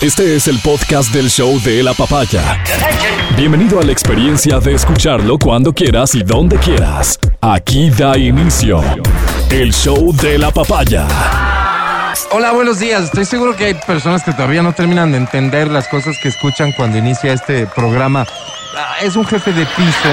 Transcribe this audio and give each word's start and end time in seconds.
Este 0.00 0.34
es 0.34 0.48
el 0.48 0.58
podcast 0.60 1.12
del 1.12 1.28
show 1.28 1.60
de 1.60 1.82
la 1.82 1.92
papaya. 1.92 2.64
Bienvenido 3.36 3.80
a 3.80 3.82
la 3.82 3.92
experiencia 3.92 4.58
de 4.58 4.72
escucharlo 4.72 5.38
cuando 5.38 5.74
quieras 5.74 6.14
y 6.14 6.22
donde 6.22 6.56
quieras. 6.56 7.18
Aquí 7.42 7.90
da 7.90 8.16
inicio 8.16 8.82
el 9.50 9.74
show 9.74 10.14
de 10.16 10.38
la 10.38 10.50
papaya. 10.50 11.06
Hola, 12.32 12.52
buenos 12.52 12.78
días. 12.78 13.04
Estoy 13.04 13.26
seguro 13.26 13.54
que 13.54 13.66
hay 13.66 13.74
personas 13.74 14.22
que 14.22 14.32
todavía 14.32 14.62
no 14.62 14.72
terminan 14.72 15.12
de 15.12 15.18
entender 15.18 15.68
las 15.68 15.86
cosas 15.88 16.16
que 16.22 16.28
escuchan 16.28 16.72
cuando 16.72 16.96
inicia 16.96 17.34
este 17.34 17.66
programa. 17.66 18.26
Ah, 18.74 18.96
Es 19.02 19.16
un 19.16 19.26
jefe 19.26 19.52
de 19.52 19.66
piso 19.66 20.08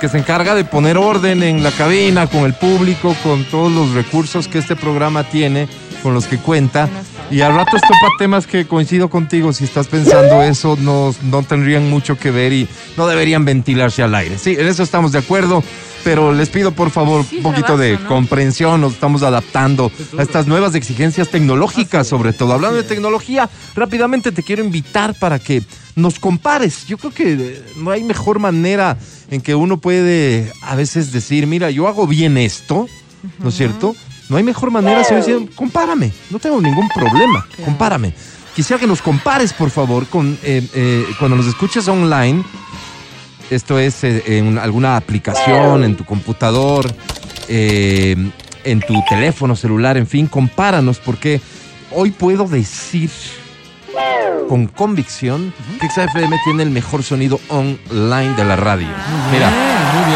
que 0.00 0.08
se 0.10 0.18
encarga 0.18 0.54
de 0.54 0.64
poner 0.64 0.98
orden 0.98 1.42
en 1.42 1.62
la 1.62 1.70
cabina, 1.70 2.26
con 2.26 2.40
el 2.44 2.52
público, 2.52 3.16
con 3.22 3.44
todos 3.46 3.72
los 3.72 3.92
recursos 3.92 4.46
que 4.46 4.58
este 4.58 4.76
programa 4.76 5.24
tiene, 5.24 5.68
con 6.02 6.14
los 6.14 6.26
que 6.26 6.38
cuenta. 6.38 6.88
Y 7.30 7.42
al 7.42 7.54
rato 7.54 7.76
topa 7.76 8.08
temas 8.18 8.46
que 8.46 8.66
coincido 8.66 9.08
contigo. 9.08 9.52
Si 9.52 9.64
estás 9.64 9.86
pensando 9.86 10.42
eso, 10.42 10.76
no, 10.80 11.14
no 11.22 11.42
tendrían 11.42 11.88
mucho 11.88 12.18
que 12.18 12.30
ver 12.30 12.52
y 12.52 12.68
no 12.96 13.06
deberían 13.06 13.44
ventilarse 13.44 14.02
al 14.02 14.14
aire. 14.14 14.38
Sí, 14.38 14.56
en 14.58 14.66
eso 14.66 14.82
estamos 14.82 15.12
de 15.12 15.18
acuerdo. 15.18 15.62
Pero 16.02 16.32
les 16.32 16.48
pido 16.48 16.72
por 16.72 16.90
favor 16.90 17.26
un 17.30 17.42
poquito 17.42 17.76
de 17.76 17.98
comprensión, 18.08 18.80
nos 18.80 18.94
estamos 18.94 19.22
adaptando 19.22 19.92
a 20.16 20.22
estas 20.22 20.46
nuevas 20.46 20.74
exigencias 20.74 21.28
tecnológicas, 21.28 22.06
sobre 22.06 22.32
todo. 22.32 22.54
Hablando 22.54 22.78
de 22.78 22.84
tecnología, 22.84 23.50
rápidamente 23.74 24.32
te 24.32 24.42
quiero 24.42 24.64
invitar 24.64 25.14
para 25.18 25.38
que 25.38 25.62
nos 25.96 26.18
compares. 26.18 26.86
Yo 26.86 26.96
creo 26.96 27.12
que 27.12 27.32
eh, 27.32 27.62
no 27.76 27.90
hay 27.90 28.02
mejor 28.02 28.38
manera 28.38 28.96
en 29.30 29.42
que 29.42 29.54
uno 29.54 29.76
puede 29.76 30.50
a 30.62 30.74
veces 30.74 31.12
decir, 31.12 31.46
mira, 31.46 31.70
yo 31.70 31.86
hago 31.86 32.06
bien 32.06 32.38
esto, 32.38 32.86
¿no 33.38 33.50
es 33.50 33.54
cierto? 33.54 33.94
No 34.30 34.36
hay 34.36 34.44
mejor 34.44 34.70
manera 34.70 35.02
sino 35.02 35.16
decir, 35.16 35.50
compárame, 35.56 36.12
no 36.30 36.38
tengo 36.38 36.60
ningún 36.60 36.88
problema, 36.88 37.44
compárame. 37.64 38.14
Quisiera 38.54 38.78
que 38.78 38.86
nos 38.86 39.02
compares, 39.02 39.52
por 39.52 39.70
favor, 39.70 40.06
con 40.06 40.38
eh, 40.44 40.64
eh, 40.72 41.04
cuando 41.18 41.36
nos 41.36 41.46
escuches 41.46 41.88
online. 41.88 42.44
Esto 43.50 43.80
es 43.80 44.04
eh, 44.04 44.22
en 44.38 44.56
alguna 44.58 44.96
aplicación, 44.96 45.82
en 45.82 45.96
tu 45.96 46.04
computador, 46.04 46.94
en 47.48 48.80
tu 48.86 49.02
teléfono 49.08 49.56
celular, 49.56 49.96
en 49.96 50.06
fin, 50.06 50.28
compáranos 50.28 51.00
porque 51.00 51.40
hoy 51.90 52.12
puedo 52.12 52.44
decir 52.44 53.10
con 54.48 54.66
convicción 54.66 55.52
que 55.80 55.88
XFM 55.88 56.36
tiene 56.44 56.62
el 56.62 56.70
mejor 56.70 57.02
sonido 57.02 57.40
online 57.48 58.34
de 58.36 58.44
la 58.44 58.56
radio. 58.56 58.88
Mira, 59.30 59.48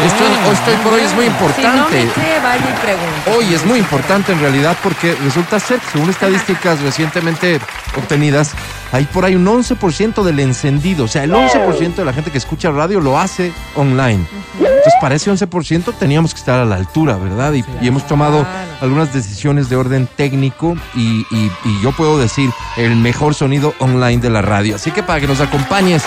esto, 0.05 0.23
esto 0.51 0.71
hoy 0.71 0.77
por 0.83 0.93
hoy 0.93 1.01
es 1.01 1.13
muy 1.15 1.25
Si 1.25 1.29
no 1.31 1.35
importante. 1.37 2.05
me 2.05 2.11
cree, 2.11 2.39
vaya 2.41 2.63
y 2.69 2.85
pregunte. 2.85 3.31
Hoy 3.37 3.53
es 3.53 3.65
muy 3.65 3.79
importante 3.79 4.31
en 4.33 4.39
realidad 4.39 4.77
porque 4.83 5.15
resulta 5.23 5.59
ser, 5.59 5.79
según 5.91 6.09
estadísticas 6.09 6.81
recientemente 6.81 7.59
obtenidas, 7.97 8.51
hay 8.91 9.05
por 9.05 9.25
ahí 9.25 9.35
un 9.35 9.45
11% 9.45 10.23
del 10.23 10.39
encendido. 10.39 11.05
O 11.05 11.07
sea, 11.07 11.23
el 11.23 11.31
11% 11.33 11.95
de 11.95 12.05
la 12.05 12.13
gente 12.13 12.31
que 12.31 12.37
escucha 12.37 12.71
radio 12.71 12.99
lo 13.01 13.19
hace 13.19 13.51
online. 13.75 14.25
Entonces, 14.57 14.93
para 15.01 15.15
ese 15.15 15.31
11% 15.31 15.93
teníamos 15.97 16.33
que 16.33 16.39
estar 16.39 16.59
a 16.59 16.65
la 16.65 16.75
altura, 16.75 17.15
¿verdad? 17.17 17.53
Y, 17.53 17.63
y 17.81 17.87
hemos 17.87 18.05
tomado 18.07 18.45
algunas 18.81 19.13
decisiones 19.13 19.69
de 19.69 19.75
orden 19.75 20.07
técnico 20.15 20.75
y, 20.93 21.25
y- 21.31 21.51
y 21.65 21.81
yo 21.81 21.91
puedo 21.93 22.19
decir 22.19 22.49
el 22.77 22.95
mejor 22.95 23.33
sonido 23.33 23.64
online 23.79 24.21
de 24.21 24.29
la 24.29 24.41
radio. 24.41 24.75
Así 24.75 24.91
que 24.91 25.01
para 25.01 25.19
que 25.19 25.27
nos 25.27 25.39
acompañes, 25.39 26.03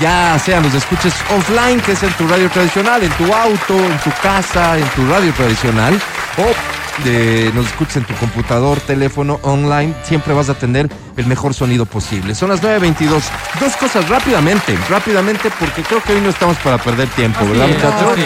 ya 0.00 0.38
sea 0.38 0.60
nos 0.60 0.74
escuches 0.74 1.14
offline, 1.36 1.80
que 1.80 1.92
es 1.92 2.02
en 2.02 2.12
tu 2.14 2.26
radio 2.26 2.48
tradicional, 2.50 3.02
en 3.02 3.12
tu 3.12 3.32
auto, 3.32 3.74
en 3.74 3.98
tu 3.98 4.10
casa, 4.22 4.78
en 4.78 4.88
tu 4.90 5.06
radio 5.06 5.32
tradicional, 5.32 6.00
o 6.38 7.04
de, 7.04 7.50
nos 7.54 7.66
escuches 7.66 7.96
en 7.96 8.04
tu 8.04 8.14
computador, 8.14 8.78
teléfono, 8.80 9.40
online, 9.42 9.94
siempre 10.04 10.34
vas 10.34 10.48
a 10.48 10.54
tener 10.54 10.88
el 11.16 11.26
mejor 11.26 11.54
sonido 11.54 11.86
posible. 11.86 12.34
Son 12.34 12.48
las 12.48 12.62
9.22. 12.62 13.22
Dos 13.60 13.76
cosas 13.76 14.08
rápidamente, 14.08 14.76
rápidamente, 14.88 15.50
porque 15.58 15.82
creo 15.82 16.02
que 16.02 16.14
hoy 16.14 16.20
no 16.20 16.30
estamos 16.30 16.56
para 16.58 16.78
perder 16.78 17.08
tiempo, 17.08 17.46
¿verdad, 17.46 17.68
muchachos? 17.68 18.18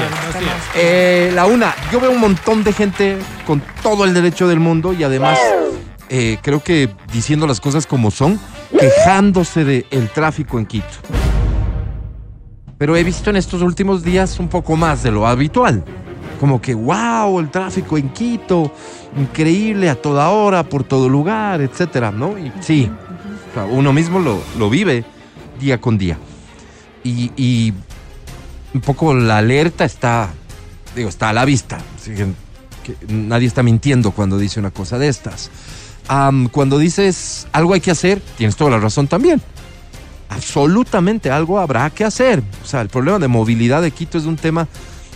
Eh, 0.74 1.30
la 1.34 1.46
una, 1.46 1.74
yo 1.92 2.00
veo 2.00 2.10
un 2.10 2.20
montón 2.20 2.64
de 2.64 2.72
gente 2.72 3.18
con 3.46 3.62
todo 3.82 4.04
el 4.04 4.14
derecho 4.14 4.48
del 4.48 4.60
mundo 4.60 4.92
y 4.92 5.04
además 5.04 5.38
eh, 6.08 6.38
creo 6.42 6.62
que 6.62 6.88
diciendo 7.12 7.46
las 7.46 7.60
cosas 7.60 7.86
como 7.86 8.10
son, 8.10 8.38
quejándose 8.78 9.64
del 9.64 10.10
tráfico 10.10 10.58
en 10.58 10.66
Quito. 10.66 10.86
Pero 12.78 12.96
he 12.96 13.04
visto 13.04 13.30
en 13.30 13.36
estos 13.36 13.62
últimos 13.62 14.02
días 14.02 14.38
un 14.38 14.48
poco 14.48 14.76
más 14.76 15.02
de 15.02 15.10
lo 15.10 15.26
habitual. 15.26 15.84
Como 16.38 16.60
que, 16.60 16.74
wow, 16.74 17.40
el 17.40 17.50
tráfico 17.50 17.96
en 17.96 18.10
Quito, 18.10 18.70
increíble 19.16 19.88
a 19.88 19.94
toda 19.94 20.28
hora, 20.28 20.62
por 20.64 20.84
todo 20.84 21.08
lugar, 21.08 21.62
etcétera, 21.62 22.10
¿no? 22.10 22.34
Sí, 22.60 22.90
uno 23.70 23.92
mismo 23.92 24.18
lo, 24.18 24.42
lo 24.58 24.68
vive 24.68 25.04
día 25.58 25.80
con 25.80 25.98
día. 25.98 26.18
Y, 27.04 27.72
un 28.74 28.80
poco 28.82 29.14
la 29.14 29.38
alerta 29.38 29.84
está, 29.84 30.28
digo, 30.94 31.08
está 31.08 31.30
a 31.30 31.32
la 31.32 31.44
vista. 31.44 31.78
Nadie 33.08 33.46
está 33.46 33.62
mintiendo 33.62 34.10
cuando 34.10 34.38
dice 34.38 34.60
una 34.60 34.70
cosa 34.70 34.98
de 34.98 35.08
estas. 35.08 35.50
Cuando 36.08 36.78
dices 36.78 37.46
algo 37.52 37.74
hay 37.74 37.80
que 37.80 37.90
hacer, 37.90 38.20
tienes 38.36 38.56
toda 38.56 38.70
la 38.70 38.78
razón 38.78 39.08
también. 39.08 39.40
Absolutamente 40.28 41.30
algo 41.30 41.58
habrá 41.58 41.90
que 41.90 42.04
hacer. 42.04 42.42
O 42.62 42.66
sea, 42.66 42.80
el 42.80 42.88
problema 42.88 43.18
de 43.18 43.28
movilidad 43.28 43.82
de 43.82 43.90
Quito 43.90 44.18
es 44.18 44.24
un 44.24 44.36
tema 44.36 44.68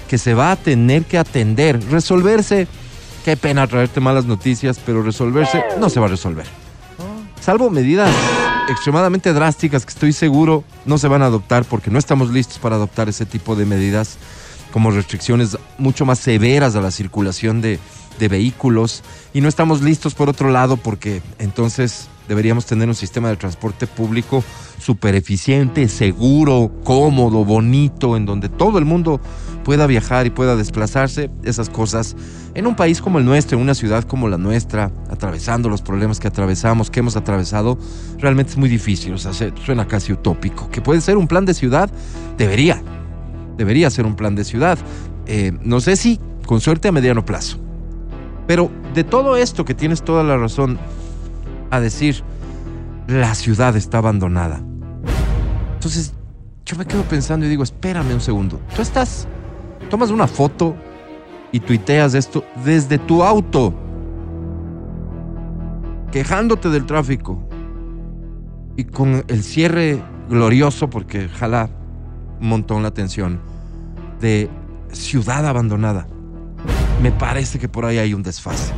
que 0.09 0.19
se 0.19 0.35
va 0.35 0.53
a 0.53 0.57
tener 0.57 1.05
que 1.05 1.19
atender, 1.19 1.81
resolverse. 1.91 2.67
Qué 3.25 3.37
pena 3.37 3.67
traerte 3.67 4.01
malas 4.01 4.25
noticias, 4.25 4.81
pero 4.85 5.03
resolverse 5.03 5.63
no 5.79 5.91
se 5.91 6.01
va 6.01 6.07
a 6.07 6.11
resolver. 6.11 6.47
Salvo 7.41 7.71
medidas 7.71 8.11
extremadamente 8.69 9.33
drásticas 9.33 9.85
que 9.85 9.91
estoy 9.91 10.13
seguro 10.13 10.65
no 10.85 10.99
se 10.99 11.09
van 11.09 11.23
a 11.23 11.27
adoptar 11.27 11.65
porque 11.65 11.91
no 11.91 11.99
estamos 11.99 12.31
listos 12.31 12.59
para 12.59 12.77
adoptar 12.77 13.09
ese 13.09 13.27
tipo 13.27 13.57
de 13.57 13.67
medidas 13.67 14.19
como 14.73 14.91
restricciones 14.91 15.59
mucho 15.79 16.07
más 16.07 16.19
severas 16.19 16.77
a 16.77 16.81
la 16.81 16.91
circulación 16.91 17.61
de, 17.61 17.79
de 18.21 18.29
vehículos 18.29 19.03
y 19.35 19.41
no 19.41 19.49
estamos 19.49 19.83
listos 19.83 20.15
por 20.15 20.29
otro 20.29 20.51
lado 20.51 20.77
porque 20.77 21.21
entonces 21.41 22.09
deberíamos 22.29 22.65
tener 22.67 22.89
un 22.89 22.95
sistema 22.95 23.29
de 23.29 23.37
transporte 23.37 23.89
público 23.89 24.45
súper 24.79 25.17
eficiente, 25.17 25.89
seguro, 25.89 26.71
cómodo, 26.85 27.45
bonito, 27.45 28.17
en 28.17 28.25
donde 28.27 28.49
todo 28.49 28.79
el 28.79 28.85
mundo 28.85 29.21
pueda 29.65 29.87
viajar 29.89 30.27
y 30.27 30.31
pueda 30.31 30.55
desplazarse, 30.55 31.29
esas 31.43 31.69
cosas, 31.69 32.15
en 32.55 32.67
un 32.69 32.77
país 32.77 33.01
como 33.03 33.19
el 33.19 33.25
nuestro, 33.25 33.57
en 33.59 33.63
una 33.65 33.75
ciudad 33.75 34.05
como 34.05 34.29
la 34.29 34.39
nuestra, 34.39 34.93
atravesando 35.11 35.69
los 35.69 35.83
problemas 35.83 36.21
que 36.21 36.29
atravesamos, 36.29 36.89
que 36.89 37.01
hemos 37.01 37.17
atravesado, 37.17 37.79
realmente 38.19 38.53
es 38.53 38.59
muy 38.59 38.69
difícil, 38.69 39.13
o 39.13 39.19
sea, 39.19 39.33
se- 39.35 39.53
suena 39.67 39.89
casi 39.89 40.13
utópico. 40.13 40.71
Que 40.71 40.81
puede 40.81 41.01
ser 41.01 41.17
un 41.17 41.27
plan 41.27 41.45
de 41.45 41.53
ciudad, 41.55 41.91
debería, 42.39 42.81
debería 43.59 43.91
ser 43.91 44.07
un 44.07 44.15
plan 44.15 44.35
de 44.37 44.45
ciudad. 44.45 44.79
Eh, 45.27 45.53
no 45.63 45.81
sé 45.81 45.97
si 45.97 46.21
con 46.47 46.61
suerte 46.61 46.89
a 46.89 46.93
mediano 46.93 47.25
plazo. 47.25 47.59
Pero 48.51 48.69
de 48.95 49.05
todo 49.05 49.37
esto 49.37 49.65
que 49.65 49.77
tienes 49.77 50.03
toda 50.03 50.25
la 50.25 50.37
razón 50.37 50.77
a 51.71 51.79
decir, 51.79 52.25
la 53.07 53.37
ciudad 53.37 53.77
está 53.77 53.99
abandonada. 53.99 54.61
Entonces, 55.75 56.15
yo 56.67 56.77
me 56.77 56.85
quedo 56.85 57.05
pensando 57.05 57.47
y 57.47 57.49
digo, 57.49 57.63
espérame 57.63 58.13
un 58.13 58.21
segundo. 58.21 58.59
Tú 58.75 58.83
estás, 58.83 59.29
tomas 59.89 60.11
una 60.11 60.27
foto 60.27 60.75
y 61.53 61.61
tuiteas 61.61 62.15
esto 62.15 62.43
desde 62.65 62.99
tu 62.99 63.23
auto, 63.23 63.73
quejándote 66.11 66.71
del 66.71 66.87
tráfico 66.87 67.41
y 68.75 68.83
con 68.83 69.25
el 69.29 69.45
cierre 69.45 70.03
glorioso, 70.29 70.91
porque 70.91 71.29
jala 71.29 71.71
un 72.41 72.49
montón 72.49 72.83
la 72.83 72.89
atención, 72.89 73.39
de 74.21 74.51
ciudad 74.91 75.47
abandonada. 75.47 76.09
Me 77.03 77.13
parece 77.13 77.59
que 77.59 77.69
por 77.69 77.85
ahí 77.85 77.99
hay 77.99 78.15
un 78.15 78.23
desfase. 78.23 78.73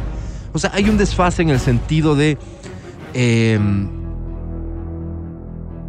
O 0.52 0.58
sea, 0.58 0.70
hay 0.74 0.88
un 0.88 0.96
desfase 0.96 1.42
en 1.42 1.50
el 1.50 1.60
sentido 1.60 2.14
de... 2.14 2.38
em, 3.14 3.88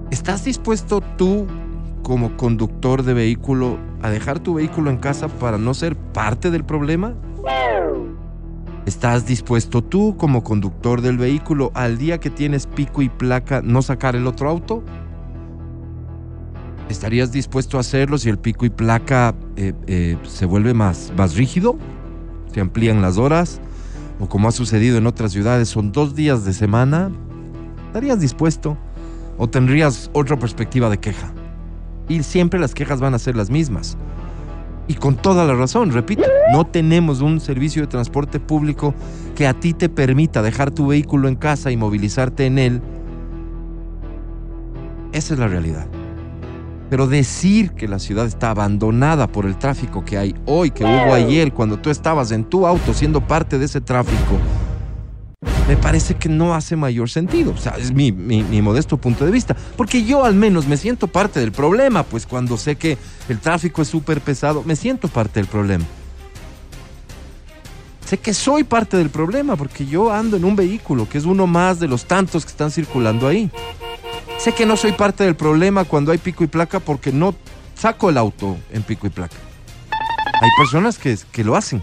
¿Estás 0.10 0.44
dispuesto 0.44 1.02
tú, 1.18 1.48
como 2.04 2.38
conductor 2.38 3.04
de 3.04 3.14
vehículo, 3.14 3.78
a 4.02 4.10
dejar 4.10 4.40
tu 4.40 4.56
vehículo 4.56 4.92
en 4.92 4.98
casa 4.98 5.28
para 5.28 5.58
no 5.58 5.74
ser 5.74 5.96
parte 5.96 6.52
del 6.52 6.64
problema? 6.64 7.16
¿Estás 8.86 9.26
dispuesto 9.26 9.82
tú, 9.82 10.18
como 10.18 10.44
conductor 10.44 11.02
del 11.02 11.18
vehículo, 11.18 11.72
al 11.74 11.98
día 11.98 12.20
que 12.20 12.30
tienes 12.30 12.68
pico 12.68 13.02
y 13.02 13.10
placa, 13.10 13.62
no 13.64 13.82
sacar 13.82 14.16
el 14.16 14.28
otro 14.28 14.50
auto? 14.50 14.84
¿Estarías 16.90 17.32
dispuesto 17.32 17.78
a 17.78 17.80
hacerlo 17.80 18.18
si 18.18 18.30
el 18.30 18.38
pico 18.38 18.66
y 18.66 18.70
placa 18.70 19.36
eh, 19.56 19.74
eh, 19.88 20.18
se 20.24 20.46
vuelve 20.46 20.74
más, 20.74 21.14
más 21.18 21.36
rígido? 21.36 21.78
¿Se 22.54 22.62
amplían 22.62 23.02
las 23.02 23.18
horas? 23.18 23.60
¿O 24.20 24.30
como 24.30 24.48
ha 24.48 24.52
sucedido 24.52 24.98
en 24.98 25.08
otras 25.08 25.32
ciudades, 25.32 25.70
son 25.70 25.92
dos 25.92 26.16
días 26.16 26.46
de 26.46 26.54
semana? 26.54 27.12
¿Estarías 27.88 28.20
dispuesto? 28.20 28.78
¿O 29.38 29.50
tendrías 29.50 30.10
otra 30.14 30.38
perspectiva 30.38 30.90
de 30.90 31.00
queja? 31.00 31.32
Y 32.08 32.22
siempre 32.24 32.60
las 32.60 32.74
quejas 32.74 33.00
van 33.00 33.14
a 33.14 33.20
ser 33.20 33.36
las 33.36 33.50
mismas. 33.50 33.98
Y 34.88 34.96
con 34.96 35.16
toda 35.16 35.46
la 35.46 35.56
razón, 35.56 35.92
repito, 35.92 36.24
no 36.52 36.66
tenemos 36.66 37.22
un 37.22 37.40
servicio 37.40 37.82
de 37.82 37.88
transporte 37.88 38.40
público 38.40 38.94
que 39.36 39.48
a 39.48 39.54
ti 39.54 39.74
te 39.74 39.90
permita 39.90 40.42
dejar 40.42 40.72
tu 40.72 40.88
vehículo 40.88 41.28
en 41.28 41.36
casa 41.36 41.72
y 41.72 41.78
movilizarte 41.78 42.46
en 42.46 42.60
él 42.60 42.82
Esa 45.14 45.36
es 45.36 45.40
la 45.40 45.48
realidad. 45.48 45.86
Pero 46.94 47.08
decir 47.08 47.72
que 47.72 47.88
la 47.88 47.98
ciudad 47.98 48.28
está 48.28 48.52
abandonada 48.52 49.26
por 49.26 49.48
el 49.48 49.58
tráfico 49.58 50.06
que 50.06 50.16
hay 50.16 50.36
hoy, 50.46 50.70
que 50.70 50.84
hubo 50.84 51.16
ayer, 51.16 51.52
cuando 51.52 51.80
tú 51.80 51.90
estabas 51.90 52.30
en 52.30 52.44
tu 52.44 52.68
auto 52.68 52.94
siendo 52.94 53.20
parte 53.20 53.58
de 53.58 53.66
ese 53.66 53.82
tráfico, 53.82 54.38
me 55.68 55.76
parece 55.76 56.14
que 56.14 56.30
no 56.30 56.54
hace 56.54 56.76
mayor 56.76 57.10
sentido. 57.10 57.52
O 57.54 57.58
sea, 57.58 57.78
es 57.80 57.92
mi, 57.92 58.12
mi, 58.12 58.44
mi, 58.44 58.62
modesto 58.62 58.98
punto 58.98 59.26
de 59.26 59.32
vista. 59.32 59.56
Porque 59.76 60.04
yo 60.04 60.24
al 60.24 60.36
menos 60.36 60.68
me 60.68 60.78
siento 60.78 61.08
parte 61.08 61.40
del 61.40 61.52
problema, 61.52 62.04
pues 62.04 62.28
cuando 62.28 62.58
sé 62.58 62.76
que 62.76 63.00
el 63.28 63.40
tráfico 63.40 63.82
es 63.82 63.88
súper 63.88 64.22
pesado, 64.22 64.62
me 64.64 64.76
siento 64.76 65.08
parte 65.08 65.40
del 65.40 65.48
problema. 65.48 65.86
Sé 68.06 68.20
que 68.20 68.36
soy 68.36 68.66
parte 68.66 68.98
del 68.98 69.10
problema 69.10 69.56
porque 69.56 69.88
yo 69.88 70.14
ando 70.14 70.38
en 70.38 70.46
un 70.46 70.56
vehículo, 70.56 71.10
que 71.10 71.18
es 71.18 71.26
uno 71.26 71.48
más 71.48 71.80
de 71.80 71.88
los 71.88 72.06
tantos 72.06 72.46
que 72.46 72.52
están 72.52 72.70
circulando 72.70 73.28
ahí. 73.28 73.50
Sé 74.44 74.54
que 74.54 74.66
no 74.66 74.76
soy 74.76 74.92
parte 74.92 75.24
del 75.24 75.38
problema 75.38 75.86
cuando 75.86 76.12
hay 76.12 76.18
pico 76.18 76.44
y 76.44 76.48
placa 76.48 76.82
porque 76.82 77.14
no 77.14 77.34
saco 77.76 78.10
el 78.10 78.18
auto 78.18 78.58
en 78.72 78.84
pico 78.84 79.08
y 79.08 79.10
placa. 79.10 79.38
Hay 80.42 80.50
personas 80.58 80.98
que, 80.98 81.18
que 81.32 81.46
lo 81.46 81.56
hacen. 81.56 81.82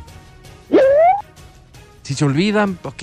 Si 2.02 2.12
se 2.14 2.22
olvidan, 2.22 2.78
ok, 2.82 3.02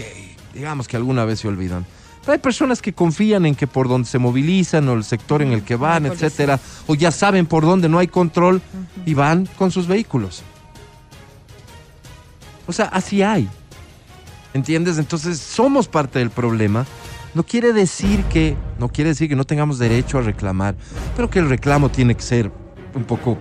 digamos 0.54 0.88
que 0.88 0.96
alguna 0.96 1.26
vez 1.26 1.40
se 1.40 1.48
olvidan. 1.48 1.88
Pero 2.22 2.34
hay 2.34 2.38
personas 2.38 2.84
que 2.84 2.94
confían 2.94 3.48
en 3.48 3.56
que 3.56 3.66
por 3.66 3.88
donde 3.88 4.08
se 4.08 4.20
movilizan 4.20 4.88
o 4.90 4.94
el 4.94 5.04
sector 5.04 5.42
en 5.42 5.52
el 5.54 5.64
que 5.64 5.76
van, 5.76 6.06
etcétera, 6.06 6.60
o 6.86 6.94
ya 6.94 7.10
saben 7.10 7.48
por 7.48 7.64
dónde 7.64 7.90
no 7.90 7.98
hay 7.98 8.10
control 8.10 8.62
y 9.08 9.16
van 9.16 9.48
con 9.58 9.72
sus 9.72 9.88
vehículos. 9.88 10.44
O 12.68 12.74
sea, 12.74 12.86
así 12.86 13.24
hay. 13.24 13.50
¿Entiendes? 14.54 15.00
Entonces 15.00 15.40
somos 15.40 15.88
parte 15.88 16.20
del 16.20 16.30
problema. 16.30 16.86
No 17.38 17.44
quiere 17.44 17.72
decir 17.72 18.24
que 18.24 18.58
no 18.80 18.90
quiere 18.90 19.12
decir 19.12 19.30
que 19.30 19.36
no 19.36 19.44
tengamos 19.44 19.78
derecho 19.78 20.18
a 20.18 20.22
reclamar, 20.22 20.76
pero 21.16 21.30
que 21.30 21.38
el 21.38 21.48
reclamo 21.48 21.90
tiene 21.90 22.16
que 22.16 22.24
ser 22.24 22.52
un 22.96 23.04
poco 23.04 23.38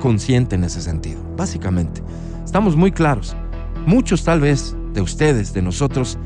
consciente 0.00 0.56
en 0.56 0.64
ese 0.64 0.82
sentido. 0.82 1.22
Básicamente, 1.34 2.02
estamos 2.44 2.76
muy 2.76 2.92
claros. 2.92 3.34
Muchos 3.86 4.22
tal 4.22 4.40
vez 4.40 4.76
de 4.92 5.00
ustedes, 5.00 5.54
de 5.54 5.62
nosotros, 5.62 6.18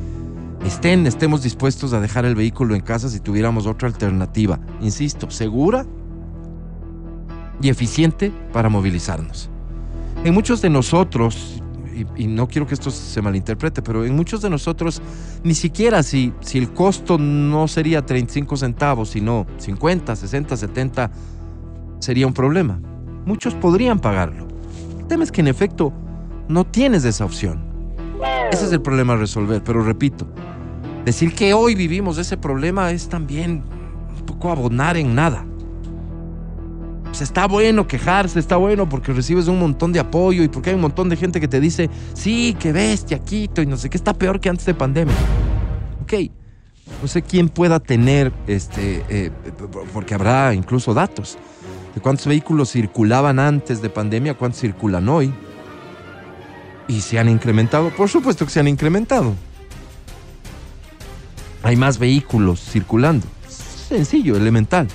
estén, 0.67 1.07
estemos 1.07 1.45
dispuestos 1.45 1.93
a 1.93 2.01
dejar 2.01 2.25
el 2.25 2.35
vehículo 2.35 2.75
en 2.75 2.81
casa 2.81 3.09
si 3.09 3.21
tuviéramos 3.21 3.69
otra 3.69 3.87
alternativa, 3.87 4.59
insisto, 4.81 5.31
segura 5.31 5.87
y 7.61 7.69
eficiente 7.69 8.33
para 8.53 8.69
movilizarnos. 8.69 9.49
En 10.25 10.35
muchos 10.35 10.61
de 10.61 10.71
nosotros, 10.71 11.62
y, 12.17 12.27
no 12.27 12.49
quiero 12.49 12.67
que 12.67 12.75
esto 12.75 12.91
se 12.91 13.21
malinterprete, 13.23 13.83
pero 13.83 14.05
en 14.05 14.17
muchos 14.17 14.43
de 14.43 14.51
nosotros 14.51 15.03
ni 15.43 15.55
siquiera 15.55 16.03
si, 16.03 16.33
si 16.41 16.59
el 16.59 16.73
costo 16.73 17.19
no 17.19 17.69
sería 17.69 18.05
35 18.05 18.57
centavos, 18.57 19.11
sino 19.11 19.47
50, 19.59 20.17
60, 20.17 20.57
70, 20.57 21.11
sería 21.99 22.27
un 22.27 22.35
problema. 22.35 22.81
Muchos 23.25 23.55
podrían 23.55 24.01
pagarlo. 24.01 24.49
El 24.99 25.07
tema 25.07 25.25
es 25.25 25.33
que 25.33 25.41
en 25.41 25.49
efecto 25.49 25.93
no 26.49 26.65
tienes 26.65 27.05
esa 27.05 27.25
opción. 27.25 27.65
Ese 28.51 28.67
es 28.67 28.73
el 28.73 28.83
problema 28.83 29.15
a 29.15 29.17
resolver, 29.17 29.63
pero 29.65 29.83
repito, 29.83 30.27
decir 31.05 31.35
que 31.35 31.55
hoy 31.55 31.75
vivimos 31.75 32.19
ese 32.19 32.37
problema 32.37 32.91
es 32.91 33.09
también 33.09 33.63
un 34.19 34.27
poco 34.27 34.51
abonar 34.51 34.97
en 34.97 35.15
nada. 35.15 35.47
Pues 37.13 37.21
está 37.21 37.47
bueno 37.47 37.87
quejarse, 37.87 38.39
está 38.39 38.57
bueno 38.57 38.89
porque 38.89 39.13
recibes 39.13 39.47
un 39.47 39.59
montón 39.59 39.93
de 39.93 40.01
apoyo 40.01 40.43
y 40.43 40.49
porque 40.49 40.71
hay 40.71 40.77
un 40.77 40.81
montón 40.81 41.11
de 41.11 41.17
gente 41.19 41.41
que 41.41 41.47
te 41.47 41.61
dice, 41.61 41.91
sí, 42.15 42.57
que 42.59 42.73
bestia, 42.73 43.19
Quito 43.19 43.61
y 43.61 43.67
no 43.67 43.77
sé 43.77 43.91
qué, 43.91 43.99
está 43.99 44.15
peor 44.15 44.41
que 44.41 44.49
antes 44.49 44.65
de 44.65 44.73
pandemia. 44.73 45.15
Ok, 46.03 46.15
no 47.03 47.09
sé 47.09 47.21
quién 47.21 47.51
pueda 47.51 47.81
tener, 47.81 48.33
este, 48.47 49.05
eh, 49.11 49.31
porque 49.93 50.15
habrá 50.15 50.55
incluso 50.55 50.95
datos 50.95 51.37
de 51.95 52.01
cuántos 52.01 52.27
vehículos 52.27 52.71
circulaban 52.71 53.39
antes 53.39 53.83
de 53.83 53.91
pandemia, 53.91 54.33
cuántos 54.33 54.63
circulan 54.63 55.07
hoy. 55.11 55.35
Y 56.89 57.03
se 57.03 57.19
han 57.19 57.29
incrementado, 57.29 57.91
por 57.91 58.09
supuesto 58.09 58.47
que 58.47 58.53
se 58.53 58.61
han 58.61 58.69
incrementado. 58.69 59.35
Hay 61.63 61.77
más 61.77 61.99
vehículos 61.99 62.59
circulando. 62.59 63.27
Sencillo, 63.51 64.35
elemental. 64.35 64.89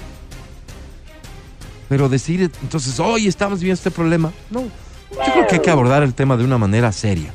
Pero 1.89 2.09
decir 2.09 2.51
entonces, 2.61 2.99
hoy 2.99 3.27
estamos 3.27 3.59
viendo 3.59 3.75
este 3.75 3.91
problema, 3.91 4.31
no. 4.49 4.63
Yo 5.11 5.33
creo 5.33 5.47
que 5.47 5.55
hay 5.55 5.61
que 5.61 5.71
abordar 5.71 6.03
el 6.03 6.13
tema 6.13 6.35
de 6.35 6.43
una 6.43 6.57
manera 6.57 6.91
seria. 6.91 7.31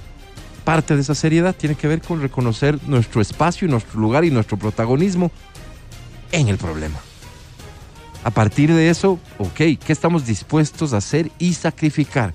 Parte 0.65 0.95
de 0.95 1.01
esa 1.01 1.15
seriedad 1.15 1.55
tiene 1.55 1.75
que 1.75 1.89
ver 1.89 2.03
con 2.03 2.21
reconocer 2.21 2.79
nuestro 2.87 3.21
espacio 3.21 3.67
y 3.67 3.71
nuestro 3.71 3.99
lugar 3.99 4.25
y 4.25 4.31
nuestro 4.31 4.59
protagonismo 4.59 5.31
en 6.31 6.49
el 6.49 6.59
problema. 6.59 6.99
A 8.25 8.31
partir 8.31 8.73
de 8.73 8.89
eso, 8.89 9.19
ok, 9.39 9.55
¿qué 9.55 9.79
estamos 9.89 10.27
dispuestos 10.27 10.93
a 10.93 10.99
hacer 10.99 11.33
y 11.39 11.55
sacrificar 11.55 12.35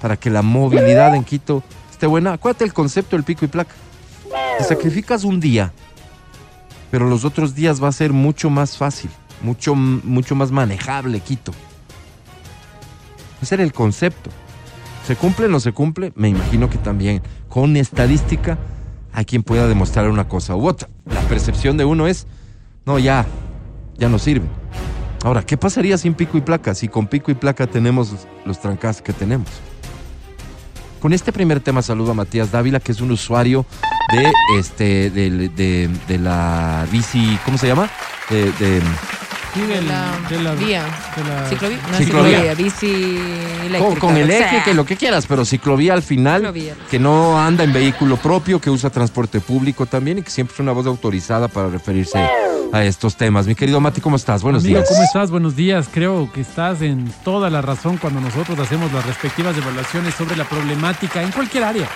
para 0.00 0.16
que 0.16 0.30
la 0.30 0.42
movilidad 0.42 1.14
en 1.14 1.22
Quito 1.22 1.62
esté 1.90 2.06
buena? 2.06 2.32
Acuérdate 2.32 2.64
el 2.64 2.72
concepto 2.72 3.16
del 3.16 3.24
pico 3.24 3.44
y 3.44 3.48
placa. 3.48 3.74
Te 4.58 4.64
sacrificas 4.64 5.22
un 5.22 5.38
día, 5.38 5.72
pero 6.90 7.08
los 7.08 7.24
otros 7.24 7.54
días 7.54 7.82
va 7.82 7.88
a 7.88 7.92
ser 7.92 8.12
mucho 8.12 8.50
más 8.50 8.76
fácil 8.76 9.10
mucho, 9.42 9.74
mucho 9.74 10.34
más 10.34 10.50
manejable 10.50 11.20
Quito. 11.20 11.52
Ese 13.42 13.54
era 13.54 13.64
el 13.64 13.72
concepto. 13.72 14.30
¿Se 15.06 15.16
cumple 15.16 15.46
o 15.46 15.48
no 15.48 15.60
se 15.60 15.72
cumple? 15.72 16.12
Me 16.14 16.28
imagino 16.28 16.68
que 16.68 16.78
también 16.78 17.22
con 17.48 17.76
estadística 17.76 18.58
hay 19.12 19.24
quien 19.24 19.42
pueda 19.42 19.66
demostrar 19.66 20.08
una 20.08 20.28
cosa 20.28 20.54
u 20.54 20.66
otra. 20.66 20.88
La 21.06 21.20
percepción 21.22 21.76
de 21.76 21.84
uno 21.84 22.06
es, 22.06 22.26
no, 22.84 22.98
ya, 22.98 23.26
ya 23.98 24.08
no 24.08 24.18
sirve. 24.18 24.46
Ahora, 25.24 25.42
¿qué 25.42 25.56
pasaría 25.56 25.98
sin 25.98 26.14
pico 26.14 26.38
y 26.38 26.40
placa? 26.40 26.74
Si 26.74 26.88
con 26.88 27.06
pico 27.06 27.30
y 27.30 27.34
placa 27.34 27.66
tenemos 27.66 28.26
los 28.44 28.60
trancas 28.60 29.02
que 29.02 29.12
tenemos. 29.12 29.48
Con 31.00 31.12
este 31.12 31.32
primer 31.32 31.60
tema 31.60 31.82
saludo 31.82 32.12
a 32.12 32.14
Matías 32.14 32.52
Dávila, 32.52 32.78
que 32.78 32.92
es 32.92 33.00
un 33.00 33.10
usuario 33.10 33.64
de 34.12 34.32
este 34.58 35.10
de, 35.10 35.88
de, 36.06 36.18
la 36.18 36.86
bici, 36.92 37.38
¿cómo 37.44 37.56
se 37.56 37.66
llama? 37.66 37.88
De 38.28 38.80
Sí, 39.54 39.60
de 39.62 39.66
del- 39.66 39.88
la, 39.88 40.12
de 40.28 40.42
la- 40.42 40.54
vía. 40.54 40.84
de 41.16 41.24
la- 41.24 41.46
Ciclovía. 41.48 41.78
No, 41.90 41.98
Ciclovía. 41.98 42.38
ciclovía. 42.38 42.54
Bici 42.54 42.86
eléctrica. 43.66 43.78
con, 43.80 43.96
con 43.96 44.16
el 44.16 44.24
o 44.24 44.32
sea, 44.32 44.46
eje, 44.46 44.62
que 44.64 44.74
lo 44.74 44.84
que 44.84 44.96
quieras, 44.96 45.26
pero 45.26 45.44
ciclovía 45.44 45.92
al 45.94 46.02
final, 46.02 46.40
Ciclovía. 46.42 46.74
que 46.88 46.98
no 47.00 47.40
anda 47.40 47.64
en 47.64 47.72
vehículo 47.72 48.16
propio, 48.16 48.60
que 48.60 48.70
usa 48.70 48.90
transporte 48.90 49.40
público 49.40 49.86
también 49.86 50.18
y 50.18 50.22
que 50.22 50.30
siempre 50.30 50.54
es 50.54 50.60
una 50.60 50.70
voz 50.72 50.86
autorizada 50.86 51.48
para 51.48 51.68
referirse 51.68 52.18
a 52.72 52.84
estos 52.84 53.16
temas. 53.16 53.46
Mi 53.48 53.56
querido 53.56 53.80
Mati, 53.80 54.00
¿cómo 54.00 54.14
estás? 54.14 54.42
Buenos 54.42 54.62
Amigo, 54.62 54.78
días. 54.78 54.88
¿cómo 54.88 55.02
estás? 55.02 55.30
Buenos 55.32 55.56
días. 55.56 55.88
Creo 55.92 56.30
que 56.32 56.42
estás 56.42 56.80
en 56.82 57.12
toda 57.24 57.50
la 57.50 57.60
razón 57.60 57.96
cuando 57.96 58.20
nosotros 58.20 58.56
hacemos 58.60 58.92
las 58.92 59.04
respectivas 59.04 59.56
evaluaciones 59.58 60.14
sobre 60.14 60.36
la 60.36 60.44
problemática 60.44 61.22
en 61.22 61.32
cualquier 61.32 61.64
área. 61.64 61.88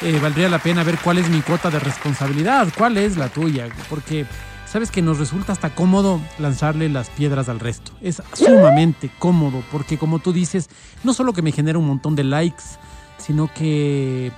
Eh, 0.00 0.18
valdría 0.20 0.48
la 0.48 0.58
pena 0.58 0.82
ver 0.82 0.98
cuál 0.98 1.18
es 1.18 1.28
mi 1.28 1.42
cuota 1.42 1.70
de 1.70 1.78
responsabilidad, 1.78 2.66
cuál 2.76 2.98
es 2.98 3.16
la 3.16 3.28
tuya, 3.28 3.68
porque 3.88 4.26
sabes 4.72 4.90
que 4.90 5.02
nos 5.02 5.18
resulta 5.18 5.52
hasta 5.52 5.74
cómodo 5.74 6.18
lanzarle 6.38 6.88
las 6.88 7.10
piedras 7.10 7.50
al 7.50 7.60
resto. 7.60 7.92
Es 8.00 8.22
sumamente 8.32 9.10
cómodo, 9.18 9.62
porque 9.70 9.98
como 9.98 10.18
tú 10.18 10.32
dices, 10.32 10.70
no 11.04 11.12
solo 11.12 11.34
que 11.34 11.42
me 11.42 11.52
genera 11.52 11.78
un 11.78 11.86
montón 11.86 12.16
de 12.16 12.24
likes, 12.24 12.62
sino 13.18 13.52
que 13.52 14.32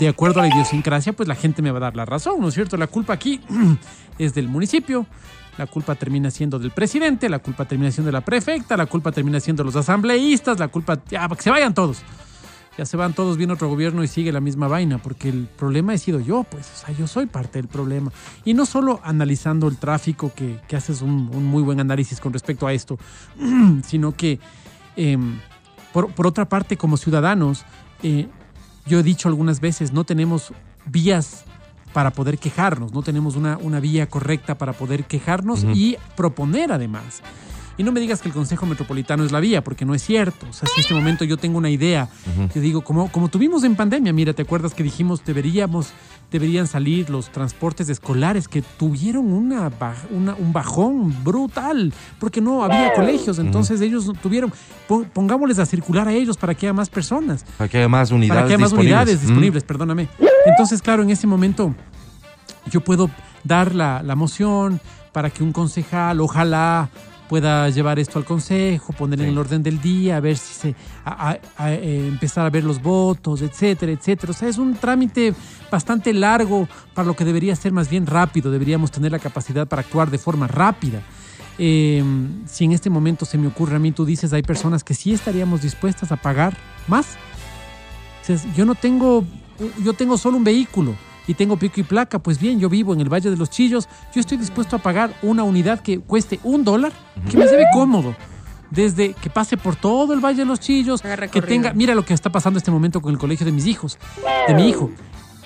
de 0.00 0.08
acuerdo 0.08 0.40
a 0.40 0.44
la 0.44 0.48
idiosincrasia, 0.48 1.12
pues 1.12 1.28
la 1.28 1.34
gente 1.34 1.60
me 1.60 1.70
va 1.70 1.76
a 1.76 1.80
dar 1.80 1.96
la 1.96 2.06
razón, 2.06 2.40
¿no 2.40 2.48
es 2.48 2.54
cierto? 2.54 2.78
La 2.78 2.86
culpa 2.86 3.12
aquí 3.12 3.42
es 4.18 4.32
del 4.32 4.48
municipio, 4.48 5.04
la 5.58 5.66
culpa 5.66 5.96
termina 5.96 6.30
siendo 6.30 6.58
del 6.58 6.70
presidente, 6.70 7.28
la 7.28 7.40
culpa 7.40 7.66
termina 7.66 7.90
siendo 7.90 8.08
de 8.08 8.12
la 8.12 8.22
prefecta, 8.22 8.74
la 8.78 8.86
culpa 8.86 9.12
termina 9.12 9.38
siendo 9.38 9.64
de 9.64 9.66
los 9.66 9.76
asambleístas, 9.76 10.58
la 10.58 10.68
culpa, 10.68 10.98
ya, 11.10 11.28
que 11.28 11.42
se 11.42 11.50
vayan 11.50 11.74
todos. 11.74 11.98
Ya 12.78 12.86
se 12.86 12.96
van 12.96 13.12
todos, 13.12 13.36
viene 13.36 13.52
otro 13.52 13.68
gobierno 13.68 14.02
y 14.02 14.08
sigue 14.08 14.32
la 14.32 14.40
misma 14.40 14.66
vaina, 14.66 14.98
porque 14.98 15.28
el 15.28 15.46
problema 15.46 15.92
he 15.92 15.98
sido 15.98 16.20
yo, 16.20 16.44
pues, 16.44 16.70
o 16.74 16.86
sea, 16.86 16.94
yo 16.94 17.06
soy 17.06 17.26
parte 17.26 17.58
del 17.58 17.68
problema. 17.68 18.10
Y 18.44 18.54
no 18.54 18.64
solo 18.64 19.00
analizando 19.04 19.68
el 19.68 19.76
tráfico, 19.76 20.32
que, 20.34 20.58
que 20.68 20.76
haces 20.76 21.02
un, 21.02 21.30
un 21.34 21.44
muy 21.44 21.62
buen 21.62 21.80
análisis 21.80 22.18
con 22.18 22.32
respecto 22.32 22.66
a 22.66 22.72
esto, 22.72 22.98
sino 23.84 24.12
que, 24.12 24.40
em, 24.96 25.38
por, 25.92 26.12
por 26.14 26.26
otra 26.26 26.48
parte, 26.48 26.78
como 26.78 26.96
ciudadanos, 26.96 27.64
eh, 28.02 28.28
yo 28.86 29.00
he 29.00 29.02
dicho 29.02 29.28
algunas 29.28 29.60
veces, 29.60 29.92
no 29.92 30.04
tenemos 30.04 30.52
vías 30.86 31.44
para 31.92 32.10
poder 32.10 32.38
quejarnos, 32.38 32.92
no 32.92 33.02
tenemos 33.02 33.36
una, 33.36 33.58
una 33.58 33.80
vía 33.80 34.08
correcta 34.08 34.56
para 34.56 34.72
poder 34.72 35.04
quejarnos 35.04 35.64
y 35.74 35.96
proponer 36.16 36.72
además. 36.72 37.22
Y 37.78 37.82
no 37.84 37.92
me 37.92 38.00
digas 38.00 38.20
que 38.20 38.28
el 38.28 38.34
Consejo 38.34 38.66
Metropolitano 38.66 39.24
es 39.24 39.32
la 39.32 39.40
vía, 39.40 39.64
porque 39.64 39.84
no 39.84 39.94
es 39.94 40.02
cierto. 40.02 40.46
O 40.48 40.52
sea, 40.52 40.68
si 40.68 40.74
en 40.74 40.80
este 40.82 40.94
momento 40.94 41.24
yo 41.24 41.36
tengo 41.38 41.56
una 41.58 41.70
idea, 41.70 42.08
yo 42.54 42.60
digo, 42.60 42.82
como, 42.82 43.10
como 43.10 43.28
tuvimos 43.28 43.64
en 43.64 43.76
pandemia, 43.76 44.12
mira, 44.12 44.32
¿te 44.34 44.42
acuerdas 44.42 44.74
que 44.74 44.82
dijimos 44.82 45.24
deberíamos, 45.24 45.88
deberían 46.30 46.66
salir 46.66 47.08
los 47.08 47.30
transportes 47.30 47.88
escolares 47.88 48.46
que 48.46 48.60
tuvieron 48.62 49.32
una, 49.32 49.70
un 50.10 50.52
bajón 50.52 51.24
brutal, 51.24 51.92
porque 52.20 52.40
no 52.40 52.62
había 52.62 52.92
colegios, 52.92 53.38
entonces 53.38 53.80
ellos 53.80 54.06
no 54.06 54.12
tuvieron, 54.14 54.52
pon- 54.86 55.06
pongámosles 55.12 55.58
a 55.58 55.66
circular 55.66 56.08
a 56.08 56.12
ellos 56.12 56.36
para 56.36 56.54
que 56.54 56.66
haya 56.66 56.72
más 56.74 56.90
personas 56.90 57.44
Para 57.56 57.68
que 57.68 57.78
haya 57.78 57.88
más 57.88 58.10
unidades 58.10 58.36
para 58.36 58.46
que 58.48 58.52
haya 58.54 58.58
más 58.58 58.70
disponibles. 58.70 58.92
unidades 59.00 59.20
disponibles, 59.22 59.64
perdóname. 59.64 60.08
Entonces, 60.46 60.82
claro, 60.82 61.02
en 61.02 61.10
ese 61.10 61.26
momento 61.26 61.74
yo 62.70 62.80
puedo 62.82 63.10
dar 63.44 63.74
la, 63.74 64.02
la 64.02 64.14
moción 64.14 64.80
para 65.12 65.30
que 65.30 65.42
un 65.42 65.52
concejal, 65.52 66.20
ojalá 66.20 66.88
pueda 67.32 67.70
llevar 67.70 67.98
esto 67.98 68.18
al 68.18 68.26
consejo, 68.26 68.92
poner 68.92 69.22
en 69.22 69.28
el 69.30 69.38
orden 69.38 69.62
del 69.62 69.80
día, 69.80 70.18
a 70.18 70.20
ver 70.20 70.36
si 70.36 70.52
se 70.52 70.74
a- 71.02 71.30
a- 71.30 71.38
a, 71.56 71.72
eh, 71.72 72.06
empezar 72.06 72.44
a 72.44 72.50
ver 72.50 72.62
los 72.62 72.82
votos, 72.82 73.40
etcétera, 73.40 73.90
etcétera. 73.90 74.32
O 74.32 74.34
sea, 74.34 74.50
es 74.50 74.58
un 74.58 74.74
trámite 74.74 75.32
bastante 75.70 76.12
largo 76.12 76.68
para 76.92 77.06
lo 77.08 77.16
que 77.16 77.24
debería 77.24 77.56
ser 77.56 77.72
más 77.72 77.88
bien 77.88 78.04
rápido. 78.06 78.50
Deberíamos 78.50 78.90
tener 78.90 79.12
la 79.12 79.18
capacidad 79.18 79.66
para 79.66 79.80
actuar 79.80 80.10
de 80.10 80.18
forma 80.18 80.46
rápida. 80.46 81.00
Eh, 81.56 82.04
si 82.44 82.66
en 82.66 82.72
este 82.72 82.90
momento 82.90 83.24
se 83.24 83.38
me 83.38 83.46
ocurre 83.46 83.76
a 83.76 83.78
mí, 83.78 83.92
tú 83.92 84.04
dices, 84.04 84.34
hay 84.34 84.42
personas 84.42 84.84
que 84.84 84.92
sí 84.92 85.14
estaríamos 85.14 85.62
dispuestas 85.62 86.12
a 86.12 86.16
pagar 86.16 86.54
más. 86.86 87.16
O 88.20 88.26
sea, 88.26 88.36
yo 88.54 88.66
no 88.66 88.74
tengo, 88.74 89.24
yo 89.82 89.94
tengo 89.94 90.18
solo 90.18 90.36
un 90.36 90.44
vehículo 90.44 90.94
y 91.26 91.34
tengo 91.34 91.56
pico 91.56 91.80
y 91.80 91.82
placa. 91.84 92.18
Pues 92.18 92.38
bien, 92.38 92.58
yo 92.60 92.68
vivo 92.68 92.92
en 92.92 93.00
el 93.00 93.12
Valle 93.12 93.30
de 93.30 93.36
los 93.36 93.50
Chillos. 93.50 93.88
Yo 94.14 94.20
estoy 94.20 94.38
dispuesto 94.38 94.76
a 94.76 94.78
pagar 94.78 95.14
una 95.22 95.42
unidad 95.42 95.80
que 95.80 96.00
cueste 96.00 96.40
un 96.44 96.64
dólar, 96.64 96.92
que 97.30 97.36
me 97.36 97.46
lleve 97.46 97.64
cómodo. 97.72 98.14
Desde 98.70 99.12
que 99.12 99.28
pase 99.28 99.56
por 99.56 99.76
todo 99.76 100.14
el 100.14 100.20
Valle 100.20 100.38
de 100.38 100.44
los 100.46 100.58
Chillos, 100.58 101.02
que 101.30 101.42
tenga. 101.42 101.72
Mira 101.74 101.94
lo 101.94 102.04
que 102.04 102.14
está 102.14 102.30
pasando 102.30 102.56
en 102.56 102.62
este 102.62 102.70
momento 102.70 103.00
con 103.02 103.12
el 103.12 103.18
colegio 103.18 103.44
de 103.44 103.52
mis 103.52 103.66
hijos, 103.66 103.98
de 104.48 104.54
mi 104.54 104.68
hijo. 104.68 104.90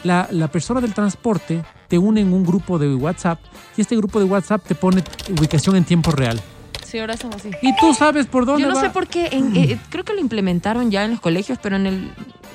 La, 0.04 0.28
la 0.30 0.48
persona 0.48 0.80
del 0.80 0.94
transporte 0.94 1.64
te 1.88 1.98
une 1.98 2.20
en 2.20 2.32
un 2.32 2.44
grupo 2.44 2.78
de 2.78 2.94
WhatsApp 2.94 3.40
y 3.76 3.80
este 3.80 3.96
grupo 3.96 4.20
de 4.20 4.26
WhatsApp 4.26 4.64
te 4.64 4.76
pone 4.76 5.02
ubicación 5.36 5.74
en 5.74 5.84
tiempo 5.84 6.12
real. 6.12 6.40
Sí, 6.86 6.98
ahora 6.98 7.16
son 7.16 7.34
así. 7.34 7.50
Y 7.62 7.74
tú 7.76 7.92
sabes 7.94 8.26
por 8.26 8.46
dónde 8.46 8.62
Yo 8.62 8.68
no 8.68 8.74
va. 8.76 8.80
sé 8.80 8.90
por 8.90 9.08
qué, 9.08 9.28
en- 9.32 9.56
eh, 9.56 9.78
creo 9.90 10.04
que 10.04 10.12
lo 10.14 10.20
implementaron 10.20 10.90
ya 10.90 11.04
en 11.04 11.12
los 11.12 11.20
colegios, 11.20 11.58
pero 11.60 11.76
en 11.76 11.86
el 11.86 12.12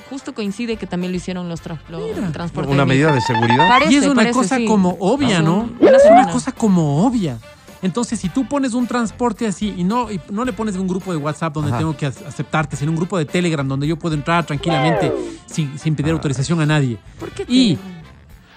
justo 0.08 0.34
coincide 0.34 0.76
que 0.76 0.86
también 0.86 1.12
lo 1.12 1.16
hicieron 1.16 1.48
los, 1.48 1.62
tra- 1.62 1.78
los 1.88 2.02
Mira. 2.16 2.32
transportes. 2.32 2.72
Una 2.72 2.84
medida 2.86 3.12
de 3.12 3.20
seguridad. 3.20 3.68
Parece, 3.68 3.92
y 3.92 3.96
es 3.96 4.04
una 4.06 4.14
parece, 4.14 4.32
cosa 4.32 4.56
sí. 4.56 4.64
como 4.66 4.96
obvia, 5.00 5.40
¿no? 5.42 5.68
Es 5.80 6.02
una 6.10 6.28
cosa 6.30 6.52
como 6.52 7.04
obvia. 7.06 7.38
Entonces, 7.82 8.20
si 8.20 8.28
tú 8.28 8.46
pones 8.46 8.74
un 8.74 8.86
transporte 8.86 9.44
así 9.46 9.74
y 9.76 9.82
no, 9.84 10.08
y 10.10 10.20
no 10.30 10.44
le 10.44 10.52
pones 10.52 10.76
un 10.76 10.86
grupo 10.86 11.10
de 11.12 11.18
WhatsApp 11.18 11.52
donde 11.52 11.70
Ajá. 11.70 11.78
tengo 11.78 11.96
que 11.96 12.06
ac- 12.06 12.26
aceptarte, 12.26 12.76
sino 12.76 12.92
un 12.92 12.96
grupo 12.96 13.18
de 13.18 13.24
Telegram 13.24 13.66
donde 13.66 13.88
yo 13.88 13.96
puedo 13.98 14.14
entrar 14.14 14.46
tranquilamente 14.46 15.12
sin, 15.46 15.76
sin 15.78 15.96
pedir 15.96 16.12
autorización 16.12 16.60
a 16.60 16.66
nadie. 16.66 16.96
¿Por 17.18 17.30
qué 17.32 17.44
te- 17.44 17.52
Y, 17.52 17.76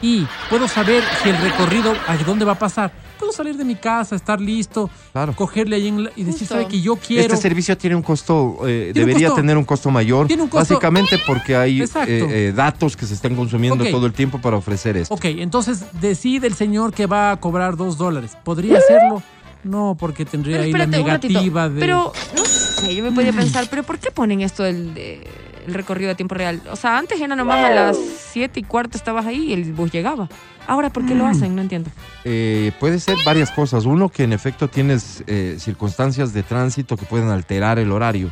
y 0.01 0.27
puedo 0.49 0.67
saber 0.67 1.03
si 1.23 1.29
el 1.29 1.37
recorrido 1.37 1.93
a 2.07 2.15
dónde 2.17 2.45
va 2.45 2.51
a 2.51 2.59
pasar. 2.59 2.91
Puedo 3.25 3.37
salir 3.37 3.57
de 3.57 3.65
mi 3.65 3.73
casa, 3.73 4.15
estar 4.15 4.39
listo, 4.39 4.87
Claro. 5.11 5.33
cogerle 5.35 5.77
ahí 5.77 5.87
en 5.87 6.03
la- 6.03 6.11
y 6.15 6.23
decir, 6.25 6.41
Justo. 6.41 6.53
¿sabe 6.53 6.67
que 6.67 6.79
yo 6.79 6.95
quiero? 6.95 7.23
Este 7.23 7.37
servicio 7.37 7.75
tiene 7.75 7.95
un 7.95 8.03
costo, 8.03 8.59
eh, 8.67 8.91
Tiene 8.93 8.99
un 9.03 9.07
debería 9.07 9.27
costo- 9.29 9.41
tener 9.41 9.57
un 9.57 9.63
costo 9.65 9.89
mayor, 9.89 10.27
tiene 10.27 10.43
un 10.43 10.49
costo- 10.49 10.75
básicamente 10.75 11.17
porque 11.25 11.55
hay 11.55 11.81
eh, 11.81 11.87
eh, 12.07 12.53
datos 12.55 12.95
que 12.95 13.07
se 13.07 13.15
están 13.15 13.35
consumiendo 13.35 13.83
todo 13.85 14.05
el 14.05 14.13
tiempo 14.13 14.39
para 14.39 14.57
ofrecer 14.57 14.95
esto. 14.97 15.11
Ok, 15.11 15.25
entonces 15.25 15.85
decide 15.99 16.45
el 16.45 16.53
señor 16.53 16.93
que 16.93 17.07
va 17.07 17.31
a 17.31 17.37
cobrar 17.37 17.77
dos 17.77 17.97
dólares. 17.97 18.37
¿Podría 18.43 18.77
hacerlo? 18.77 19.23
No, 19.63 19.97
porque 19.99 20.23
tendría 20.25 20.57
Pero 20.57 20.65
ahí 20.65 20.71
la 20.73 20.85
negativa 20.85 21.67
de... 21.67 21.79
Pero, 21.79 22.13
no 22.37 22.45
sé, 22.45 22.93
yo 22.93 23.03
me 23.03 23.11
podía 23.11 23.33
pensar, 23.33 23.65
¿pero 23.71 23.81
por 23.81 23.97
qué 23.97 24.11
ponen 24.11 24.41
esto 24.41 24.61
del 24.61 24.93
de- 24.93 25.27
el 25.65 25.73
recorrido 25.73 26.11
a 26.11 26.15
tiempo 26.15 26.35
real? 26.35 26.61
O 26.71 26.75
sea, 26.75 26.99
antes 26.99 27.19
era 27.19 27.35
nomás 27.35 27.65
a 27.65 27.71
las 27.71 27.97
siete 28.31 28.59
y 28.59 28.63
cuarto 28.63 28.95
estabas 28.99 29.25
ahí 29.25 29.45
y 29.45 29.53
el 29.53 29.73
bus 29.73 29.91
llegaba. 29.91 30.29
Ahora, 30.67 30.89
¿por 30.91 31.05
qué 31.05 31.13
Mm. 31.13 31.17
lo 31.17 31.27
hacen? 31.27 31.55
No 31.55 31.61
entiendo. 31.61 31.89
Eh, 32.23 32.71
puede 32.79 32.99
ser 32.99 33.17
varias 33.25 33.51
cosas. 33.51 33.85
Uno, 33.85 34.09
que 34.09 34.23
en 34.23 34.33
efecto 34.33 34.67
tienes 34.67 35.23
eh, 35.27 35.57
circunstancias 35.59 36.33
de 36.33 36.43
tránsito 36.43 36.97
que 36.97 37.05
pueden 37.05 37.29
alterar 37.29 37.79
el 37.79 37.91
horario 37.91 38.31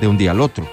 de 0.00 0.06
un 0.06 0.18
día 0.18 0.32
al 0.32 0.40
otro. 0.40 0.66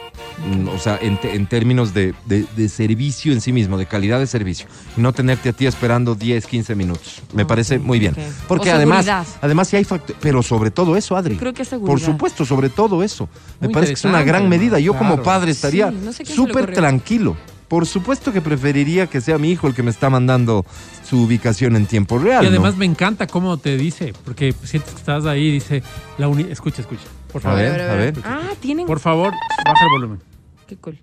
Mm, 0.45 0.67
O 0.67 0.77
sea, 0.77 0.99
en, 1.01 1.47
términos 1.47 1.93
de, 1.93 2.13
de- 2.25 2.45
de 2.55 2.69
servicio 2.69 3.31
en 3.33 3.41
sí 3.41 3.51
mismo, 3.53 3.77
de 3.77 3.85
calidad 3.87 4.19
de 4.19 4.27
servicio. 4.27 4.67
No 4.97 5.11
tenerte 5.13 5.49
a 5.49 5.53
ti 5.53 5.65
esperando 5.65 6.13
10, 6.13 6.45
15 6.45 6.75
minutos. 6.75 7.21
Me 7.33 7.43
parece 7.45 7.79
muy 7.79 7.97
bien. 7.99 8.13
Porque 8.47 8.69
O 8.71 8.75
además, 8.75 9.05
seguridad. 9.05 9.25
además 9.41 9.67
sí 9.69 9.77
hay 9.77 9.83
factores. 9.85 10.17
Pero 10.21 10.43
sobre 10.43 10.69
todo 10.71 10.95
eso, 10.97 11.15
Adri. 11.15 11.37
Creo 11.37 11.53
que 11.53 11.63
es 11.63 11.69
Por 11.69 11.79
seguridad. 11.79 12.05
supuesto, 12.05 12.45
sobre 12.45 12.69
todo 12.69 13.01
eso. 13.01 13.29
Me 13.61 13.67
Muy 13.67 13.73
parece 13.73 13.93
que 13.93 13.99
es 13.99 14.05
una 14.05 14.21
gran 14.23 14.47
medida. 14.49 14.77
Yo 14.79 14.93
como 14.95 15.23
padre 15.23 15.51
estaría 15.51 15.89
Sí, 15.89 15.97
no 16.03 16.11
súper 16.13 16.73
tranquilo. 16.73 17.35
Por 17.67 17.86
supuesto 17.86 18.31
que 18.31 18.41
preferiría 18.41 19.07
que 19.07 19.19
sea 19.19 19.38
mi 19.38 19.51
hijo 19.51 19.67
el 19.67 19.75
que 19.75 19.83
me 19.83 19.91
está 19.91 20.09
mandando 20.09 20.65
su 21.07 21.24
ubicación 21.24 21.75
en 21.75 21.86
tiempo 21.86 22.17
real. 22.17 22.43
Y 22.43 22.47
además 22.47 22.74
¿no? 22.74 22.79
me 22.79 22.86
encanta 22.86 23.27
cómo 23.27 23.57
te 23.57 23.75
dice, 23.75 24.13
porque 24.24 24.53
sientes 24.63 24.93
que 24.93 25.00
estás 25.00 25.25
ahí 25.25 25.51
dice, 25.51 25.83
la 26.17 26.27
uni 26.29 26.45
escucha, 26.50 26.81
escucha, 26.81 27.03
por 27.31 27.41
A 27.41 27.43
favor. 27.43 27.59
ver, 27.59 27.81
a 27.81 27.95
ver. 27.95 28.13
Ah, 28.24 28.41
tienen. 28.62 28.86
Por 28.86 29.00
favor, 29.01 29.33
baja 29.65 29.83
el 29.83 29.89
volumen. 29.89 30.24
Qué 30.65 30.77
cool. 30.77 30.97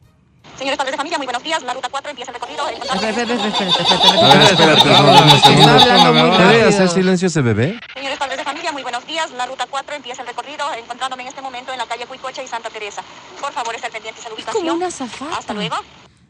Señores 0.59 0.79
padres 0.79 0.93
de 0.93 0.97
familia, 0.99 1.19
muy 1.19 1.27
buenos 1.27 1.43
días. 1.43 1.63
La 1.65 1.75
ruta 1.75 1.89
4 1.91 2.11
empieza 2.11 2.31
el 2.31 2.35
recorrido. 2.39 2.69
Espera, 2.69 3.11
espera, 3.11 3.35
espera, 3.35 3.69
espera, 3.69 3.95
espera, 3.97 4.31
A 4.31 4.35
ver, 4.39 4.43
espérate, 4.53 4.89
unos 4.89 5.41
segundos. 5.43 5.83
hablando 5.83 6.13
muy 6.29 6.37
¿Puede 6.37 6.63
hacer 6.63 6.89
silencio 6.89 7.27
ese 7.29 7.43
bebé? 7.43 7.81
Señores 7.93 8.19
padres 8.19 8.39
de 8.39 8.45
familia, 8.45 8.71
muy 8.73 8.83
buenos 8.83 9.05
días. 9.07 9.31
La 9.33 9.47
ruta 9.47 9.67
4 9.69 9.97
empieza 9.97 10.23
el 10.23 10.29
recorrido, 10.29 10.65
encontrándome 10.79 11.23
en 11.25 11.29
este 11.29 11.43
momento 11.43 11.73
en 11.73 11.79
la 11.79 11.87
calle 11.87 12.07
Cuicocha 12.07 12.43
y 12.43 12.47
Santa 12.47 12.71
Teresa. 12.71 13.03
Por 13.41 13.53
favor, 13.53 13.75
estar 13.75 13.91
pendientes 13.91 14.25
a 14.25 14.29
la 14.31 14.35
Es 14.39 14.45
como 14.47 14.59
ubicación. 14.61 14.77
una 14.77 14.91
zafata. 14.91 15.39
Hasta 15.39 15.55
luego. 15.55 15.77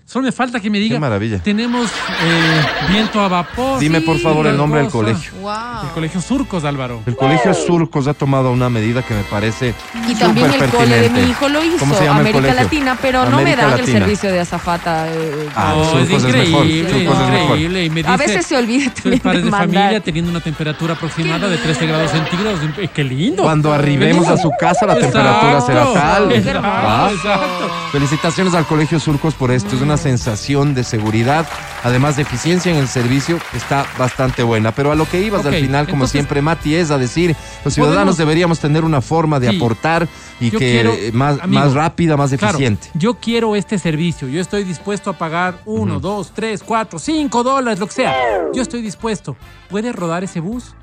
Solo 0.06 0.26
me 0.26 0.32
falta 0.32 0.60
que 0.60 0.68
me 0.68 0.78
diga, 0.78 0.96
Qué 0.96 1.00
maravilla. 1.00 1.38
tenemos 1.42 1.90
eh, 1.90 2.62
viento 2.90 3.20
a 3.22 3.28
vapor. 3.28 3.80
Dime, 3.80 4.02
por 4.02 4.18
favor, 4.18 4.46
el 4.46 4.54
nombre 4.56 4.82
del 4.82 4.90
colegio. 4.90 5.32
Wow. 5.40 5.52
El 5.84 5.88
colegio 5.94 6.20
Surcos, 6.20 6.64
Álvaro. 6.64 7.00
El 7.06 7.16
Colegio 7.16 7.54
Surcos 7.54 8.06
ha 8.06 8.12
tomado 8.12 8.52
una 8.52 8.68
medida 8.68 9.02
que 9.02 9.14
me 9.14 9.22
parece 9.24 9.74
Y 10.06 10.14
también 10.14 10.52
el 10.52 10.58
cole 10.70 10.86
de 10.86 11.08
pertinente. 11.08 11.22
mi 11.22 11.30
hijo 11.30 11.48
lo 11.48 11.64
hizo, 11.64 11.78
¿Cómo 11.78 11.94
se 11.94 12.04
llama 12.04 12.20
el 12.20 12.26
América 12.26 12.40
colegio? 12.40 12.62
Latina, 12.64 12.98
pero 13.00 13.24
no 13.30 13.40
me 13.40 13.56
dan 13.56 13.78
el 13.80 13.86
servicio 13.86 14.30
de 14.30 14.40
azafata. 14.40 15.06
eh, 15.08 15.48
Ah, 15.56 15.72
No, 15.74 15.84
Surcos 15.84 16.02
es 16.02 16.10
es 16.12 16.22
mejor, 16.36 16.66
increíble, 16.66 16.90
es 16.90 17.08
mejor. 17.08 17.40
increíble. 17.42 17.84
Y 17.86 17.90
me 17.90 18.00
a 18.00 18.12
dice, 18.12 18.16
veces 18.18 18.46
se 18.46 18.56
olvida 18.58 18.84
soy 18.84 18.92
también 19.02 19.20
padre 19.22 19.38
de 19.38 19.44
de 19.44 19.50
familia 19.50 20.00
teniendo 20.00 20.30
una 20.30 20.40
temperatura 20.40 20.94
aproximada 20.94 21.48
de 21.48 21.56
13 21.56 21.86
grados 21.86 22.10
centígrados. 22.10 22.60
¡Qué 22.92 23.04
lindo! 23.04 23.42
Cuando 23.42 23.72
arribemos 23.72 24.28
a 24.28 24.36
su 24.36 24.50
casa, 24.60 24.84
la 24.86 24.96
temperatura 24.96 25.60
será 25.62 25.92
tal. 25.94 26.28
Qué 26.28 26.36
Exacto, 26.36 27.14
exacto. 27.14 27.70
Felicitaciones 27.90 28.54
al 28.54 28.66
Colegio 28.66 29.00
Surcos 29.00 29.34
por 29.34 29.50
esto. 29.50 29.74
Es 29.74 29.80
una 29.82 29.93
sensación 29.96 30.74
de 30.74 30.84
seguridad, 30.84 31.46
además 31.82 32.16
de 32.16 32.22
eficiencia 32.22 32.72
en 32.72 32.78
el 32.78 32.88
servicio, 32.88 33.38
está 33.54 33.86
bastante 33.98 34.42
buena. 34.42 34.72
Pero 34.72 34.92
a 34.92 34.94
lo 34.94 35.08
que 35.08 35.22
ibas 35.22 35.44
al 35.46 35.54
final, 35.54 35.84
como 35.86 35.96
entonces- 35.96 36.12
siempre, 36.12 36.42
Mati, 36.42 36.74
es 36.74 36.90
a 36.90 36.98
decir, 36.98 37.34
los 37.64 37.74
ciudadanos 37.74 38.00
Podemos- 38.14 38.16
deberíamos 38.18 38.58
tener 38.60 38.84
una 38.84 39.00
forma 39.00 39.40
de 39.40 39.50
Sí. 39.50 39.56
aportar 39.56 40.08
y 40.40 40.50
que 40.50 40.58
quiero- 40.58 40.94
más, 41.12 41.38
amigo, 41.40 41.62
más 41.64 41.72
rápida, 41.74 42.16
más 42.16 42.30
Claro, 42.32 42.54
eficiente. 42.58 42.88
yo 42.94 43.14
quiero 43.14 43.56
este 43.56 43.78
servicio. 43.78 44.28
Yo 44.28 44.40
estoy 44.40 44.64
dispuesto 44.64 45.10
a 45.10 45.12
pagar 45.18 45.60
uno, 45.64 46.00
dos, 46.00 46.32
tres, 46.34 46.62
cuatro, 46.62 46.98
cinco 46.98 47.42
dólares, 47.42 47.78
lo 47.78 47.86
que 47.86 47.92
sea. 47.94 48.14
Yo 48.54 48.62
estoy 48.62 48.82
dispuesto. 48.82 49.36
¿Puede 49.68 49.92
rodar 49.92 50.24
ese 50.24 50.40
bus? 50.40 50.74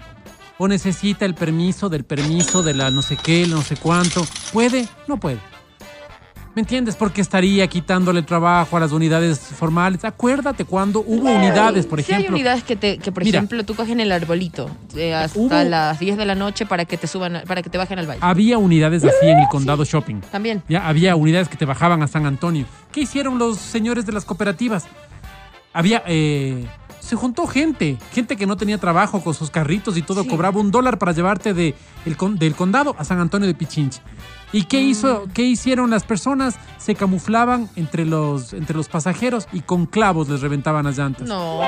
¿O 0.58 0.68
necesita 0.68 1.26
el 1.26 1.34
permiso 1.34 1.90
del 1.90 2.04
permiso 2.04 2.62
de 2.62 2.76
la 2.76 2.92
no 2.92 3.02
sé 3.02 3.18
qué, 3.18 3.48
no 3.48 3.64
sé 3.64 3.78
cuánto? 3.78 4.24
¿Puede? 4.54 4.88
No 5.08 5.18
puede. 5.18 5.40
¿Me 6.54 6.62
entiendes? 6.64 6.98
Porque 6.98 7.22
estaría 7.22 7.66
quitándole 7.68 8.24
trabajo 8.24 8.76
a 8.76 8.80
las 8.82 8.92
unidades 8.92 9.40
formales. 9.40 10.04
Acuérdate 10.04 10.66
cuando 10.66 11.00
hubo 11.00 11.30
unidades, 11.32 11.86
por 11.86 12.02
Sí 12.04 12.12
ejemplo. 12.12 12.28
hay 12.28 12.34
unidades 12.42 12.64
que, 12.66 12.76
te, 12.76 12.98
que 12.98 13.12
por 13.14 13.24
Mira. 13.24 13.38
ejemplo, 13.40 13.64
tú 13.64 13.74
cogen 13.74 14.02
el 14.02 14.12
arbolito 14.12 14.70
eh, 14.96 15.14
hasta 15.14 15.40
Hubo- 15.40 15.64
las 15.70 15.98
10 16.00 16.18
de 16.18 16.26
la 16.26 16.36
noche 16.36 16.66
para 16.66 16.84
que 16.84 16.98
te 16.98 17.08
suban, 17.08 17.44
para 17.48 17.62
que 17.62 17.70
te 17.70 17.78
bajen 17.78 18.00
al 18.00 18.08
valle. 18.10 18.20
Había 18.22 18.58
unidades 18.58 19.04
así 19.06 19.28
en 19.30 19.40
el 19.40 19.48
condado 19.48 19.86
shopping. 19.86 20.20
También. 20.30 20.62
Ya 20.68 20.86
había 20.86 21.16
unidades 21.16 21.48
que 21.48 21.56
te 21.56 21.64
bajaban 21.66 22.04
a 22.04 22.08
San 22.08 22.26
Antonio. 22.26 22.66
¿Qué 22.92 23.00
hicieron 23.02 23.40
los 23.40 23.58
señores 23.58 24.06
de 24.06 24.12
las 24.12 24.26
cooperativas? 24.26 24.86
Había. 25.74 26.04
eh, 26.08 26.66
se 27.00 27.16
juntó 27.16 27.48
gente, 27.48 27.98
gente 28.14 28.38
que 28.38 28.46
no 28.46 28.56
tenía 28.58 28.78
trabajo 28.78 29.22
con 29.22 29.34
sus 29.34 29.50
carritos 29.50 29.98
y 29.98 30.02
todo, 30.02 30.22
Sí. 30.24 30.30
cobraba 30.30 30.60
un 30.60 30.70
dólar 30.70 30.98
para 31.00 31.12
llevarte 31.14 31.54
de, 31.54 31.76
el 32.06 32.16
con- 32.16 32.38
del 32.38 32.56
condado 32.56 32.96
a 33.00 33.04
San 33.04 33.20
Antonio 33.20 33.48
de 33.48 33.54
Pichinche. 33.56 34.02
¿Y 34.54 34.64
qué, 34.64 34.82
hizo, 34.82 35.28
qué 35.34 35.44
hicieron 35.44 35.90
las 35.90 36.04
personas? 36.04 36.56
Se 36.78 36.96
camuflaban 36.96 37.70
entre 37.76 38.06
los, 38.06 38.54
entre 38.54 38.76
los 38.76 38.90
pasajeros 38.90 39.48
y 39.54 39.62
con 39.62 39.86
clavos 39.86 40.28
les 40.30 40.42
reventaban 40.42 40.86
las 40.86 40.98
llantas. 40.98 41.28
No. 41.28 41.62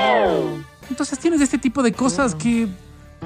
Entonces 0.90 1.18
tienes 1.18 1.40
este 1.40 1.58
tipo 1.58 1.82
de 1.82 1.92
cosas 1.92 2.34
que, 2.34 2.68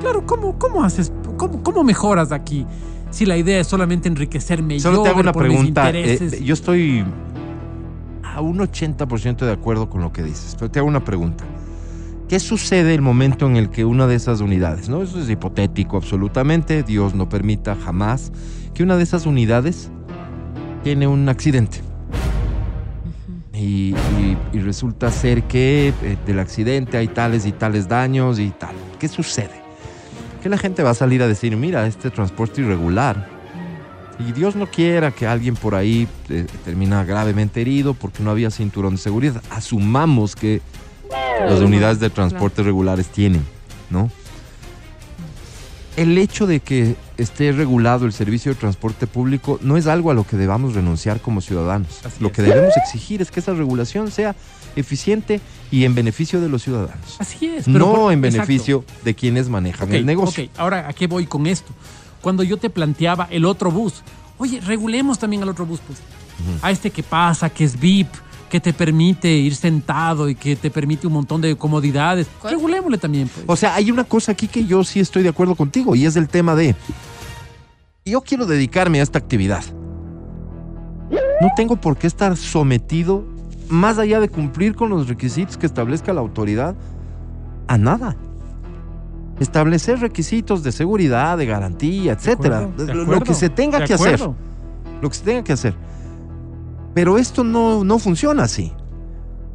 claro, 0.00 0.24
¿cómo, 0.26 0.58
cómo 0.58 0.84
haces? 0.84 1.12
Cómo, 1.36 1.62
¿Cómo 1.62 1.82
mejoras 1.82 2.30
aquí? 2.30 2.66
Si 3.10 3.26
la 3.26 3.36
idea 3.36 3.58
es 3.60 3.66
solamente 3.66 4.06
enriquecerme 4.08 4.78
Solo 4.78 4.98
yo, 4.98 5.02
te 5.02 5.08
hago 5.08 5.20
una 5.20 5.32
por 5.32 5.44
pregunta. 5.44 5.90
eh, 5.90 6.40
yo 6.44 6.54
estoy 6.54 7.04
a 8.22 8.40
un 8.40 8.58
80% 8.58 9.38
de 9.38 9.52
acuerdo 9.52 9.88
con 9.88 10.02
lo 10.02 10.12
que 10.12 10.22
dices, 10.22 10.54
pero 10.56 10.70
te 10.70 10.78
hago 10.78 10.86
una 10.88 11.04
pregunta. 11.04 11.44
¿Qué 12.28 12.38
sucede 12.38 12.94
el 12.94 13.00
momento 13.00 13.46
en 13.46 13.56
el 13.56 13.70
que 13.70 13.86
una 13.86 14.06
de 14.06 14.14
esas 14.14 14.40
unidades, 14.42 14.90
no? 14.90 15.02
Eso 15.02 15.18
es 15.18 15.30
hipotético 15.30 15.96
absolutamente, 15.96 16.82
Dios 16.82 17.14
no 17.14 17.28
permita 17.30 17.74
jamás 17.74 18.30
que 18.78 18.84
una 18.84 18.96
de 18.96 19.02
esas 19.02 19.26
unidades 19.26 19.90
tiene 20.84 21.08
un 21.08 21.28
accidente. 21.28 21.80
Y, 23.52 23.92
y- 24.20 24.36
y 24.52 24.60
resulta 24.60 25.10
ser 25.10 25.42
que 25.48 25.92
eh, 26.02 26.16
del 26.24 26.38
accidente 26.38 26.96
hay 26.96 27.08
tales 27.08 27.44
y 27.44 27.50
tales 27.50 27.88
daños 27.88 28.38
y 28.38 28.50
tal. 28.50 28.76
¿Qué 29.00 29.08
sucede? 29.08 29.60
Que 30.44 30.48
la 30.48 30.58
gente 30.58 30.84
va 30.84 30.90
a 30.90 30.94
salir 30.94 31.20
a 31.24 31.26
decir, 31.26 31.56
mira, 31.56 31.88
este 31.88 32.10
transporte 32.10 32.60
irregular. 32.60 33.26
Y 34.20 34.30
Dios 34.30 34.54
no 34.54 34.66
quiera 34.68 35.10
que 35.10 35.26
alguien 35.26 35.56
por 35.56 35.74
ahí 35.74 36.06
eh, 36.28 36.46
termina 36.64 37.02
gravemente 37.04 37.60
herido 37.60 37.94
porque 37.94 38.22
no 38.22 38.30
había 38.30 38.52
cinturón 38.52 38.92
de 38.94 38.98
seguridad. 38.98 39.42
Asumamos 39.50 40.36
que 40.36 40.60
las 41.40 41.58
unidades 41.60 41.98
de 41.98 42.10
transporte 42.10 42.62
regulares 42.62 43.08
tienen. 43.08 43.42
¿no? 43.90 44.08
El 45.98 46.16
hecho 46.16 46.46
de 46.46 46.60
que 46.60 46.94
esté 47.16 47.50
regulado 47.52 48.06
el 48.06 48.12
servicio 48.12 48.52
de 48.52 48.58
transporte 48.60 49.06
público 49.06 49.58
no 49.62 49.76
es 49.76 49.86
algo 49.86 50.10
a 50.10 50.14
lo 50.14 50.24
que 50.26 50.36
debamos 50.36 50.74
renunciar 50.74 51.20
como 51.20 51.40
ciudadanos. 51.40 51.88
Así 52.04 52.16
lo 52.20 52.28
es. 52.28 52.32
que 52.34 52.42
debemos 52.42 52.76
exigir 52.76 53.20
es 53.20 53.30
que 53.30 53.40
esa 53.40 53.52
regulación 53.52 54.10
sea 54.12 54.36
eficiente 54.76 55.40
y 55.72 55.84
en 55.84 55.94
beneficio 55.96 56.40
de 56.40 56.48
los 56.48 56.62
ciudadanos. 56.62 57.16
Así 57.18 57.46
es. 57.46 57.64
pero 57.64 57.78
No 57.80 57.92
por- 57.94 58.12
en 58.12 58.24
exacto. 58.24 58.46
beneficio 58.46 58.84
de 59.04 59.14
quienes 59.14 59.48
manejan 59.48 59.92
el 59.92 60.06
negocio. 60.06 60.44
ok, 60.44 60.50
ahora, 60.56 60.88
¿a 60.88 60.92
qué 60.92 61.06
voy 61.08 61.26
con 61.26 61.46
esto? 61.48 61.72
Cuando 62.22 62.42
yo 62.44 62.56
te 62.58 62.70
planteaba 62.70 63.26
el 63.30 63.44
otro 63.44 63.70
bus, 63.72 64.02
oye, 64.38 64.60
regulemos 64.60 65.18
también 65.18 65.42
al 65.42 65.48
otro 65.48 65.66
bus, 65.66 65.80
pues. 65.86 65.98
A 66.62 66.70
este 66.70 66.90
que 66.92 67.02
pasa, 67.02 67.50
que 67.50 67.64
es 67.64 67.78
VIP, 67.78 68.08
que 68.48 68.60
te 68.60 68.72
permite 68.72 69.30
ir 69.30 69.54
sentado 69.54 70.28
y 70.28 70.34
que 70.34 70.56
te 70.56 70.70
permite 70.70 71.06
un 71.06 71.12
montón 71.12 71.40
de 71.40 71.56
comodidades. 71.56 72.26
¿Cuál? 72.40 72.54
Regulémosle 72.54 72.98
también, 72.98 73.28
pues. 73.28 73.44
O 73.46 73.56
sea, 73.56 73.74
hay 73.74 73.90
una 73.90 74.04
cosa 74.04 74.32
aquí 74.32 74.48
que 74.48 74.64
yo 74.64 74.84
sí 74.84 75.00
estoy 75.00 75.22
de 75.22 75.28
acuerdo 75.28 75.54
contigo 75.54 75.94
y 75.94 76.06
es 76.06 76.16
el 76.16 76.28
tema 76.28 76.54
de, 76.54 76.74
yo 78.04 78.20
quiero 78.22 78.46
dedicarme 78.46 79.00
a 79.00 79.02
esta 79.02 79.18
actividad. 79.18 79.62
No 81.40 81.48
tengo 81.56 81.76
por 81.76 81.96
qué 81.96 82.06
estar 82.06 82.36
sometido, 82.36 83.24
más 83.68 83.98
allá 83.98 84.20
de 84.20 84.28
cumplir 84.28 84.74
con 84.74 84.90
los 84.90 85.08
requisitos 85.08 85.56
que 85.56 85.66
establezca 85.66 86.12
la 86.12 86.20
autoridad, 86.20 86.74
a 87.66 87.78
nada. 87.78 88.16
Establecer 89.38 90.00
requisitos 90.00 90.64
de 90.64 90.72
seguridad, 90.72 91.38
de 91.38 91.46
garantía, 91.46 92.14
De 92.14 92.18
etcétera. 92.18 92.58
acuerdo, 92.58 92.86
de 92.86 92.94
Lo 92.94 93.20
que 93.20 93.34
se 93.34 93.48
tenga 93.48 93.84
que 93.84 93.94
hacer. 93.94 94.18
Lo 95.00 95.08
que 95.08 95.14
se 95.16 95.24
tenga 95.24 95.44
que 95.44 95.52
hacer. 95.52 95.74
Pero 96.98 97.16
esto 97.16 97.44
no, 97.44 97.84
no 97.84 98.00
funciona 98.00 98.42
así. 98.42 98.72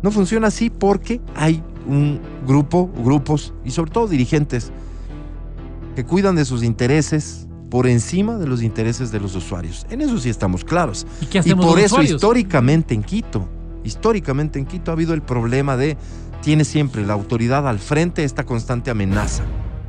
No 0.01 0.11
funciona 0.11 0.47
así 0.47 0.69
porque 0.69 1.19
hay 1.35 1.61
un 1.85 2.21
grupo, 2.47 2.89
grupos 3.03 3.53
y 3.65 3.71
sobre 3.71 3.91
todo 3.91 4.07
dirigentes 4.07 4.71
que 5.93 6.05
cuidan 6.05 6.37
de 6.37 6.45
sus 6.45 6.63
intereses 6.63 7.45
por 7.69 7.85
encima 7.85 8.37
de 8.37 8.47
los 8.47 8.63
intereses 8.63 9.11
de 9.11 9.19
los 9.19 9.35
usuarios. 9.35 9.85
En 9.89 9.99
eso 9.99 10.17
sí 10.19 10.29
estamos 10.29 10.63
claros. 10.63 11.05
¿Y 11.19 11.25
qué 11.25 11.39
Y 11.39 11.41
hacemos 11.41 11.65
por 11.65 11.79
eso 11.79 11.95
usuarios? 11.95 12.13
históricamente 12.15 12.93
en 12.93 13.03
Quito, 13.03 13.45
históricamente 13.83 14.57
en 14.57 14.65
Quito 14.65 14.91
ha 14.91 14.93
habido 14.93 15.13
el 15.13 15.21
problema 15.21 15.75
de 15.75 15.97
tiene 16.41 16.63
siempre 16.63 17.05
la 17.05 17.11
autoridad 17.11 17.67
al 17.67 17.79
frente 17.79 18.23
esta 18.23 18.45
constante 18.45 18.89
amenaza 18.89 19.43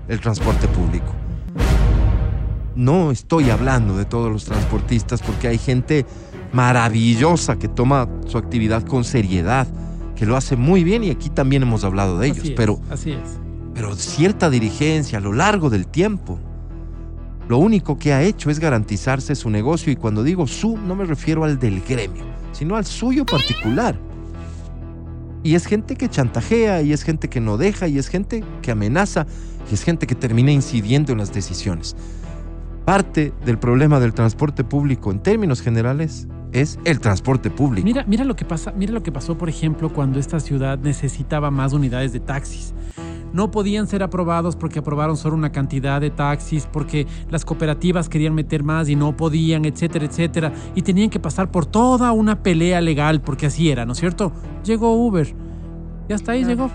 el 0.08 0.18
transporte 0.18 0.66
público. 0.66 1.12
No 2.75 3.12
estoy 3.12 3.50
hablando 3.50 3.96
de 3.96 4.06
todos 4.06 4.32
los 4.32 4.44
transportistas 4.44 5.23
porque 5.23 5.46
hay 5.46 5.58
gente 5.58 6.04
maravillosa 6.54 7.58
que 7.58 7.68
toma 7.68 8.08
su 8.26 8.38
actividad 8.38 8.84
con 8.84 9.04
seriedad, 9.04 9.66
que 10.14 10.25
lo 10.25 10.37
hace 10.37 10.56
muy 10.56 10.84
bien 10.84 11.02
y 11.02 11.11
aquí 11.11 11.28
también 11.28 11.62
hemos 11.62 11.82
hablado 11.84 12.18
de 12.18 12.28
ellos, 12.28 12.38
Así 12.38 12.49
es, 12.50 12.54
pero 12.56 12.80
Así 12.90 13.11
es. 13.11 13.40
pero 13.75 13.94
cierta 13.96 14.49
dirigencia 14.49 15.18
a 15.18 15.20
lo 15.20 15.32
largo 15.32 15.68
del 15.68 15.87
tiempo. 15.88 16.38
Lo 17.49 17.58
único 17.58 17.99
que 17.99 18.12
ha 18.12 18.23
hecho 18.23 18.49
es 18.50 18.61
garantizarse 18.61 19.34
su 19.34 19.50
negocio 19.50 19.92
y 19.92 19.96
cuando 19.96 20.23
digo 20.23 20.46
su 20.46 20.78
no 20.78 20.94
me 20.94 21.04
refiero 21.04 21.44
al 21.44 21.58
del 21.58 21.82
gremio, 21.82 22.25
sino 22.52 22.76
al 22.76 22.87
suyo 22.87 23.26
particular. 23.26 23.99
Y 25.42 25.56
es 25.56 25.66
gente 25.66 25.96
que 25.96 26.08
chantajea 26.08 26.80
y 26.82 26.92
es 26.92 27.02
gente 27.02 27.28
que 27.28 27.40
no 27.40 27.58
deja 27.58 27.87
y 27.88 27.99
es 27.99 28.08
gente 28.08 28.42
que 28.62 28.70
amenaza 28.70 29.26
y 29.70 29.75
es 29.75 29.82
gente 29.82 30.06
que 30.06 30.14
termina 30.14 30.52
incidiendo 30.52 31.12
en 31.12 31.18
las 31.18 31.34
decisiones. 31.34 31.96
Parte 32.87 33.32
del 33.44 33.58
problema 33.58 33.99
del 34.00 34.14
transporte 34.14 34.62
público 34.64 35.11
en 35.11 35.18
términos 35.18 35.61
generales 35.61 36.28
es 36.54 36.78
el 36.84 37.00
transporte 37.00 37.50
público. 37.50 37.84
Mira, 37.84 38.04
mira 38.06 38.25
lo 38.25 38.37
que 38.37 38.44
pasa, 38.44 38.73
mira 38.75 38.92
lo 38.92 39.02
que 39.02 39.12
pasó, 39.12 39.37
por 39.37 39.49
ejemplo, 39.49 39.92
cuando 39.92 40.18
esta 40.18 40.40
ciudad 40.40 40.78
necesitaba 40.78 41.50
más 41.50 41.73
unidades 41.73 42.12
de 42.12 42.20
taxis. 42.20 42.73
No 43.32 43.50
podían 43.50 43.88
ser 43.88 44.04
aprobados 44.04 44.54
porque 44.54 44.78
aprobaron 44.78 45.16
solo 45.16 45.34
una 45.34 45.50
cantidad 45.50 46.00
de 46.00 46.11
taxis, 46.11 46.66
porque 46.66 47.08
las 47.28 47.44
cooperativas 47.44 48.08
querían 48.08 48.34
meter 48.34 48.62
más 48.62 48.88
y 48.88 48.94
no 48.94 49.16
podían, 49.16 49.64
etcétera, 49.64 50.04
etcétera. 50.04 50.52
Y 50.76 50.82
tenían 50.82 51.10
que 51.10 51.19
pasar 51.19 51.50
por 51.50 51.67
toda 51.67 52.12
una 52.12 52.45
pelea 52.45 52.80
legal, 52.80 53.21
porque 53.21 53.47
así 53.47 53.71
era, 53.71 53.84
¿no 53.84 53.93
es 53.93 53.99
cierto? 53.99 54.32
Llegó 54.64 54.95
Uber. 54.95 55.34
Y 56.08 56.12
hasta 56.12 56.32
ahí 56.32 56.45
llegó. 56.45 56.71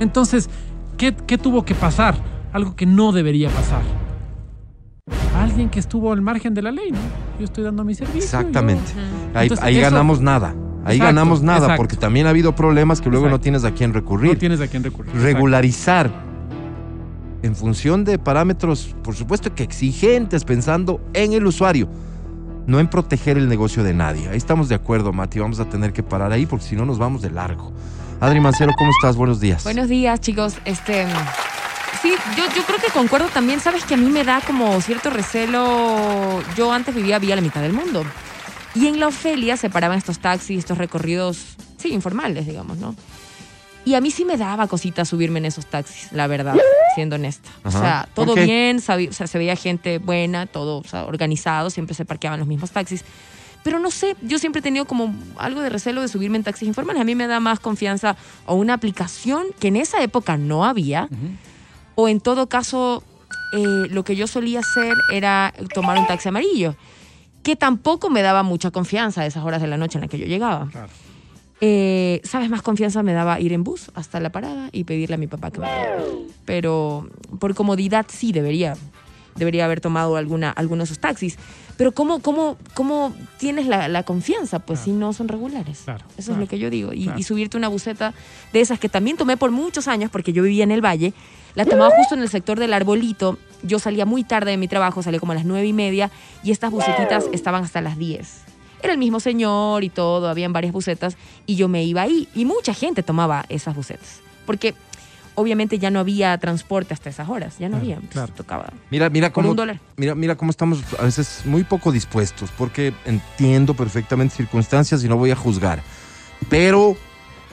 Entonces, 0.00 0.48
¿qué, 0.96 1.14
qué 1.14 1.36
tuvo 1.36 1.66
que 1.66 1.74
pasar? 1.74 2.16
Algo 2.54 2.74
que 2.74 2.86
no 2.86 3.12
debería 3.12 3.50
pasar. 3.50 3.82
Alguien 5.36 5.68
que 5.68 5.80
estuvo 5.80 6.10
al 6.12 6.22
margen 6.22 6.54
de 6.54 6.62
la 6.62 6.72
ley, 6.72 6.90
¿no? 6.90 7.27
Yo 7.38 7.44
estoy 7.44 7.64
dando 7.64 7.84
mi 7.84 7.94
servicio. 7.94 8.22
Exactamente. 8.22 8.92
yo- 8.94 9.38
Ahí, 9.38 9.46
Entonces, 9.46 9.64
ahí 9.66 9.78
eso- 9.78 9.90
ganamos 9.90 10.20
nada. 10.20 10.54
Ahí 10.84 10.96
Exacto, 10.96 11.04
ganamos 11.14 11.42
nada 11.42 11.58
exacto. 11.58 11.76
porque 11.76 11.96
también 11.96 12.26
ha 12.26 12.30
habido 12.30 12.54
problemas 12.54 13.00
que 13.00 13.10
luego 13.10 13.28
no 13.28 13.40
tienes 13.40 13.64
a 13.64 13.72
quién 13.72 13.92
recurrir. 13.92 14.32
No 14.32 14.38
tienes 14.38 14.60
a 14.60 14.68
quién 14.68 14.82
recurrir. 14.82 15.12
regularizar 15.14 16.10
en 17.42 17.54
función 17.54 18.04
de 18.04 18.18
parámetros, 18.18 18.94
por 19.02 19.14
supuesto 19.14 19.54
que 19.54 19.62
exigentes, 19.62 20.44
pensando 20.44 21.00
en 21.14 21.32
el 21.34 21.46
usuario, 21.46 21.88
no 22.66 22.80
en 22.80 22.88
proteger 22.88 23.36
el 23.38 23.48
negocio 23.48 23.84
de 23.84 23.92
nadie. 23.94 24.28
Ahí 24.28 24.36
estamos 24.36 24.68
de 24.68 24.74
acuerdo, 24.76 25.12
Mati. 25.12 25.38
Vamos 25.40 25.60
a 25.60 25.66
tener 25.68 25.92
que 25.92 26.02
parar 26.02 26.32
ahí 26.32 26.46
porque 26.46 26.64
si 26.64 26.74
no 26.76 26.84
nos 26.86 26.98
vamos 26.98 27.22
de 27.22 27.30
largo. 27.30 27.72
Adri 28.20 28.40
Mancero, 28.40 28.72
¿cómo 28.78 28.90
estás? 28.90 29.14
Buenos 29.16 29.40
días. 29.40 29.62
Buenos 29.64 29.88
días, 29.88 30.20
chicos. 30.20 30.56
Este. 30.64 31.06
Sí, 32.02 32.14
yo, 32.36 32.44
yo 32.54 32.62
creo 32.64 32.78
que 32.78 32.90
concuerdo 32.92 33.28
también. 33.28 33.60
Sabes 33.60 33.84
que 33.84 33.94
a 33.94 33.96
mí 33.96 34.10
me 34.10 34.24
da 34.24 34.40
como 34.40 34.80
cierto 34.80 35.10
recelo. 35.10 36.42
Yo 36.56 36.72
antes 36.72 36.94
vivía 36.94 37.18
vía 37.18 37.34
la 37.34 37.42
mitad 37.42 37.60
del 37.60 37.72
mundo. 37.72 38.04
Y 38.74 38.86
en 38.86 39.00
la 39.00 39.08
Ofelia 39.08 39.56
se 39.56 39.70
paraban 39.70 39.98
estos 39.98 40.20
taxis, 40.20 40.58
estos 40.58 40.78
recorridos, 40.78 41.56
sí, 41.78 41.92
informales, 41.92 42.46
digamos, 42.46 42.78
¿no? 42.78 42.94
Y 43.84 43.94
a 43.94 44.00
mí 44.00 44.10
sí 44.10 44.24
me 44.24 44.36
daba 44.36 44.66
cosita 44.66 45.04
subirme 45.04 45.38
en 45.38 45.46
esos 45.46 45.66
taxis, 45.66 46.12
la 46.12 46.26
verdad, 46.26 46.54
siendo 46.94 47.16
honesta. 47.16 47.48
O 47.64 47.68
Ajá, 47.68 47.80
sea, 47.80 48.08
todo 48.14 48.32
ok. 48.32 48.40
bien, 48.40 48.76
o 48.76 48.80
sea, 49.12 49.26
se 49.26 49.38
veía 49.38 49.56
gente 49.56 49.98
buena, 49.98 50.46
todo 50.46 50.78
o 50.78 50.84
sea, 50.84 51.06
organizado, 51.06 51.70
siempre 51.70 51.94
se 51.94 52.04
parqueaban 52.04 52.38
los 52.38 52.46
mismos 52.46 52.70
taxis. 52.70 53.02
Pero 53.64 53.78
no 53.78 53.90
sé, 53.90 54.14
yo 54.22 54.38
siempre 54.38 54.60
he 54.60 54.62
tenido 54.62 54.84
como 54.84 55.14
algo 55.38 55.62
de 55.62 55.70
recelo 55.70 56.02
de 56.02 56.08
subirme 56.08 56.36
en 56.36 56.44
taxis 56.44 56.68
informales. 56.68 57.00
A 57.00 57.04
mí 57.04 57.14
me 57.14 57.26
da 57.26 57.40
más 57.40 57.60
confianza 57.60 58.16
o 58.46 58.54
una 58.54 58.74
aplicación 58.74 59.46
que 59.58 59.68
en 59.68 59.76
esa 59.76 60.02
época 60.02 60.36
no 60.36 60.64
había, 60.64 61.08
o 62.00 62.06
en 62.06 62.20
todo 62.20 62.48
caso, 62.48 63.02
eh, 63.52 63.88
lo 63.90 64.04
que 64.04 64.14
yo 64.14 64.28
solía 64.28 64.60
hacer 64.60 64.94
era 65.12 65.52
tomar 65.74 65.98
un 65.98 66.06
taxi 66.06 66.28
amarillo, 66.28 66.76
que 67.42 67.56
tampoco 67.56 68.08
me 68.08 68.22
daba 68.22 68.44
mucha 68.44 68.70
confianza 68.70 69.22
a 69.22 69.26
esas 69.26 69.44
horas 69.44 69.60
de 69.60 69.66
la 69.66 69.76
noche 69.76 69.98
en 69.98 70.02
las 70.02 70.10
que 70.10 70.16
yo 70.16 70.26
llegaba. 70.26 70.68
Claro. 70.70 70.88
Eh, 71.60 72.20
¿Sabes? 72.22 72.50
Más 72.50 72.62
confianza 72.62 73.02
me 73.02 73.14
daba 73.14 73.40
ir 73.40 73.52
en 73.52 73.64
bus 73.64 73.90
hasta 73.96 74.20
la 74.20 74.30
parada 74.30 74.68
y 74.70 74.84
pedirle 74.84 75.16
a 75.16 75.18
mi 75.18 75.26
papá 75.26 75.50
que 75.50 75.58
me. 75.58 75.66
Pero 76.44 77.08
por 77.40 77.56
comodidad 77.56 78.06
sí 78.08 78.30
debería, 78.30 78.76
debería 79.34 79.64
haber 79.64 79.80
tomado 79.80 80.16
alguna, 80.16 80.50
alguno 80.50 80.82
de 80.82 80.84
esos 80.84 81.00
taxis. 81.00 81.36
Pero 81.76 81.90
¿cómo, 81.90 82.20
cómo, 82.20 82.58
cómo 82.74 83.12
tienes 83.38 83.66
la, 83.66 83.88
la 83.88 84.04
confianza? 84.04 84.60
Pues 84.60 84.78
si 84.78 84.92
no 84.92 85.12
son 85.12 85.26
regulares. 85.26 85.82
Claro, 85.84 86.04
Eso 86.16 86.28
claro, 86.28 86.42
es 86.42 86.46
lo 86.46 86.48
que 86.48 86.60
yo 86.60 86.70
digo. 86.70 86.92
Y, 86.92 87.10
y 87.16 87.24
subirte 87.24 87.56
una 87.56 87.66
buseta 87.66 88.14
de 88.52 88.60
esas 88.60 88.78
que 88.78 88.88
también 88.88 89.16
tomé 89.16 89.36
por 89.36 89.50
muchos 89.50 89.88
años 89.88 90.12
porque 90.12 90.32
yo 90.32 90.44
vivía 90.44 90.62
en 90.62 90.70
el 90.70 90.84
valle. 90.84 91.12
La 91.58 91.64
tomaba 91.64 91.90
justo 91.90 92.14
en 92.14 92.22
el 92.22 92.28
sector 92.28 92.56
del 92.60 92.72
arbolito. 92.72 93.36
Yo 93.64 93.80
salía 93.80 94.06
muy 94.06 94.22
tarde 94.22 94.52
de 94.52 94.56
mi 94.56 94.68
trabajo, 94.68 95.02
salía 95.02 95.18
como 95.18 95.32
a 95.32 95.34
las 95.34 95.44
nueve 95.44 95.66
y 95.66 95.72
media 95.72 96.08
y 96.44 96.52
estas 96.52 96.70
bucetitas 96.70 97.24
estaban 97.32 97.64
hasta 97.64 97.80
las 97.80 97.98
10. 97.98 98.42
Era 98.80 98.92
el 98.92 98.98
mismo 99.00 99.18
señor 99.18 99.82
y 99.82 99.88
todo, 99.90 100.28
habían 100.28 100.52
varias 100.52 100.72
bucetas 100.72 101.16
y 101.46 101.56
yo 101.56 101.66
me 101.66 101.82
iba 101.82 102.02
ahí. 102.02 102.28
Y 102.32 102.44
mucha 102.44 102.74
gente 102.74 103.02
tomaba 103.02 103.44
esas 103.48 103.74
bucetas. 103.74 104.20
Porque 104.46 104.76
obviamente 105.34 105.80
ya 105.80 105.90
no 105.90 105.98
había 105.98 106.38
transporte 106.38 106.94
hasta 106.94 107.10
esas 107.10 107.28
horas, 107.28 107.56
ya 107.58 107.68
no 107.68 107.80
Claro, 107.80 107.96
había. 107.96 108.08
Claro. 108.08 108.32
tocaba. 108.34 108.72
Mira, 108.92 109.10
mira 109.10 109.32
cómo, 109.32 109.50
un 109.50 109.56
dólar. 109.56 109.80
mira, 109.96 110.14
mira 110.14 110.36
cómo 110.36 110.52
estamos 110.52 110.78
a 110.96 111.02
veces 111.02 111.42
muy 111.44 111.64
poco 111.64 111.90
dispuestos, 111.90 112.50
porque 112.56 112.94
entiendo 113.04 113.74
perfectamente 113.74 114.36
circunstancias 114.36 115.02
y 115.02 115.08
no 115.08 115.16
voy 115.16 115.32
a 115.32 115.36
juzgar. 115.36 115.82
Pero 116.48 116.96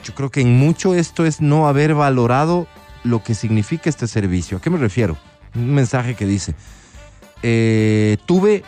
yo 0.04 0.14
creo 0.14 0.30
que 0.30 0.42
en 0.42 0.56
mucho 0.56 0.94
esto 0.94 1.26
es 1.26 1.40
no 1.40 1.66
haber 1.66 1.92
valorado 1.96 2.68
lo 3.06 3.22
que 3.22 3.34
significa 3.34 3.88
este 3.88 4.06
servicio. 4.06 4.58
¿A 4.58 4.60
qué 4.60 4.70
me 4.70 4.78
refiero? 4.78 5.16
Un 5.54 5.74
mensaje 5.74 6.14
que 6.14 6.26
dice, 6.26 6.54
eh, 7.42 8.18
tuve 8.26 8.62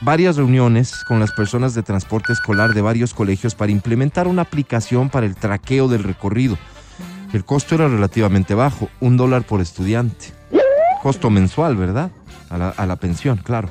varias 0.00 0.36
reuniones 0.36 1.04
con 1.04 1.20
las 1.20 1.32
personas 1.32 1.74
de 1.74 1.82
transporte 1.82 2.32
escolar 2.32 2.74
de 2.74 2.82
varios 2.82 3.14
colegios 3.14 3.54
para 3.54 3.72
implementar 3.72 4.28
una 4.28 4.42
aplicación 4.42 5.10
para 5.10 5.26
el 5.26 5.34
traqueo 5.34 5.88
del 5.88 6.04
recorrido. 6.04 6.58
El 7.32 7.44
costo 7.44 7.74
era 7.74 7.88
relativamente 7.88 8.54
bajo, 8.54 8.88
un 9.00 9.16
dólar 9.16 9.42
por 9.42 9.60
estudiante. 9.60 10.32
Costo 11.02 11.28
mensual, 11.28 11.76
¿verdad? 11.76 12.10
A 12.50 12.58
la, 12.58 12.68
a 12.70 12.86
la 12.86 12.96
pensión, 12.96 13.38
claro. 13.38 13.68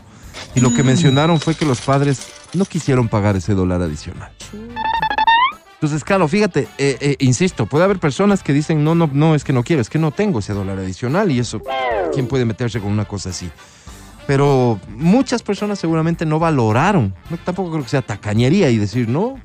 Y 0.54 0.60
lo 0.60 0.73
que 0.73 0.84
mencionaron 0.84 1.39
fue 1.39 1.56
que 1.56 1.65
los 1.65 1.82
padres 1.82 2.28
no 2.54 2.65
quisieron 2.65 3.08
pagar 3.08 3.36
ese 3.36 3.54
dólar 3.54 3.82
adicional. 3.82 4.32
Entonces, 5.75 6.03
claro, 6.03 6.27
fíjate, 6.27 6.67
eh, 6.77 6.97
eh, 6.99 7.15
insisto, 7.19 7.65
puede 7.65 7.83
haber 7.83 7.99
personas 7.99 8.41
que 8.41 8.53
dicen, 8.53 8.83
no, 8.83 8.95
no, 8.95 9.09
no, 9.11 9.35
es 9.35 9.43
que 9.43 9.53
no 9.53 9.63
quiero, 9.63 9.81
es 9.81 9.89
que 9.89 9.99
no 9.99 10.11
tengo 10.11 10.39
ese 10.39 10.53
dólar 10.53 10.79
adicional 10.79 11.31
y 11.31 11.39
eso, 11.39 11.61
¿quién 12.13 12.27
puede 12.27 12.45
meterse 12.45 12.79
con 12.79 12.91
una 12.91 13.05
cosa 13.05 13.29
así? 13.29 13.49
Pero 14.25 14.79
muchas 14.89 15.43
personas 15.43 15.77
seguramente 15.77 16.25
no 16.25 16.39
valoraron, 16.39 17.13
no, 17.29 17.38
tampoco 17.38 17.71
creo 17.71 17.83
que 17.83 17.89
sea 17.89 18.01
tacañería 18.01 18.69
y 18.69 18.77
decir, 18.77 19.07
no, 19.09 19.38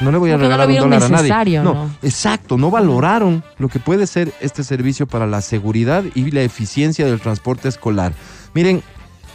No 0.00 0.10
le 0.10 0.18
voy 0.18 0.30
a 0.30 0.34
Porque 0.34 0.48
no 0.48 0.56
regalar 0.56 0.68
lo 0.68 0.74
un 0.74 0.90
dólar 0.90 1.04
a 1.04 1.08
nadie. 1.08 1.58
no, 1.60 1.74
¿no? 1.74 1.90
exacto, 2.02 2.58
no 2.58 2.70
valoraron 2.70 3.44
lo 3.58 3.68
que 3.68 3.78
puede 3.78 4.06
ser 4.06 4.34
este 4.40 4.64
servicio 4.64 5.06
para 5.06 5.26
la 5.26 5.40
seguridad 5.40 6.02
y 6.14 6.30
la 6.32 6.42
eficiencia 6.42 7.06
del 7.06 7.20
transporte 7.20 7.68
escolar. 7.68 8.12
Miren 8.54 8.82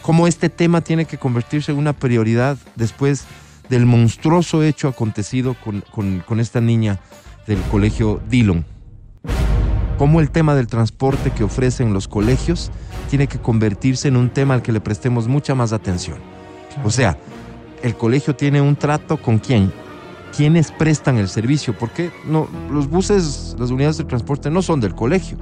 cómo 0.01 0.27
este 0.27 0.49
tema 0.49 0.81
tiene 0.81 1.05
que 1.05 1.17
convertirse 1.17 1.71
en 1.71 1.77
una 1.77 1.93
prioridad 1.93 2.57
después 2.75 3.23
del 3.69 3.85
monstruoso 3.85 4.63
hecho 4.63 4.87
acontecido 4.87 5.53
con, 5.53 5.81
con- 5.91 6.19
con 6.27 6.39
esta 6.39 6.59
niña 6.61 6.99
del 7.47 7.59
colegio 7.63 8.19
Dillon. 8.29 8.65
Cómo 9.97 10.21
el 10.21 10.31
tema 10.31 10.55
del 10.55 10.67
transporte 10.67 11.31
que 11.31 11.43
ofrecen 11.43 11.93
los 11.93 12.07
colegios 12.07 12.71
tiene 13.09 13.27
que 13.27 13.37
convertirse 13.39 14.07
en 14.07 14.15
un 14.15 14.29
tema 14.29 14.53
al 14.53 14.61
que 14.61 14.71
le 14.71 14.79
prestemos 14.79 15.27
mucha 15.27 15.55
más 15.55 15.73
atención. 15.73 16.17
O 16.85 16.89
sea, 16.89 17.17
el 17.83 17.95
colegio 17.95 18.35
tiene 18.35 18.61
un 18.61 18.75
trato 18.75 19.17
con 19.17 19.39
quién, 19.39 19.71
quiénes 20.35 20.71
prestan 20.71 21.17
el 21.17 21.27
servicio, 21.27 21.77
porque 21.77 22.11
no, 22.25 22.47
los 22.71 22.87
buses, 22.89 23.55
las 23.59 23.71
unidades 23.71 23.97
de 23.97 24.05
transporte 24.05 24.49
no 24.49 24.61
son 24.61 24.79
del 24.79 24.95
colegio. 24.95 25.37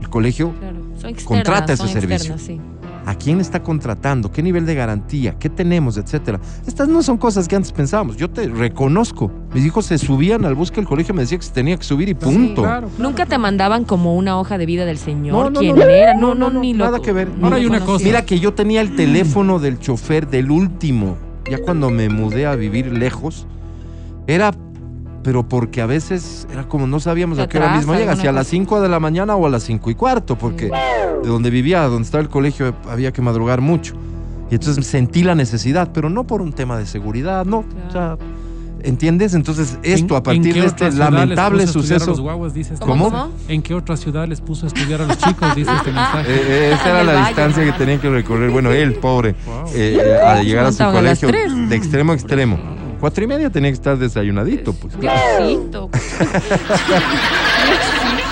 El 0.00 0.08
colegio, 0.08 0.54
Claro, 0.58 0.78
son 0.98 1.10
externas, 1.10 1.24
Contrata 1.24 1.72
ese 1.74 1.88
servicio. 1.88 2.34
externas, 2.34 2.42
sí. 2.42 2.60
¿A 3.06 3.14
quién 3.14 3.40
está 3.40 3.62
contratando? 3.62 4.30
¿Qué 4.30 4.42
nivel 4.42 4.66
de 4.66 4.74
garantía? 4.74 5.36
¿Qué 5.38 5.48
tenemos? 5.48 5.96
Etcétera. 5.96 6.40
Estas 6.66 6.88
no 6.88 7.02
son 7.02 7.16
cosas 7.16 7.48
que 7.48 7.56
antes 7.56 7.72
pensábamos. 7.72 8.16
Yo 8.16 8.28
te 8.28 8.48
reconozco. 8.48 9.30
Mis 9.54 9.64
hijos 9.64 9.86
se 9.86 9.96
subían 9.96 10.44
al 10.44 10.54
bus 10.54 10.70
que 10.70 10.80
el 10.80 10.86
colegio 10.86 11.14
me 11.14 11.22
decía 11.22 11.38
que 11.38 11.44
se 11.44 11.52
tenía 11.52 11.76
que 11.76 11.84
subir 11.84 12.08
y 12.08 12.14
punto. 12.14 12.62
claro. 12.62 12.90
Nunca 12.98 13.24
te 13.24 13.38
mandaban 13.38 13.84
como 13.84 14.16
una 14.16 14.38
hoja 14.38 14.58
de 14.58 14.66
vida 14.66 14.84
del 14.84 14.98
señor, 14.98 15.34
No, 15.34 15.50
no, 15.50 15.60
quién 15.60 15.76
no, 15.76 15.82
era, 15.82 16.14
no, 16.14 16.34
no, 16.34 16.50
ni 16.50 16.74
lo 16.74 16.84
nada 16.84 17.00
que 17.00 17.12
ver. 17.12 17.28
Ahora 17.40 17.56
hay 17.56 17.66
una 17.66 17.80
cosa. 17.80 18.04
Mira 18.04 18.26
que 18.26 18.40
yo 18.40 18.52
tenía 18.52 18.80
el 18.80 18.96
teléfono 18.96 19.58
del 19.58 19.78
chofer 19.78 20.28
del 20.28 20.50
último. 20.50 21.16
Ya 21.48 21.58
cuando 21.58 21.90
me 21.90 22.08
mudé 22.08 22.44
a 22.46 22.56
vivir 22.56 22.92
lejos, 22.92 23.46
era, 24.26 24.52
pero 25.26 25.42
porque 25.42 25.82
a 25.82 25.86
veces 25.86 26.46
era 26.52 26.68
como 26.68 26.86
no 26.86 27.00
sabíamos 27.00 27.40
a 27.40 27.48
qué 27.48 27.58
hora 27.58 27.74
mismo 27.76 27.92
atrasa 27.94 28.12
llega, 28.12 28.22
si 28.22 28.28
a 28.28 28.32
las 28.32 28.46
5 28.46 28.80
de 28.80 28.88
la 28.88 29.00
mañana 29.00 29.34
o 29.34 29.44
a 29.44 29.50
las 29.50 29.64
5 29.64 29.90
y 29.90 29.96
cuarto, 29.96 30.38
porque 30.38 30.66
de 31.22 31.28
donde 31.28 31.50
vivía, 31.50 31.82
donde 31.82 32.04
estaba 32.04 32.22
el 32.22 32.28
colegio, 32.28 32.72
había 32.88 33.12
que 33.12 33.22
madrugar 33.22 33.60
mucho. 33.60 33.94
Y 34.52 34.54
entonces 34.54 34.86
sentí 34.86 35.24
la 35.24 35.34
necesidad, 35.34 35.90
pero 35.92 36.08
no 36.10 36.22
por 36.28 36.42
un 36.42 36.52
tema 36.52 36.78
de 36.78 36.86
seguridad, 36.86 37.44
no. 37.44 37.64
O 37.88 37.90
sea, 37.90 38.16
¿entiendes? 38.84 39.34
Entonces 39.34 39.80
esto 39.82 40.14
¿En- 40.14 40.20
a 40.20 40.22
partir 40.22 40.54
de 40.54 40.66
este 40.66 40.92
lamentable 40.92 41.66
suceso. 41.66 42.06
los 42.06 42.20
guaguas, 42.20 42.54
dice 42.54 42.74
este 42.74 42.86
¿Cómo? 42.86 43.30
¿En 43.48 43.62
qué 43.62 43.74
otra 43.74 43.96
ciudad 43.96 44.28
les 44.28 44.40
puso 44.40 44.66
a 44.66 44.68
estudiar 44.68 45.00
a 45.02 45.06
los 45.06 45.18
chicos? 45.18 45.56
Dice 45.56 45.72
este 45.76 45.90
mensaje. 45.92 46.30
Eh, 46.32 46.40
eh, 46.46 46.70
esa 46.72 46.90
era 46.90 47.02
la 47.02 47.12
valle, 47.14 47.26
distancia 47.26 47.64
que 47.64 47.72
tenían 47.72 47.98
que 47.98 48.08
recorrer. 48.10 48.50
Bueno, 48.50 48.70
él, 48.70 48.94
pobre, 48.94 49.34
Wow. 49.44 49.66
eh, 49.74 49.98
eh, 50.00 50.20
a 50.24 50.40
llegar 50.40 50.66
a 50.66 50.70
su 50.72 50.84
colegio 50.84 51.28
de 51.32 51.74
extremo 51.74 52.12
a 52.12 52.14
extremo. 52.14 52.75
Cuatro 53.00 53.24
y 53.24 53.26
media 53.26 53.50
tenía 53.50 53.70
que 53.70 53.74
estar 53.74 53.98
desayunadito, 53.98 54.72
pues. 54.72 54.98
Diosito. 54.98 55.90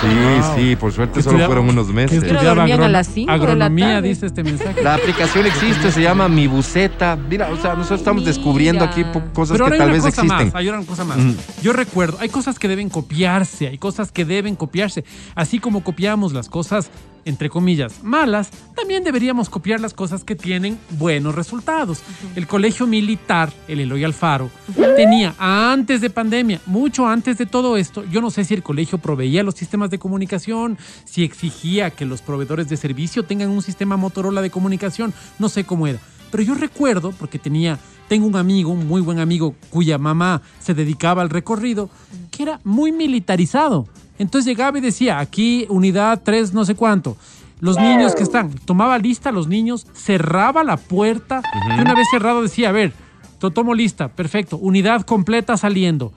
Sí, 0.01 0.07
Wow. 0.07 0.55
sí, 0.55 0.75
por 0.75 0.91
suerte 0.91 1.15
Que 1.15 1.23
solo 1.23 1.45
fueron 1.45 1.69
unos 1.69 1.87
que 1.87 1.93
meses. 1.93 2.17
estudiaba 2.23 2.55
dormían 2.55 2.79
a 2.81 2.83
agron- 2.85 2.91
las 2.91 3.07
cinco 3.07 3.31
de 3.31 3.37
la 3.37 3.43
agronomía, 3.43 3.87
tarde. 3.95 4.07
dice 4.09 4.25
este 4.27 4.43
mensaje. 4.43 4.83
La 4.83 4.95
aplicación 4.95 5.45
existe, 5.45 5.91
se 5.91 6.01
llama 6.01 6.27
Mi 6.27 6.47
Buceta. 6.47 7.17
Mira, 7.29 7.49
o 7.51 7.57
sea, 7.57 7.73
nosotros 7.75 8.01
estamos 8.01 8.23
Mira. 8.23 8.33
descubriendo 8.33 8.83
aquí 8.83 9.03
po- 9.05 9.21
cosas 9.33 9.53
Pero 9.57 9.65
que 9.65 9.73
ahora 9.73 9.75
hay 9.75 9.79
tal 9.79 9.87
una 9.89 9.93
vez 9.93 10.01
cosa 10.03 10.21
existen. 10.21 10.47
más, 10.47 10.55
hay 10.55 10.69
una 10.69 10.81
cosa 10.85 11.03
más. 11.05 11.17
Mm. 11.17 11.33
Yo 11.63 11.73
recuerdo, 11.73 12.17
hay 12.19 12.29
cosas 12.29 12.59
que 12.59 12.67
deben 12.67 12.89
copiarse, 12.89 13.67
hay 13.67 13.77
cosas 13.77 14.11
que 14.11 14.25
deben 14.25 14.55
copiarse. 14.55 15.05
Así 15.33 15.59
como 15.59 15.83
copiamos 15.83 16.33
las 16.33 16.49
cosas, 16.49 16.89
entre 17.25 17.49
comillas, 17.49 18.03
malas, 18.03 18.51
también 18.75 19.03
deberíamos 19.03 19.49
copiar 19.49 19.79
las 19.79 19.93
cosas 19.93 20.23
que 20.23 20.35
tienen 20.35 20.77
buenos 20.91 21.35
resultados. 21.35 22.01
El 22.35 22.47
colegio 22.47 22.87
militar, 22.87 23.51
el 23.67 23.79
Eloy 23.79 24.03
Alfaro, 24.03 24.49
tenía 24.95 25.35
antes 25.37 26.01
de 26.01 26.09
pandemia, 26.09 26.61
mucho 26.67 27.07
antes 27.07 27.37
de 27.37 27.45
todo 27.47 27.77
esto, 27.77 28.05
yo 28.05 28.21
no 28.21 28.29
sé 28.29 28.45
si 28.45 28.53
el 28.53 28.63
colegio 28.63 28.99
proveía 28.99 29.43
los 29.43 29.55
sistemas 29.55 29.89
de 29.89 29.99
comunicación, 29.99 30.77
si 31.03 31.23
exigía 31.23 31.89
que 31.89 32.05
los 32.05 32.21
proveedores 32.21 32.69
de 32.69 32.77
servicio 32.77 33.23
tengan 33.23 33.49
un 33.49 33.61
sistema 33.61 33.97
Motorola 33.97 34.41
de 34.41 34.51
comunicación, 34.51 35.13
no 35.39 35.49
sé 35.49 35.63
cómo 35.63 35.87
era. 35.87 35.99
Pero 36.31 36.43
yo 36.43 36.55
recuerdo, 36.55 37.11
porque 37.11 37.39
tenía, 37.39 37.79
tengo 38.07 38.27
un 38.27 38.35
amigo, 38.35 38.71
un 38.71 38.87
muy 38.87 39.01
buen 39.01 39.19
amigo, 39.19 39.55
cuya 39.69 39.97
mamá 39.97 40.41
se 40.59 40.73
dedicaba 40.73 41.21
al 41.21 41.29
recorrido, 41.29 41.89
que 42.29 42.43
era 42.43 42.59
muy 42.63 42.91
militarizado. 42.91 43.87
Entonces 44.17 44.45
llegaba 44.45 44.77
y 44.77 44.81
decía, 44.81 45.19
aquí 45.19 45.65
unidad 45.69 46.21
3 46.23 46.53
no 46.53 46.65
sé 46.65 46.75
cuánto. 46.75 47.17
Los 47.61 47.77
niños 47.77 48.15
que 48.15 48.23
están, 48.23 48.51
tomaba 48.65 48.97
lista 48.97 49.29
a 49.29 49.31
los 49.31 49.47
niños, 49.47 49.87
cerraba 49.93 50.63
la 50.63 50.77
puerta 50.77 51.41
y 51.77 51.79
una 51.81 51.95
vez 51.95 52.07
cerrado 52.11 52.41
decía, 52.41 52.69
a 52.69 52.71
ver, 52.73 52.93
to- 53.39 53.51
tomo 53.51 53.73
lista, 53.73 54.09
perfecto, 54.09 54.57
unidad 54.57 55.01
completa 55.03 55.55
saliendo. 55.57 56.11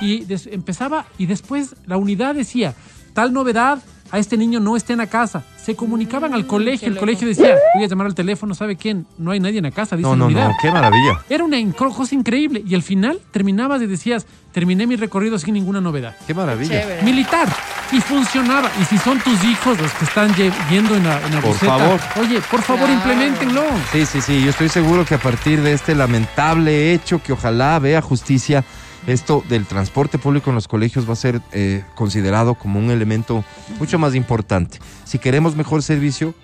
Y 0.00 0.26
empezaba 0.50 1.06
y 1.18 1.26
después 1.26 1.76
la 1.86 1.96
unidad 1.96 2.34
decía, 2.34 2.74
tal 3.14 3.32
novedad, 3.32 3.78
a 4.12 4.18
este 4.18 4.36
niño 4.36 4.60
no 4.60 4.76
está 4.76 4.92
en 4.92 4.98
la 5.00 5.06
casa. 5.08 5.42
Se 5.56 5.74
comunicaban 5.74 6.34
al 6.34 6.46
colegio, 6.46 6.86
qué 6.86 6.92
el 6.94 6.98
colegio 6.98 7.26
decía, 7.26 7.56
voy 7.74 7.84
a 7.84 7.88
llamar 7.88 8.06
al 8.08 8.14
teléfono, 8.14 8.54
¿sabe 8.54 8.76
quién? 8.76 9.06
No 9.16 9.30
hay 9.30 9.40
nadie 9.40 9.58
en 9.58 9.64
la 9.64 9.70
casa, 9.70 9.96
dice 9.96 10.08
No, 10.08 10.14
no, 10.16 10.28
no, 10.28 10.52
qué 10.60 10.70
maravilla. 10.70 11.20
Era 11.30 11.44
una 11.44 11.56
cosa 11.72 12.14
increíble. 12.14 12.62
Y 12.66 12.74
al 12.74 12.82
final 12.82 13.20
terminabas 13.30 13.80
y 13.82 13.86
decías, 13.86 14.26
terminé 14.52 14.86
mi 14.86 14.96
recorrido 14.96 15.38
sin 15.38 15.54
ninguna 15.54 15.80
novedad. 15.80 16.14
Qué 16.26 16.34
maravilla. 16.34 16.80
Chévere. 16.82 17.02
Militar. 17.02 17.48
Y 17.90 18.00
funcionaba. 18.00 18.70
Y 18.80 18.84
si 18.84 18.98
son 18.98 19.18
tus 19.20 19.42
hijos 19.44 19.80
los 19.80 19.90
que 19.92 20.04
están 20.04 20.34
yendo 20.70 20.96
en 20.96 21.04
la, 21.04 21.24
en 21.26 21.34
la 21.34 21.40
Por 21.40 21.50
buseta, 21.52 21.78
favor. 21.78 22.00
oye, 22.20 22.40
por 22.50 22.60
favor, 22.62 22.86
Claro. 22.86 22.94
implementenlo. 22.94 23.62
Sí, 23.92 24.04
sí, 24.04 24.20
sí. 24.20 24.42
Yo 24.42 24.50
estoy 24.50 24.68
seguro 24.68 25.04
que 25.04 25.14
a 25.14 25.18
partir 25.18 25.62
de 25.62 25.72
este 25.72 25.94
lamentable 25.94 26.92
hecho, 26.92 27.22
que 27.22 27.32
ojalá 27.32 27.78
vea 27.78 28.02
justicia, 28.02 28.64
esto 29.06 29.44
del 29.48 29.66
transporte 29.66 30.18
público 30.18 30.50
en 30.50 30.54
los 30.54 30.68
colegios 30.68 31.08
va 31.08 31.14
a 31.14 31.16
ser 31.16 31.40
eh, 31.52 31.84
considerado 31.94 32.54
como 32.54 32.78
un 32.78 32.90
elemento 32.90 33.44
mucho 33.78 33.98
más 33.98 34.14
importante. 34.14 34.78
Si 35.04 35.18
queremos 35.18 35.56
mejor 35.56 35.82
servicio, 35.82 36.34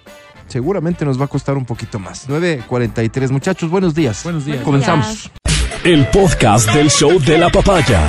seguramente 0.48 1.04
nos 1.04 1.20
va 1.20 1.26
a 1.26 1.28
costar 1.28 1.56
un 1.56 1.64
poquito 1.64 1.98
más. 1.98 2.28
9.43. 2.28 3.30
Muchachos, 3.30 3.70
buenos 3.70 3.94
días. 3.94 4.22
Buenos 4.24 4.44
días. 4.44 4.62
Comenzamos. 4.62 5.30
El 5.84 6.06
podcast 6.08 6.72
del 6.72 6.90
show 6.90 7.18
de 7.20 7.38
la 7.38 7.50
papaya. 7.50 8.02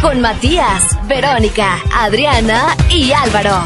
Con 0.00 0.20
Matías, 0.20 0.96
Verónica, 1.08 1.78
Adriana 1.92 2.76
y 2.90 3.12
Álvaro. 3.12 3.64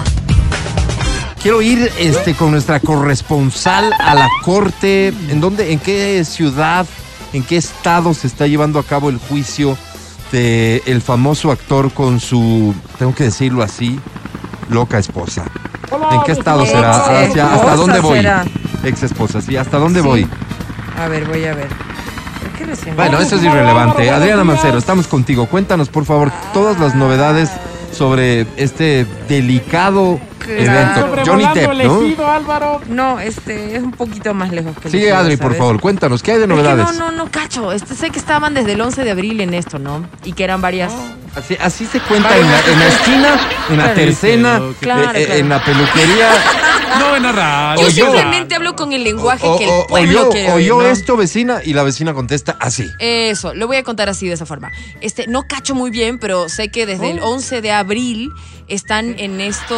Quiero 1.41 1.61
ir 1.61 1.93
este, 1.99 2.35
con 2.35 2.53
nuestra 2.53 2.81
corresponsal 2.81 3.93
a 3.93 4.15
la 4.15 4.29
corte. 4.43 5.09
¿En 5.29 5.41
dónde, 5.41 5.73
en 5.73 5.79
qué 5.79 6.25
ciudad, 6.25 6.87
en 7.35 7.43
qué 7.43 7.57
estado 7.59 8.15
se 8.15 8.27
está 8.27 8.47
llevando 8.47 8.79
a 8.79 8.83
cabo 8.85 9.11
el 9.11 9.19
juicio 9.19 9.77
de 10.33 10.83
el 10.87 11.03
famoso 11.03 11.53
actor 11.53 11.93
con 11.93 12.19
su, 12.21 12.75
tengo 12.99 13.15
que 13.15 13.25
decirlo 13.25 13.63
así, 13.63 14.01
loca 14.71 14.99
esposa? 14.99 15.45
¿En 16.11 16.23
qué 16.23 16.33
estado 16.33 16.65
será? 16.65 16.97
Hacia- 17.21 17.55
¿Hasta 17.55 17.77
dónde 17.77 18.01
voy? 18.01 18.17
será. 18.19 18.45
Ex 18.83 19.03
esposa, 19.03 19.41
sí. 19.43 19.57
¿Hasta 19.57 19.79
dónde 19.79 20.01
Sí. 20.01 20.07
voy? 20.07 20.27
A 20.99 21.09
ver, 21.09 21.27
voy 21.27 21.45
a 21.45 21.55
ver. 21.55 21.69
Bueno, 22.97 23.19
eso 23.21 23.37
es 23.37 23.43
irrelevante. 23.43 24.11
Adriana 24.11 24.45
Mancero, 24.45 24.79
estamos 24.79 25.07
contigo. 25.07 25.47
Cuéntanos, 25.47 25.89
por 25.89 26.05
favor, 26.05 26.33
todas 26.53 26.79
las 26.79 26.95
novedades 26.95 27.51
sobre 27.93 28.47
este 28.57 29.07
delicado 29.29 30.19
evento. 30.49 31.23
Johnny 31.27 31.47
Depp, 31.55 32.19
¿no? 32.19 32.27
Álvaro. 32.29 32.81
No, 32.89 33.21
este 33.21 33.77
es 33.77 33.83
un 33.83 33.93
poquito 33.93 34.35
más 34.35 34.51
lejos 34.53 34.77
que 34.79 34.91
suyo, 34.91 35.17
Adri, 35.17 35.37
por 35.37 35.47
¿sabes? 35.47 35.59
favor, 35.59 35.81
cuéntanos, 35.81 36.23
¿qué 36.23 36.33
hay 36.33 36.39
de 36.39 36.45
Es 36.45 36.49
que 36.51 36.55
novedades? 36.57 36.99
no, 36.99 37.11
no, 37.11 37.25
no, 37.25 37.31
cacho. 37.31 37.73
Este, 37.73 37.95
sé 37.95 38.11
que 38.11 38.19
estaban 38.19 38.55
desde 38.55 38.73
el 38.73 38.81
11 38.81 39.05
de 39.05 39.11
abril 39.11 39.41
en 39.41 39.55
esto, 39.55 39.79
¿no? 39.79 40.07
Y 40.25 40.33
que 40.33 40.45
eran 40.45 40.61
varias. 40.61 40.93
Así, 41.35 41.57
así 41.61 41.87
se 41.87 42.01
cuenta 42.01 42.37
en 42.37 42.49
la, 42.51 42.61
en 42.61 42.79
la 42.79 42.87
esquina, 42.89 43.29
en 43.71 43.77
la 43.77 43.83
Claro, 43.85 43.95
tercena, 44.01 44.49
claro, 44.51 44.71
eh, 44.71 44.77
claro. 44.81 45.19
eh, 45.19 45.39
en 45.39 45.49
la 45.49 45.65
peluquería. 45.65 46.29
No 46.99 47.17
en 47.17 47.23
la 47.25 47.33
radio. 47.33 47.81
Yo 47.83 47.87
O 47.89 47.91
yo- 47.91 48.05
simplemente 48.13 48.55
hablo 48.55 48.77
con 48.77 48.93
el 48.93 49.03
lenguaje 49.03 49.45
O, 49.45 49.59
que 49.59 49.65
el 49.65 49.71
o 49.71 49.87
pueblo 49.89 50.13
yo, 50.13 50.29
quiere 50.31 50.53
o 50.53 50.55
oír, 50.55 50.67
yo 50.67 50.81
¿no? 50.83 50.87
esto, 50.87 51.17
vecina, 51.17 51.59
y 51.65 51.73
la 51.73 51.83
vecina 51.83 52.15
contesta 52.15 52.57
así. 52.61 52.89
Eso, 53.01 53.53
lo 53.53 53.67
voy 53.67 53.79
a 53.79 53.83
contar 53.83 54.09
así 54.09 54.29
de 54.29 54.35
esa 54.35 54.47
forma. 54.47 54.71
Este, 55.01 55.27
no 55.27 55.43
cacho 55.49 55.75
muy 55.75 55.91
bien, 55.91 56.19
pero 56.21 56.49
sé 56.49 56.69
que 56.69 56.87
desde 56.87 57.11
el 57.11 57.19
11 57.21 57.63
de 57.63 57.73
abril 57.73 58.31
están 58.69 59.15
en 59.19 59.41
esto, 59.41 59.77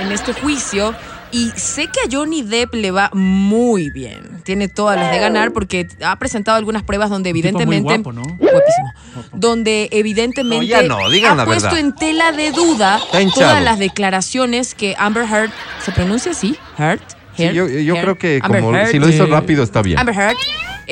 en 0.00 0.12
este 0.12 0.32
juicio. 0.32 0.94
Y 1.32 1.50
sé 1.54 1.86
que 1.86 2.00
a 2.00 2.08
Johnny 2.10 2.42
Depp 2.42 2.74
le 2.74 2.90
va 2.90 3.08
muy 3.12 3.90
bien. 3.90 4.40
Tiene 4.42 4.66
todas 4.66 4.98
las 4.98 5.12
de 5.12 5.20
ganar 5.20 5.52
porque 5.52 5.86
ha 6.04 6.16
presentado 6.18 6.58
algunas 6.58 6.82
pruebas 6.82 7.08
donde 7.08 7.30
Un 7.30 7.36
tipo 7.40 7.52
muy 7.52 7.62
evidentemente. 7.76 8.02
guapo, 8.02 8.12
¿no? 8.12 8.22
Guapísimo. 8.22 8.92
Donde 9.32 9.88
evidentemente 9.92 10.66
No, 10.66 10.68
ya 10.68 10.82
no, 10.82 11.08
digan 11.08 11.32
ha 11.34 11.36
la 11.36 11.44
puesto 11.44 11.66
verdad. 11.66 11.80
en 11.80 11.94
tela 11.94 12.32
de 12.32 12.50
duda 12.50 13.00
todas 13.32 13.62
las 13.62 13.78
declaraciones 13.78 14.74
que 14.74 14.96
Amber 14.98 15.22
Heard. 15.22 15.50
¿Se 15.84 15.92
pronuncia 15.92 16.32
así? 16.32 16.56
Heard. 16.76 16.98
Sí, 17.36 17.44
Heard, 17.44 17.54
yo 17.54 17.68
yo 17.68 17.94
Heard. 17.94 18.02
creo 18.02 18.18
que 18.18 18.40
como 18.40 18.74
Heard. 18.74 18.90
si 18.90 18.98
lo 18.98 19.08
hizo 19.08 19.22
eh, 19.22 19.26
rápido 19.28 19.62
está 19.62 19.82
bien. 19.82 20.00
Amber 20.00 20.16
Heard 20.16 20.36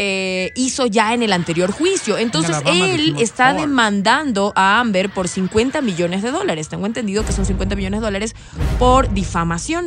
eh, 0.01 0.53
hizo 0.55 0.87
ya 0.87 1.13
en 1.13 1.23
el 1.25 1.33
anterior 1.33 1.73
juicio. 1.73 2.17
Entonces 2.19 2.55
Alabama 2.57 2.87
él 2.87 3.17
está 3.19 3.53
demandando 3.53 4.53
a 4.55 4.79
Amber 4.79 5.11
por 5.11 5.27
50 5.27 5.83
millones 5.83 6.23
de 6.23 6.31
dólares. 6.31 6.69
Tengo 6.69 6.87
entendido 6.87 7.25
que 7.27 7.33
son 7.33 7.45
50 7.45 7.75
millones 7.75 7.99
de 8.01 8.05
dólares 8.07 8.37
por 8.79 9.13
difamación. 9.13 9.87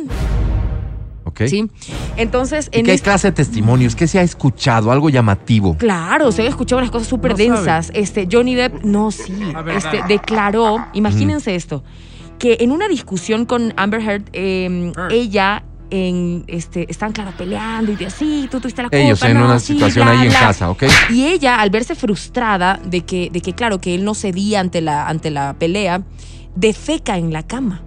Ok. 1.24 1.40
¿ok? 1.42 1.46
¿sí? 1.48 1.70
Entonces, 2.18 2.68
¿Y 2.72 2.80
en 2.80 2.84
qué 2.86 2.92
este- 2.94 3.04
clase 3.04 3.28
de 3.28 3.32
testimonios? 3.32 3.96
¿Qué 3.96 4.06
se 4.06 4.18
ha 4.18 4.22
escuchado? 4.22 4.92
Algo 4.92 5.08
llamativo. 5.08 5.76
Claro, 5.78 6.30
se 6.30 6.42
había 6.42 6.50
escuchado 6.50 6.80
unas 6.80 6.90
cosas 6.90 7.08
súper 7.08 7.30
No 7.32 7.36
sabe. 7.38 7.48
densas. 7.50 7.90
Este, 7.94 8.28
Johnny 8.30 8.54
Depp, 8.54 8.84
no, 8.84 9.10
sí, 9.10 9.32
este, 9.74 10.02
declaró, 10.08 10.84
imagínense 10.92 11.54
esto, 11.54 11.82
que 12.38 12.58
en 12.60 12.70
una 12.70 12.86
discusión 12.88 13.46
con 13.46 13.72
Amber 13.76 14.00
Heard, 14.02 14.24
eh, 14.34 14.92
Heard. 14.96 15.12
ella 15.12 15.62
en, 15.92 16.44
este, 16.46 16.90
están, 16.90 17.12
claro, 17.12 17.32
peleando 17.36 17.92
y 17.92 17.96
de 17.96 18.06
así, 18.06 18.48
tú 18.50 18.60
tuviste 18.60 18.82
la 18.82 18.88
culpa, 18.88 19.04
Ellos 19.04 19.22
en 19.22 19.38
no, 19.38 19.44
una 19.44 19.58
sí, 19.58 19.74
situación 19.74 20.06
bla, 20.06 20.18
ahí 20.18 20.26
en 20.26 20.32
bla". 20.32 20.40
casa, 20.40 20.70
¿ok? 20.70 20.84
Y 21.10 21.26
ella, 21.26 21.60
al 21.60 21.68
verse 21.68 21.94
frustrada 21.94 22.80
de 22.82 23.02
que, 23.02 23.28
de 23.30 23.42
que, 23.42 23.52
claro, 23.52 23.78
que 23.78 23.94
él 23.94 24.04
no 24.04 24.14
cedía 24.14 24.60
ante 24.60 24.80
la, 24.80 25.06
ante 25.06 25.30
la 25.30 25.54
pelea, 25.58 26.02
defeca 26.56 27.18
en 27.18 27.32
la 27.32 27.42
cama. 27.42 27.82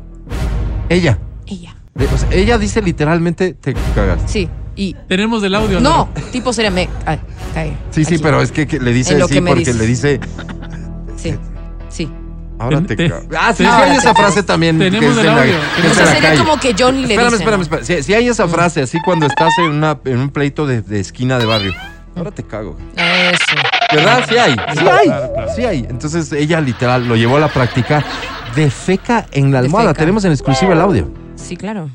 Ella. 0.90 1.18
Ella. 1.48 1.76
O 2.14 2.18
sea, 2.18 2.30
ella 2.32 2.58
dice 2.58 2.82
literalmente, 2.82 3.54
te 3.54 3.74
cagas. 3.96 4.22
Sí. 4.28 4.48
Y. 4.76 4.96
Tenemos 5.08 5.42
el 5.44 5.56
audio. 5.56 5.80
No, 5.80 6.10
tipo 6.32 6.54
sería 6.54 6.70
me. 6.70 6.90
Ay, 7.06 7.20
cae. 7.54 7.78
Sí, 7.92 8.06
sí, 8.06 8.18
pero 8.20 8.42
es 8.42 8.52
que, 8.52 8.68
que 8.68 8.80
le 8.80 8.92
dice 8.92 9.16
sí 9.28 9.42
porque 9.42 9.60
dices. 9.60 9.76
le 9.78 9.88
dice, 9.88 10.20
Sí. 11.16 11.34
Ahora 12.58 12.82
te 12.82 12.96
te-. 12.96 13.14
Ah, 13.38 13.52
sí, 13.52 13.58
te- 13.58 13.64
sí, 13.64 13.64
hay 13.66 13.70
ahora 13.70 13.96
esa 13.96 14.14
frase 14.16 14.44
también. 14.44 14.78
que 14.80 14.86
Tenemos 14.92 15.12
es 15.18 15.18
el 15.24 15.26
en 15.30 15.36
la- 15.36 15.42
audio. 15.42 15.54
que 15.54 15.88
O 15.88 15.92
es 15.92 15.94
sea, 15.96 16.04
en 16.04 16.10
la 16.10 16.16
sería 16.16 16.30
calle. 16.30 16.44
como 16.44 16.60
que 16.60 16.76
Johnny 16.78 17.02
le 17.06 17.14
Espérame, 17.14 17.26
dice. 17.32 17.36
espérame, 17.44 17.58
¿no? 17.58 17.64
espérame. 17.64 17.86
Si, 17.86 18.04
si 18.04 18.14
hay 18.14 18.28
esa 18.28 18.48
frase 18.48 18.82
así 18.82 18.98
cuando 19.04 19.26
estás 19.28 19.54
en, 19.60 19.66
una, 19.72 19.98
en 20.06 20.18
un 20.20 20.30
pleito 20.30 20.66
de, 20.66 20.82
de 20.82 21.00
esquina 21.00 21.38
de 21.38 21.46
barrio, 21.46 21.74
ahora 22.16 22.32
te 22.32 22.44
cago. 22.44 22.78
Eso. 22.96 23.56
¿Verdad? 23.94 24.26
Sí 24.30 24.38
hay. 24.38 24.52
Sí 24.52 24.58
Claro, 24.80 24.98
hay. 24.98 25.06
claro, 25.08 25.34
claro. 25.34 25.52
Sí 25.56 25.66
hay. 25.66 25.86
Entonces 25.90 26.32
ella 26.32 26.62
literal 26.62 27.08
lo 27.08 27.16
llevó 27.16 27.38
a 27.38 27.40
la 27.42 27.50
práctica 27.50 28.04
de 28.56 28.70
feca 28.72 29.26
en 29.32 29.52
la 29.52 29.60
almohada. 29.60 29.94
Tenemos 29.94 30.24
en 30.26 30.32
exclusiva 30.32 30.74
el 30.74 30.82
audio. 30.82 31.10
Sí, 31.36 31.58
claro. 31.58 31.90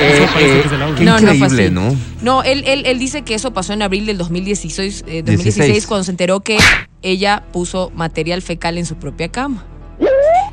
Eh, 0.00 0.26
parece 0.32 0.38
que 0.38 0.44
eh, 0.44 0.62
es 0.64 0.72
el 0.72 0.82
audio. 0.82 0.96
qué 0.96 1.04
No, 1.04 1.18
increíble. 1.18 1.70
¿no? 1.70 1.96
No, 2.22 2.42
él, 2.42 2.64
él, 2.66 2.84
él 2.86 2.98
dice 2.98 3.22
que 3.22 3.34
eso 3.34 3.52
pasó 3.52 3.72
en 3.72 3.82
abril 3.82 4.06
del 4.06 4.18
2016, 4.18 5.04
eh, 5.06 5.22
2016 5.22 5.54
16. 5.56 5.86
cuando 5.86 6.04
se 6.04 6.10
enteró 6.10 6.40
que 6.40 6.58
ella 7.02 7.44
puso 7.52 7.90
material 7.94 8.42
fecal 8.42 8.78
en 8.78 8.86
su 8.86 8.96
propia 8.96 9.28
cama. 9.28 9.64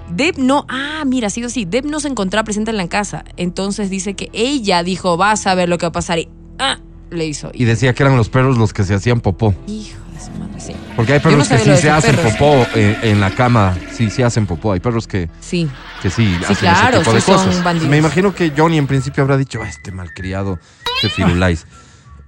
Deb 0.09 0.35
no, 0.37 0.65
ah, 0.69 1.03
mira, 1.05 1.27
ha 1.27 1.29
sido 1.29 1.47
así. 1.47 1.65
Deb 1.65 1.85
no 1.85 1.99
se 1.99 2.09
encontraba 2.09 2.43
presente 2.43 2.71
en 2.71 2.77
la 2.77 2.87
casa. 2.87 3.23
Entonces 3.37 3.89
dice 3.89 4.13
que 4.13 4.29
ella 4.33 4.83
dijo, 4.83 5.17
vas 5.17 5.47
a 5.47 5.55
ver 5.55 5.69
lo 5.69 5.77
que 5.77 5.85
va 5.85 5.89
a 5.89 5.93
pasar. 5.93 6.19
Y, 6.19 6.29
ah, 6.59 6.79
le 7.09 7.25
hizo. 7.25 7.51
Y 7.53 7.65
decía 7.65 7.93
que 7.93 8.03
eran 8.03 8.17
los 8.17 8.29
perros 8.29 8.57
los 8.57 8.73
que 8.73 8.83
se 8.83 8.93
hacían 8.93 9.21
popó. 9.21 9.55
Hijo 9.67 10.00
madre, 10.29 10.59
sí. 10.59 10.75
Porque 10.95 11.13
hay 11.13 11.19
no 11.19 11.23
perros 11.23 11.47
que 11.47 11.57
sí 11.59 11.77
se 11.77 11.89
hacen 11.89 12.15
perros. 12.15 12.33
popó 12.33 12.67
eh, 12.75 12.97
en 13.03 13.19
la 13.19 13.31
cama. 13.31 13.75
Sí, 13.93 14.09
sí 14.09 14.21
hacen 14.23 14.45
popó. 14.45 14.73
Hay 14.73 14.79
perros 14.79 15.07
que, 15.07 15.29
Sí. 15.39 15.67
que 16.01 16.09
sí, 16.09 16.37
hacen 16.41 16.55
claro, 16.57 16.97
ese 16.97 16.99
tipo 16.99 17.13
de 17.13 17.21
son 17.21 17.35
cosas. 17.45 17.63
bandidos. 17.63 17.89
Me 17.89 17.97
imagino 17.97 18.33
que 18.35 18.51
Johnny 18.55 18.77
en 18.77 18.87
principio 18.87 19.23
habrá 19.23 19.37
dicho, 19.37 19.59
"Ah, 19.63 19.67
este 19.69 19.91
malcriado, 19.91 20.59
este 21.01 21.09
firulais. 21.09 21.65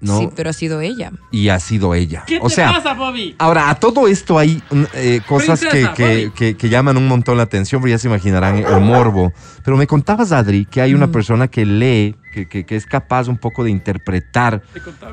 ¿No? 0.02 0.20
Sí, 0.20 0.30
pero 0.36 0.50
ha 0.50 0.54
sido 0.54 0.82
ella. 0.82 1.14
Y 1.32 1.48
ha 1.48 1.62
sido 1.62 1.96
ella. 1.96 2.26
¿Qué 2.28 2.38
o 2.42 2.50
te 2.50 2.56
sea, 2.56 2.74
pasa, 2.74 2.94
Bobby? 2.94 3.36
Ahora, 3.40 3.70
a 3.70 3.76
todo 3.76 4.10
esto 4.10 4.38
hay 4.38 4.62
mm, 4.70 4.84
eh, 4.96 5.22
cosas 5.26 5.62
que, 5.62 5.68
Princesa, 5.70 5.94
que, 5.94 6.32
que- 6.36 6.58
que 6.58 6.68
llaman 6.70 6.98
un 6.98 7.08
montón 7.08 7.38
la 7.38 7.44
atención, 7.44 7.82
pero 7.82 7.92
ya 7.92 7.98
se 7.98 8.10
imaginarán 8.10 8.58
el 8.58 8.82
morbo. 8.82 9.32
Pero 9.64 9.78
me 9.78 9.88
contabas, 9.88 10.34
Adri, 10.34 10.66
que 10.66 10.82
hay 10.82 10.94
una 10.94 11.08
persona 11.08 11.48
que 11.48 11.66
lee, 11.66 12.18
que, 12.34 12.50
que- 12.50 12.66
que 12.66 12.76
es 12.76 12.86
capaz 12.86 13.30
un 13.30 13.38
poco 13.38 13.64
de 13.64 13.72
interpretar 13.72 14.62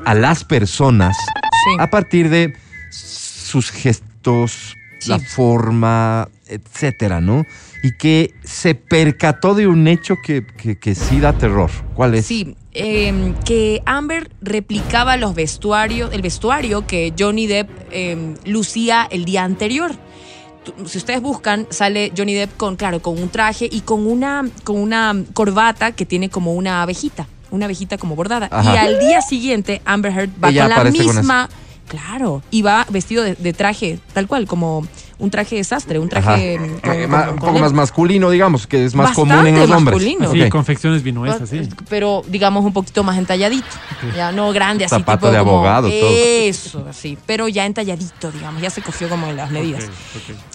a 0.03 0.13
las 0.13 0.43
personas 0.43 1.15
Sí. 1.15 1.77
a 1.79 1.89
partir 1.89 2.27
de 2.29 2.53
sus 2.91 3.71
gestos, 3.71 4.77
Sí. 4.99 5.09
la 5.09 5.17
forma, 5.17 6.29
etcétera, 6.47 7.21
¿no? 7.21 7.43
Y 7.81 7.97
que 7.97 8.35
se 8.43 8.75
percató 8.75 9.55
de 9.55 9.65
un 9.65 9.87
hecho 9.87 10.17
que, 10.23 10.45
que, 10.45 10.77
que 10.77 10.93
sí 10.93 11.19
da 11.19 11.33
terror. 11.33 11.71
¿Cuál 11.95 12.13
es? 12.13 12.27
Sí, 12.27 12.55
eh, 12.73 13.33
que 13.43 13.81
Amber 13.87 14.29
replicaba 14.41 15.17
los 15.17 15.33
vestuarios, 15.33 16.13
el 16.13 16.21
vestuario 16.21 16.85
que 16.85 17.15
Johnny 17.17 17.47
Depp 17.47 17.67
eh, 17.89 18.35
lucía 18.45 19.07
el 19.09 19.25
día 19.25 19.43
anterior. 19.43 19.91
Si 20.85 20.99
ustedes 20.99 21.21
buscan, 21.21 21.65
sale 21.71 22.11
Johnny 22.15 22.35
Depp 22.35 22.55
con, 22.55 22.75
claro, 22.75 23.01
con 23.01 23.19
un 23.19 23.29
traje 23.29 23.67
y 23.71 23.81
con 23.81 24.05
una, 24.05 24.47
con 24.63 24.77
una 24.77 25.15
corbata 25.33 25.93
que 25.93 26.05
tiene 26.05 26.29
como 26.29 26.53
una 26.53 26.83
abejita, 26.83 27.27
una 27.49 27.65
abejita 27.65 27.97
como 27.97 28.15
bordada. 28.15 28.47
Ajá. 28.51 28.75
Y 28.75 28.77
al 28.77 28.99
día 28.99 29.23
siguiente, 29.23 29.81
Amber 29.83 30.11
Heard 30.15 30.29
va 30.43 30.49
Ella 30.49 30.61
con 30.65 30.69
la 30.69 30.75
con 30.83 30.91
misma, 30.91 31.49
claro, 31.91 32.41
y 32.51 32.61
va 32.61 32.85
vestido 32.89 33.21
de, 33.23 33.35
de 33.35 33.51
traje, 33.51 33.99
tal 34.13 34.25
cual, 34.27 34.47
como 34.47 34.87
un 35.19 35.29
traje 35.29 35.57
de 35.57 35.63
sastre, 35.65 35.99
un 35.99 36.07
traje 36.09 36.55
Ajá. 36.55 36.65
con- 36.81 36.91
Eh, 36.93 37.01
con- 37.03 37.11
ma- 37.11 37.25
con 37.25 37.33
un 37.33 37.39
poco 37.41 37.59
más 37.59 37.73
masculino, 37.73 38.29
digamos, 38.29 38.65
que 38.65 38.85
es 38.85 38.95
más 38.95 39.07
Bastante 39.09 39.33
común 39.33 39.47
en 39.47 39.55
los 39.59 39.69
hombres. 39.69 39.97
masculino. 39.97 40.31
Sí, 40.31 40.41
Ok. 40.43 40.49
confecciones 40.49 41.03
vinuesas, 41.03 41.49
sí. 41.49 41.67
Pero 41.89 42.23
digamos 42.27 42.63
un 42.63 42.71
poquito 42.73 43.03
más 43.03 43.17
entalladito. 43.17 43.67
Ya 44.15 44.31
no 44.31 44.51
grande 44.53 44.85
así. 44.85 44.95
Zapato 44.95 45.27
tipo 45.27 45.31
de 45.31 45.39
como- 45.39 45.51
abogado, 45.57 45.89
todo. 45.89 46.09
Eso, 46.15 46.85
así. 46.89 47.17
Pero 47.25 47.47
ya 47.49 47.65
entalladito, 47.65 48.31
digamos. 48.31 48.61
Ya 48.61 48.69
se 48.69 48.81
cogió 48.81 49.09
como 49.09 49.31
las 49.33 49.51
medidas. 49.51 49.83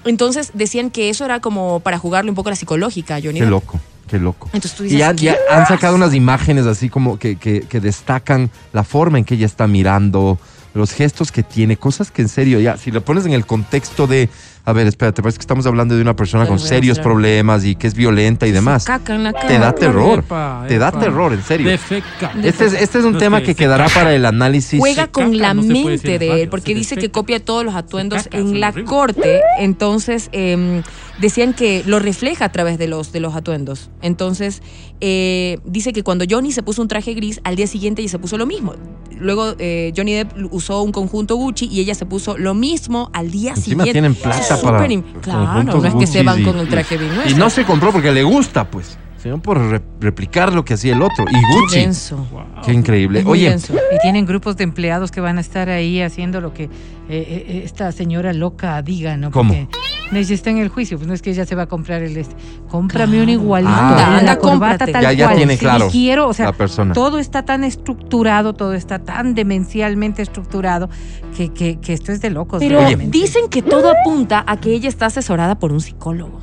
Entonces 0.04 0.50
decían 0.54 0.90
que 0.90 1.10
eso 1.10 1.24
era 1.24 1.40
como 1.40 1.80
para 1.80 1.98
jugarle 1.98 2.30
un 2.30 2.34
poco 2.34 2.48
a 2.48 2.52
la 2.52 2.56
psicológica, 2.56 3.18
Johnny. 3.22 3.40
Qué 3.40 3.46
loco, 3.46 3.78
qué 4.08 4.18
loco. 4.18 4.48
Entonces 4.52 4.74
tú 4.74 4.82
Y 4.84 4.86
dices. 4.88 4.98
ya, 5.00 5.14
¿qué? 5.14 5.24
ya 5.26 5.36
han 5.50 5.66
sacado 5.66 5.94
unas 5.94 6.14
imágenes 6.14 6.66
así 6.66 6.88
como 6.88 7.18
que, 7.18 7.36
que- 7.36 7.60
que 7.62 7.80
destacan 7.80 8.50
la 8.72 8.84
forma 8.84 9.18
en 9.18 9.24
que 9.24 9.34
ella 9.34 9.46
está 9.46 9.66
mirando, 9.66 10.38
los 10.76 10.92
gestos 10.92 11.32
que 11.32 11.42
tiene, 11.42 11.76
cosas 11.76 12.10
que 12.10 12.22
en 12.22 12.28
serio, 12.28 12.60
ya, 12.60 12.76
si 12.76 12.90
lo 12.90 13.04
pones 13.04 13.26
en 13.26 13.32
el 13.32 13.46
contexto 13.46 14.06
de, 14.06 14.28
a 14.64 14.72
ver, 14.72 14.86
espérate, 14.86 15.22
parece 15.22 15.38
que 15.38 15.42
estamos 15.42 15.64
hablando 15.66 15.94
de 15.96 16.02
una 16.02 16.14
persona 16.14 16.46
con 16.46 16.58
serios 16.58 16.98
problemas 16.98 17.64
y 17.64 17.76
que 17.76 17.86
es 17.86 17.94
violenta 17.94 18.46
y 18.46 18.52
demás. 18.52 18.84
Caca 18.84 19.14
en 19.14 19.24
la 19.24 19.32
cara. 19.32 19.48
Te 19.48 19.58
da 19.58 19.74
terror, 19.74 20.18
Epa, 20.20 20.64
te 20.68 20.78
da 20.78 20.92
terror, 20.92 21.32
en 21.32 21.42
serio. 21.42 21.68
Defeca. 21.68 22.32
Este 22.42 22.66
es, 22.66 22.72
este 22.74 22.98
es 22.98 23.04
un 23.04 23.12
No, 23.14 23.18
tema 23.18 23.40
que 23.42 23.54
quedará 23.54 23.84
caca. 23.86 24.00
para 24.00 24.14
el 24.14 24.24
análisis. 24.26 24.78
Juega 24.78 25.06
con 25.06 25.32
caca, 25.32 25.36
la 25.36 25.54
no 25.54 25.62
mente 25.62 26.14
en 26.14 26.18
de 26.20 26.42
él, 26.42 26.48
porque 26.48 26.74
dice 26.74 26.96
que 26.96 27.10
copia 27.10 27.42
todos 27.44 27.64
los 27.64 27.74
atuendos 27.74 28.24
caca, 28.24 28.38
en 28.38 28.60
la 28.60 28.68
horrible. 28.68 28.84
corte. 28.88 29.40
Entonces, 29.58 30.28
eh, 30.32 30.82
decían 31.20 31.54
que 31.54 31.82
lo 31.86 31.98
refleja 31.98 32.44
a 32.44 32.52
través 32.52 32.76
de 32.78 32.88
los, 32.88 33.12
de 33.12 33.20
los 33.20 33.34
atuendos. 33.34 33.90
Entonces, 34.02 34.62
eh, 35.00 35.58
dice 35.64 35.92
que 35.92 36.02
cuando 36.02 36.24
Johnny 36.28 36.52
se 36.52 36.62
puso 36.62 36.82
un 36.82 36.88
traje 36.88 37.14
gris, 37.14 37.40
al 37.44 37.56
día 37.56 37.66
siguiente 37.66 38.02
ella 38.02 38.10
se 38.10 38.18
puso 38.18 38.36
lo 38.38 38.46
mismo. 38.46 38.74
Luego, 39.18 39.54
eh, 39.58 39.92
Johnny 39.96 40.12
Depp 40.14 40.32
usó 40.50 40.82
un 40.82 40.92
conjunto 40.92 41.36
Gucci 41.36 41.66
y 41.70 41.80
ella 41.80 41.94
se 41.94 42.04
puso 42.04 42.36
lo 42.36 42.52
mismo 42.54 43.10
al 43.14 43.30
día 43.30 43.50
Encima 43.50 43.84
siguiente. 43.84 43.92
tienen 43.92 44.14
plata 44.14 44.60
para 44.60 44.86
im- 44.88 45.02
Claro, 45.22 45.62
no 45.62 45.84
es 45.86 45.94
que 45.94 46.06
se 46.06 46.22
van 46.22 46.40
y- 46.40 46.44
con 46.44 46.58
el 46.58 46.68
traje 46.68 46.96
y- 46.96 46.98
bien 46.98 47.12
Y 47.28 47.34
no 47.34 47.48
se 47.48 47.64
compró 47.64 47.92
porque 47.92 48.12
le 48.12 48.22
gusta, 48.24 48.70
pues, 48.70 48.98
sino 49.22 49.40
por 49.40 49.58
re- 49.58 49.80
replicar 50.00 50.52
lo 50.52 50.64
que 50.66 50.74
hacía 50.74 50.92
el 50.94 51.00
otro. 51.00 51.24
Y 51.30 51.32
Qué 51.34 51.60
Gucci. 51.60 51.78
denso. 51.78 52.16
Wow. 52.30 52.42
Qué 52.64 52.72
increíble. 52.74 53.22
Oye, 53.26 53.48
denso. 53.48 53.74
Y 53.74 53.98
tienen 54.02 54.26
grupos 54.26 54.56
de 54.58 54.64
empleados 54.64 55.10
que 55.10 55.20
van 55.20 55.38
a 55.38 55.40
estar 55.40 55.70
ahí 55.70 56.02
haciendo 56.02 56.40
lo 56.42 56.52
que 56.52 56.64
eh, 56.64 56.68
eh, 57.08 57.62
esta 57.64 57.92
señora 57.92 58.32
loca 58.34 58.82
diga, 58.82 59.16
¿no? 59.16 59.30
¿Cómo? 59.30 59.54
Porque 59.54 59.78
si 60.24 60.34
está 60.34 60.50
en 60.50 60.58
el 60.58 60.68
juicio, 60.68 60.96
pues 60.98 61.08
no 61.08 61.14
es 61.14 61.22
que 61.22 61.30
ella 61.30 61.44
se 61.46 61.54
va 61.54 61.62
a 61.62 61.66
comprar 61.66 62.02
el 62.02 62.16
este. 62.16 62.34
Cómprame 62.68 63.12
Claro. 63.12 63.22
un 63.24 63.28
igualito. 63.28 63.72
Anda, 63.72 64.22
la 64.22 64.38
corbata 64.38 64.86
tal 64.86 65.02
Ya- 65.02 65.12
ya 65.12 65.26
cual. 65.26 65.36
tiene 65.38 65.58
claro 65.58 65.88
quiero, 65.90 66.28
o 66.28 66.32
sea, 66.32 66.46
la 66.46 66.52
persona. 66.52 66.92
todo 66.94 67.18
está 67.18 67.44
tan 67.44 67.64
estructurado, 67.64 68.52
todo 68.54 68.74
está 68.74 68.98
tan 69.00 69.34
demencialmente 69.34 70.22
estructurado 70.22 70.88
que, 71.36 71.52
que, 71.52 71.80
que 71.80 71.92
esto 71.92 72.12
es 72.12 72.20
de 72.20 72.30
locos. 72.30 72.60
Pero 72.60 72.78
realmente. 72.80 73.16
dicen 73.18 73.48
que 73.48 73.62
todo 73.62 73.90
apunta 73.90 74.44
a 74.46 74.56
que 74.58 74.72
ella 74.72 74.88
está 74.88 75.06
asesorada 75.06 75.58
por 75.58 75.72
un 75.72 75.80
psicólogo. 75.80 76.40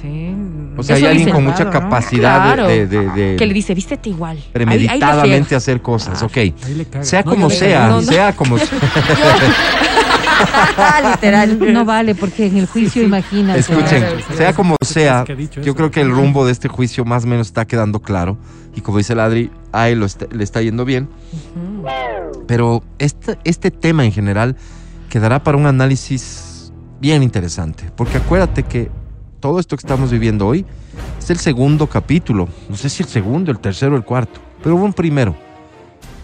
Sí, 0.00 0.32
O 0.76 0.82
sea, 0.84 0.94
hay 0.94 1.06
alguien 1.06 1.30
con 1.30 1.42
mucha 1.44 1.70
capacidad 1.70 2.38
de- 2.50 2.54
Claro. 2.54 2.68
de, 2.68 2.86
de- 2.86 3.10
de 3.10 3.36
Que 3.36 3.46
le 3.46 3.52
dice, 3.54 3.74
vístete 3.74 4.10
igual. 4.10 4.36
Ahí- 4.36 4.42
ahí 4.44 4.52
la 4.52 4.52
premeditadamente 4.52 5.56
hacer 5.56 5.82
cosas. 5.82 6.22
Ok. 6.22 6.36
Le 6.36 6.84
caga. 6.88 7.04
Sea 7.04 7.22
No, 7.24 7.30
como 7.32 7.50
sea, 7.50 7.88
no. 7.88 8.02
sea 8.02 8.32
como 8.36 8.58
sea. 8.58 8.68
literal. 11.10 11.72
No 11.72 11.84
vale, 11.84 12.14
porque 12.14 12.46
en 12.46 12.56
el 12.58 12.66
juicio, 12.66 13.02
imagínate. 13.02 13.60
Escuchen, 13.60 14.04
sea 14.36 14.52
como 14.52 14.76
sea, 14.84 15.24
yo 15.62 15.74
creo 15.74 15.90
que 15.90 16.00
el 16.00 16.10
rumbo 16.10 16.44
de 16.46 16.52
este 16.52 16.68
juicio 16.68 17.04
más 17.04 17.24
o 17.24 17.26
menos 17.26 17.48
está 17.48 17.66
quedando 17.66 18.00
claro. 18.00 18.36
Y 18.74 18.80
como 18.80 18.98
dice 18.98 19.12
el 19.14 19.20
Adri, 19.20 19.50
a 19.72 19.88
él 19.88 20.00
lo 20.00 20.06
está- 20.06 20.26
le 20.30 20.44
está 20.44 20.62
yendo 20.62 20.84
bien. 20.84 21.08
Pero 22.46 22.82
este, 22.98 23.38
este 23.44 23.70
tema 23.70 24.04
en 24.04 24.12
general 24.12 24.56
quedará 25.08 25.42
para 25.42 25.56
un 25.56 25.66
análisis 25.66 26.72
bien 27.00 27.22
interesante. 27.22 27.90
Porque 27.96 28.18
acuérdate 28.18 28.62
que 28.62 28.90
todo 29.40 29.58
esto 29.60 29.76
que 29.76 29.80
estamos 29.80 30.10
viviendo 30.10 30.46
hoy 30.46 30.64
es 31.18 31.30
el 31.30 31.38
segundo 31.38 31.86
capítulo. 31.88 32.48
No 32.68 32.76
sé 32.76 32.88
si 32.88 33.02
el 33.02 33.08
segundo, 33.08 33.50
el 33.50 33.58
tercero, 33.58 33.96
el 33.96 34.04
cuarto. 34.04 34.40
Pero 34.62 34.76
hubo 34.76 34.84
un 34.84 34.92
primero. 34.92 35.34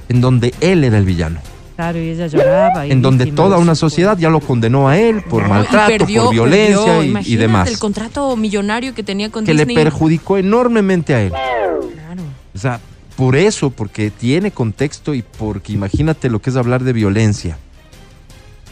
En 0.09 0.21
donde 0.21 0.53
él 0.61 0.85
era 0.85 0.99
el 0.99 1.05
villano. 1.05 1.41
Claro, 1.77 1.99
y 1.99 2.09
ella 2.11 2.27
lloraba. 2.29 2.87
y 2.87 2.93
En 2.93 3.03
donde 3.03 3.27
toda 3.27 3.59
una 3.59 3.75
sociedad 3.75 4.17
ya 4.17 4.31
lo 4.31 4.39
condenó 4.41 4.89
a 4.89 4.97
él 4.99 5.23
por 5.23 5.43
No, 5.43 5.49
maltrato, 5.49 5.89
perdió- 5.91 6.25
por 6.27 6.33
violencia 6.33 6.85
perdió, 6.99 7.21
y- 7.21 7.37
demás. 7.37 7.69
el 7.69 7.79
contrato 7.79 8.37
millonario 8.37 8.95
que 8.95 9.03
tenía 9.03 9.31
con 9.31 9.45
Que 9.45 9.55
le 9.55 9.67
perjudicó 9.67 10.39
enormemente 10.39 11.15
a 11.15 11.23
él. 11.23 11.31
Claro. 11.31 12.23
O 12.55 12.59
sea, 12.59 12.81
por 13.17 13.35
eso, 13.35 13.71
porque 13.71 14.11
tiene 14.11 14.53
contexto 14.53 15.15
y 15.15 15.23
porque 15.23 15.73
imagínate 15.73 16.31
lo 16.31 16.41
que 16.41 16.51
es 16.51 16.57
hablar 16.57 16.85
de 16.85 16.93
violencia. 16.93 17.59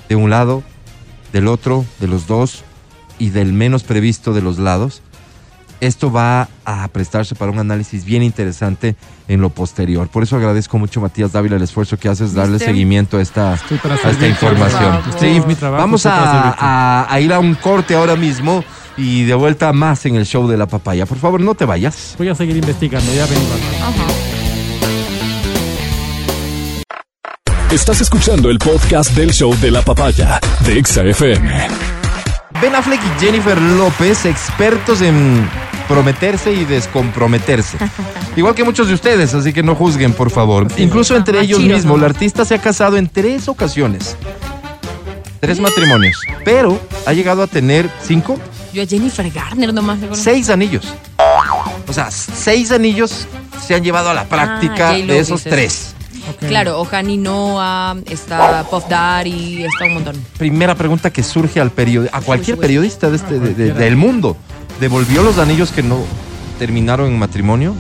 De 0.09 0.15
un 0.15 0.31
lado, 0.31 0.63
del 1.33 1.49
otro, 1.49 1.85
de 1.99 2.07
los 2.07 2.27
dos 2.29 2.63
y 3.19 3.31
del 3.31 3.53
menos 3.53 3.83
previsto 3.83 4.33
de 4.33 4.43
los 4.43 4.59
lados. 4.59 5.03
Esto 5.83 6.13
va 6.13 6.49
a 6.65 6.87
prestarse 6.89 7.35
para 7.35 7.51
un 7.51 7.59
análisis 7.59 8.05
bien 8.05 8.23
interesante 8.23 8.95
en 9.27 9.41
lo 9.41 9.51
posterior. 9.51 10.07
Por 10.09 10.23
eso 10.23 10.37
agradezco 10.37 10.79
mucho, 10.79 11.01
Matías 11.01 11.33
Dávila, 11.33 11.57
el 11.57 11.63
esfuerzo 11.63 11.97
que 11.99 12.09
haces 12.09 12.35
darle 12.35 12.53
¿Viste? 12.55 12.67
seguimiento 12.67 13.19
a 13.19 13.21
esta, 13.23 13.53
a 13.55 14.11
esta 14.11 14.29
información. 14.29 15.01
Sí, 15.19 15.43
vamos 15.61 16.07
a, 16.07 16.51
a- 16.59 17.07
a 17.13 17.21
ir 17.21 17.33
a 17.33 17.41
un 17.41 17.55
corte 17.57 17.95
ahora 17.97 18.15
mismo 18.15 18.63
y 18.97 19.25
de 19.25 19.35
vuelta 19.35 19.73
más 19.73 20.07
en 20.07 20.15
el 20.17 20.25
show 20.25 20.47
de 20.47 20.57
la 20.57 20.67
papaya. 20.67 21.05
Por 21.05 21.19
favor, 21.19 21.41
no 21.41 21.55
te 21.55 21.65
vayas. 21.65 22.15
Voy 22.17 22.29
a 22.29 22.35
seguir 22.37 22.57
investigando, 22.57 23.13
ya 23.13 23.27
vengo. 23.27 23.47
Álvaro. 23.85 24.13
Estás 27.73 28.01
escuchando 28.03 28.51
el 28.51 28.59
podcast 28.59 29.13
del 29.17 29.33
show 29.33 29.53
de 29.59 29.71
la 29.71 29.83
papaya 29.83 30.39
de 30.65 30.79
Exa 30.79 31.03
FM. 31.05 32.02
Ben 32.63 32.75
Affleck 32.77 33.01
y 33.05 33.21
Jennifer 33.21 33.61
López, 33.61 34.25
expertos 34.25 35.03
en 35.03 35.49
prometerse 35.89 36.53
y 36.53 36.65
descomprometerse. 36.65 37.77
Igual 38.37 38.55
que 38.55 38.63
muchos 38.65 38.87
de 38.89 38.95
ustedes, 38.95 39.35
así 39.35 39.53
que 39.53 39.63
no 39.65 39.75
juzguen, 39.75 40.13
por 40.15 40.31
favor. 40.31 40.69
Incluso 40.79 41.17
entre 41.17 41.41
ellos 41.41 41.61
mismos, 41.61 41.99
el 41.99 42.05
artista 42.05 42.45
se 42.45 42.55
ha 42.55 42.59
casado 42.61 42.97
en 42.97 43.09
tres 43.09 43.49
ocasiones. 43.49 44.17
Tres 45.41 45.59
matrimonios. 45.61 46.17
Pero 46.45 46.81
ha 47.05 47.13
llegado 47.13 47.43
a 47.43 47.47
tener 47.49 47.91
cinco, 48.01 48.39
Yo 48.73 48.83
a 48.83 48.87
Jennifer 48.87 49.29
Garner 49.31 49.75
nomás 49.75 49.99
le 49.99 50.07
conozco. 50.07 50.23
seis 50.25 50.49
anillos. 50.49 50.95
O 51.89 51.93
sea, 51.93 52.11
seis 52.13 52.71
anillos 52.71 53.27
se 53.67 53.75
han 53.75 53.83
llevado 53.83 54.09
a 54.09 54.15
la 54.15 54.25
práctica 54.25 54.91
Ah, 54.91 54.93
J-Lo 54.93 55.13
de 55.13 55.19
esos 55.19 55.43
tres. 55.43 55.95
Claro, 56.49 56.81
Ohani 56.81 57.17
Noah, 57.17 57.97
está 58.11 58.65
Puff 58.71 58.89
Daddy, 58.89 59.65
está 59.65 59.87
un 59.87 59.95
montón. 59.95 60.17
Primera 60.39 60.75
pregunta 60.75 61.11
que 61.11 61.23
surge 61.23 61.61
al 61.61 61.71
periodista, 61.71 62.17
a 62.17 62.21
cualquier 62.21 62.59
periodista 62.59 63.11
de 63.11 63.17
este, 63.17 63.35
de- 63.35 63.41
de- 63.41 63.47
cualquiera. 63.55 63.79
del 63.81 63.97
mundo. 63.97 64.37
¿Devolvió 64.81 65.23
los 65.23 65.39
anillos 65.39 65.71
que 65.73 65.83
no 65.83 65.99
terminaron 66.59 67.07
en 67.13 67.19
matrimonio? 67.19 67.75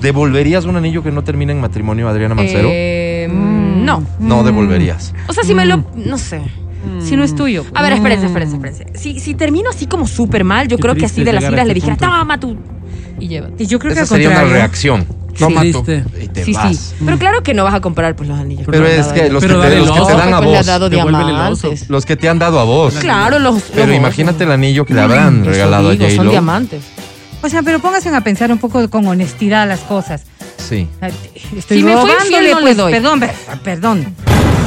¿Devolverías 0.00 0.64
un 0.64 0.76
anillo 0.76 1.02
que 1.02 1.12
no 1.12 1.22
termina 1.22 1.52
en 1.52 1.60
matrimonio, 1.60 2.08
Adriana 2.08 2.34
Mancero? 2.34 2.68
Eh, 2.72 3.28
no. 3.30 4.04
no 4.18 4.42
devolverías. 4.44 5.14
O 5.28 5.32
sea, 5.32 5.44
si 5.44 5.54
me 5.54 5.64
lo. 5.64 5.84
No 5.94 6.18
sé. 6.18 6.42
Si 7.00 7.14
no 7.16 7.22
es 7.22 7.34
tuyo. 7.36 7.64
A 7.74 7.82
ver, 7.82 7.92
espérense, 7.92 8.26
espérense, 8.26 8.56
espérense. 8.56 8.86
Si, 8.98 9.20
si 9.20 9.34
termino 9.34 9.70
así 9.70 9.86
como 9.86 10.06
súper 10.08 10.42
mal, 10.42 10.66
yo 10.66 10.76
Qué 10.76 10.82
creo 10.82 10.94
que 10.96 11.04
así 11.06 11.22
de 11.22 11.32
las 11.32 11.44
a 11.44 11.48
iras 11.52 11.66
le 11.66 11.72
este 11.72 11.74
dijera, 11.74 11.96
punto. 11.96 12.12
toma 12.18 12.40
tú. 12.40 12.56
Y 13.18 13.28
llévate. 13.28 13.62
Y 13.62 13.66
yo 13.66 13.78
creo 13.78 13.94
que 13.94 14.00
al 14.00 14.06
sería 14.06 14.30
una 14.30 14.44
reacción. 14.44 15.06
Toma 15.38 15.64
y 15.64 15.72
te 15.72 16.44
Sí, 16.44 16.52
vas. 16.52 16.76
sí. 16.76 16.94
Pero 17.04 17.18
claro 17.18 17.42
que 17.42 17.54
no 17.54 17.64
vas 17.64 17.72
a 17.72 17.80
comprar 17.80 18.14
pues 18.14 18.28
los 18.28 18.38
anillos. 18.38 18.66
Pero 18.70 18.86
es 18.86 19.06
que 19.08 19.30
los, 19.30 19.42
Pero 19.42 19.54
que 19.60 19.60
te, 19.62 19.68
dale 19.70 19.80
los 19.80 19.88
que 19.90 19.94
te 19.96 20.00
oso, 20.02 20.16
dan 20.18 20.34
a 20.34 20.38
Pues 20.38 20.50
le 20.50 20.56
ha 20.56 20.58
vos, 20.60 20.66
dado 20.66 20.90
Devuélvele 20.90 21.30
el 21.30 21.36
oso. 21.36 21.68
diamantes. 21.68 21.88
los 21.90 22.04
que 22.06 22.16
te 22.16 22.28
han 22.28 22.38
dado 22.38 22.60
a 22.60 22.64
vos. 22.64 22.94
Claro, 22.96 23.38
los. 23.38 23.62
Pero 23.74 23.86
los- 23.86 23.96
imagínate 23.96 24.44
el 24.44 24.52
anillo 24.52 24.84
que 24.84 24.92
le 24.92 25.00
habrán 25.00 25.40
Eso 25.40 25.50
regalado 25.50 25.90
digo, 25.90 26.04
a 26.04 26.08
Son 26.08 26.16
J-Lo. 26.18 26.30
diamantes. 26.32 26.82
O 27.40 27.48
sea, 27.48 27.62
pero 27.62 27.78
pónganse 27.78 28.10
a 28.10 28.20
pensar 28.20 28.52
un 28.52 28.58
poco 28.58 28.88
con 28.90 29.06
honestidad 29.06 29.66
las 29.66 29.80
cosas. 29.80 30.24
Sí. 30.68 30.88
Estoy 31.56 31.78
Si 31.78 31.84
me 31.84 31.96
fue 31.96 32.10
infiel, 32.12 32.50
no 32.50 32.58
le 32.60 32.62
pues, 32.62 32.76
doy. 32.76 32.92
Perdón, 32.92 33.20
perdón. 33.62 34.14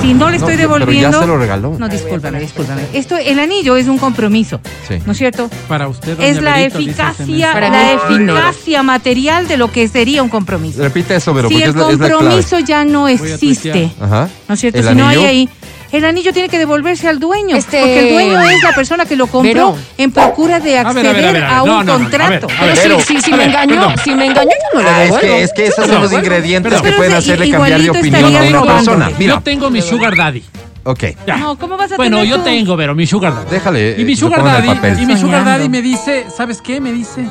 Si 0.02 0.14
no 0.14 0.30
le 0.30 0.38
estoy 0.38 0.52
No, 0.56 0.58
pero 0.58 0.74
devolviendo. 0.80 1.18
ya 1.18 1.22
se 1.22 1.28
lo 1.28 1.38
regaló. 1.38 1.76
No, 1.80 1.90
discúlpame, 1.90 2.40
discúlpame. 2.40 2.84
Esto, 2.94 3.18
el 3.18 3.40
anillo 3.40 3.76
es 3.76 3.88
un 3.88 3.98
compromiso, 3.98 4.60
Sí. 4.88 4.96
¿no 5.04 5.14
es 5.14 5.18
cierto? 5.18 5.50
Para 5.68 5.88
usted, 5.88 6.16
doña 6.16 6.28
Es 6.30 6.42
la 6.44 6.54
Berito, 6.58 6.78
este 6.80 6.92
eficacia. 6.92 7.54
Para 7.54 7.70
la 7.70 7.94
es 7.94 8.00
eficacia 8.10 8.84
material 8.84 9.48
de 9.48 9.58
lo 9.58 9.72
que 9.72 9.88
sería 9.88 10.22
un 10.22 10.30
compromiso. 10.30 10.84
Repite 10.84 11.16
eso, 11.16 11.34
pero 11.34 11.48
si 11.48 11.56
porque 11.56 11.64
el 11.66 11.70
es 11.72 11.76
la, 11.76 11.90
es 11.90 11.98
la 12.00 12.06
clave. 12.08 12.14
compromiso 12.24 12.60
ya 12.60 12.86
no 12.86 13.08
existe. 13.08 13.90
Ajá. 14.00 14.30
¿no 14.48 14.54
es 14.54 14.60
cierto? 14.60 14.80
¿El 14.80 14.88
si 14.90 14.96
no 14.96 15.08
hay 15.08 15.24
ahí, 15.26 15.50
el 15.98 16.06
anillo 16.06 16.34
tiene 16.34 16.50
que 16.50 16.58
devolverse 16.58 17.08
al 17.08 17.20
dueño, 17.20 17.56
Este- 17.56 17.80
porque 17.80 18.00
el 18.08 18.14
dueño 18.14 18.40
es 18.42 18.64
la 18.64 18.74
persona 18.74 19.06
que 19.06 19.16
lo 19.16 19.28
compró 19.28 19.52
Pero- 19.52 19.78
en 19.98 20.12
procura 20.12 20.60
de 20.60 20.78
acceder 20.78 21.44
a, 21.44 21.64
un 21.64 21.86
contrato. 21.86 22.48
Pero 22.76 23.00
si, 23.00 23.32
me 23.34 23.46
engañó, 23.46 23.96
si 24.04 24.14
me 24.16 24.26
engañó, 24.28 24.50
yo 24.52 24.80
no 24.80 24.82
le 24.84 24.90
Ah, 24.90 25.04
es 25.04 25.12
devuelvo. 25.12 25.28
que, 25.28 25.44
es 25.44 25.54
que 25.54 25.66
esos 25.68 25.86
son 25.88 26.02
los 26.02 26.12
ingredientes 26.12 26.72
Pero- 26.74 26.84
que 26.84 26.92
pueden 26.94 27.14
hacerle 27.14 27.50
cambiar 27.50 27.82
de 27.82 27.90
opinión 27.90 28.36
a 28.36 28.42
una 28.62 28.74
persona. 28.76 29.12
Yo 29.20 29.42
tengo 29.42 29.70
mi 29.70 29.82
sugar 29.82 30.16
daddy. 30.16 30.44
ok. 30.84 31.04
Ya. 31.26 31.38
No, 31.38 31.58
¿cómo 31.58 31.78
vas 31.78 31.92
a 31.92 31.96
Bueno, 31.96 32.18
tener 32.18 32.32
yo 32.38 32.40
tengo, 32.42 32.78
pero 32.78 32.94
mi 32.94 33.08
sugar 33.08 33.34
daddy. 33.34 33.50
Déjale. 33.50 33.96
Y 33.98 34.06
mi 34.06 34.16
sugar 34.16 34.40
lo 34.40 34.46
daddy, 34.46 34.68
papel. 34.68 35.00
y 35.02 35.06
mi 35.06 35.18
sugar 35.18 35.44
daddy 35.44 35.68
me 35.70 35.82
dice, 35.82 36.26
¿sabes 36.36 36.62
qué? 36.62 36.80
Me 36.80 36.92
dice 36.92 37.26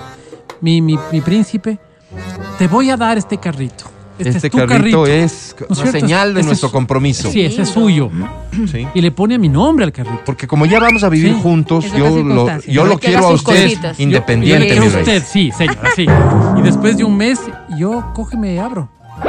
mi, 0.60 0.80
mi, 0.80 0.98
mi 1.12 1.20
príncipe, 1.20 1.78
te 2.58 2.66
voy 2.68 2.90
a 2.90 2.96
dar 2.96 3.16
este 3.18 3.38
carrito. 3.38 3.84
Este, 4.16 4.30
Este 4.30 4.46
es 4.46 4.50
tu 4.52 4.58
carrito, 4.58 5.02
carrito. 5.02 5.06
es 5.06 5.56
¿No 5.58 5.64
es 5.64 5.70
una 5.78 5.90
cierto? 5.90 6.00
señal 6.06 6.34
de 6.34 6.42
nuestro 6.44 6.66
es- 6.68 6.72
compromiso. 6.72 7.30
Sí, 7.32 7.40
ese 7.44 7.62
es 7.62 7.68
suyo. 7.70 8.10
Sí. 8.70 8.86
Y 8.94 9.00
le 9.00 9.10
pone 9.10 9.38
mi 9.38 9.48
nombre 9.48 9.84
al 9.84 9.90
carrito. 9.92 10.20
Porque 10.24 10.46
como 10.46 10.66
ya 10.66 10.78
vamos 10.78 11.02
a 11.02 11.08
vivir 11.08 11.34
Sí. 11.34 11.40
juntos, 11.42 11.86
yo 11.96 12.22
lo, 12.22 12.60
yo 12.60 12.84
lo 12.84 12.98
quiero 12.98 13.26
a 13.26 13.32
usted 13.32 13.64
cositas. 13.64 13.98
independiente, 13.98 14.68
Yo- 14.76 14.80
mi 14.82 14.86
y 14.86 14.90
rey. 14.90 15.00
usted, 15.02 15.22
sí, 15.26 15.50
señora, 15.50 15.90
sí. 15.96 16.06
Y 16.56 16.62
después 16.62 16.96
de 16.96 17.02
un 17.04 17.16
mes, 17.16 17.40
yo 17.76 18.12
cógeme 18.14 18.54
y 18.54 18.58
abro. 18.58 18.88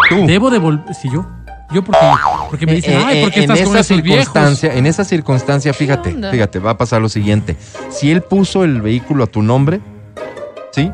Tú. 0.09 0.27
Debo 0.27 0.51
devolver. 0.51 0.93
Sí, 0.93 1.09
yo. 1.11 1.25
Yo 1.73 1.83
porque, 1.83 1.99
porque 2.51 2.65
me 2.67 2.75
dicen, 2.75 2.93
Eh, 2.93 3.03
ay, 3.03 3.17
eh, 3.17 3.21
¿por 3.23 3.31
qué 3.31 3.39
en 3.43 3.51
estás 3.51 3.67
con 3.67 3.75
esa 3.77 3.93
viejos? 3.95 4.19
circunstancia, 4.19 4.73
en 4.75 4.85
esa 4.85 5.03
circunstancia, 5.03 5.73
fíjate, 5.73 6.15
fíjate, 6.31 6.59
va 6.59 6.71
a 6.71 6.77
pasar 6.77 7.01
lo 7.01 7.09
siguiente. 7.09 7.57
Si 7.89 8.11
él 8.11 8.21
puso 8.21 8.63
el 8.63 8.83
vehículo 8.83 9.23
a 9.23 9.27
tu 9.27 9.41
nombre, 9.41 9.79
¿sí? 10.71 10.91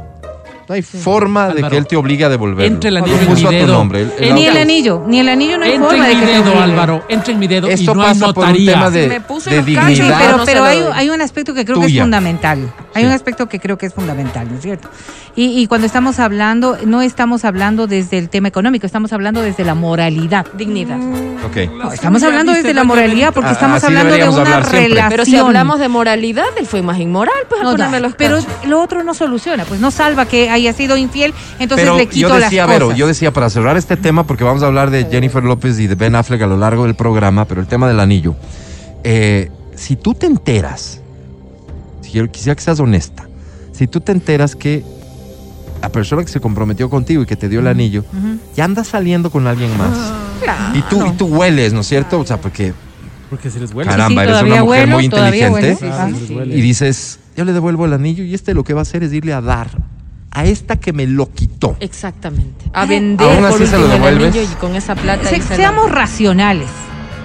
No 0.72 0.76
hay 0.76 0.82
forma 0.84 1.48
de 1.48 1.52
Álvaro, 1.56 1.70
que 1.72 1.78
él 1.80 1.86
te 1.88 1.98
obligue 1.98 2.24
a 2.24 2.30
devolverlo. 2.30 2.64
entre 2.76 2.88
el 2.88 2.96
Lo 2.96 3.02
anillo 3.04 3.18
en 3.20 3.28
puso 3.28 3.42
mi 3.50 3.56
a 3.58 3.60
tu 3.60 3.66
dedo. 3.66 3.78
nombre. 3.78 4.02
El- 4.04 4.12
el 4.24 4.36
Ni 4.36 4.46
el 4.46 4.56
anillo, 4.58 5.04
ni 5.06 5.20
el 5.20 5.28
anillo 5.28 5.58
no 5.58 5.66
hay 5.66 5.72
Entra 5.74 5.90
forma 5.90 6.06
de 6.06 6.12
en 6.14 6.20
que 6.20 6.26
mi 6.26 6.32
te 6.32 6.38
dedo, 6.38 6.50
obligue. 6.52 6.64
Álvaro. 6.64 7.04
Entra 7.10 7.34
en 7.34 7.40
mi 7.40 7.48
dedo 7.48 7.68
Esto 7.68 7.92
y 7.92 7.96
no 7.96 8.02
pasa 8.04 8.34
por 8.34 8.48
un 8.48 8.66
tema 8.66 8.90
de, 8.90 9.04
Si 9.04 9.10
me 9.10 9.20
puso 9.22 9.50
de 9.50 9.58
los 9.58 9.66
cachos, 9.66 9.84
Sí, 9.90 9.94
dignidad. 9.96 10.18
pero, 10.22 10.38
no 10.38 10.46
se 10.46 10.52
pero 10.52 10.60
lo 10.64 10.66
hay, 10.72 10.80
doy. 10.80 10.92
hay 10.96 11.10
un 11.10 11.22
aspecto 11.22 11.54
que 11.54 11.66
creo 11.66 11.76
que 11.80 11.86
es 11.88 11.92
Tuya. 11.92 12.04
fundamental. 12.04 12.74
Hay 12.94 13.04
Sí. 13.04 13.08
un 13.08 13.14
aspecto 13.14 13.50
que 13.50 13.60
creo 13.60 13.78
que 13.78 13.86
es 13.88 13.94
fundamental, 13.94 14.48
¿no 14.50 14.56
es 14.56 14.62
cierto? 14.62 14.90
Y, 15.36 15.62
y 15.62 15.68
cuando 15.68 15.88
estamos 15.88 16.20
hablando, 16.20 16.78
no 16.86 17.02
estamos 17.02 17.44
hablando 17.46 17.88
desde 17.88 18.18
el 18.18 18.30
tema 18.30 18.48
económico, 18.48 18.86
estamos 18.86 19.12
hablando 19.14 19.42
desde 19.42 19.64
la 19.66 19.76
moralidad. 19.76 20.46
Dignidad. 20.54 20.98
Ok. 21.46 21.70
No, 21.78 21.92
estamos 21.92 22.24
hablando 22.24 22.54
desde 22.54 22.74
la 22.74 22.84
moralidad 22.86 23.34
porque 23.34 23.50
Ah, 23.50 23.54
estamos 23.54 23.78
así 23.78 23.88
hablando 23.88 24.12
de 24.14 24.20
deberíamos 24.20 24.36
una 24.40 24.56
hablar 24.56 24.70
siempre. 24.70 24.90
relación. 24.90 25.10
Pero 25.10 25.26
si 25.26 25.36
hablamos 25.38 25.80
de 25.80 25.88
moralidad, 25.90 26.46
él 26.58 26.66
fue 26.66 26.82
más 26.82 26.98
inmoral, 27.00 27.34
pues 27.50 27.60
a 27.62 27.64
No, 27.66 27.72
ponerme 27.72 27.98
da, 27.98 28.08
los 28.08 28.16
pero 28.16 28.36
cachos. 28.38 28.68
lo 28.68 28.82
otro 28.82 29.04
no 29.04 29.14
soluciona, 29.14 29.66
pues 29.66 29.80
no 29.80 29.90
salva 29.92 30.26
que 30.26 30.50
haya 30.68 30.74
sido 30.78 30.98
infiel, 30.98 31.34
entonces 31.60 31.86
Pero 31.86 31.98
le 31.98 32.08
quito 32.08 32.28
yo 32.28 32.30
las 32.30 32.50
decía, 32.50 32.66
cosas. 32.66 32.80
Vero, 32.80 32.96
yo 32.96 33.08
decía 33.08 33.32
para 33.34 33.50
cerrar 33.50 33.78
este 33.78 33.98
tema, 33.98 34.26
porque 34.26 34.44
vamos 34.44 34.64
a 34.64 34.68
hablar 34.68 34.90
de 34.90 35.06
Jennifer 35.06 35.44
López 35.44 35.80
y 35.80 35.88
de 35.88 35.96
Ben 35.96 36.16
Affleck 36.16 36.42
a 36.42 36.48
lo 36.48 36.58
largo 36.58 36.86
del 36.86 36.96
programa, 36.96 37.46
pero 37.46 37.62
el 37.62 37.68
tema 37.68 37.88
del 37.88 38.00
anillo. 38.00 38.36
Eh, 39.04 39.50
si 39.76 39.96
tú 39.96 40.14
te 40.14 40.26
enteras, 40.28 41.02
si 42.02 42.12
yo 42.12 42.30
quisiera 42.32 42.56
que 42.56 42.62
seas 42.62 42.80
honesta, 42.80 43.28
si 43.72 43.88
tú 43.88 44.00
te 44.02 44.12
enteras 44.12 44.56
que 44.56 44.84
la 45.82 45.90
persona 45.90 46.24
que 46.24 46.32
se 46.32 46.40
comprometió 46.40 46.90
contigo 46.90 47.24
y 47.24 47.26
que 47.26 47.36
te 47.36 47.50
dio 47.50 47.60
el 47.60 47.68
anillo, 47.68 48.02
Ujú. 48.14 48.38
ya 48.56 48.66
anda 48.66 48.84
saliendo 48.84 49.32
con 49.32 49.48
alguien 49.48 49.76
más. 49.78 50.14
Claro. 50.44 50.78
Y 50.78 50.82
tú, 50.84 51.06
y 51.06 51.12
tú 51.12 51.26
hueles, 51.26 51.74
¿no 51.74 51.82
es 51.82 51.88
cierto? 51.88 52.20
O 52.20 52.26
sea, 52.26 52.38
porque 52.40 52.74
Porque 53.30 53.50
se 53.50 53.60
les 53.60 53.74
huele. 53.74 53.90
Caramba, 53.90 54.24
Sí, 54.24 54.30
eres 54.30 54.42
una 54.44 54.64
mujer 54.64 54.66
huelo, 54.84 54.96
muy 54.96 55.06
inteligente. 55.06 55.78
Ah, 55.84 55.98
Ah, 56.02 56.06
se 56.08 56.12
les 56.20 56.28
sí. 56.28 56.36
huele. 56.36 56.56
y 56.58 56.62
dices, 56.62 57.20
yo 57.36 57.46
le 57.46 57.54
devuelvo 57.54 57.86
el 57.86 57.94
anillo 57.94 58.24
y 58.24 58.34
este 58.36 58.54
lo 58.54 58.64
que 58.64 58.74
va 58.74 58.82
a 58.82 58.84
hacer 58.84 59.04
es 59.04 59.14
irle 59.14 59.34
a 59.34 59.42
dar 59.42 59.70
a 60.32 60.46
esta 60.46 60.78
que 60.78 60.94
me 60.94 61.06
lo 61.08 61.32
quitó. 61.32 61.76
Exactamente. 61.80 62.66
A 62.74 62.86
vender 62.86 63.28
Aún 63.28 63.38
por 63.50 63.54
así 63.62 63.68
se 63.68 63.78
lo 63.78 63.88
devuelves. 63.88 64.36
y 64.36 64.56
con 64.56 64.76
esa 64.76 64.96
plata. 64.96 65.28
Se- 65.30 65.36
ahí 65.36 65.42
se 65.42 65.56
seamos 65.58 65.88
la- 65.90 65.96
racionales, 65.96 66.70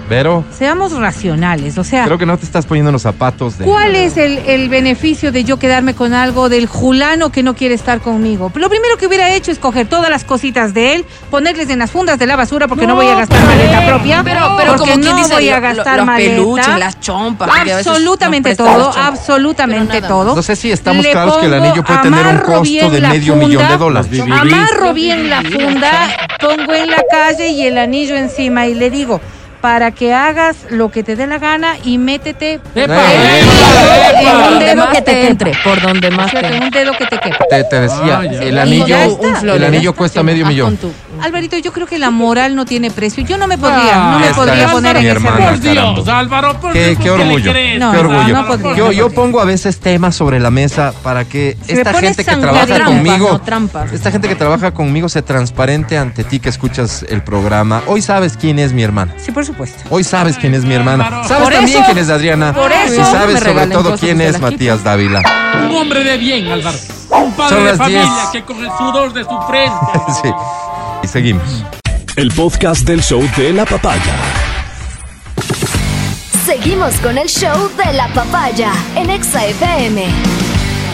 Pero 0.09 0.43
seamos 0.57 0.93
racionales, 0.97 1.77
o 1.77 1.83
sea, 1.83 2.05
creo 2.05 2.17
que 2.17 2.25
no 2.25 2.37
te 2.37 2.45
estás 2.45 2.65
poniendo 2.65 2.89
en 2.89 2.93
los 2.93 3.01
zapatos 3.01 3.57
de... 3.57 3.65
¿Cuál 3.65 3.95
es 3.95 4.15
el, 4.17 4.37
el 4.39 4.69
beneficio 4.69 5.31
de 5.31 5.43
yo 5.43 5.57
quedarme 5.59 5.95
con 5.95 6.13
algo 6.13 6.47
del 6.49 6.65
julano 6.67 7.31
que 7.31 7.43
no 7.43 7.55
quiere 7.55 7.75
estar 7.75 7.99
conmigo? 7.99 8.51
Lo 8.55 8.69
primero 8.69 8.97
que 8.97 9.07
hubiera 9.07 9.33
hecho 9.33 9.51
es 9.51 9.59
coger 9.59 9.87
todas 9.87 10.09
las 10.09 10.23
cositas 10.23 10.73
de 10.73 10.95
él, 10.95 11.05
ponerles 11.29 11.69
en 11.69 11.79
las 11.79 11.91
fundas 11.91 12.17
de 12.19 12.25
la 12.25 12.35
basura 12.37 12.67
porque 12.67 12.87
no, 12.87 12.95
voy 12.95 13.07
a 13.07 13.15
gastar 13.15 13.43
maleta 13.45 13.85
propia. 13.85 14.23
Pero, 14.23 14.55
pero 14.57 14.71
porque 14.75 14.79
como 14.91 14.93
quien 15.01 15.11
no 15.15 15.17
dice, 15.17 15.33
voy 15.33 15.49
a 15.49 15.55
lo- 15.55 15.61
gastar 15.61 15.97
los 15.97 16.05
maleta. 16.05 16.31
peluches, 16.35 16.79
las 16.79 16.99
chompas. 17.01 17.49
Absolutamente 17.69 18.55
todo, 18.55 18.67
las 18.67 18.85
chompas. 18.95 19.07
absolutamente 19.07 20.01
todo. 20.01 20.35
No 20.35 20.41
sé 20.41 20.55
si 20.55 20.71
estamos 20.71 21.03
Le 21.03 21.11
claros 21.11 21.37
que 21.37 21.45
el 21.47 21.53
anillo 21.53 21.83
puede 21.83 21.99
tener 21.99 22.19
un 22.21 22.27
amarro 22.27 22.45
costo 22.45 22.61
bien 22.63 22.91
de 22.91 23.01
medio 23.01 23.33
funda, 23.33 23.47
millón 23.47 23.67
de 23.67 23.77
dólares. 23.77 24.21
Amarro 24.21 24.93
bien 24.93 25.29
la 25.29 25.41
funda, 25.41 25.91
pongo 26.39 26.73
en 26.73 26.89
la 26.89 27.03
calle 27.09 27.49
y 27.49 27.63
el 27.65 27.77
anillo 27.77 28.15
encima 28.15 28.67
y 28.67 28.73
le 28.75 28.89
digo, 28.89 29.19
para 29.61 29.91
que 29.91 30.13
hagas 30.13 30.57
lo 30.69 30.89
que 30.91 31.03
te 31.03 31.15
dé 31.15 31.27
la 31.27 31.39
gana 31.39 31.75
y 31.83 31.97
métete 31.97 32.59
¡Epa! 32.75 33.01
En 33.13 34.25
Por 34.25 34.35
un 34.35 34.49
donde 34.49 34.65
dedo 34.65 34.75
más 34.85 34.95
que 34.95 35.01
te 35.01 35.27
entre, 35.27 35.51
por 35.63 35.81
donde 35.81 36.11
más 36.11 36.31
te 36.31 36.45
En 36.45 36.63
un 36.63 36.69
dedo 36.69 36.91
que 36.93 37.05
te 37.05 37.17
quepa. 37.17 37.45
Te, 37.49 37.63
te 37.63 37.81
decía, 37.81 38.19
Ah, 38.19 38.25
el 38.25 38.57
anillo, 38.57 38.97
Un 39.19 39.49
el 39.49 39.63
anillo 39.63 39.93
cuesta 39.93 40.23
medio 40.23 40.45
Haz 40.45 40.49
millón. 40.49 40.79
Alvarito, 41.21 41.57
yo 41.57 41.71
creo 41.73 41.87
que 41.87 41.97
la 41.97 42.09
moral 42.11 42.55
no 42.55 42.65
tiene 42.65 42.91
precio. 42.91 43.23
Yo 43.23 43.37
no 43.37 43.47
me 43.47 43.57
podría, 43.57 43.77
Ah, 43.93 44.11
no 44.13 44.19
me 44.19 44.33
podría 44.33 44.67
poner 44.71 44.97
en 44.97 45.05
ese. 45.17 45.27
Por 45.27 45.59
Dios. 45.59 46.07
Álvaro, 46.07 46.59
por 46.59 46.73
Qué, 46.73 46.87
Dios, 46.89 46.99
qué 47.03 47.09
¿por 47.09 47.19
le 47.19 47.25
orgullo, 47.25 47.53
qué 47.53 47.79
no, 47.79 47.89
orgullo. 47.91 48.33
no 48.35 48.47
podría, 48.47 48.75
yo, 48.75 48.91
yo 48.91 49.09
pongo 49.09 49.39
a 49.41 49.45
veces 49.45 49.79
temas 49.79 50.15
sobre 50.15 50.39
la 50.39 50.51
mesa 50.51 50.93
para 51.03 51.25
que 51.25 51.57
esta 51.67 51.93
gente 51.93 52.23
que 52.25 52.35
trabaja 52.35 52.83
conmigo, 52.85 53.41
esta 53.91 54.11
gente 54.11 54.27
que 54.27 54.35
trabaja 54.35 54.71
conmigo 54.73 55.09
se 55.09 55.21
transparente 55.21 55.97
ante 55.97 56.23
ti 56.23 56.39
que 56.39 56.49
escuchas 56.49 57.05
el 57.09 57.23
programa. 57.23 57.81
Hoy 57.87 58.01
sabes 58.01 58.37
quién 58.37 58.59
es 58.59 58.73
mi 58.73 58.83
hermana. 58.83 59.13
Sí, 59.17 59.31
por 59.31 59.45
supuesto. 59.45 59.83
Hoy 59.89 60.03
sabes 60.03 60.37
quién 60.37 60.53
es 60.53 60.63
mi 60.65 60.73
hermana. 60.73 61.23
Sabes 61.27 61.43
Por 61.43 61.53
también 61.53 61.77
eso- 61.77 61.85
quién 61.85 61.97
es 61.97 62.09
Adriana. 62.09 62.53
por 62.53 62.71
eso 62.71 62.93
y 63.01 63.03
sabes 63.05 63.39
sobre 63.39 63.67
todo 63.67 63.97
quién 63.97 64.21
es 64.21 64.39
Matías 64.39 64.83
Dávila. 64.83 65.21
Un 65.69 65.75
hombre 65.75 66.03
de 66.03 66.17
bien, 66.17 66.47
Álvaro. 66.47 66.77
Un 67.09 67.31
padre 67.33 67.55
Son 67.55 67.63
de 67.63 67.69
las 67.69 67.77
familia 67.77 68.01
10. 68.03 68.13
que 68.33 68.41
con 68.43 68.57
el 68.63 68.69
sudor 68.77 69.13
de 69.13 69.23
su 69.23 69.41
frente. 69.47 69.75
Sí. 70.21 70.29
Y 71.07 71.09
seguimos. 71.09 71.63
El 72.17 72.31
podcast 72.31 72.85
del 72.85 73.01
show 73.01 73.23
de 73.37 73.53
la 73.53 73.65
papaya. 73.65 74.13
Seguimos 76.45 76.95
con 76.95 77.17
el 77.17 77.29
show 77.29 77.69
de 77.77 77.93
la 77.93 78.09
papaya 78.09 78.73
en 78.93 79.09
Exa 79.09 79.45
FM. 79.45 80.05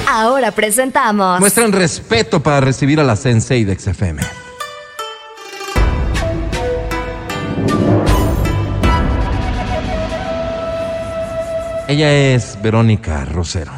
Ahora 0.07 0.51
presentamos. 0.51 1.39
Muestran 1.39 1.71
respeto 1.71 2.43
para 2.43 2.61
recibir 2.61 2.99
a 2.99 3.03
la 3.03 3.15
Sensei 3.15 3.63
de 3.63 3.75
XFM. 3.75 4.21
Ella 11.87 12.13
es 12.13 12.59
Verónica 12.61 13.25
Rosero. 13.25 13.71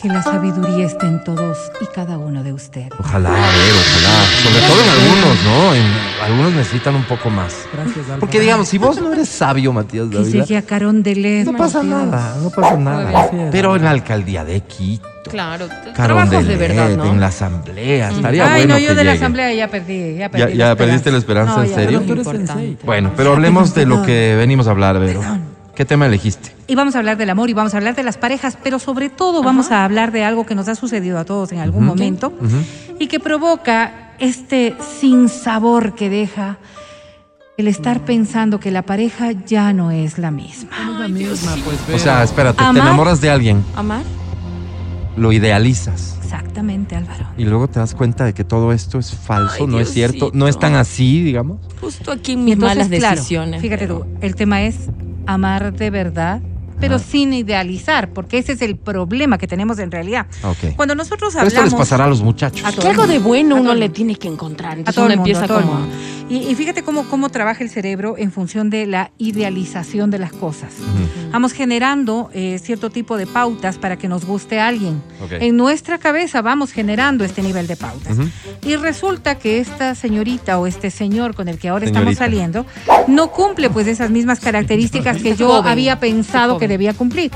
Que 0.00 0.08
la 0.08 0.22
sabiduría 0.22 0.86
esté 0.86 1.06
en 1.06 1.22
todos 1.24 1.58
y 1.80 1.84
cada 1.94 2.16
uno 2.16 2.42
de 2.42 2.54
ustedes. 2.54 2.88
Ojalá, 2.98 3.28
a 3.28 3.32
ver, 3.32 3.72
ojalá. 3.74 4.24
Sobre 4.42 4.60
todo 4.66 4.82
en 4.82 4.88
algunos, 4.88 5.44
¿no? 5.44 5.74
En 5.74 5.82
algunos 6.24 6.52
necesitan 6.54 6.94
un 6.94 7.04
poco 7.04 7.28
más. 7.28 7.54
Gracias, 7.70 7.98
Álvaro. 8.06 8.20
Porque 8.20 8.40
digamos, 8.40 8.68
si 8.68 8.78
vos 8.78 8.98
no 8.98 9.12
eres 9.12 9.28
sabio, 9.28 9.74
Matías 9.74 10.08
Que 10.08 10.16
Dávila, 10.16 10.44
llegue 10.44 10.56
a 10.56 10.62
Carón 10.62 11.02
de 11.02 11.14
Les. 11.16 11.46
no 11.46 11.52
pasa 11.58 11.82
nada, 11.82 12.34
no 12.42 12.48
pasa 12.48 12.76
nada. 12.78 13.30
Pero 13.52 13.76
en 13.76 13.84
la 13.84 13.90
alcaldía 13.90 14.42
de 14.44 14.62
Quito, 14.62 15.06
Claro, 15.28 15.68
Carón 15.68 15.94
trabajos 15.94 16.30
de 16.30 16.44
de 16.44 16.56
verdad, 16.56 16.92
en 17.06 17.20
la 17.20 17.26
asamblea, 17.26 18.08
estaría 18.10 18.46
Ay, 18.52 18.60
bueno 18.62 18.74
no, 18.74 18.80
yo 18.80 18.88
que 18.88 18.94
de 18.94 19.04
la 19.04 19.12
llegue. 19.12 19.22
asamblea 19.22 19.52
ya 19.54 19.68
perdí. 19.68 20.16
Ya, 20.16 20.30
perdí 20.30 20.56
¿Ya, 20.56 20.76
perdiste 20.76 21.12
la 21.12 21.18
esperanza, 21.18 21.56
No, 21.58 21.62
en 21.64 21.74
serio? 21.74 22.00
Tú 22.00 22.12
eres. 22.14 22.26
Bueno, 22.84 23.12
pero 23.16 23.34
hablemos 23.34 23.74
de 23.74 23.84
lo 23.84 24.02
que 24.02 24.34
venimos 24.36 24.66
a 24.66 24.70
hablar, 24.70 24.98
Vero. 24.98 25.20
¿Qué 25.80 25.86
tema 25.86 26.04
elegiste? 26.04 26.54
Y 26.66 26.74
vamos 26.74 26.94
a 26.94 26.98
hablar 26.98 27.16
del 27.16 27.30
amor 27.30 27.48
y 27.48 27.54
vamos 27.54 27.72
a 27.72 27.78
hablar 27.78 27.96
de 27.96 28.02
las 28.02 28.18
parejas, 28.18 28.58
pero 28.62 28.78
sobre 28.78 29.08
todo 29.08 29.42
vamos 29.42 29.70
a 29.70 29.82
hablar 29.82 30.12
de 30.12 30.24
algo 30.24 30.44
que 30.44 30.54
nos 30.54 30.68
ha 30.68 30.74
sucedido 30.74 31.18
a 31.18 31.24
todos 31.24 31.52
en 31.52 31.58
algún 31.58 31.86
momento 31.86 32.34
y 32.98 33.06
que 33.06 33.18
provoca 33.18 34.12
este 34.18 34.76
sinsabor 35.00 35.94
que 35.94 36.10
deja 36.10 36.58
el 37.56 37.66
estar 37.66 38.04
pensando 38.04 38.60
que 38.60 38.70
la 38.70 38.82
pareja 38.82 39.32
ya 39.32 39.72
no 39.72 39.90
es 39.90 40.18
la 40.18 40.30
misma. 40.30 40.68
No 40.84 40.92
es 40.92 41.00
la 41.00 41.08
misma, 41.08 41.56
pues, 41.64 41.78
O 41.94 41.98
sea, 41.98 42.22
espérate, 42.24 42.62
te 42.62 42.78
enamoras 42.78 43.22
de 43.22 43.30
alguien, 43.30 43.64
¿Amar? 43.74 44.02
lo 45.16 45.32
idealizas 45.32 46.18
Exactamente, 46.22 46.94
Álvaro. 46.94 47.24
y 47.38 47.44
luego 47.46 47.68
te 47.68 47.78
das 47.80 47.94
cuenta 47.94 48.26
de 48.26 48.34
que 48.34 48.44
todo 48.44 48.74
esto 48.74 48.98
es 48.98 49.14
falso, 49.14 49.64
Ay, 49.64 49.66
no 49.66 49.80
es 49.80 49.90
cierto, 49.90 50.30
no 50.34 50.46
es 50.46 50.58
tan 50.58 50.74
así, 50.74 51.22
digamos. 51.22 51.56
Justo 51.80 52.12
aquí 52.12 52.36
mis 52.36 52.52
entonces, 52.52 52.76
malas 52.76 52.98
claro, 52.98 53.16
decisiones. 53.16 53.62
fíjate 53.62 53.86
pero- 53.88 54.00
tú, 54.00 54.06
el 54.20 54.34
tema 54.34 54.60
es 54.64 54.76
amar 55.26 55.72
de 55.74 55.90
verdad, 55.90 56.42
pero 56.80 56.98
sin 56.98 57.32
idealizar, 57.32 58.10
porque 58.12 58.38
ese 58.38 58.52
es 58.52 58.62
el 58.62 58.76
problema 58.76 59.38
que 59.38 59.46
tenemos 59.46 59.78
en 59.78 59.90
realidad. 59.90 60.26
Ok. 60.42 60.74
Cuando 60.76 60.94
nosotros 60.94 61.34
Pero 61.34 61.46
hablamos... 61.46 61.64
esto 61.66 61.76
les 61.76 61.86
pasará 61.86 62.04
a 62.04 62.08
los 62.08 62.22
muchachos. 62.22 62.64
A 62.64 62.88
algo 62.88 63.04
el 63.04 63.10
de 63.10 63.18
bueno 63.18 63.56
a 63.56 63.60
uno 63.60 63.72
el 63.72 63.80
le 63.80 63.88
tiene 63.88 64.16
que 64.16 64.28
encontrar. 64.28 64.72
A 64.72 64.78
Entonces 64.78 64.94
todo 64.94 65.04
uno 65.06 65.12
el 65.12 65.18
mundo, 65.18 65.30
empieza 65.30 65.44
a 65.44 65.48
todo 65.48 65.58
el 65.58 65.64
como... 65.64 65.80
mundo. 65.80 65.94
Y, 66.30 66.48
y 66.48 66.54
fíjate 66.54 66.84
cómo, 66.84 67.08
cómo 67.08 67.28
trabaja 67.28 67.64
el 67.64 67.70
cerebro 67.70 68.14
en 68.16 68.30
función 68.30 68.70
de 68.70 68.86
la 68.86 69.10
idealización 69.18 70.10
de 70.12 70.20
las 70.20 70.32
cosas. 70.32 70.72
Vamos 71.32 71.52
generando 71.52 72.30
eh, 72.32 72.60
cierto 72.62 72.90
tipo 72.90 73.16
de 73.16 73.26
pautas 73.26 73.78
para 73.78 73.96
que 73.96 74.08
nos 74.08 74.24
guste 74.24 74.60
a 74.60 74.68
alguien. 74.68 75.02
Ok. 75.24 75.32
En 75.40 75.56
nuestra 75.56 75.98
cabeza 75.98 76.40
vamos 76.40 76.70
generando 76.70 77.24
este 77.24 77.42
nivel 77.42 77.66
de 77.66 77.76
pautas. 77.76 78.16
Ujú. 78.16 78.28
Y 78.64 78.76
resulta 78.76 79.38
que 79.38 79.58
esta 79.58 79.96
señorita 79.96 80.58
o 80.60 80.68
este 80.68 80.90
señor 80.90 81.34
con 81.34 81.48
el 81.48 81.58
que 81.58 81.68
ahora 81.68 81.84
estamos 81.86 82.14
Señorita. 82.16 82.24
saliendo 82.24 82.66
no 83.08 83.32
cumple 83.32 83.68
pues 83.68 83.88
esas 83.88 84.10
mismas 84.10 84.38
características 84.38 85.20
que 85.20 85.34
yo 85.34 85.48
Joven, 85.48 85.72
había 85.72 85.98
pensado 85.98 86.58
que. 86.58 86.69
Debía 86.70 86.94
cumplir. 86.94 87.30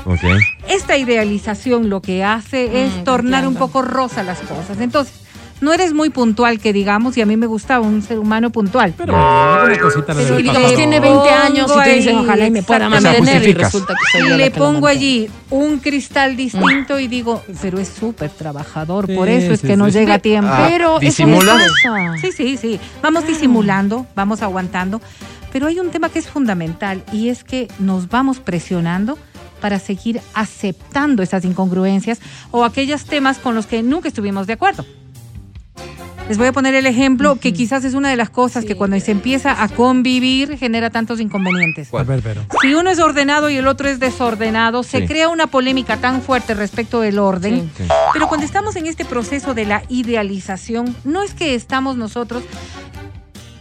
Esta 0.67 0.97
idealización 0.97 1.89
lo 1.89 2.01
que 2.01 2.23
hace 2.23 2.85
es 2.85 2.91
Mm, 2.91 2.97
te 2.97 3.03
tornar 3.03 3.47
un 3.47 3.55
poco 3.55 3.81
rosa 3.83 4.23
las 4.23 4.39
cosas. 4.39 4.79
Entonces, 4.79 5.13
no 5.61 5.71
eres 5.71 5.93
muy 5.93 6.09
puntual, 6.09 6.59
que 6.59 6.73
digamos, 6.73 7.15
y 7.17 7.21
a 7.21 7.25
mí 7.25 7.37
me 7.37 7.45
gusta 7.47 7.79
un 7.79 8.01
ser 8.01 8.19
humano 8.19 8.49
puntual. 8.49 8.93
Pero 8.97 9.15
alguna 9.15 9.79
cosita 9.79 10.13
Pero 10.13 10.35
digamos, 10.37 10.75
tiene 10.75 10.99
20 10.99 11.29
años 11.29 11.71
y 11.71 11.89
dices, 11.89 12.07
ahí, 12.07 12.15
ojalá 12.15 12.47
y 12.47 12.51
me 12.51 12.61
pueda 12.63 12.89
mantener 12.89 13.47
y 13.47 13.53
resulta 13.53 13.93
que 13.93 14.19
soy 14.19 14.37
le 14.37 14.51
pongo 14.51 14.85
allí 14.87 15.29
un 15.49 15.79
cristal 15.79 16.35
distinto 16.35 16.99
y 16.99 17.07
digo, 17.07 17.41
pero 17.61 17.79
es 17.79 17.87
súper 17.87 18.31
trabajador, 18.31 19.07
por 19.15 19.27
Sí, 19.29 19.33
eso 19.35 19.53
es 19.53 19.61
sí, 19.61 19.67
que 19.67 19.77
no 19.77 19.85
sí. 19.85 19.91
llega 19.93 20.15
a 20.15 20.19
tiempo. 20.19 20.51
Ah, 20.51 20.67
Pero 20.69 20.89
eso 20.97 20.99
¿disimulas? 20.99 21.61
pasa. 21.83 22.17
Sí, 22.21 22.31
sí, 22.33 22.57
sí. 22.57 22.79
Vamos 23.01 23.25
disimulando, 23.25 24.05
vamos 24.15 24.41
aguantando. 24.41 24.99
Pero 25.53 25.67
hay 25.67 25.79
un 25.79 25.89
tema 25.89 26.09
que 26.09 26.19
es 26.19 26.27
fundamental 26.27 27.01
y 27.13 27.29
es 27.29 27.45
que 27.45 27.69
nos 27.79 28.09
vamos 28.09 28.39
presionando 28.39 29.17
para 29.65 29.79
seguir 29.79 30.21
aceptando 30.35 31.23
esas 31.23 31.43
incongruencias 31.43 32.19
o 32.51 32.63
aquellos 32.65 33.05
temas 33.05 33.39
con 33.39 33.55
los 33.55 33.65
que 33.65 33.81
nunca 33.81 34.07
estuvimos 34.07 34.45
de 34.45 34.53
acuerdo. 34.53 34.85
Les 36.29 36.37
voy 36.37 36.45
a 36.45 36.51
poner 36.51 36.75
el 36.75 36.85
ejemplo 36.85 37.37
que 37.37 37.51
quizás 37.51 37.83
es 37.83 37.95
una 37.95 38.11
de 38.11 38.15
las 38.15 38.29
cosas 38.29 38.61
Sí, 38.61 38.67
que 38.67 38.75
cuando 38.75 38.99
se 38.99 39.09
empieza 39.09 39.63
a 39.63 39.67
convivir 39.69 40.55
genera 40.59 40.91
tantos 40.91 41.19
inconvenientes. 41.19 41.91
A 41.91 42.03
ver, 42.03 42.21
Vero. 42.21 42.45
Si 42.61 42.75
uno 42.75 42.91
es 42.91 42.99
ordenado 42.99 43.49
y 43.49 43.57
el 43.57 43.65
otro 43.65 43.89
es 43.89 43.99
desordenado, 43.99 44.83
se 44.83 45.07
crea 45.07 45.29
una 45.29 45.47
polémica 45.47 45.97
tan 45.97 46.21
fuerte 46.21 46.53
respecto 46.53 47.01
del 47.01 47.17
orden. 47.17 47.71
Sí. 47.75 47.85
Pero 48.13 48.27
cuando 48.27 48.45
estamos 48.45 48.75
en 48.75 48.85
este 48.85 49.03
proceso 49.03 49.55
de 49.55 49.65
la 49.65 49.81
idealización, 49.89 50.95
no 51.05 51.23
es 51.23 51.33
que 51.33 51.55
estamos 51.55 51.97
nosotros 51.97 52.43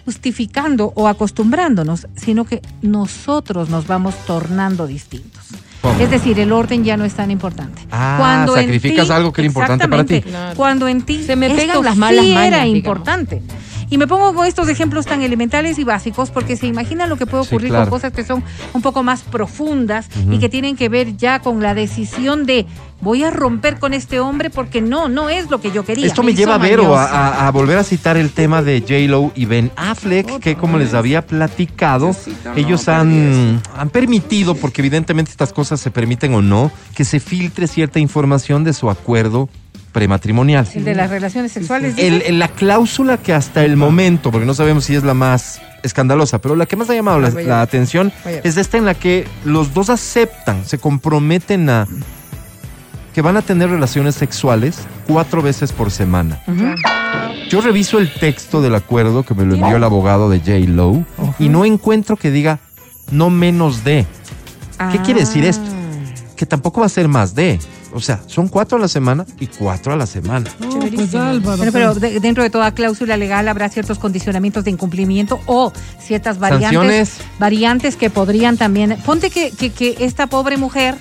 justificando 0.05 0.93
o 0.97 1.09
acostumbrándonos, 1.09 2.07
sino 2.15 2.45
que 2.45 2.61
nosotros 2.83 3.71
nos 3.71 3.87
vamos 3.87 4.15
tornando 4.27 4.87
distintos. 4.87 5.44
¿Cómo? 5.85 6.01
Es 6.01 6.11
decir, 6.11 6.41
el 6.41 6.51
orden 6.51 6.83
ya 6.83 6.97
no 6.97 7.05
es 7.05 7.13
tan 7.13 7.31
importante. 7.31 7.83
Ah, 7.93 8.47
en 8.49 8.55
sacrificas 8.55 9.11
algo 9.11 9.35
que 9.35 9.43
era 9.43 9.47
importante 9.49 9.87
para 9.87 10.05
ti. 10.05 10.23
Claro. 10.23 10.57
Cuando 10.57 10.89
en 10.89 11.03
ti 11.03 11.23
Se 11.23 11.37
me 11.37 11.51
pegan 11.51 11.85
las 11.85 11.95
malas 11.97 12.25
sí 12.25 12.33
mañas, 12.33 12.47
era 12.49 12.57
digamos. 12.63 12.77
importante. 12.79 13.43
Y 13.91 13.99
me 13.99 14.07
pongo 14.07 14.35
con 14.35 14.47
estos 14.47 14.69
ejemplos 14.69 15.07
tan 15.07 15.23
elementales 15.23 15.79
y 15.79 15.85
básicos 15.85 16.31
porque 16.31 16.57
se 16.57 16.67
imagina 16.67 17.07
lo 17.07 17.17
que 17.17 17.27
puede 17.27 17.45
Sí, 17.45 17.49
ocurrir 17.55 17.71
claro. 17.71 17.85
con 17.85 17.99
cosas 17.99 18.13
que 18.13 18.25
son 18.25 18.43
un 18.73 18.83
poco 18.83 19.03
más 19.03 19.23
profundas 19.23 20.09
y 20.31 20.39
que 20.39 20.49
tienen 20.49 20.77
que 20.77 20.89
ver 20.89 21.17
ya 21.17 21.41
con 21.41 21.61
la 21.63 21.75
decisión 21.75 22.47
de 22.47 22.67
voy 23.01 23.23
a 23.23 23.31
romper 23.31 23.79
con 23.79 23.93
este 23.93 24.19
hombre 24.21 24.49
porque 24.49 24.81
no, 24.81 25.09
no 25.09 25.29
es 25.29 25.51
lo 25.51 25.61
que 25.61 25.71
yo 25.71 25.85
quería. 25.85 26.07
Esto 26.07 26.23
me 26.23 26.33
lleva, 26.35 26.57
Vero, 26.59 26.97
a, 26.97 27.05
a- 27.05 27.47
a 27.47 27.51
volver 27.51 27.77
a 27.77 27.85
citar 27.85 28.17
el 28.17 28.31
tema 28.31 28.63
de 28.63 28.81
J-Lo 28.81 29.33
y 29.35 29.45
Ben 29.45 29.71
Affleck, 29.77 30.39
que 30.39 30.55
como 30.57 30.79
les 30.79 30.95
había 30.95 31.27
platicado, 31.27 32.13
ellos 32.57 32.89
han, 32.89 33.61
han 33.77 33.91
permitido, 33.91 34.55
porque 34.55 34.81
evidentemente 34.81 35.31
estas 35.31 35.53
cosas 35.53 35.81
se 35.81 35.91
permiten 35.91 36.35
o 36.35 36.41
no, 36.41 36.71
que 36.95 37.05
se 37.05 37.21
filtre 37.21 37.67
cierta 37.69 37.99
información 37.99 38.65
de 38.65 38.73
su 38.73 38.89
acuerdo 38.89 39.49
prematrimonial. 39.95 40.69
El 40.75 40.85
de 40.85 40.95
las 40.95 41.09
relaciones 41.09 41.53
sexuales. 41.53 41.95
El- 41.97 42.39
la 42.39 42.49
cláusula 42.49 43.17
que 43.17 43.33
hasta 43.33 43.65
el 43.65 43.77
momento, 43.79 44.31
porque 44.31 44.45
no 44.47 44.53
sabemos 44.53 44.85
si 44.85 44.95
es 44.95 45.05
la 45.05 45.15
más 45.15 45.63
escandalosa, 45.83 46.41
pero 46.41 46.57
la 46.57 46.67
que 46.67 46.77
más 46.77 46.91
ha 46.91 46.95
llamado 46.95 47.21
la, 47.21 47.31
Vaya. 47.31 47.49
la 47.49 47.63
atención 47.63 48.13
es 48.43 48.57
esta 48.59 48.77
en 48.77 48.85
la 48.85 48.95
que 48.95 49.27
los 49.45 49.73
dos 49.73 49.89
aceptan, 49.89 50.65
se 50.67 50.77
comprometen 50.79 51.71
a 51.71 51.87
que 53.15 53.23
van 53.23 53.37
a 53.37 53.43
tener 53.43 53.71
relaciones 53.71 54.17
sexuales 54.17 54.77
cuatro 55.07 55.41
veces 55.41 55.71
por 55.73 55.91
semana. 55.93 56.43
Yo 57.49 57.61
reviso 57.61 57.99
el 57.99 58.13
texto 58.13 58.61
del 58.61 58.75
acuerdo 58.75 59.23
que 59.23 59.35
me 59.35 59.45
lo 59.45 59.55
envió 59.55 59.77
el 59.77 59.85
abogado 59.85 60.29
de 60.29 60.41
J. 60.41 60.53
Lowe 60.73 61.05
y 61.39 61.49
no 61.49 61.65
encuentro 61.65 62.17
que 62.17 62.31
diga 62.33 62.59
no 63.13 63.31
menos 63.31 63.85
de. 63.85 64.05
¿Qué 64.91 64.99
quiere 65.03 65.21
decir 65.21 65.45
esto? 65.45 65.71
Que 66.35 66.47
tampoco 66.47 66.81
va 66.81 66.87
a 66.87 66.89
ser 66.89 67.07
más 67.07 67.35
de. 67.37 67.61
O 67.95 68.01
sea, 68.01 68.21
son 68.27 68.49
cuatro 68.49 68.77
a 68.77 68.81
la 68.81 68.89
semana 68.89 69.25
y 69.41 69.47
cuatro 69.47 69.93
a 69.93 69.97
la 69.97 70.07
semana. 70.07 70.51
No, 70.59 70.69
pues 70.81 71.15
Álvaro. 71.15 71.57
Bueno, 71.59 71.73
pero 71.73 71.95
de- 71.95 72.19
dentro 72.21 72.43
de 72.43 72.51
toda 72.51 72.73
cláusula 72.73 73.17
legal 73.17 73.47
habrá 73.49 73.69
ciertos 73.69 73.99
condicionamientos 73.99 74.65
de 74.65 74.73
incumplimiento 74.73 75.41
o 75.47 75.73
ciertas 76.01 76.39
variantes, 76.39 76.71
Sanciones. 76.73 77.17
variantes 77.39 77.97
que 77.97 78.11
podrían 78.11 78.57
también. 78.57 78.97
Ponte 79.07 79.31
que, 79.31 79.51
que, 79.53 79.71
que 79.71 79.97
esta 80.01 80.27
pobre 80.27 80.57
mujer, 80.57 80.97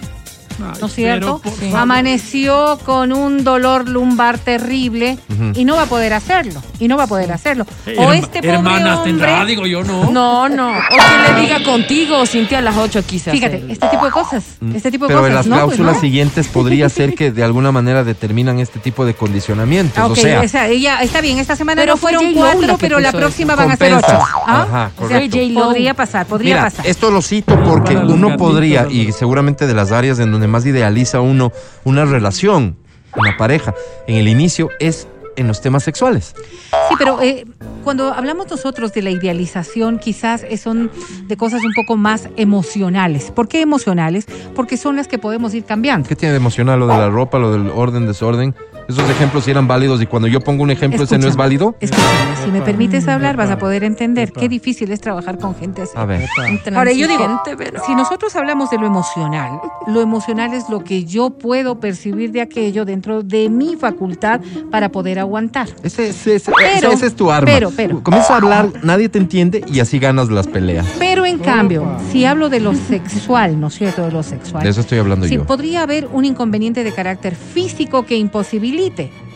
Ay, 0.60 0.78
¿no 0.82 0.88
es 0.88 0.94
cierto? 0.94 1.42
pero. 1.60 1.78
Amaneció 1.78 2.80
con 2.86 3.12
un 3.14 3.44
dolor 3.44 3.88
lumbar 3.88 4.38
terrible 4.38 5.18
y 5.54 5.66
no 5.66 5.76
va 5.76 5.84
a 5.84 5.86
poder 5.86 6.14
hacerlo. 6.14 6.62
Y 6.80 6.88
no 6.88 6.98
va 6.98 7.04
a 7.04 7.08
poder 7.08 7.32
hacerlo. 7.32 7.66
Eh, 7.86 7.96
o 7.98 8.12
este 8.14 8.40
pobre 8.42 8.50
hermanas 8.56 8.98
hombre. 8.98 9.12
tendrá, 9.12 9.46
digo 9.46 9.66
yo, 9.66 9.84
no. 9.84 10.12
No, 10.12 10.50
no. 10.50 10.70
O 10.70 10.82
que 11.28 11.34
le 11.34 11.42
diga 11.42 11.64
contigo 11.64 12.20
o 12.20 12.26
sin 12.26 12.48
ti 12.48 12.56
a 12.56 12.62
las 12.62 12.76
8 12.76 13.04
quise 13.06 13.32
Fíjate, 13.32 13.56
hacerlo. 13.56 13.74
este 13.74 13.88
tipo 13.88 14.06
de 14.06 14.12
cosas. 14.12 14.44
Este 14.74 14.92
tipo 14.92 15.06
de 15.06 15.14
Pero 15.14 15.26
en 15.28 15.34
cosas. 15.34 15.48
las 15.48 15.48
¿no? 15.48 15.56
Pues 15.66 15.76
cláusulas 15.78 15.96
no. 15.96 16.02
siguientes 16.02 16.48
podría 16.48 16.90
ser 16.90 17.16
que 17.16 17.32
de 17.32 17.44
alguna 17.44 17.72
manera 17.72 18.04
determinan 18.04 18.60
este 18.60 18.80
tipo 18.80 19.06
de 19.06 19.14
condicionamientos. 19.14 19.98
Ah, 19.98 20.08
o 20.08 20.12
ok, 20.12 20.18
sea, 20.18 20.42
o 20.42 20.48
sea, 20.48 20.68
ella 20.68 21.02
está 21.02 21.22
bien, 21.22 21.40
esta 21.40 21.56
semana 21.56 21.82
Pero 21.82 21.94
no 21.94 21.98
fue 21.98 22.14
fueron 22.14 22.34
cuatro, 22.34 22.78
pero 22.80 23.00
la 23.00 23.12
próxima 23.12 23.54
eso. 23.54 23.62
van 23.62 23.72
a 23.72 23.76
ser 23.78 23.94
ocho. 23.94 24.06
¿Ah? 24.48 24.66
Ajá, 24.68 24.92
O 24.98 25.08
sea, 25.08 25.20
correcto. 25.20 25.64
Podría 25.64 25.94
pasar, 25.94 26.26
podría 26.26 26.56
Mira, 26.56 26.66
pasar. 26.66 26.86
esto 26.88 27.10
lo 27.12 27.22
cito 27.22 27.58
porque 27.64 27.96
uno 27.96 28.36
podría, 28.38 28.88
y 28.90 29.12
seguramente 29.12 29.66
de 29.68 29.74
las 29.74 29.92
áreas 29.92 30.20
en 30.20 30.32
donde 30.32 30.43
más 30.48 30.66
idealiza 30.66 31.22
uno 31.22 31.52
una 31.84 32.06
relación, 32.06 32.78
una 33.16 33.38
pareja, 33.38 33.74
en 34.08 34.18
el 34.18 34.28
inicio 34.28 34.70
es 34.80 35.08
en 35.36 35.48
los 35.48 35.62
temas 35.62 35.84
sexuales. 35.84 36.36
Sí, 36.90 36.96
pero 36.98 37.22
eh, 37.22 37.46
cuando 37.84 38.14
hablamos 38.14 38.50
nosotros 38.50 38.94
de 38.94 39.02
la 39.02 39.10
idealización, 39.10 40.00
quizás 40.00 40.46
son 40.62 40.92
de 41.28 41.38
cosas 41.38 41.64
un 41.64 41.74
poco 41.74 41.98
más 41.98 42.30
emocionales. 42.38 43.32
¿Por 43.32 43.48
qué 43.48 43.62
emocionales? 43.62 44.26
Porque 44.56 44.78
son 44.78 44.96
las 44.96 45.08
que 45.08 45.18
podemos 45.18 45.54
ir 45.54 45.66
cambiando. 45.66 46.08
¿Qué 46.08 46.16
tiene 46.16 46.34
de 46.34 46.38
emocional 46.38 46.80
lo 46.80 46.88
de 46.88 46.98
la 46.98 47.10
ropa, 47.10 47.40
lo 47.40 47.52
del 47.52 47.70
orden, 47.70 48.06
desorden? 48.06 48.56
Esos 48.88 49.10
ejemplos 49.10 49.46
sí 49.46 49.52
eran 49.52 49.68
válidos 49.68 50.02
y 50.02 50.06
cuando 50.06 50.28
yo 50.28 50.40
pongo 50.42 50.64
un 50.64 50.72
ejemplo, 50.72 51.04
ese 51.04 51.18
no 51.18 51.28
es 51.28 51.36
válido. 51.36 51.76
Escúchame, 51.80 52.36
si 52.44 52.52
me 52.52 52.62
permites 52.62 53.08
hablar, 53.08 53.38
vas 53.38 53.50
a 53.50 53.58
poder 53.58 53.84
entender 53.84 54.32
qué 54.32 54.50
difícil 54.50 54.92
es 54.92 55.00
trabajar 55.02 55.38
con 55.38 55.56
gente 55.56 55.84
así. 55.84 55.92
A 55.96 56.06
ver. 56.06 56.28
Ahora 56.76 56.92
yo 56.92 57.08
digo, 57.08 57.42
si 57.86 57.96
nosotros 57.96 58.36
hablamos 58.36 58.70
de 58.70 58.78
lo 58.78 58.86
emocional, 58.86 59.60
lo 59.88 60.02
emocional 60.02 60.54
es 60.54 60.70
lo 60.70 60.84
que 60.84 61.06
yo 61.06 61.32
puedo 61.32 61.80
percibir 61.80 62.32
de 62.32 62.42
aquello 62.42 62.86
dentro 62.86 63.24
de 63.24 63.50
mi 63.50 63.76
facultad 63.76 64.42
para 64.72 64.90
poder 64.90 65.20
aguantar. 65.20 65.70
Ese, 65.84 66.10
ese- 66.10 66.36
ese- 66.36 66.52
Pero, 66.58 66.92
ese 66.92 67.08
es 67.08 67.16
tu 67.16 67.32
arma. 67.32 67.46
pero, 67.46 67.72
pero. 67.76 68.04
Comienza 68.04 68.34
a 68.34 68.38
hablar, 68.38 68.70
nadie 68.84 69.10
te 69.10 69.18
entiende 69.20 69.64
y 69.72 69.80
así 69.80 70.00
ganas 70.00 70.30
las 70.30 70.48
peleas. 70.48 70.86
Pero 71.00 71.26
en 71.26 71.40
cambio, 71.40 71.98
si 72.12 72.26
hablo 72.26 72.50
de 72.50 72.60
lo 72.60 72.74
sexual, 72.74 73.60
¿no 73.60 73.68
es 73.68 73.76
cierto? 73.76 74.06
De 74.06 74.12
lo 74.12 74.24
sexual. 74.24 74.64
De 74.64 74.70
eso 74.70 74.82
estoy 74.82 75.00
hablando 75.00 75.26
Sí, 75.28 75.36
yo. 75.36 75.46
podría 75.46 75.84
haber 75.84 76.08
un 76.12 76.26
inconveniente 76.26 76.84
de 76.84 76.92
carácter 76.92 77.36
físico 77.36 78.06
que 78.06 78.16
imposibilite. 78.74 79.33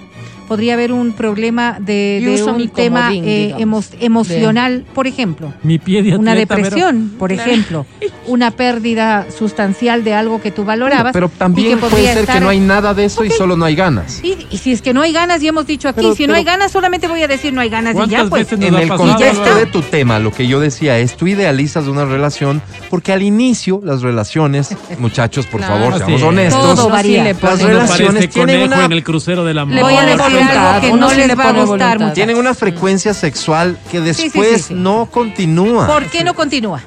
Podría 0.48 0.74
haber 0.76 0.92
un 0.94 1.14
problema 1.14 1.78
de, 1.80 2.20
Y 2.22 2.42
un 2.42 2.70
tema 2.70 3.08
comodín, 3.08 3.24
eh, 3.28 3.56
emo- 3.58 3.84
emocional, 4.00 4.86
por 4.94 5.08
ejemplo. 5.08 5.54
Mi 5.64 5.78
pie 5.80 6.02
de 6.04 6.16
Una 6.16 6.34
pero- 6.34 6.40
depresión, 6.40 7.12
por 7.20 7.32
ejemplo. 7.32 7.86
Una 8.28 8.52
pérdida 8.52 9.26
sustancial 9.36 10.04
de 10.04 10.14
algo 10.14 10.42
que 10.42 10.52
tú 10.52 10.64
valorabas. 10.66 11.14
Pero 11.14 11.30
y 11.34 11.38
también 11.38 11.80
puede 11.80 12.14
ser 12.14 12.26
que 12.26 12.40
no 12.40 12.50
hay 12.50 12.60
nada 12.60 12.94
de 12.94 13.06
eso 13.06 13.24
y 13.24 13.30
solo 13.30 13.56
no 13.58 13.66
hay 13.66 13.76
ganas. 13.76 14.22
Y, 14.24 14.38
y 14.50 14.58
si 14.58 14.72
es 14.72 14.82
que 14.82 14.94
no 14.94 15.02
hay 15.02 15.14
ganas, 15.14 15.42
ya 15.42 15.50
hemos 15.50 15.68
dicho 15.68 15.88
aquí, 15.90 15.98
Pero- 16.02 16.16
si 16.16 16.28
no 16.28 16.34
hay 16.34 16.44
ganas, 16.44 16.72
solamente 16.72 17.08
voy 17.08 17.22
a 17.24 17.28
decir 17.28 17.54
no 17.54 17.62
hay 17.62 17.70
ganas 17.70 17.94
y 17.94 17.96
¿Cuántas 17.96 18.24
ya 18.24 18.30
pues. 18.30 18.52
En 18.54 18.64
el 18.64 18.90
contexto 18.90 19.56
de 19.56 19.66
tu 19.66 19.82
tema, 19.82 20.20
lo 20.20 20.32
que 20.32 20.48
yo 20.48 20.60
decía 20.60 20.98
es, 21.00 21.16
tú 21.16 21.28
idealizas 21.28 21.88
una 21.88 22.06
relación 22.06 22.62
porque 22.90 23.12
al 23.14 23.22
inicio 23.22 23.82
las 23.84 24.02
relaciones, 24.02 24.76
muchachos, 25.00 25.46
por 25.48 25.60
Claro. 25.62 25.76
favor, 25.76 25.94
Así 25.94 26.00
seamos 26.04 26.22
es. 26.22 26.28
honestos, 26.28 26.76
Todo 26.76 26.90
varía. 26.90 27.24
las 27.34 27.62
relaciones 27.62 28.30
tienen 28.30 28.64
una, 28.64 28.86
en 28.86 28.92
el 28.92 29.04
crucero 29.04 29.44
del 29.44 29.58
amor. 29.60 29.76
Le 29.76 29.84
voy 29.84 29.96
a 29.96 30.06
decir 30.06 30.37
voluntad, 30.40 30.76
algo 30.76 30.82
que 30.82 30.94
no 30.94 31.14
les 31.14 31.28
le 31.28 31.36
va 31.36 31.50
a 31.50 31.52
gustar, 31.52 31.94
muchachos. 31.98 32.14
tienen 32.14 32.38
una 32.38 32.54
frecuencia 32.54 33.14
sexual 33.14 33.78
que 33.92 34.00
sí, 34.14 34.24
después 34.24 34.58
sí, 34.58 34.64
sí. 34.70 34.74
no 34.74 35.08
continúa. 35.12 35.88
¿Por 35.88 36.06
qué 36.06 36.24
no 36.24 36.34
continúa? 36.34 36.82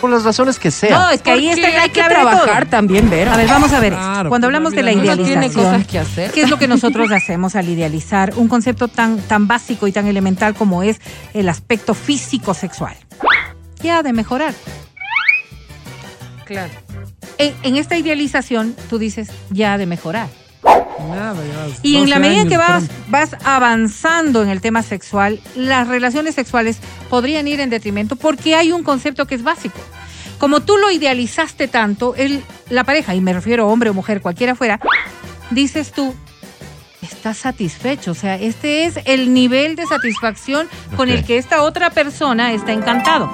Por 0.00 0.10
las 0.10 0.24
razones 0.24 0.58
que 0.58 0.72
sean. 0.72 1.00
No, 1.00 1.10
es 1.10 1.22
que 1.22 1.30
ahí 1.30 1.48
está 1.48 1.70
la 1.70 1.82
hay 1.82 1.90
que 1.90 2.02
trabajar 2.02 2.64
todo. 2.64 2.70
también, 2.70 3.08
ver. 3.08 3.28
A 3.28 3.36
ver, 3.36 3.46
vamos 3.46 3.72
a 3.72 3.78
ver. 3.78 3.92
esto. 3.92 4.04
Claro, 4.04 4.28
Cuando 4.30 4.46
pues, 4.46 4.48
hablamos 4.48 4.72
la 4.72 4.76
de 4.76 4.82
la 4.82 4.92
Uno 4.94 5.02
tiene 5.02 5.22
idealización, 5.22 5.64
cosas 5.64 5.86
que 5.86 5.98
hacer. 6.00 6.30
¿qué 6.32 6.42
es 6.42 6.50
lo 6.50 6.58
que 6.58 6.66
nosotros 6.66 7.12
hacemos 7.12 7.54
al 7.54 7.68
idealizar 7.68 8.32
un 8.36 8.48
concepto 8.48 8.88
tan, 8.88 9.18
tan 9.18 9.46
básico 9.46 9.86
y 9.86 9.92
tan 9.92 10.08
elemental 10.08 10.54
como 10.54 10.82
es 10.82 11.00
el 11.34 11.48
aspecto 11.48 11.94
físico 11.94 12.52
sexual? 12.52 12.96
Ya 13.80 13.98
ha 13.98 14.02
de 14.02 14.12
mejorar. 14.12 14.54
Claro. 16.46 16.72
En, 17.38 17.54
en 17.62 17.76
esta 17.76 17.96
idealización, 17.96 18.74
tú 18.90 18.98
dices, 18.98 19.30
ya 19.50 19.74
ha 19.74 19.78
de 19.78 19.86
mejorar. 19.86 20.28
Nada, 21.08 21.34
Y 21.82 21.96
en 21.96 22.00
12 22.02 22.10
la 22.10 22.18
medida 22.18 22.40
años, 22.40 22.50
que 22.50 22.56
vas, 22.56 22.84
vas 23.08 23.36
avanzando 23.44 24.42
en 24.42 24.48
el 24.48 24.60
tema 24.60 24.82
sexual, 24.82 25.40
las 25.54 25.88
relaciones 25.88 26.34
sexuales 26.34 26.78
podrían 27.08 27.48
ir 27.48 27.60
en 27.60 27.70
detrimento 27.70 28.16
porque 28.16 28.54
hay 28.54 28.72
un 28.72 28.82
concepto 28.82 29.26
que 29.26 29.34
es 29.34 29.42
básico. 29.42 29.78
Como 30.38 30.60
tú 30.60 30.76
lo 30.76 30.90
idealizaste 30.90 31.68
tanto, 31.68 32.14
el, 32.16 32.42
la 32.68 32.84
pareja, 32.84 33.14
y 33.14 33.20
me 33.20 33.32
refiero 33.32 33.68
hombre 33.68 33.90
o 33.90 33.94
mujer, 33.94 34.20
cualquiera 34.20 34.54
fuera, 34.54 34.80
dices 35.50 35.92
tú, 35.92 36.14
estás 37.00 37.38
satisfecho. 37.38 38.10
O 38.10 38.14
sea, 38.14 38.36
este 38.36 38.84
es 38.84 38.98
el 39.04 39.32
nivel 39.32 39.76
de 39.76 39.86
satisfacción 39.86 40.68
con 40.96 41.08
el 41.08 41.24
que 41.24 41.38
esta 41.38 41.62
otra 41.62 41.90
persona 41.90 42.52
está 42.52 42.72
encantado. 42.72 43.30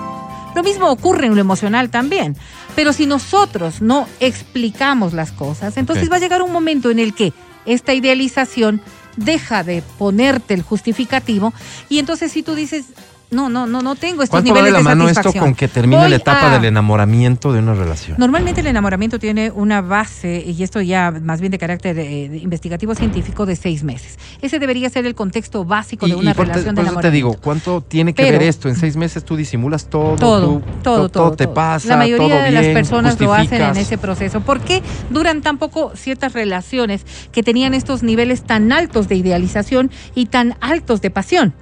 Lo 0.54 0.62
mismo 0.62 0.90
ocurre 0.90 1.26
en 1.26 1.34
lo 1.34 1.40
emocional 1.40 1.90
también. 1.90 2.36
Pero 2.74 2.92
si 2.92 3.06
nosotros 3.06 3.80
no 3.80 4.06
explicamos 4.20 5.12
las 5.12 5.32
cosas, 5.32 5.76
entonces 5.76 6.10
va 6.10 6.16
a 6.16 6.20
llegar 6.20 6.42
un 6.42 6.52
momento 6.52 6.90
en 6.90 6.98
el 6.98 7.14
que 7.14 7.32
esta 7.68 7.94
idealización 7.94 8.80
deja 9.16 9.64
de 9.64 9.82
ponerte 9.98 10.54
el 10.54 10.62
justificativo. 10.62 11.52
Y 11.88 11.98
entonces 11.98 12.32
si 12.32 12.42
tú 12.42 12.54
dices, 12.54 12.86
no, 13.30 13.48
no, 13.50 13.66
no, 13.66 13.82
no 13.82 13.94
tengo 13.94 14.22
estos 14.22 14.30
¿Cuánto 14.40 14.50
va 14.54 14.56
de 14.56 14.60
niveles 14.70 14.72
la 14.72 14.78
de 14.78 14.96
mano 14.96 15.08
esto 15.10 15.32
con 15.34 15.54
que 15.54 15.68
termine 15.68 16.00
Voy 16.00 16.10
la 16.10 16.16
etapa 16.16 16.50
a- 16.50 16.54
del 16.54 16.64
enamoramiento 16.64 17.52
de 17.52 17.58
una 17.58 17.74
relación? 17.74 18.16
Normalmente 18.18 18.62
el 18.62 18.66
enamoramiento 18.68 19.18
tiene 19.18 19.50
una 19.50 19.82
base, 19.82 20.42
y 20.46 20.62
esto 20.62 20.80
ya 20.80 21.10
más 21.10 21.40
bien 21.40 21.52
de 21.52 21.58
carácter 21.58 21.98
eh, 21.98 22.28
de 22.30 22.38
investigativo 22.38 22.94
científico, 22.94 23.44
de 23.44 23.54
seis 23.56 23.82
meses. 23.84 24.18
Ese 24.40 24.58
debería 24.58 24.88
ser 24.88 25.04
el 25.04 25.14
contexto 25.14 25.64
básico 25.64 26.06
de 26.06 26.14
una 26.14 26.30
y 26.30 26.34
te, 26.34 26.42
relación 26.42 26.74
por 26.74 26.84
de 26.84 26.88
eso 26.88 27.00
te 27.00 27.08
enamoramiento. 27.08 27.10
digo, 27.34 27.36
¿cuánto 27.42 27.80
tiene 27.82 28.14
que 28.14 28.22
Pero- 28.22 28.38
ver 28.38 28.48
esto? 28.48 28.68
En 28.68 28.76
seis 28.76 28.96
meses 28.96 29.24
tú 29.24 29.36
disimulas 29.36 29.90
todo, 29.90 30.16
Todo, 30.16 30.40
tú- 30.46 30.62
todo, 30.82 31.02
to- 31.02 31.08
todo, 31.10 31.36
te 31.36 31.48
pasa, 31.48 31.88
La 31.88 31.96
mayoría 31.98 32.28
todo 32.36 32.44
de 32.44 32.50
las 32.50 32.66
personas 32.68 33.20
lo 33.20 33.34
hacen 33.34 33.60
en 33.60 33.76
ese 33.76 33.98
proceso. 33.98 34.40
¿Por 34.40 34.60
qué 34.60 34.82
duran 35.10 35.42
tan 35.42 35.58
poco 35.58 35.92
ciertas 35.94 36.32
relaciones 36.32 37.04
que 37.30 37.42
tenían 37.42 37.74
estos 37.74 38.02
niveles 38.02 38.42
tan 38.44 38.72
altos 38.72 39.06
de 39.08 39.16
idealización 39.16 39.90
y 40.14 40.26
tan 40.26 40.54
altos 40.60 41.02
de 41.02 41.10
pasión? 41.10 41.52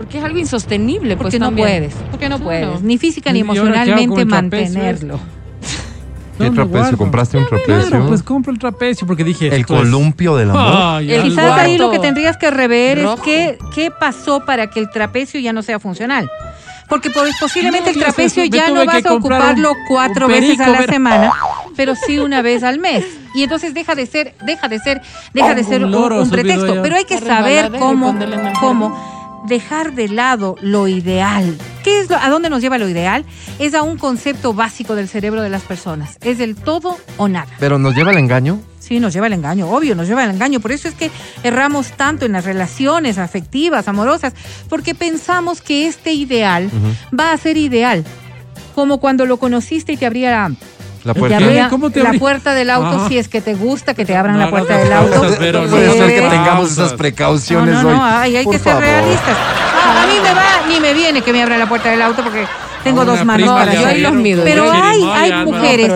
Porque 0.00 0.16
es 0.16 0.24
algo 0.24 0.38
insostenible, 0.38 1.14
Porque 1.16 1.32
pues 1.32 1.40
no 1.40 1.46
también. 1.48 1.68
puedes, 1.68 1.94
porque 2.10 2.28
no 2.30 2.36
Claro. 2.38 2.44
puedes, 2.70 2.82
ni 2.82 2.96
física 2.96 3.32
ni 3.32 3.40
¿Y 3.40 3.42
ahora 3.42 3.52
qué 3.84 3.92
hago 3.92 4.00
emocionalmente 4.00 4.24
mantenerlo. 4.24 5.20
¿Qué 6.38 6.44
¿Dónde 6.46 6.56
trapecio? 6.64 6.96
¿Compraste 6.96 7.36
un 7.36 7.46
trapecio? 7.46 7.86
Claro, 7.88 8.06
pues 8.08 8.22
compro 8.22 8.50
el 8.50 8.58
trapecio 8.58 9.06
porque 9.06 9.24
dije. 9.24 9.48
el 9.48 9.60
esto 9.60 9.74
es- 9.74 9.80
columpio 9.80 10.36
del 10.36 10.50
amor. 10.50 10.72
Ay, 10.74 11.12
El 11.12 11.20
algo. 11.20 11.28
Quizás 11.34 11.58
ahí 11.58 11.76
lo 11.76 11.90
que 11.90 11.98
tendrías 11.98 12.38
que 12.38 12.50
rever 12.50 12.96
es 12.98 13.10
qué, 13.22 13.58
qué 13.74 13.90
pasó 13.90 14.40
para 14.46 14.68
que 14.70 14.80
el 14.80 14.88
trapecio 14.88 15.38
ya 15.38 15.52
no 15.52 15.60
sea 15.62 15.78
funcional. 15.78 16.30
Porque 16.88 17.10
pues, 17.10 17.34
posiblemente 17.38 17.84
No, 17.84 17.88
el 17.90 17.94
¿qué 17.94 18.00
es 18.00 18.14
trapecio 18.14 18.42
eso? 18.42 18.50
Ya 18.56 18.70
no 18.70 18.86
vas 18.86 19.04
a 19.04 19.12
ocuparlo 19.12 19.72
un- 19.72 19.76
cuatro 19.86 20.26
un 20.26 20.32
veces 20.32 20.58
a 20.60 20.68
la 20.70 20.78
ver- 20.80 20.90
semana, 20.90 21.30
pero 21.76 21.94
sí 21.94 22.18
una 22.18 22.40
vez 22.40 22.62
al 22.62 22.78
mes. 22.78 23.04
Y 23.34 23.42
entonces 23.42 23.74
deja 23.74 23.94
de 23.94 24.06
ser, 24.06 24.34
deja 24.46 24.66
de 24.66 24.78
ser, 24.78 25.02
deja 25.34 25.54
de 25.54 25.60
Un 25.60 25.68
ser 25.68 25.84
un, 25.84 25.94
un 25.94 26.30
pretexto. 26.30 26.80
Pero 26.82 26.96
hay 26.96 27.04
que 27.04 27.18
saber 27.18 27.70
cómo, 27.78 28.16
cómo 28.60 29.19
dejar 29.46 29.94
de 29.94 30.08
lado 30.08 30.56
lo 30.60 30.88
ideal. 30.88 31.56
¿Qué 31.82 32.00
es 32.00 32.10
lo- 32.10 32.16
¿A 32.18 32.28
dónde 32.28 32.50
nos 32.50 32.60
lleva 32.60 32.78
lo 32.78 32.88
ideal? 32.88 33.24
Es 33.58 33.74
a 33.74 33.82
un 33.82 33.96
concepto 33.98 34.52
básico 34.54 34.94
del 34.94 35.08
cerebro 35.08 35.42
de 35.42 35.50
las 35.50 35.62
personas. 35.62 36.16
Es 36.22 36.40
el 36.40 36.54
todo 36.56 36.98
o 37.16 37.28
nada. 37.28 37.48
Pero 37.58 37.78
nos 37.78 37.94
lleva 37.94 38.10
al 38.10 38.18
engaño. 38.18 38.60
Sí, 38.78 38.98
nos 38.98 39.12
lleva 39.12 39.28
el 39.28 39.34
engaño, 39.34 39.68
obvio, 39.70 39.94
nos 39.94 40.08
lleva 40.08 40.24
el 40.24 40.30
engaño. 40.30 40.58
Por 40.60 40.72
eso 40.72 40.88
es 40.88 40.94
que 40.94 41.10
erramos 41.42 41.92
tanto 41.92 42.26
en 42.26 42.32
las 42.32 42.44
relaciones 42.44 43.18
afectivas, 43.18 43.86
amorosas, 43.88 44.32
porque 44.68 44.94
pensamos 44.94 45.60
que 45.62 45.86
este 45.86 46.12
ideal 46.12 46.70
va 47.18 47.32
a 47.32 47.36
ser 47.36 47.56
ideal. 47.56 48.04
Como 48.74 48.98
cuando 48.98 49.26
lo 49.26 49.36
conociste 49.36 49.92
y 49.92 49.96
te 49.96 50.06
abría 50.06 50.30
la, 50.30 50.54
La 51.04 51.14
puerta. 51.14 51.36
abría 51.38 51.68
¿Cómo 51.68 51.90
te 51.90 52.02
la 52.02 52.12
puerta 52.14 52.52
del 52.54 52.68
auto, 52.70 52.88
Ajá. 52.98 53.08
si 53.08 53.16
es 53.18 53.28
que 53.28 53.40
te 53.40 53.54
gusta 53.54 53.94
que 53.94 54.04
te 54.04 54.16
abran 54.16 54.34
No 54.38 54.44
la 54.44 54.50
puerta 54.50 54.76
del 54.76 54.92
auto. 54.92 55.34
pero 55.38 55.66
Puede 55.66 55.86
no 55.86 55.92
ser 55.94 56.08
que 56.14 56.28
tengamos 56.28 56.72
esas 56.72 56.92
No, 56.92 56.96
precauciones 56.98 57.82
no, 57.82 57.88
hoy. 57.88 57.94
no, 57.94 58.04
ay, 58.04 58.36
hay 58.36 58.44
que 58.46 58.58
ser 58.58 58.72
favor. 58.72 58.82
realistas. 58.82 59.36
Ah, 59.82 60.02
a 60.02 60.06
mí 60.06 60.12
me 60.22 60.34
va 60.34 60.44
ni 60.68 60.80
me 60.80 60.92
viene 60.94 61.22
que 61.22 61.32
me 61.32 61.42
abran 61.42 61.58
la 61.58 61.66
puerta 61.68 61.88
del 61.90 62.02
auto 62.02 62.22
porque 62.22 62.44
tengo 62.84 63.04
dos 63.04 63.24
manos 63.24 63.48
para 63.48 63.74
yo 63.74 63.86
ahí 63.86 64.00
los 64.00 64.12
mido, 64.12 64.44
Pero 64.44 64.70
hay, 64.70 65.44
mujeres 65.44 65.92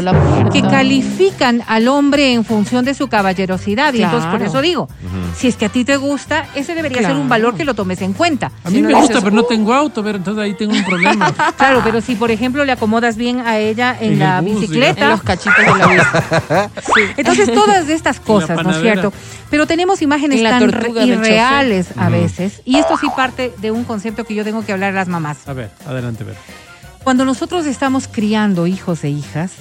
que 0.52 0.62
califican 0.62 1.62
al 1.66 1.88
hombre 1.88 2.32
en 2.32 2.44
función 2.44 2.84
de 2.84 2.94
su 2.94 3.08
caballerosidad. 3.08 3.94
Y 3.94 4.02
entonces 4.02 4.30
por 4.30 4.42
eso 4.42 4.60
digo, 4.60 4.88
si 5.36 5.48
es 5.48 5.56
que 5.56 5.66
a 5.66 5.68
ti 5.68 5.84
te 5.84 5.96
gusta, 5.96 6.46
ese 6.54 6.74
debería 6.74 7.02
ser 7.02 7.16
un 7.16 7.28
valor 7.28 7.54
que 7.54 7.64
lo 7.64 7.74
tomes 7.74 8.02
en 8.02 8.12
cuenta. 8.12 8.50
A 8.64 8.70
mí 8.70 8.76
Si 8.76 8.82
no 8.82 8.88
me 8.88 8.94
gusta, 8.94 9.08
dices, 9.08 9.24
pero 9.24 9.36
no 9.36 9.44
tengo 9.44 9.74
auto, 9.74 10.08
entonces 10.08 10.42
ahí 10.42 10.54
tengo 10.54 10.72
un 10.72 10.84
problema. 10.84 11.32
Claro, 11.56 11.82
pero 11.84 12.00
si 12.00 12.14
por 12.14 12.30
ejemplo 12.30 12.64
le 12.64 12.72
acomodas 12.72 13.16
bien 13.16 13.40
a 13.40 13.58
ella 13.58 13.96
en 13.98 14.14
En 14.14 14.18
la 14.18 14.38
el 14.38 14.44
bus, 14.44 14.54
En 14.54 14.60
bicicleta, 14.60 15.08
los 15.08 15.22
cachitos 15.22 15.56
de 15.56 15.96
la. 15.96 16.70
Entonces, 17.16 17.52
todas 17.52 17.88
estas 17.88 18.20
cosas, 18.32 18.62
¿no 18.62 18.70
es 18.70 18.80
cierto? 18.80 19.12
Pero 19.50 19.66
tenemos 19.66 20.02
imágenes 20.02 20.42
tan 20.42 20.62
irreales 21.06 21.88
a 21.96 22.08
veces. 22.08 22.62
Y 22.64 22.76
esto 22.76 22.96
sí 22.98 23.08
parte 23.16 23.52
de 23.58 23.70
un 23.70 23.84
concepto 23.84 24.24
que 24.24 24.34
yo 24.34 24.44
tengo 24.44 24.64
que 24.64 24.72
hablar 24.72 24.90
a 24.90 24.96
las 24.96 25.08
mamás. 25.08 25.46
A 25.46 25.52
ver, 25.52 25.70
adelante, 25.86 26.24
ver. 26.24 26.36
Cuando 27.04 27.24
nosotros 27.24 27.66
estamos 27.66 28.08
criando 28.08 28.66
hijos 28.66 29.04
e 29.04 29.10
hijas, 29.10 29.52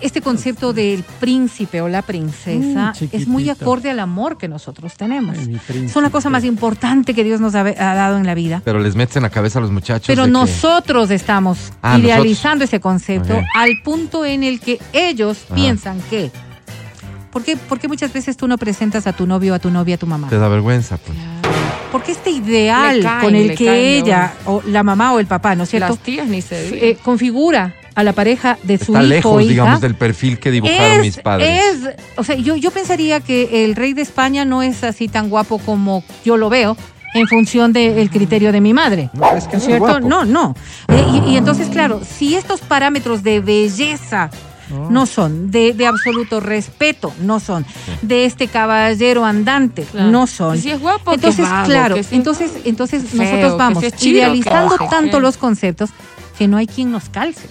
este 0.00 0.20
concepto 0.20 0.72
del 0.72 1.04
príncipe 1.20 1.80
o 1.80 1.88
la 1.88 2.02
princesa 2.02 2.92
Mm, 3.00 3.04
es 3.12 3.26
muy 3.28 3.48
acorde 3.48 3.88
al 3.90 4.00
amor 4.00 4.36
que 4.36 4.46
nosotros 4.48 4.94
tenemos. 4.96 5.38
Ay. 5.38 5.60
Es 5.84 5.96
una 5.96 6.10
cosa 6.10 6.28
más 6.28 6.44
importante 6.44 7.14
que 7.14 7.24
Dios 7.24 7.40
nos 7.40 7.54
ha, 7.54 7.60
ha 7.60 7.94
dado 7.94 8.18
en 8.18 8.26
la 8.26 8.34
vida. 8.34 8.60
Pero 8.64 8.78
les 8.80 8.94
metes 8.96 9.16
en 9.16 9.22
la 9.22 9.30
cabeza 9.30 9.58
a 9.58 9.62
los 9.62 9.70
muchachos. 9.70 10.06
Pero 10.08 10.24
que- 10.24 10.30
nosotros 10.32 11.10
estamos 11.10 11.72
Ah, 11.82 11.98
idealizando 11.98 12.64
ese 12.64 12.80
concepto 12.80 13.40
al 13.54 13.70
punto 13.84 14.24
en 14.24 14.42
el 14.42 14.60
que 14.60 14.80
ellos 14.92 15.44
Ajá. 15.46 15.54
piensan 15.54 16.00
que. 16.10 16.30
¿Por 17.30 17.44
qué, 17.44 17.56
por 17.56 17.78
qué 17.78 17.86
muchas 17.86 18.12
veces 18.12 18.36
tú 18.36 18.48
no 18.48 18.58
presentas 18.58 19.06
a 19.06 19.12
tu 19.12 19.26
novio, 19.26 19.54
a 19.54 19.58
tu 19.58 19.70
novia, 19.70 19.94
a 19.94 19.98
tu 19.98 20.06
mamá? 20.06 20.28
Te 20.28 20.38
da 20.38 20.48
vergüenza. 20.48 20.96
Pues. 20.98 21.16
Porque 21.92 22.12
este 22.12 22.30
ideal 22.30 23.00
caen, 23.02 23.20
con 23.20 23.34
el 23.34 23.54
que 23.54 23.64
caen 23.66 24.04
ella, 24.04 24.34
o 24.44 24.62
la 24.66 24.82
mamá 24.82 25.12
o 25.14 25.20
el 25.20 25.26
papá, 25.26 25.54
¿no 25.54 25.64
es 25.64 25.70
cierto? 25.70 25.88
Las 25.90 25.98
tías 26.00 26.26
ni 26.26 26.42
se 26.42 26.70
diga. 26.70 26.86
Eh, 26.86 26.98
configura 27.02 27.74
a 27.94 28.02
la 28.02 28.12
pareja 28.12 28.58
de 28.62 28.76
su 28.76 28.92
Está 28.94 29.02
hijo 29.04 29.08
lejos, 29.08 29.42
hija, 29.42 29.50
digamos, 29.50 29.80
del 29.80 29.94
perfil 29.94 30.38
que 30.38 30.50
dibujaron 30.50 30.92
es, 30.92 31.00
mis 31.00 31.16
padres. 31.18 31.48
es- 31.72 31.88
o 32.16 32.24
sea, 32.24 32.34
yo, 32.36 32.56
yo 32.56 32.70
pensaría 32.70 33.20
que 33.20 33.64
el 33.64 33.74
rey 33.74 33.94
de 33.94 34.02
España 34.02 34.44
no 34.44 34.62
es 34.62 34.84
así 34.84 35.08
tan 35.08 35.30
guapo 35.30 35.58
como 35.58 36.04
yo 36.24 36.36
lo 36.36 36.50
veo 36.50 36.76
en 37.14 37.26
función 37.28 37.72
del 37.72 38.10
criterio 38.10 38.52
de 38.52 38.60
mi 38.60 38.74
madre. 38.74 39.08
No, 39.14 39.34
es 39.34 39.46
que 39.48 39.58
¿Cierto? 39.58 39.86
guapo. 39.86 40.00
No, 40.00 40.26
no. 40.26 40.54
Eh, 40.88 41.22
y, 41.26 41.30
y 41.30 41.36
entonces, 41.38 41.68
claro, 41.68 42.02
si 42.18 42.34
estos 42.34 42.60
parámetros 42.60 43.22
de 43.22 43.40
belleza 43.40 44.28
no 44.90 45.06
son, 45.06 45.50
de, 45.50 45.72
de 45.72 45.86
absoluto 45.86 46.40
respeto 46.40 47.12
no 47.20 47.40
son, 47.40 47.64
de 48.02 48.24
este 48.24 48.48
caballero 48.48 49.24
andante 49.24 49.82
Claro. 49.84 50.10
no 50.10 50.26
son. 50.26 50.56
Y 50.56 50.60
si 50.60 50.70
es 50.70 50.80
guapo, 50.80 51.10
que 51.12 51.14
entonces, 51.16 51.44
es 51.44 51.50
vago, 51.50 51.66
claro, 51.66 51.96
entonces, 52.10 52.50
entonces 52.64 53.02
Feo, 53.08 53.22
nosotros 53.24 53.56
vamos 53.58 53.84
chido, 53.96 54.18
idealizando 54.18 54.76
tanto 54.90 55.20
los 55.20 55.36
conceptos 55.36 55.90
que 56.38 56.48
no 56.48 56.56
hay 56.56 56.66
quien 56.66 56.90
nos 56.92 57.08
calce. 57.08 57.48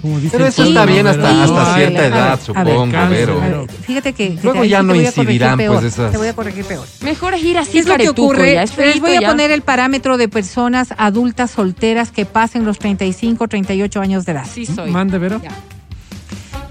Como 0.00 0.20
dice 0.20 0.36
Pero 0.36 0.46
eso 0.46 0.62
está 0.62 0.86
bien 0.86 1.04
hasta, 1.08 1.74
cierta 1.74 2.06
edad, 2.06 2.28
ver, 2.30 2.38
supongo, 2.38 2.92
pero... 3.10 3.40
Ver, 3.40 3.66
fíjate 3.84 4.12
que, 4.12 4.36
que 4.36 4.40
Luego 4.44 4.60
te- 4.60 4.68
ya 4.68 4.80
no 4.80 4.94
incidirán, 4.94 5.56
peor, 5.58 5.80
pues, 5.80 5.92
esas- 5.92 6.12
Te 6.12 6.18
voy 6.18 6.28
a 6.28 6.34
corregir 6.34 6.64
peor. 6.66 6.86
Mejor 7.00 7.34
es 7.34 7.42
ir 7.42 7.58
así 7.58 7.72
¿Qué 7.72 7.78
es 7.80 7.86
lo 7.88 7.96
que 7.96 8.08
ocurre? 8.08 8.54
ya, 8.54 8.62
es 8.62 8.76
Les 8.78 9.00
voy 9.00 9.16
a 9.16 9.20
ya. 9.22 9.28
poner 9.28 9.50
el 9.50 9.62
parámetro 9.62 10.16
de 10.16 10.28
personas 10.28 10.94
adultas 10.98 11.50
solteras 11.50 12.12
que 12.12 12.26
pasen 12.26 12.64
los 12.64 12.78
35, 12.78 13.48
38 13.48 14.00
años 14.00 14.24
de 14.24 14.32
edad. 14.32 14.46
Sí 14.48 14.66
soy. 14.66 14.88
Mande, 14.92 15.18
Vero. 15.18 15.40
Ya. 15.42 15.50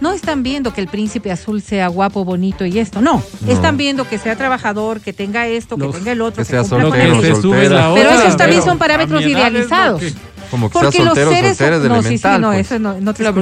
No 0.01 0.13
están 0.13 0.43
viendo 0.43 0.73
que 0.73 0.81
el 0.81 0.87
príncipe 0.87 1.31
azul 1.31 1.61
sea 1.61 1.87
guapo, 1.87 2.23
bonito 2.23 2.65
y 2.65 2.79
esto. 2.79 3.01
No. 3.01 3.23
No. 3.41 3.51
Están 3.51 3.77
viendo 3.77 4.07
que 4.07 4.17
sea 4.17 4.35
trabajador, 4.35 5.01
que 5.01 5.13
tenga 5.13 5.47
esto, 5.47 5.77
que 5.77 5.87
tenga 5.87 6.11
el 6.11 6.21
otro, 6.21 6.43
que 6.43 6.49
sea 6.49 6.61
cumpla 6.61 6.77
Lo 6.83 6.89
con 6.89 6.97
que 6.99 7.05
el 7.05 7.11
soltero, 7.13 7.41
soltera. 7.41 7.91
Pero 7.93 8.09
esos 8.11 8.37
también 8.37 8.61
son 8.63 8.77
parámetros 8.77 9.21
idealizados. 9.23 10.01
que- 10.01 10.13
Como 10.49 10.69
que 10.69 10.79
Porque 10.79 10.97
sea 10.97 11.05
los 11.05 11.13
seres 11.15 11.57
no, 11.89 12.01
sí, 12.03 12.17
sí, 12.17 12.27
no, 12.39 12.47
pues. 12.51 12.65
eso 12.67 12.79
no, 12.79 12.93
no 13.01 13.13
te 13.13 13.23
porque 13.25 13.41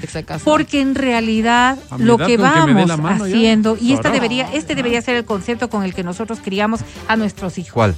que 0.00 0.24
casa. 0.24 0.44
Porque 0.44 0.80
en 0.80 0.96
realidad 0.96 1.78
lo 1.98 2.18
que 2.18 2.26
que 2.26 2.36
vamos 2.38 2.88
ya. 2.88 3.08
haciendo, 3.24 3.78
y 3.80 3.92
esta 3.92 4.08
Ahora. 4.08 4.20
debería, 4.20 4.52
este 4.52 4.74
debería 4.74 5.00
ser 5.00 5.14
el 5.14 5.24
concepto 5.24 5.70
con 5.70 5.84
el 5.84 5.94
que 5.94 6.02
nosotros 6.02 6.40
criamos 6.42 6.80
a 7.06 7.14
nuestros 7.16 7.56
hijos. 7.58 7.72
¿Cuál? 7.72 7.94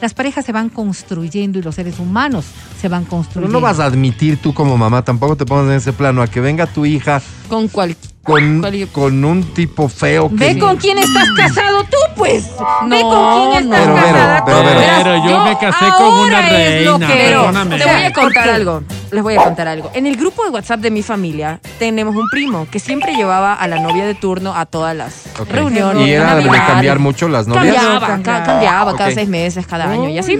Las 0.00 0.12
parejas 0.12 0.44
se 0.44 0.52
van 0.52 0.68
construyendo 0.68 1.58
y 1.58 1.62
los 1.62 1.74
seres 1.74 1.98
humanos 1.98 2.44
se 2.80 2.88
van 2.88 3.04
Pero 3.04 3.10
construyendo. 3.16 3.52
no 3.52 3.60
vas 3.62 3.80
a 3.80 3.86
admitir 3.86 4.36
tú 4.40 4.52
como 4.52 4.76
mamá, 4.76 5.02
tampoco 5.02 5.36
te 5.36 5.46
pongas 5.46 5.66
en 5.70 5.72
ese 5.78 5.92
plano, 5.94 6.20
a 6.20 6.26
que 6.26 6.40
venga 6.40 6.66
tu 6.66 6.84
hija 6.84 7.22
Con 7.48 7.68
cual... 7.68 7.96
con, 8.22 8.62
con 8.92 9.24
un 9.24 9.42
tipo 9.54 9.88
feo 9.88 10.28
que... 10.28 10.34
Ve 10.36 10.58
con 10.58 10.76
quién 10.76 10.98
estás 10.98 11.28
casado 11.36 11.82
tú, 11.84 11.96
pues. 12.14 12.44
Ve 12.88 13.00
No, 13.00 13.08
con 13.10 13.50
quién 13.52 13.62
estás 13.64 13.80
Pero, 13.80 13.94
casada 13.94 14.44
pero. 14.44 14.58
Verás, 14.64 15.02
Pero 15.02 15.28
yo 15.28 15.44
me 15.44 15.58
casé 15.58 15.84
con 15.96 16.12
una 16.14 16.42
reina, 16.42 17.08
Pero 17.08 17.52
les 17.52 17.86
voy 17.86 18.04
a 18.04 18.12
¿por 18.12 18.22
contar 18.24 18.48
algo. 18.50 18.82
Les 19.16 19.22
voy 19.22 19.34
a 19.34 19.44
contar 19.44 19.66
algo. 19.66 19.90
En 19.94 20.06
el 20.06 20.14
grupo 20.16 20.44
de 20.44 20.50
WhatsApp 20.50 20.78
de 20.80 20.90
mi 20.90 21.02
familia 21.02 21.58
tenemos 21.78 22.14
un 22.14 22.28
primo 22.28 22.68
que 22.70 22.78
siempre 22.78 23.14
llevaba 23.14 23.54
a 23.54 23.66
la 23.66 23.80
novia 23.80 24.04
de 24.04 24.14
turno 24.14 24.54
a 24.54 24.66
todas 24.66 24.94
las 24.94 25.24
reuniones. 25.48 26.06
¿Y 26.06 26.12
era 26.12 26.34
de 26.36 26.44
Navidad. 26.44 26.66
cambiar 26.66 26.98
mucho 26.98 27.26
las 27.26 27.46
novias? 27.48 27.74
Cambiaba, 27.76 28.06
Cambiaba. 28.06 28.38
ca- 28.40 28.44
cambiaba 28.44 28.94
cada 28.94 29.10
seis 29.12 29.26
meses, 29.26 29.66
cada 29.66 29.88
año 29.90 30.10
y 30.10 30.18
así. 30.18 30.38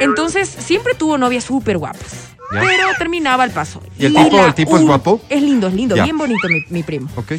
Entonces 0.00 0.46
siempre 0.58 0.92
tuvo 0.92 1.16
novias 1.16 1.42
súper 1.44 1.78
guapas. 1.78 2.28
Ya. 2.52 2.60
Pero 2.60 2.88
terminaba 2.98 3.44
el 3.44 3.50
paso. 3.52 3.80
¿Y 3.96 4.06
el 4.06 4.14
tipo- 4.14 4.36
la 4.36 4.46
el 4.46 4.54
tipo 4.54 4.76
es 4.76 4.82
ul- 4.82 4.86
guapo? 4.86 5.20
Es 5.30 5.40
lindo, 5.40 5.68
es 5.68 5.72
lindo, 5.72 5.96
Ya. 5.96 6.02
bien 6.04 6.18
bonito 6.18 6.48
mi, 6.48 6.62
mi 6.68 6.82
primo. 6.82 7.08
Y 7.16 7.22
de 7.30 7.38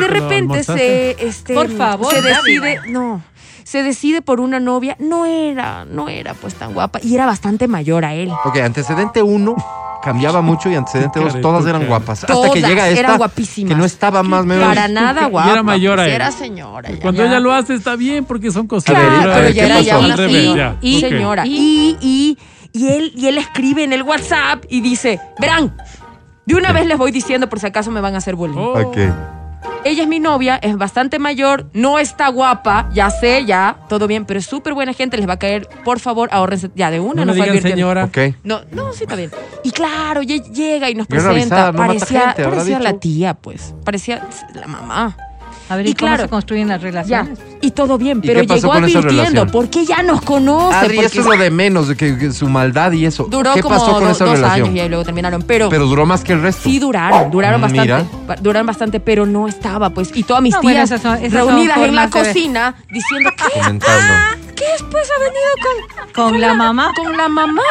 ¿Pero 0.00 0.06
repente 0.06 0.62
se, 0.64 1.10
este, 1.26 1.52
Por 1.54 1.68
favor, 1.76 2.10
se 2.14 2.22
decide, 2.22 2.80
no, 2.88 3.20
se 3.64 3.82
decide 3.82 4.22
por 4.22 4.40
una 4.40 4.60
novia, 4.60 4.96
no 5.00 5.26
era, 5.26 5.84
no 5.84 6.08
era 6.08 6.34
pues 6.34 6.54
tan 6.54 6.72
guapa 6.74 7.00
y 7.02 7.14
era 7.14 7.26
bastante 7.26 7.66
mayor 7.66 8.04
a 8.04 8.14
él. 8.14 8.30
Ok, 8.44 8.58
antecedente 8.58 9.22
uno 9.22 9.56
cambiaba 10.02 10.42
mucho 10.42 10.68
y 10.70 10.74
antecedente 10.74 11.18
dos 11.18 11.40
todas 11.40 11.64
eran 11.66 11.86
guapas. 11.86 12.24
Hasta 12.24 12.50
que 12.52 12.60
llega 12.60 12.88
esta 12.88 13.00
eran 13.00 13.16
guapísimas. 13.16 13.72
que 13.72 13.78
no 13.78 13.86
estaba 13.86 14.22
más 14.22 14.44
menos... 14.44 14.68
Para 14.68 14.86
nada 14.86 15.12
Y 15.12 15.24
era 15.24 15.28
guapa. 15.28 15.62
mayor 15.62 15.94
a 15.94 16.02
pues, 16.02 16.08
él. 16.08 16.14
Era 16.14 16.30
señora. 16.30 16.90
ya. 16.90 17.00
Cuando 17.00 17.22
Ya. 17.22 17.28
ella 17.30 17.40
lo 17.40 17.52
hace 17.54 17.74
está 17.74 17.96
bien 17.96 18.26
porque 18.26 18.50
son 18.50 18.66
cosas. 18.66 18.94
Claro, 18.94 19.30
pero 19.32 19.44
ver, 19.46 19.54
ya 19.54 19.62
¿qué 19.62 19.70
era 19.70 19.80
ya 19.80 19.98
una 19.98 20.16
señora. 20.16 20.76
Y, 20.82 21.00
señora. 21.00 21.46
Y, 21.46 21.96
y, 22.02 22.38
y 22.74 22.88
él, 22.88 23.12
y 23.16 23.28
él 23.28 23.38
escribe 23.38 23.82
en 23.82 23.94
el 23.94 24.02
WhatsApp 24.02 24.64
y 24.68 24.82
dice, 24.82 25.18
verán, 25.40 25.74
de 26.44 26.54
una 26.54 26.72
vez 26.72 26.84
les 26.86 26.98
voy 26.98 27.10
diciendo 27.10 27.48
por 27.48 27.58
si 27.58 27.66
acaso 27.66 27.90
me 27.90 28.02
van 28.02 28.14
a 28.14 28.18
hacer 28.18 28.34
bullying. 28.34 28.58
Oh. 28.58 28.78
Ok. 28.78 28.98
Ella 29.84 30.02
es 30.02 30.08
mi 30.08 30.18
novia, 30.18 30.56
es 30.62 30.76
bastante 30.78 31.18
mayor, 31.18 31.66
no 31.74 31.98
está 31.98 32.28
guapa, 32.28 32.88
ya 32.94 33.10
sé, 33.10 33.44
ya, 33.44 33.76
todo 33.88 34.06
bien, 34.06 34.24
pero 34.24 34.38
es 34.40 34.46
súper 34.46 34.72
buena 34.72 34.94
gente, 34.94 35.16
les 35.18 35.28
va 35.28 35.34
a 35.34 35.38
caer, 35.38 35.68
por 35.84 36.00
favor, 36.00 36.28
ahórrense, 36.32 36.70
ya 36.74 36.90
de 36.90 37.00
una 37.00 37.24
No 37.24 37.26
nos 37.26 37.36
digan 37.36 37.60
señora. 37.60 38.04
Ok. 38.04 38.18
No, 38.44 38.60
no, 38.72 38.92
sí 38.94 39.04
está 39.04 39.14
bien. 39.14 39.30
Y 39.62 39.70
claro, 39.72 40.22
lle- 40.22 40.42
llega 40.52 40.88
y 40.88 40.94
nos 40.94 41.06
Bien 41.08 41.22
presenta. 41.22 41.68
avisada, 41.68 41.72
no 41.72 41.78
mata 41.78 41.86
parecía 41.94 42.20
gente, 42.20 42.44
parecía 42.44 42.78
dicho. 42.78 42.92
la 42.92 42.98
tía, 42.98 43.34
pues. 43.34 43.74
Parecía 43.84 44.26
la 44.54 44.66
mamá. 44.66 45.16
A 45.68 45.76
ver, 45.76 45.86
Y 45.86 45.90
¿y, 45.90 45.94
cómo 45.94 46.08
claro, 46.08 46.22
se 46.24 46.28
construyen 46.28 46.68
las 46.68 46.80
Ya. 46.80 46.84
relaciones? 46.84 47.38
Y 47.62 47.70
todo 47.70 47.96
bien, 47.96 48.20
¿Y 48.22 48.26
pero 48.26 48.42
llegó 48.42 48.72
advirtiendo, 48.74 49.46
porque 49.46 49.86
ya 49.86 50.02
nos 50.02 50.20
conoce. 50.20 50.76
Adri, 50.76 50.96
porque 50.96 51.06
eso 51.06 51.20
es 51.20 51.26
lo 51.26 51.42
de 51.42 51.50
menos, 51.50 51.88
de 51.88 51.96
que, 51.96 52.18
que 52.18 52.32
su 52.32 52.48
maldad 52.48 52.92
y 52.92 53.06
eso. 53.06 53.24
duró 53.30 53.54
¿Qué 53.54 53.62
como 53.62 53.74
pasó 53.76 53.92
con 53.94 54.04
do- 54.04 54.10
esa 54.10 54.24
dos 54.26 54.34
relación? 54.34 54.66
años 54.66 54.76
y 54.76 54.80
ahí 54.80 54.88
luego 54.90 55.04
terminaron. 55.04 55.42
Pero, 55.42 55.70
Pero 55.70 55.86
duró 55.86 56.04
más 56.04 56.22
que 56.22 56.34
el 56.34 56.42
resto. 56.42 56.62
sí 56.64 56.78
duraron, 56.78 57.30
duraron 57.30 57.62
Mira. 57.72 57.96
bastante. 57.96 58.16
ba- 58.26 58.36
Duraron 58.36 58.66
bastante, 58.66 59.00
pero 59.00 59.24
no 59.24 59.48
estaba, 59.48 59.88
pues. 59.90 60.10
Y 60.14 60.22
todas 60.24 60.42
mis 60.42 60.52
No, 60.54 60.60
bueno, 60.60 60.76
tías 60.80 60.90
esas 60.90 61.00
son- 61.02 61.24
esas 61.24 61.38
son 61.40 61.48
reunidas 61.48 61.78
en 61.78 61.94
la 61.94 62.10
cocina 62.10 62.74
diciendo, 62.90 63.30
¿qué? 63.36 63.58
Comentando. 63.60 64.43
¿Qué 64.56 64.64
después 64.72 65.08
ha 65.10 65.20
venido 65.20 66.04
con, 66.14 66.30
¿Con 66.30 66.40
la 66.40 66.54
mamá? 66.54 66.92
Con 66.96 67.16
la 67.16 67.28
mamá. 67.28 67.62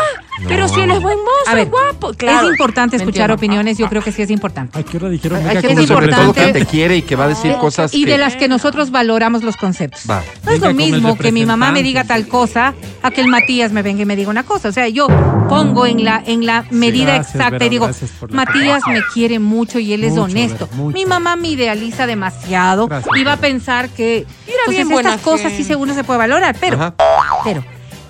No. 0.42 0.48
Pero 0.50 0.68
si 0.68 0.82
él 0.82 0.92
es 0.92 1.00
buen 1.02 1.18
mozo, 1.20 1.50
A 1.52 1.54
ver, 1.56 1.70
guapo. 1.70 2.12
Claro. 2.14 2.48
es 2.48 2.52
importante 2.54 2.98
¿Me 2.98 3.04
escuchar 3.04 3.30
entiendo? 3.30 3.34
opiniones, 3.36 3.78
yo 3.78 3.88
creo 3.88 4.02
que 4.02 4.12
sí 4.12 4.22
es 4.24 4.30
importante. 4.32 4.78
¿A 4.80 4.84
qué 4.84 4.98
hora 4.98 5.10
dijeron? 5.10 5.46
Hay 5.48 5.62
con 5.62 5.78
el 5.78 5.88
sobre 5.88 6.08
todo 6.08 6.18
que 6.34 6.42
importante- 6.42 6.60
te 6.60 6.66
quiere 6.66 6.98
y 6.98 7.02
que 7.04 7.16
va 7.16 7.26
a 7.26 7.28
decir 7.30 7.56
cosas 7.58 7.94
Y 7.94 8.04
que... 8.04 8.12
de 8.12 8.18
las 8.18 8.36
que 8.36 8.48
nosotros 8.48 8.90
valoramos 8.92 9.44
los 9.44 9.56
conceptos. 9.58 10.02
Va. 10.10 10.22
No 10.44 10.52
es 10.52 10.60
Venga 10.60 10.60
lo 10.60 10.66
con 10.68 10.76
mismo 10.76 11.18
que 11.18 11.32
mi 11.32 11.46
mamá 11.46 11.72
me 11.72 11.84
diga 11.84 12.04
tal 12.04 12.28
cosa 12.28 12.74
a 13.04 13.12
que 13.12 13.22
el 13.22 13.28
Matías 13.28 13.72
me 13.72 13.84
venga 13.84 14.02
y 14.02 14.06
me 14.06 14.16
diga 14.16 14.30
una 14.32 14.44
cosa. 14.44 14.70
O 14.70 14.72
sea, 14.72 14.90
yo 14.90 15.08
pongo 15.48 15.86
en 15.86 16.04
la, 16.04 16.22
en 16.26 16.46
la 16.46 16.66
medida 16.72 17.14
Gracias, 17.16 17.36
exacta 17.36 17.52
Vero, 17.60 17.66
y 17.66 17.70
digo, 17.70 17.88
la 17.88 18.36
Matías 18.36 18.82
me 18.88 19.02
quiere 19.14 19.40
mucho 19.40 19.78
y 19.80 19.94
él 19.94 20.04
es 20.04 20.12
Mucho, 20.12 20.24
honesto. 20.24 20.66
Vero, 20.72 20.84
mucho. 20.84 20.94
Mi 20.98 21.06
mamá 21.06 21.36
me 21.36 21.50
idealiza 21.50 22.08
demasiado 22.08 22.88
Gracias, 22.88 23.16
y 23.16 23.24
va 23.24 23.34
a 23.34 23.38
pensar 23.38 23.90
que 23.90 24.18
Era 24.18 24.28
entonces 24.48 24.76
bien 24.76 24.90
buena 24.90 25.10
estas 25.12 25.22
cosas 25.24 25.52
sí 25.52 25.58
gente. 25.58 25.64
se- 25.70 25.76
uno 25.76 25.94
se 25.94 26.04
puede 26.04 26.18
valorar, 26.20 26.56
pero, 26.60 26.73
Ajá. 26.76 26.96
pero 27.44 27.64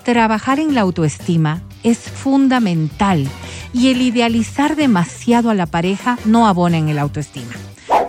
trabajar 0.04 0.58
en 0.60 0.74
la 0.74 0.82
autoestima 0.82 1.62
es 1.82 1.98
fundamental 1.98 3.28
y 3.72 3.90
el 3.90 4.00
idealizar 4.02 4.76
demasiado 4.76 5.50
a 5.50 5.54
la 5.54 5.66
pareja 5.66 6.18
no 6.24 6.46
abona 6.46 6.78
en 6.78 6.88
el 6.88 6.98
autoestima. 6.98 7.52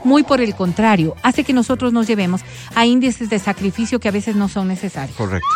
Muy 0.03 0.23
por 0.23 0.39
el 0.39 0.55
contrario, 0.55 1.15
hace 1.23 1.43
que 1.43 1.53
nosotros 1.53 1.91
nos 1.91 2.05
llevemos 2.05 2.41
a 2.75 2.85
índices 2.85 3.29
de 3.29 3.39
sacrificio 3.39 3.99
que 3.99 4.07
a 4.07 4.11
veces 4.11 4.35
no 4.35 4.47
son 4.47 4.67
necesarios. 4.67 5.17
Correcto. 5.17 5.47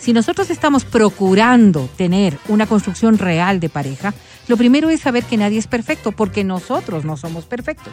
Si 0.00 0.12
nosotros 0.12 0.50
estamos 0.50 0.84
procurando 0.84 1.88
tener 1.96 2.36
una 2.48 2.66
construcción 2.66 3.18
real 3.18 3.60
de 3.60 3.68
pareja, 3.68 4.12
lo 4.48 4.56
primero 4.56 4.90
es 4.90 5.00
saber 5.00 5.22
que 5.22 5.36
nadie 5.36 5.58
es 5.58 5.68
perfecto, 5.68 6.10
porque 6.10 6.42
nosotros 6.42 7.04
no 7.04 7.16
somos 7.16 7.44
perfectos. 7.44 7.92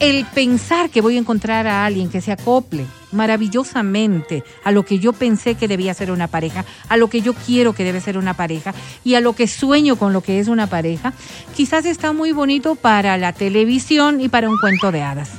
El 0.00 0.24
pensar 0.24 0.88
que 0.88 1.02
voy 1.02 1.16
a 1.16 1.20
encontrar 1.20 1.66
a 1.66 1.84
alguien 1.84 2.08
que 2.08 2.22
se 2.22 2.32
acople 2.32 2.86
maravillosamente 3.14 4.44
a 4.64 4.70
lo 4.70 4.84
que 4.84 4.98
yo 4.98 5.12
pensé 5.12 5.54
que 5.54 5.68
debía 5.68 5.94
ser 5.94 6.10
una 6.10 6.28
pareja, 6.28 6.64
a 6.88 6.96
lo 6.96 7.08
que 7.08 7.22
yo 7.22 7.34
quiero 7.34 7.72
que 7.72 7.84
debe 7.84 8.00
ser 8.00 8.18
una 8.18 8.34
pareja 8.34 8.74
y 9.04 9.14
a 9.14 9.20
lo 9.20 9.34
que 9.34 9.46
sueño 9.46 9.96
con 9.96 10.12
lo 10.12 10.20
que 10.20 10.40
es 10.40 10.48
una 10.48 10.66
pareja, 10.66 11.12
quizás 11.54 11.86
está 11.86 12.12
muy 12.12 12.32
bonito 12.32 12.74
para 12.74 13.16
la 13.16 13.32
televisión 13.32 14.20
y 14.20 14.28
para 14.28 14.48
un 14.48 14.58
cuento 14.58 14.92
de 14.92 15.02
hadas. 15.02 15.30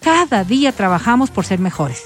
Cada 0.00 0.44
día 0.44 0.72
trabajamos 0.72 1.30
por 1.30 1.44
ser 1.44 1.58
mejores. 1.58 2.04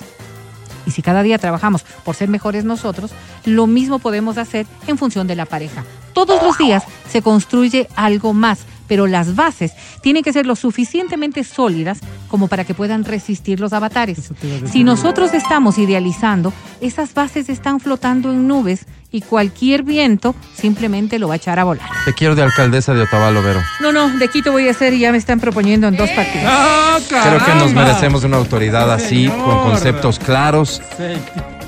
Y 0.86 0.92
si 0.92 1.03
cada 1.03 1.22
día 1.22 1.38
trabajamos 1.38 1.84
por 2.05 2.16
ser 2.16 2.28
mejores 2.28 2.64
nosotros, 2.64 3.11
lo 3.44 3.66
mismo 3.66 3.98
podemos 3.98 4.38
hacer 4.38 4.66
en 4.86 4.98
función 4.98 5.26
de 5.26 5.36
la 5.36 5.46
pareja. 5.46 5.84
Todos 6.12 6.42
los 6.42 6.59
días 6.59 6.82
se 7.09 7.22
construye 7.22 7.88
algo 7.96 8.32
más, 8.32 8.61
pero 8.91 9.07
las 9.07 9.36
bases 9.36 9.70
tienen 10.03 10.24
que 10.24 10.32
ser 10.32 10.47
lo 10.47 10.57
suficientemente 10.57 11.45
sólidas 11.45 12.01
como 12.26 12.49
para 12.49 12.64
que 12.64 12.74
puedan 12.74 13.05
resistir 13.05 13.61
los 13.61 13.72
avatares. 13.72 14.32
Si 14.70 14.82
nosotros 14.82 15.32
estamos 15.32 15.78
idealizando, 15.78 16.53
esas 16.80 17.14
bases 17.14 17.49
están 17.49 17.78
flotando 17.78 18.32
en 18.32 18.49
nubes 18.49 18.86
y 19.12 19.20
cualquier 19.20 19.84
viento 19.84 20.34
simplemente 20.57 21.20
lo 21.20 21.28
va 21.28 21.34
a 21.34 21.36
echar 21.36 21.61
a 21.61 21.64
volar. 21.64 21.88
Te 22.05 22.12
quiero 22.14 22.34
de 22.34 22.43
alcaldesa 22.43 22.93
de 22.93 23.03
Otavalo, 23.03 23.45
Vero. 23.45 23.61
No, 23.80 23.93
no, 23.93 24.09
de 24.18 24.26
Quito 24.26 24.51
voy 24.51 24.68
a 24.68 24.74
ser 24.74 24.93
y 24.95 24.99
ya 24.99 25.12
me 25.12 25.18
están 25.18 25.38
proponiendo 25.38 25.86
en 25.86 25.97
dos 25.97 26.11
partidos. 26.11 26.47
¡Ah, 26.49 26.99
Creo 27.09 27.45
que 27.45 27.55
nos 27.55 27.72
merecemos 27.72 28.24
una 28.24 28.38
autoridad 28.38 28.93
así, 28.93 29.28
con 29.28 29.61
conceptos 29.70 30.18
claros, 30.18 30.82
Sí. 30.97 31.05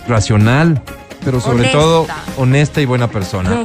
racional, 0.09 0.83
pero 1.25 1.41
sobre 1.41 1.61
Honesta. 1.61 1.79
todo 1.79 2.07
honesta 2.37 2.81
y 2.81 2.85
buena 2.87 3.07
persona. 3.09 3.65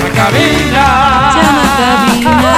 Cabina. 0.15 1.31
Llama 1.35 1.63
cabina. 1.77 2.55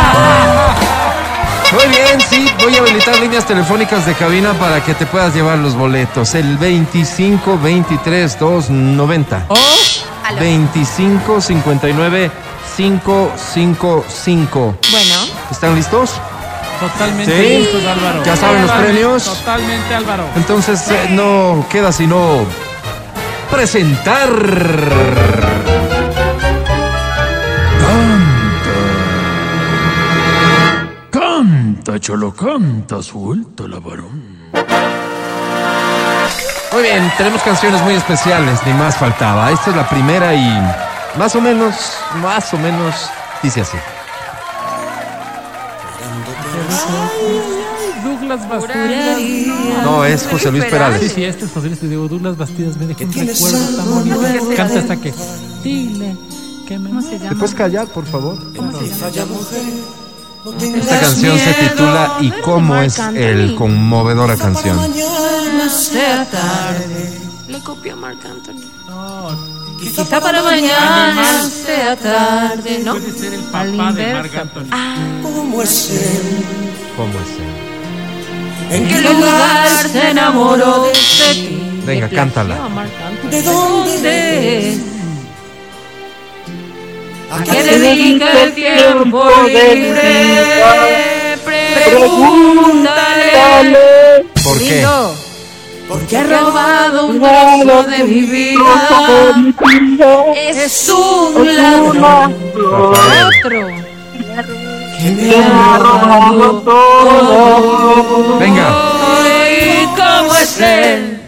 Muy 1.73 1.85
bien, 1.87 2.21
sí, 2.29 2.47
voy 2.63 2.75
a 2.75 2.79
habilitar 2.81 3.17
líneas 3.19 3.45
telefónicas 3.45 4.05
de 4.05 4.13
cabina 4.13 4.53
para 4.53 4.83
que 4.83 4.93
te 4.93 5.05
puedas 5.07 5.33
llevar 5.33 5.57
los 5.57 5.73
boletos. 5.75 6.35
El 6.35 6.57
25 6.57 7.57
23 7.59 8.37
290. 8.39 9.45
O 9.49 9.57
25 10.39 11.41
59 11.41 12.31
555. 12.77 14.77
Bueno, 14.91 15.15
¿Están 15.51 15.75
listos? 15.75 16.11
totalmente 16.79 17.31
Sí. 17.31 17.57
listos, 17.59 17.85
Álvaro. 17.85 18.23
¿Ya 18.23 18.35
saben 18.35 18.61
los 18.63 18.71
premios? 18.71 19.23
Totalmente, 19.23 19.93
Álvaro. 19.95 20.25
Entonces 20.35 20.87
eh, 20.89 21.07
no 21.11 21.65
queda 21.69 21.91
sino 21.91 22.45
presentar. 23.49 24.29
Canta, 31.73 31.99
cholo, 31.99 32.31
canta, 32.35 33.01
suelta 33.01 33.67
la 33.67 33.79
varón. 33.79 34.21
Muy 36.71 36.83
bien, 36.83 37.11
tenemos 37.17 37.41
canciones 37.41 37.81
muy 37.81 37.95
especiales, 37.95 38.59
ni 38.63 38.73
más 38.73 38.95
faltaba. 38.95 39.51
Esta 39.51 39.71
es 39.71 39.75
la 39.77 39.89
primera 39.89 40.35
y 40.35 40.61
más 41.17 41.35
o 41.35 41.41
menos, 41.41 41.73
más 42.21 42.53
o 42.53 42.59
menos 42.59 42.93
dice 43.41 43.61
así. 43.61 43.77
Douglas 48.03 48.47
Bastidas. 48.47 49.19
No, 49.83 50.05
es 50.05 50.27
José 50.27 50.51
Luis 50.51 50.63
Sí, 50.65 50.69
Perales. 50.69 51.11
sí, 51.11 51.23
este 51.23 51.45
es 51.45 51.51
José 51.51 51.67
Luis. 51.69 51.79
Te 51.79 51.87
digo, 51.87 52.07
Douglas 52.07 52.37
Bastidas 52.37 52.77
me 52.77 52.85
dejó 52.85 53.03
un 53.03 53.13
recuerdo 53.13 53.77
tan 53.77 53.89
bonito. 53.89 54.55
Canta 54.55 54.79
hasta 54.79 54.95
que. 54.97 55.11
Dile 55.63 56.15
que 56.67 56.77
me 56.77 56.89
¿Cómo 56.89 57.01
se 57.01 57.09
¿Te 57.17 57.19
llama? 57.19 57.39
puedes 57.39 57.55
callar, 57.55 57.87
por 57.87 58.05
favor? 58.05 58.37
¿Cómo 58.55 58.71
se 58.79 59.11
llama? 59.11 59.31
Esta 60.45 60.99
canción 60.99 61.39
se 61.39 61.53
titula 61.53 62.17
¿Y 62.19 62.29
cómo 62.41 62.75
es 62.81 62.99
el 62.99 63.55
conmovedora 63.55 64.35
canción? 64.35 64.77
sea 65.69 66.25
tarde. 66.29 67.21
Le 67.47 67.59
copió 67.61 67.93
a 67.93 67.95
Marc 67.95 68.25
Anthony. 68.25 68.61
Quizá 69.79 70.19
para 70.19 70.43
mañana 70.43 71.49
sea 71.49 71.95
tarde, 71.95 72.81
¿no? 72.83 72.93
Puede 72.93 73.11
ser 73.17 73.33
el 73.33 73.43
papá 73.43 73.93
de. 73.93 74.13
Marc 74.13 74.35
Anthony. 74.35 75.21
¿Cómo 75.21 75.61
es 75.61 75.89
él? 75.89 76.53
¿En 78.69 78.87
qué 78.87 79.01
lugar 79.01 79.69
se 79.89 80.09
enamoró 80.11 80.83
de 80.83 80.91
ti? 80.91 81.81
Venga, 81.85 82.09
cántala. 82.09 82.57
¿De 83.29 83.41
dónde 83.41 84.69
es? 84.69 84.92
¿A 87.33 87.43
qué 87.43 87.63
dedica 87.63 88.43
el 88.43 88.53
tiempo 88.53 89.27
libre? 89.47 91.35
Pregúntale. 91.83 92.93
¿Por 94.43 94.59
qué? 94.59 94.85
Porque 95.87 96.17
ha 96.17 96.23
robado 96.23 97.07
un 97.07 97.19
trozo 97.19 97.83
de 97.89 98.03
mi 98.03 98.21
vida. 98.21 99.33
Es 100.35 100.89
un 100.89 101.55
ladrón. 101.55 102.35
Otro. 103.41 103.67
Que 104.99 105.09
me 105.09 105.35
ha 105.35 105.79
robado 105.79 106.61
todo. 106.61 108.37
Venga. 108.37 108.67
¿Y 109.49 109.85
cómo 109.95 110.35
es 110.35 110.59
él? 110.59 111.19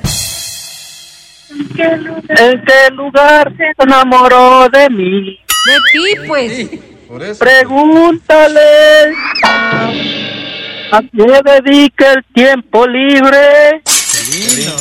¿En 1.49 2.63
qué 2.63 2.91
lugar 2.91 3.51
se 3.57 3.73
enamoró 3.83 4.69
de 4.69 4.89
mí? 4.91 5.44
De 5.66 5.76
ti, 5.91 6.28
pues. 6.28 6.70
Pregúntale. 7.39 9.13
¿A 10.91 11.01
qué 11.01 11.41
dedica 11.63 12.13
el 12.13 12.24
tiempo 12.34 12.86
libre? 12.88 13.82
Es 13.86 14.76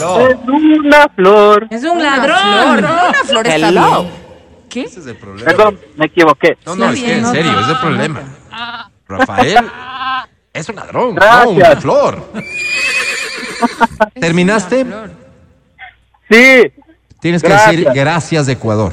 una 0.46 1.08
flor. 1.14 1.66
Es 1.70 1.84
un 1.84 2.00
Flor, 2.00 2.02
ladrón. 2.02 2.80
no, 2.82 3.08
una 3.08 3.24
flor 3.24 3.46
está 3.46 3.68
Hello. 3.68 4.02
bien. 4.02 4.14
¿Qué? 4.68 4.80
Ese 4.82 5.00
es 5.00 5.06
el 5.06 5.16
problema. 5.16 5.44
Perdón, 5.50 5.80
me 5.96 6.06
equivoqué. 6.06 6.56
No, 6.66 6.76
no, 6.76 6.90
es 6.90 7.00
que 7.00 7.14
en 7.18 7.26
serio, 7.26 7.60
es 7.60 7.68
el 7.68 7.78
problema. 7.78 8.22
Rafael 9.08 9.56
es 10.52 10.68
un 10.68 10.76
ladrón, 10.76 11.14
no 11.14 11.50
una 11.50 11.76
flor. 11.76 12.32
¿Terminaste? 14.20 14.86
Sí, 16.30 16.72
Tienes 17.20 17.42
que 17.42 17.48
Gracias. 17.48 17.70
decir 17.76 17.88
gracias 17.94 18.48
Ecuador. 18.48 18.92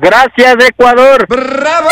Gracias 0.00 0.56
Ecuador. 0.68 1.26
¡Bravo! 1.28 1.88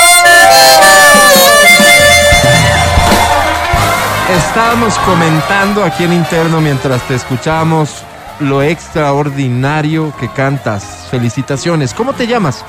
Estábamos 4.48 4.98
comentando 4.98 5.84
aquí 5.84 6.04
en 6.04 6.12
interno 6.12 6.60
mientras 6.60 7.02
te 7.08 7.14
escuchamos 7.14 8.02
lo 8.40 8.62
extraordinario 8.62 10.12
que 10.18 10.28
cantas. 10.28 11.08
Felicitaciones. 11.10 11.94
¿Cómo 11.94 12.12
te 12.12 12.26
llamas? 12.26 12.64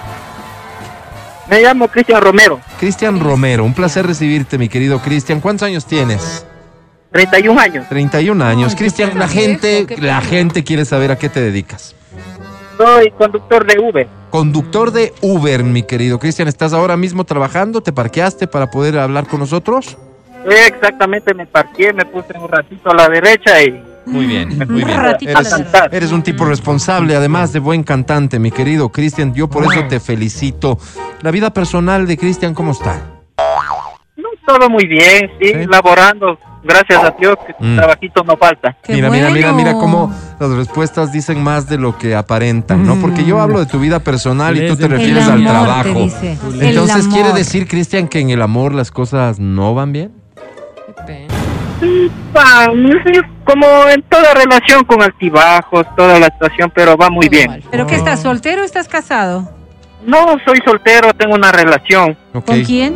Me 1.50 1.62
llamo 1.62 1.88
Cristian 1.88 2.22
Romero, 2.22 2.60
Cristian 2.80 3.20
Romero. 3.20 3.66
Un 3.66 3.74
placer 3.74 4.06
recibirte, 4.06 4.58
mi 4.58 4.70
querido 4.70 5.00
Cristian. 5.00 5.42
¿Cuántos 5.42 5.68
años 5.68 5.86
tienes? 5.86 6.46
31 7.12 7.60
años. 7.60 7.90
31 7.90 8.46
años. 8.46 8.76
Cristian, 8.76 9.18
la 9.18 9.28
gente, 9.28 9.88
la 10.00 10.22
gente 10.22 10.64
quiere 10.64 10.86
saber 10.86 11.12
a 11.12 11.18
qué 11.18 11.28
te 11.28 11.42
dedicas. 11.42 11.96
Soy 12.80 13.12
conductor 13.12 13.66
de 13.66 13.78
Uber. 13.78 14.08
Conductor 14.30 14.92
de 14.92 15.14
Uber, 15.22 15.66
mi 15.66 15.84
querido 15.84 16.18
Cristian. 16.18 16.48
¿Estás 16.48 16.72
ahora 16.72 16.96
mismo 16.96 17.26
trabajando? 17.26 17.82
¿Te 17.82 17.92
parqueaste 17.92 18.48
para 18.48 18.72
poder 18.72 18.98
hablar 18.98 19.28
con 19.28 19.42
nosotros? 19.42 19.98
Exactamente, 20.50 21.34
me 21.34 21.46
parqué, 21.46 21.92
me 21.92 22.06
puse 22.06 22.38
un 22.40 22.48
ratito 22.48 22.90
a 22.92 22.94
la 22.94 23.10
derecha 23.10 23.62
y 23.62 23.84
Muy 24.06 24.26
bien, 24.28 24.48
muy 24.70 24.82
Un 24.84 24.88
bien. 24.88 25.00
Eres, 25.28 25.54
eres 25.92 26.12
un 26.14 26.24
tipo 26.24 26.46
responsable, 26.46 27.18
además 27.18 27.52
de 27.52 27.60
buen 27.60 27.84
cantante, 27.84 28.40
mi 28.40 28.50
querido 28.50 28.88
Cristian. 28.88 29.34
Yo 29.34 29.50
por 29.50 29.66
eso 29.66 29.84
te 29.90 30.00
felicito. 30.00 30.80
La 31.22 31.32
vida 31.32 31.52
personal 31.52 32.08
de 32.08 32.18
Cristian, 32.18 32.54
¿cómo 32.54 32.72
está? 32.72 33.02
no, 34.16 34.30
todo 34.48 34.70
muy 34.70 34.86
bien, 34.88 35.30
sí, 35.42 35.50
Sí. 35.50 35.66
laborando. 35.68 36.40
Gracias 36.62 37.04
a 37.04 37.12
Dios 37.20 37.38
que 37.48 37.54
Mm. 37.60 37.76
trabajito 37.78 38.24
no 38.24 38.36
falta. 38.36 38.76
Qué 38.84 38.94
mira, 38.94 39.10
mira, 39.10 39.30
mira, 39.30 39.54
mira 39.54 39.74
cómo 39.74 40.14
las 40.40 40.50
respuestas 40.52 41.12
dicen 41.12 41.42
más 41.42 41.68
de 41.70 41.78
lo 41.78 41.98
que 41.98 42.16
aparentan, 42.16 42.86
¿no? 42.86 42.96
Porque 43.00 43.24
yo 43.24 43.40
hablo 43.40 43.60
de 43.60 43.66
tu 43.66 43.80
vida 43.80 44.00
personal 44.00 44.58
y 44.58 44.68
tú 44.68 44.76
te 44.76 44.88
refieres 44.88 45.26
El 45.26 45.32
al 45.32 45.48
amor, 45.48 45.52
trabajo. 45.66 46.00
Entonces. 46.60 47.08
¿quiere 47.08 47.32
decir, 47.34 47.68
Cristian, 47.68 48.08
que 48.08 48.20
en 48.20 48.30
el 48.30 48.42
amor 48.42 48.74
las 48.74 48.92
cosas 48.92 49.40
no 49.40 49.74
van 49.74 49.94
bien? 49.94 50.12
Qué 50.86 50.94
pena. 51.08 51.34
Sí, 51.80 52.12
como 53.46 53.66
en 53.90 54.02
toda 54.04 54.34
relación 54.34 54.84
con 54.84 55.02
altibajos, 55.02 55.86
toda 55.96 56.20
la 56.20 56.26
situación, 56.28 56.72
pero 56.76 56.98
va 56.98 57.10
muy 57.10 57.28
Todo 57.28 57.32
bien. 57.38 57.50
mal. 57.52 57.64
¿Pero 57.72 57.88
qué 57.88 57.96
estás 57.96 58.22
soltero 58.22 58.64
o 58.64 58.66
estás 58.66 58.90
casado? 58.90 59.50
No, 60.06 60.36
soy 60.46 60.60
soltero, 60.66 61.14
tengo 61.14 61.36
una 61.36 61.52
relación. 61.54 62.18
¿Con 62.34 62.64
quién? 62.64 62.96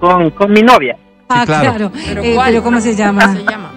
con, 0.00 0.30
con 0.30 0.52
mi 0.52 0.60
novia. 0.62 0.96
Ah, 1.28 1.44
claro. 1.46 1.90
claro. 1.90 1.92
¿Pero 1.92 2.22
Eh, 2.22 2.36
pero 2.44 2.62
¿cómo 2.62 2.80
se 2.80 2.94
llama? 2.94 3.34
Se 3.34 3.44
llama. 3.44 3.72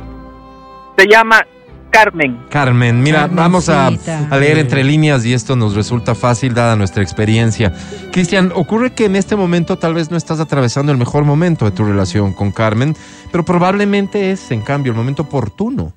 Se 0.98 1.08
llama 1.08 1.46
Carmen. 1.90 2.38
Carmen, 2.50 3.02
mira, 3.02 3.28
vamos 3.28 3.70
a, 3.70 3.90
leer 3.90 4.58
entre 4.58 4.84
líneas 4.84 5.26
y 5.26 5.34
esto 5.34 5.56
nos 5.56 5.74
resulta 5.74 6.16
fácil 6.16 6.54
dada 6.54 6.76
nuestra 6.76 7.02
experiencia. 7.02 7.74
Cristian, 8.12 8.52
ocurre 8.54 8.94
que 8.94 9.06
en 9.06 9.16
este 9.16 9.36
momento 9.36 9.78
tal 9.78 9.94
vez 9.94 10.12
no 10.12 10.18
estás 10.18 10.40
atravesando 10.40 10.92
el 10.92 10.98
mejor 10.98 11.24
momento 11.24 11.66
de 11.66 11.72
tu 11.72 11.84
relación 11.86 12.34
con 12.34 12.52
Carmen, 12.52 12.96
pero 13.32 13.46
probablemente 13.46 14.32
es, 14.32 14.52
en 14.52 14.62
cambio, 14.62 14.92
el 14.92 14.98
momento 14.98 15.24
oportuno 15.24 15.94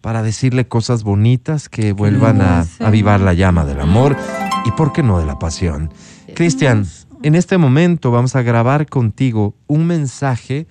para 0.00 0.22
decirle 0.22 0.66
cosas 0.66 1.02
bonitas 1.02 1.68
que 1.68 1.92
vuelvan 1.92 2.40
a 2.42 2.66
avivar 2.80 3.20
la 3.20 3.32
llama 3.32 3.64
del 3.64 3.80
amor 3.80 4.16
y, 4.64 4.70
¿por 4.72 4.92
qué 4.92 5.02
no, 5.02 5.18
de 5.18 5.26
la 5.26 5.38
pasión? 5.38 5.92
Cristian, 6.34 6.84
en 7.24 7.34
este 7.34 7.56
momento 7.56 8.10
vamos 8.10 8.36
a 8.36 8.42
grabar 8.42 8.86
contigo 8.86 9.54
un 9.66 9.86
mensaje, 9.86 10.66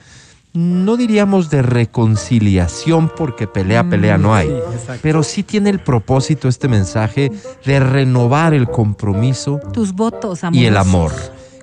no 0.54 0.98
diríamos 0.98 1.50
de 1.50 1.64
reconciliación, 1.64 3.10
porque 3.10 3.48
pelea, 3.48 3.90
pelea 3.90 4.20
no 4.20 4.36
hay. 4.36 4.50
Sí. 4.50 4.94
Pero 5.02 5.24
sí 5.24 5.42
tiene 5.42 5.72
el 5.72 5.80
propósito 5.80 6.48
este 6.48 6.68
mensaje 6.68 7.32
de 7.66 7.80
renovar 7.80 8.54
el 8.54 8.68
compromiso 8.70 9.60
Tus 9.74 9.94
votos, 9.94 10.44
amor. 10.44 10.62
y 10.62 10.66
el 10.68 10.78
amor. 10.78 11.12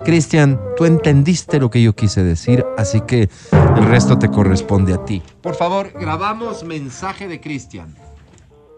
Cristian, 0.05 0.59
tú 0.77 0.87
entendiste 0.87 1.61
lo 1.61 1.71
que 1.71 1.81
yo 1.83 1.95
quise 1.95 2.25
decir, 2.25 2.65
así 2.77 3.01
que 3.03 3.29
el 3.77 3.85
resto 3.85 4.19
te 4.19 4.29
corresponde 4.29 4.95
a 4.95 5.05
ti. 5.05 5.23
Por 5.41 5.55
favor, 5.55 5.93
grabamos 6.01 6.65
mensaje 6.65 7.29
de 7.29 7.41
Cristian. 7.41 7.95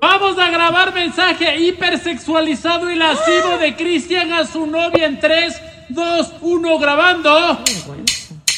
Vamos 0.03 0.37
a 0.37 0.51
grabar 0.51 0.93
mensaje 0.93 1.59
hipersexualizado 1.59 2.91
y 2.91 2.97
lascivo 2.97 3.57
de 3.61 3.77
Cristian 3.77 4.33
a 4.33 4.45
su 4.45 4.67
novia 4.67 5.07
en 5.07 5.21
3, 5.21 5.63
2, 5.89 6.35
1, 6.41 6.78
grabando. 6.78 7.59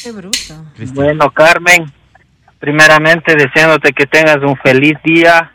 Qué 0.03 0.11
bruto. 0.11 0.37
Bueno, 0.93 1.31
Carmen, 1.31 1.91
primeramente 2.59 3.35
deseándote 3.35 3.93
que 3.93 4.05
tengas 4.05 4.37
un 4.37 4.55
feliz 4.57 4.97
día, 5.03 5.51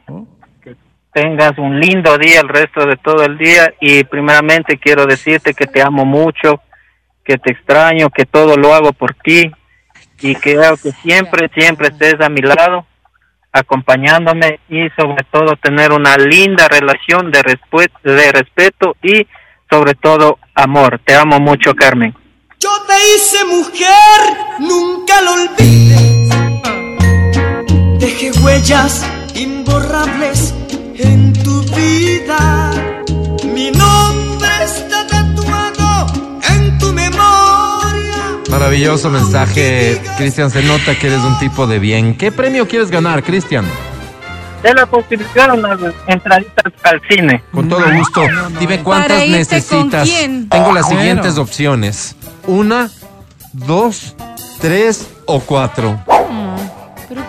que 0.62 0.76
tengas 1.12 1.56
un 1.58 1.78
lindo 1.78 2.16
día 2.18 2.40
el 2.40 2.48
resto 2.48 2.86
de 2.86 2.96
todo 2.96 3.24
el 3.24 3.38
día 3.38 3.72
y 3.80 4.04
primeramente 4.04 4.78
quiero 4.78 5.06
decirte 5.06 5.54
que 5.54 5.66
te 5.66 5.82
amo 5.82 6.04
mucho, 6.04 6.60
que 7.24 7.38
te 7.38 7.52
extraño, 7.52 8.10
que 8.10 8.26
todo 8.26 8.56
lo 8.56 8.74
hago 8.74 8.92
por 8.92 9.14
ti 9.14 9.50
y 10.20 10.34
que 10.34 10.56
creo 10.56 10.76
que 10.76 10.92
siempre, 10.92 11.48
siempre 11.54 11.88
estés 11.88 12.20
a 12.20 12.28
mi 12.28 12.42
lado 12.42 12.86
acompañándome 13.52 14.60
y 14.68 14.88
sobre 14.90 15.24
todo 15.30 15.56
tener 15.56 15.92
una 15.92 16.16
linda 16.16 16.68
relación 16.68 17.30
de, 17.30 17.58
de 18.04 18.32
respeto 18.32 18.96
y 19.02 19.26
sobre 19.70 19.94
todo 19.94 20.38
amor. 20.54 21.00
Te 21.04 21.14
amo 21.14 21.38
mucho, 21.38 21.74
Carmen. 21.74 22.14
Yo 22.58 22.70
te 22.86 22.94
hice 23.14 23.44
mujer, 23.44 24.20
nunca 24.58 25.20
lo 25.22 25.32
olvides. 25.32 26.28
Dejé 27.98 28.32
huellas 28.42 29.06
imborrables 29.34 30.54
en 30.98 31.32
tu 31.32 31.62
vida. 31.74 32.70
Mi 33.54 33.70
nombre 33.70 34.48
está 34.64 35.06
tatuado 35.06 36.06
en 36.50 36.78
tu 36.78 36.92
memoria. 36.92 38.40
Maravilloso 38.50 39.08
mensaje, 39.08 40.02
Cristian. 40.18 40.50
Se 40.50 40.62
nota 40.62 40.98
que 40.98 41.06
eres 41.06 41.20
un 41.20 41.38
tipo 41.38 41.66
de 41.66 41.78
bien. 41.78 42.16
¿Qué 42.18 42.30
premio 42.30 42.68
quieres 42.68 42.90
ganar, 42.90 43.22
Cristian? 43.22 43.64
De 44.62 44.74
la 44.74 44.84
posibilidad 44.86 45.54
unas 45.54 45.78
entraditas 46.06 46.64
al 46.84 47.00
cine. 47.08 47.42
Con 47.52 47.68
todo 47.68 47.82
gusto. 47.94 48.22
Dime 48.58 48.76
¿Para 48.78 48.84
cuántas 48.84 49.22
irte 49.24 49.38
necesitas. 49.38 49.68
con 49.70 49.90
quién? 50.02 50.48
Tengo 50.50 50.72
las 50.72 50.84
Bueno. 50.84 51.00
siguientes 51.00 51.38
opciones: 51.38 52.16
una, 52.46 52.90
dos, 53.52 54.14
tres 54.60 55.08
o 55.24 55.40
cuatro. 55.40 55.98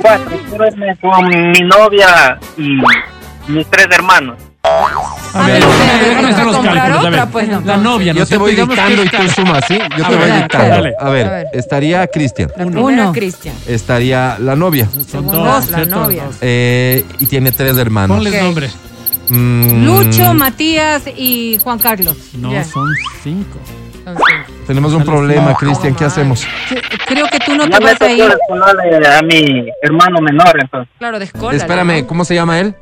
Cuatro, 0.02 0.68
irme 0.68 0.98
con 1.00 1.26
mi 1.28 1.62
novia 1.62 2.38
y 2.58 2.82
mis 3.48 3.68
tres 3.70 3.88
hermanos. 3.92 4.38
A 5.34 5.48
ver, 5.48 5.64
déjame 5.64 6.30
hacer 6.32 6.46
los 6.46 6.58
cálculos. 6.58 6.78
A 6.98 6.98
otra, 7.00 7.10
ver, 7.10 7.28
pues, 7.32 7.48
no. 7.48 7.62
la 7.62 7.78
novia, 7.78 8.14
¿no 8.14 8.20
Yo 8.20 8.26
te 8.26 8.38
voy 8.38 8.54
dictando 8.56 9.04
y 9.04 9.10
tú 9.10 9.28
sumas, 9.30 9.64
¿sí? 9.68 9.80
Yo 9.98 10.06
A 10.06 10.10
te 10.10 10.16
voy 10.16 10.32
dictando. 10.32 10.68
dale. 10.70 10.94
A 11.00 11.10
ver, 11.10 11.28
A 11.28 11.32
ver. 11.32 11.48
estaría 11.54 12.08
Cristian, 12.08 12.52
Uno. 12.58 13.12
Cristian. 13.14 13.56
estaría 13.68 14.38
la 14.40 14.56
novia 14.56 14.88
Son 15.10 15.26
dos, 15.28 15.70
la 15.70 15.86
novia. 15.86 16.24
Eh, 16.42 17.06
y 17.20 17.26
tiene 17.28 17.52
tres 17.54 17.78
hermanos. 17.78 18.18
Ponles 18.18 18.34
Ok. 18.36 18.42
nombre. 18.42 18.70
Mm, 19.30 19.86
Lucho, 19.86 20.34
Matías 20.34 21.04
y 21.16 21.58
Juan 21.64 21.80
Carlos. 21.80 22.18
No, 22.34 22.52
son 22.66 22.88
cinco. 23.24 23.58
Son 24.04 24.16
cinco. 24.18 24.52
Tenemos 24.68 24.94
un 24.94 25.06
problema. 25.06 25.54
Cristian. 25.56 25.96
¿Qué 25.96 26.04
hacemos? 26.06 26.46
Creo 27.08 27.26
que 27.32 27.40
tú 27.40 27.56
no 27.56 27.70
te 27.70 27.80
vas 27.80 28.02
a 28.02 28.12
ir. 28.12 28.38
ponerle 28.50 29.08
a 29.08 29.22
mi 29.22 29.70
hermano 29.82 30.20
menor, 30.20 30.58
entonces. 30.60 30.94
Claro, 30.98 31.20
de 31.20 31.26
escuela. 31.26 31.58
Espérame, 31.58 32.06
¿cómo 32.06 32.26
se 32.26 32.36
llama 32.36 32.60
él? 32.60 32.76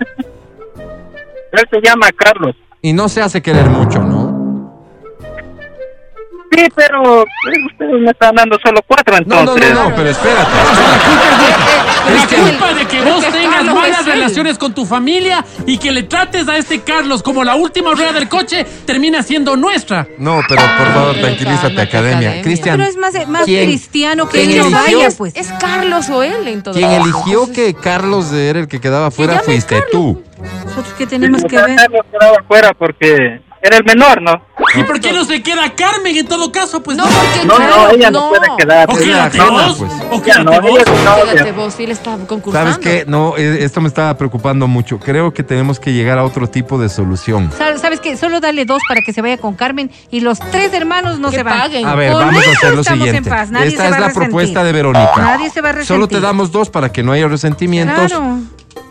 Él 1.52 1.66
se 1.70 1.82
llama 1.82 2.08
Carlos. 2.16 2.56
Y 2.82 2.94
no 2.94 3.10
se 3.10 3.22
hace 3.22 3.42
querer 3.42 3.70
mucho, 3.70 4.00
¿no? 4.00 4.19
Sí, 6.60 6.68
pero 6.76 7.22
eh, 7.22 7.26
ustedes 7.72 8.02
me 8.02 8.12
están 8.12 8.36
dando 8.36 8.58
solo 8.64 8.82
cuatro, 8.86 9.16
No, 9.26 9.36
no, 9.36 9.40
entonces. 9.42 9.74
no, 9.74 9.90
no, 9.90 9.96
pero 9.96 10.10
espérate. 10.10 10.50
La 12.10 12.50
culpa 12.50 12.74
de 12.74 12.86
que 12.88 13.02
vos 13.02 13.24
tengas 13.32 13.64
malas 13.66 14.06
relaciones 14.06 14.58
con 14.58 14.74
tu 14.74 14.86
familia 14.86 15.46
y 15.66 15.78
que 15.78 15.92
le 15.92 16.04
trates 16.04 16.48
a 16.48 16.58
este 16.58 16.82
Carlos 16.82 17.22
como 17.24 17.44
la 17.44 17.56
última 17.56 17.92
rueda 17.94 18.12
del 18.14 18.28
coche 18.28 18.66
termina 18.86 19.22
siendo 19.24 19.56
nuestra. 19.56 20.08
No, 20.18 20.42
pero 20.48 20.62
por 20.78 20.88
favor, 20.94 21.16
tranquilízate, 21.18 21.82
academia. 21.82 22.42
Cristian, 22.42 22.78
Pero 22.78 22.90
es 22.90 22.98
más, 22.98 23.28
más 23.28 23.44
¿quién- 23.46 23.66
cristiano 23.66 24.28
que 24.28 24.40
quién 24.46 24.52
él 24.52 24.58
no 24.72 24.80
eligió? 24.80 24.98
vaya, 25.00 25.10
pues. 25.18 25.36
Es 25.36 25.48
Carlos 25.60 26.10
o 26.10 26.24
él 26.24 26.48
en 26.48 26.64
todo 26.64 26.74
quien 26.74 26.90
eligió 26.92 27.44
Entonces, 27.44 27.56
que 27.56 27.74
Carlos 27.76 28.32
era 28.34 28.60
el 28.60 28.68
que 28.68 28.82
quedaba 28.82 29.12
fuera 29.12 29.40
fuiste 29.40 29.76
Carlos. 29.76 29.92
tú. 29.92 30.24
Nosotros 30.66 30.94
que 30.98 31.06
tenemos 31.08 31.44
que 31.44 31.56
ver. 31.58 31.76
Carlos 31.76 32.02
quedaba 32.12 32.38
afuera 32.40 32.72
porque 32.78 33.42
era 33.62 33.78
el 33.78 33.84
menor, 33.84 34.22
¿no? 34.22 34.42
¿Y 34.76 34.84
por 34.84 35.00
qué 35.00 35.12
no 35.14 35.26
se 35.26 35.42
queda 35.42 35.74
Carmen 35.74 36.16
en 36.16 36.28
todo 36.28 36.52
caso? 36.52 36.84
Pues 36.84 36.96
No, 36.98 37.04
porque 37.06 37.46
No, 37.48 37.56
claro, 37.56 37.76
no, 37.76 37.90
ella 37.90 38.12
no, 38.12 38.30
puede 38.30 38.48
quedar. 38.58 38.88
O 38.90 38.96
quédate 38.96 39.40
vos, 39.40 39.76
pues. 39.80 39.92
o 40.12 40.22
quédate 40.22 40.44
no, 40.44 40.62
vos. 40.62 40.72
ella 40.72 40.82
es 40.82 41.04
novia. 41.04 41.32
Fíjate 41.32 41.52
vos, 41.54 41.74
sí 41.74 41.86
le 41.88 41.94
está 41.94 42.18
concursando. 42.28 42.72
¿Sabes 42.74 42.78
qué? 42.86 43.06
No, 43.08 43.36
eh, 43.38 43.64
esto 43.64 43.82
me 43.82 43.88
estaba 43.88 44.16
preocupando 44.18 44.68
mucho. 44.68 45.00
Creo 45.00 45.34
que 45.34 45.44
tenemos 45.44 45.80
que 45.80 45.92
llegar 45.94 46.20
a 46.20 46.24
otro 46.24 46.48
tipo 46.48 46.78
de 46.78 46.90
solución. 46.90 47.52
¿Sabes 47.58 48.00
qué? 48.00 48.16
Solo 48.18 48.40
dale 48.40 48.66
dos 48.66 48.82
para 48.88 49.02
que 49.02 49.12
se 49.14 49.22
vaya 49.22 49.38
con 49.38 49.56
Carmen 49.56 49.90
y 50.12 50.20
los 50.20 50.40
tres 50.40 50.72
hermanos 50.74 51.20
no 51.20 51.30
Que 51.32 51.38
se 51.38 51.44
van. 51.44 51.60
paguen. 51.60 51.86
A 51.88 51.96
ver, 51.96 52.12
Con 52.14 52.26
vamos 52.28 52.46
a 52.48 52.52
hacer 52.52 52.76
lo 52.76 52.84
siguiente. 52.84 53.30
paz, 53.30 53.50
nadie 53.50 53.70
Esta 53.70 53.84
se 53.84 53.86
es 53.88 53.92
la 53.92 53.98
resentir. 54.08 54.22
propuesta 54.30 54.64
de 54.64 54.72
Verónica. 54.72 55.12
Nadie 55.18 55.50
se 55.50 55.62
va 55.62 55.70
a 55.70 55.72
resentir. 55.72 55.88
Solo 55.96 56.08
te 56.08 56.20
damos 56.20 56.52
dos 56.52 56.70
para 56.70 56.92
que 56.92 57.02
no 57.02 57.12
haya 57.14 57.28
resentimientos. 57.28 58.08
Claro. 58.08 58.38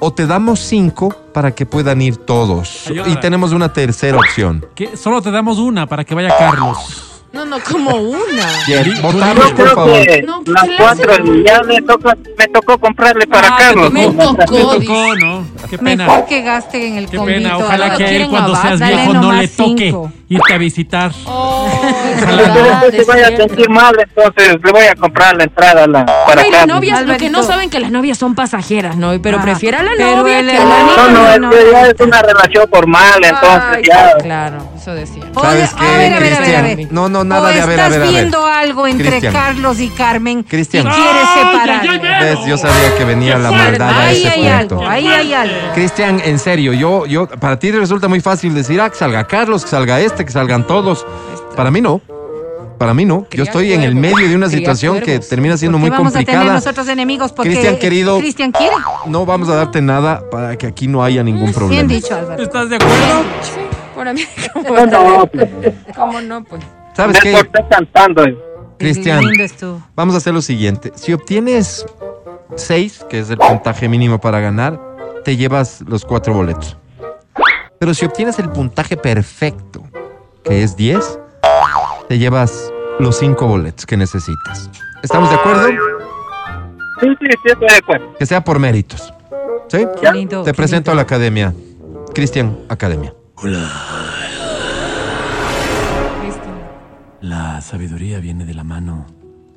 O 0.01 0.13
te 0.13 0.27
damos 0.27 0.61
cinco 0.61 1.15
para 1.35 1.53
que 1.55 1.67
puedan 1.67 2.01
ir 2.01 2.17
todos. 2.17 2.87
Ayuda. 2.89 3.09
Y 3.09 3.17
tenemos 3.17 3.53
una 3.53 3.73
tercera 3.73 4.17
opción. 4.19 4.65
Que 4.75 4.97
Solo 4.97 5.21
te 5.23 5.31
damos 5.31 5.59
una 5.59 5.87
para 5.87 6.05
que 6.05 6.15
vaya 6.15 6.35
Carlos. 6.39 7.05
No, 7.33 7.45
no, 7.45 7.59
como 7.61 7.91
una. 7.97 8.47
Tú 8.65 9.03
votamos, 9.03 9.53
por 9.53 9.69
favor. 9.75 10.07
No, 10.25 10.43
las 10.47 10.67
cuatro 10.79 11.13
y 11.27 11.45
ya 11.45 11.61
me 11.63 11.83
tocó, 11.83 12.11
me 12.39 12.47
tocó 12.49 12.79
comprarle 12.79 13.27
para 13.27 13.49
Ah, 13.49 13.57
Carlos. 13.59 13.93
Me 13.93 14.07
tocó. 14.07 14.33
Me 14.33 14.87
tocó, 14.87 15.15
¿no? 15.17 15.47
Qué 15.69 15.77
pena. 15.79 16.07
Mejor 16.07 16.25
que 16.27 16.43
gasten 16.43 16.83
en 16.83 16.97
el 16.99 17.11
Qué 17.11 17.17
convito. 17.19 17.39
pena. 17.43 17.59
Ojalá 17.59 17.97
que 17.97 18.05
a 18.05 18.11
él 18.13 18.29
cuando 18.29 18.57
seas 18.57 18.81
viejo 18.81 19.13
no 19.15 19.33
le 19.33 19.49
toque 19.49 19.77
cinco. 19.89 20.13
Irte 20.29 20.53
a 20.55 20.59
visitar. 20.59 21.11
Oh, 21.27 21.69
se 22.91 23.05
vaya 23.05 23.29
a 23.29 23.37
sentir 23.37 23.69
mal, 23.71 23.95
entonces 23.99 24.57
le 24.63 24.73
voy 24.73 24.85
a 24.85 24.95
comprar 24.95 25.37
la 25.37 25.45
entrada 25.45 25.85
a 25.85 25.87
la, 25.87 26.05
para 26.27 26.43
Ay, 26.43 26.51
las 26.51 26.67
novias, 26.67 27.07
lo 27.07 27.17
que 27.17 27.31
no 27.31 27.43
saben 27.43 27.71
que 27.71 27.81
las 27.81 27.91
novias 27.91 28.19
son 28.19 28.35
pasajeras, 28.35 28.97
¿no? 28.97 29.21
Pero 29.23 29.37
Ajá. 29.39 29.47
prefiere 29.47 29.79
a 29.79 29.83
la 29.83 29.91
Pero 29.97 30.17
novia 30.17 30.39
el 30.41 30.51
que 30.51 30.59
No, 30.59 31.09
no, 31.11 31.33
es 31.33 31.41
no, 31.41 31.51
que 31.51 31.57
ya 31.73 31.87
es 31.87 32.01
una 32.01 32.23
relación 32.23 32.67
formal, 32.71 33.25
entonces 33.25 33.63
Ay, 33.77 33.83
ya. 33.87 34.17
Claro, 34.19 34.59
eso 34.77 34.95
decía. 34.95 35.23
Oye, 35.35 35.41
¿Sabes 35.43 35.75
qué, 35.75 35.85
a 35.87 35.97
ver, 35.99 36.15
a 36.15 36.19
ver, 36.21 36.35
a 36.35 36.41
ver, 36.41 36.57
a 36.57 36.61
Cristian? 36.63 36.77
ver. 36.77 36.93
No, 36.93 37.09
no, 37.09 37.25
nada 37.25 37.49
o 37.49 37.53
de 37.53 37.61
a 37.61 37.67
ver, 37.67 37.81
a 37.81 37.87
estás 37.87 37.91
ver, 37.91 38.01
ver. 38.01 38.11
viendo 38.11 38.47
algo 38.47 38.87
entre 38.87 39.09
Cristian. 39.09 39.33
Carlos 39.33 39.81
y 39.81 39.89
Carmen 39.91 40.43
Cristian. 40.43 40.87
y 40.87 40.91
quieres 40.91 41.29
separar. 41.35 42.47
Yo 42.47 42.59
sabía 42.59 42.97
que 42.97 43.05
venía 43.05 43.39
la 43.39 43.51
maldad 43.51 43.89
a 43.91 44.03
Ahí 44.09 44.17
ese 44.19 44.29
hay 44.29 44.59
punto. 44.59 44.75
algo, 44.81 44.89
ahí 44.89 45.07
hay 45.07 45.33
algo. 45.33 45.55
Cristian, 45.75 46.21
en 46.25 46.39
serio, 46.39 46.73
yo, 46.73 47.07
yo, 47.07 47.29
para 47.29 47.59
ti 47.59 47.71
resulta 47.71 48.09
muy 48.09 48.21
fácil 48.21 48.55
decir, 48.55 48.81
ah, 48.81 48.91
que 48.91 48.97
salga 48.97 49.25
Carlos, 49.27 49.65
que 49.65 49.71
salga 49.71 50.01
este, 50.01 50.18
que 50.25 50.33
salgan 50.33 50.67
todos. 50.67 51.07
Para 51.57 51.71
mí 51.71 51.81
no. 51.81 52.01
Para 52.79 52.95
mí 52.95 53.05
no. 53.05 53.27
Yo 53.33 53.43
estoy 53.43 53.73
en 53.73 53.83
el 53.83 53.97
medio 53.97 54.29
de 54.29 54.37
una 54.37 54.47
Cría 54.47 54.59
situación 54.59 55.01
que 55.01 55.19
termina 55.19 55.57
siendo 55.57 55.77
¿Por 55.77 55.81
muy 55.81 55.91
qué 55.91 55.97
vamos 55.97 56.13
a 56.15 56.19
tener 56.19 56.27
complicada. 56.27 56.55
nosotros 56.55 56.89
enemigos? 56.89 57.33
Porque 57.33 57.51
Cristian, 57.51 57.77
querido. 57.79 58.19
Cristian 58.21 58.53
quiere. 58.53 58.77
No 59.07 59.27
vamos 59.27 59.49
a 59.49 59.57
darte 59.57 59.83
nada 59.83 60.23
para 60.31 60.57
que 60.57 60.69
aquí 60.69 60.87
no 60.87 61.03
haya 61.03 61.25
ningún 61.25 61.47
Bien 61.47 61.55
problema. 61.55 61.89
dicho, 61.93 62.15
Álvaro. 62.15 62.41
¿Estás 62.43 62.71
de 62.71 62.77
acuerdo? 62.77 63.25
Sí, 63.43 63.61
para 63.97 64.13
mí, 64.13 64.23
¿cómo 64.53 64.87
No, 64.87 65.27
pues, 65.27 65.49
¿Cómo 65.97 66.21
no? 66.21 66.45
Pues. 66.45 66.63
¿Sabes 66.95 67.17
me 67.17 67.21
qué? 67.21 67.33
corté 67.33 67.65
cantando. 67.69 68.25
eh. 68.25 68.39
Cristian, 68.79 69.25
vamos 69.97 70.15
a 70.15 70.19
hacer 70.19 70.33
lo 70.33 70.41
siguiente. 70.41 70.93
Si 70.95 71.13
obtienes 71.13 71.85
6, 72.55 73.07
que 73.11 73.19
es 73.19 73.31
el 73.31 73.39
puntaje 73.39 73.89
mínimo 73.89 74.21
para 74.21 74.39
ganar, 74.39 74.81
te 75.25 75.37
llevas 75.37 75.81
los 75.89 76.05
cuatro 76.05 76.33
boletos. 76.33 76.77
Pero 77.81 77.93
si 77.93 78.05
obtienes 78.07 78.39
el 78.39 78.51
puntaje 78.51 78.97
perfecto, 78.97 79.83
que 80.49 80.63
es 80.63 80.77
10, 80.77 81.21
te 82.09 82.19
llevas 82.19 82.73
los 82.99 83.19
cinco 83.19 83.47
boletos 83.47 83.85
que 83.85 83.99
necesitas. 83.99 84.71
¿Estamos 85.03 85.29
de 85.29 85.37
acuerdo? 85.37 85.69
Sí, 85.69 87.07
sí, 87.21 87.27
sí, 87.27 87.27
estoy 87.45 87.69
de 87.69 87.77
acuerdo. 87.77 88.15
Que 88.19 88.27
sea 88.27 88.43
por 88.43 88.59
méritos. 88.59 89.13
¿Sí? 89.69 89.87
Qué 90.01 90.11
lindo. 90.11 90.43
Te 90.43 90.53
qué 90.53 90.57
presento 90.57 90.91
a 90.91 90.95
la 90.95 91.03
academia. 91.03 91.55
Cristian 92.15 92.59
Academia. 92.69 93.15
La 97.21 97.61
sabiduría 97.61 98.19
viene 98.19 98.47
de 98.47 98.55
la 98.55 98.65
mano 98.65 99.07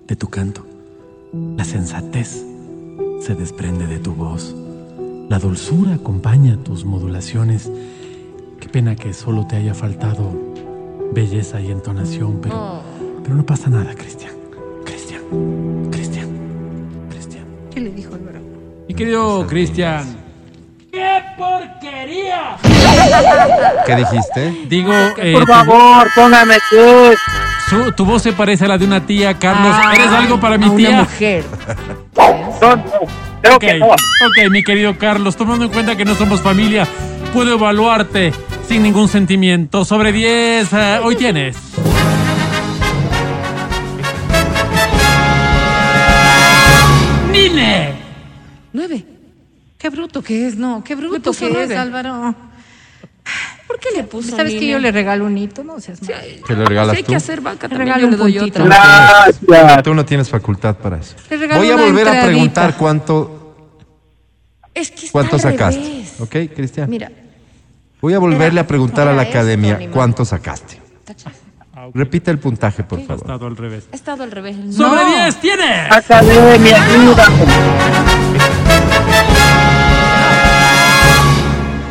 de 0.08 0.16
tu 0.18 0.30
canto. 0.30 0.66
La 1.56 1.64
sensatez 1.64 2.46
se 3.22 3.36
desprende 3.36 3.88
de 3.88 4.00
tu 4.00 4.14
voz. 4.14 4.54
La 5.30 5.40
dulzura 5.40 5.94
acompaña 5.94 6.58
tus 6.58 6.84
modulaciones. 6.84 7.72
Qué 8.60 8.68
pena 8.68 8.96
que 8.96 9.14
solo 9.14 9.48
te 9.48 9.56
haya 9.56 9.74
faltado 9.74 10.51
belleza 11.12 11.60
y 11.60 11.72
entonación, 11.72 12.40
pero, 12.42 12.82
pero 13.24 13.36
no 13.36 13.46
pasa 13.46 13.70
nada, 13.70 13.94
Cristian. 13.96 14.32
Cristian, 14.86 15.22
Cristian, 15.92 16.28
Cristian. 17.10 17.46
¿Qué 17.74 17.80
le 17.82 17.90
dijo 17.92 18.16
Álvaro? 18.16 18.40
Mi 18.88 18.94
querido 18.94 19.46
Cristian. 19.48 20.18
¡Qué 20.92 21.22
porquería! 21.38 22.58
¿Qué 23.86 23.96
dijiste? 23.96 24.66
Digo, 24.68 24.94
eh, 25.18 25.34
Por 25.34 25.46
tu- 25.46 25.52
favor, 25.54 26.08
póngame 26.16 26.56
su- 26.70 27.92
tu 27.94 28.04
voz 28.06 28.22
se 28.22 28.34
parece 28.34 28.66
a 28.66 28.68
la 28.68 28.78
de 28.78 28.86
una 28.86 29.06
tía, 29.06 29.38
Carlos. 29.40 29.74
Ah, 29.74 29.94
¿Eres 29.96 30.08
algo 30.08 30.40
para 30.40 30.58
mi 30.58 30.66
a 30.68 30.76
tía? 30.76 30.90
Una 30.90 31.04
mujer. 31.04 31.46
creo 33.42 33.56
Ok, 33.56 33.60
que 33.62 33.80
no. 33.80 33.86
ok, 33.88 34.52
mi 34.52 34.64
querido 34.64 34.98
Carlos, 34.98 35.36
tomando 35.38 35.66
en 35.66 35.72
cuenta 35.72 35.96
que 35.96 36.04
no 36.04 36.16
somos 36.16 36.42
familia, 36.42 36.86
puedo 37.34 37.54
evaluarte 37.54 38.34
sin 38.72 38.84
ningún 38.84 39.10
sentimiento. 39.10 39.84
Sobre 39.84 40.14
10, 40.14 40.72
eh, 40.72 41.00
hoy 41.04 41.18
tienes. 41.18 41.58
¡Nine! 47.32 47.94
Nueve. 48.74 49.06
Qué 49.78 49.90
bruto 49.90 50.22
que 50.22 50.48
es, 50.48 50.56
no, 50.56 50.84
qué 50.84 50.96
bruto 50.96 51.32
que 51.32 51.50
nueve. 51.50 51.74
es, 51.74 51.80
Álvaro. 51.80 52.36
¿Por 53.68 53.80
qué 53.80 53.90
le 53.96 54.04
puso 54.04 54.36
¿Sabes 54.36 54.54
que 54.54 54.68
yo 54.68 54.80
le 54.80 54.92
regalo 54.92 55.26
un 55.26 55.38
hito? 55.38 55.64
No 55.64 55.80
seas 55.80 56.02
mal. 56.02 56.12
¿Qué 56.46 56.56
le 56.56 56.66
regalas 56.66 56.92
Si 56.92 56.98
hay 56.98 57.04
tú? 57.04 57.12
que 57.12 57.16
hacer 57.16 57.42
vaca, 57.42 57.68
Le 57.68 57.76
también 57.76 57.96
regalo 57.96 58.06
un 58.06 58.12
le 58.12 58.18
doy 58.18 58.34
puntito. 58.40 58.64
otra. 58.64 59.82
Tú 59.84 59.94
no 59.94 60.06
tienes 60.06 60.30
facultad 60.30 60.76
para 60.78 60.98
eso. 60.98 61.16
Le 61.30 61.38
regalo 61.38 61.62
Voy 61.62 61.72
a 61.72 61.76
una 61.76 61.84
volver 61.86 62.08
a 62.08 62.12
entradita. 62.12 62.26
preguntar 62.26 62.78
cuánto, 62.78 63.56
Es 64.74 64.92
que 64.92 64.98
está 65.06 65.12
cuánto 65.12 65.36
al 65.38 65.42
sacaste. 65.42 65.82
revés. 65.82 66.16
¿Ok, 66.20 66.36
Cristian? 66.56 66.90
Mira, 66.90 67.10
Voy 68.02 68.14
a 68.14 68.20
volverle 68.20 68.60
a 68.60 68.68
preguntar 68.68 69.08
a 69.08 69.14
la 69.14 69.22
academia 69.24 69.80
cuánto 69.92 70.26
sacaste. 70.26 70.82
tacha. 71.06 71.32
Repite 71.94 72.30
el 72.32 72.38
puntaje, 72.40 72.84
por 72.84 73.00
favor. 73.02 73.18
estado 73.22 73.48
al 73.48 73.56
revés. 73.58 73.88
Ha 73.92 73.96
estado 73.96 74.24
al 74.24 74.32
revés. 74.32 74.56
el 74.58 74.74
¡Sobre 74.74 75.04
no. 75.04 75.10
10 75.24 75.36
tiene! 75.38 75.88
Academia, 75.90 76.84
ayuda. 76.84 77.26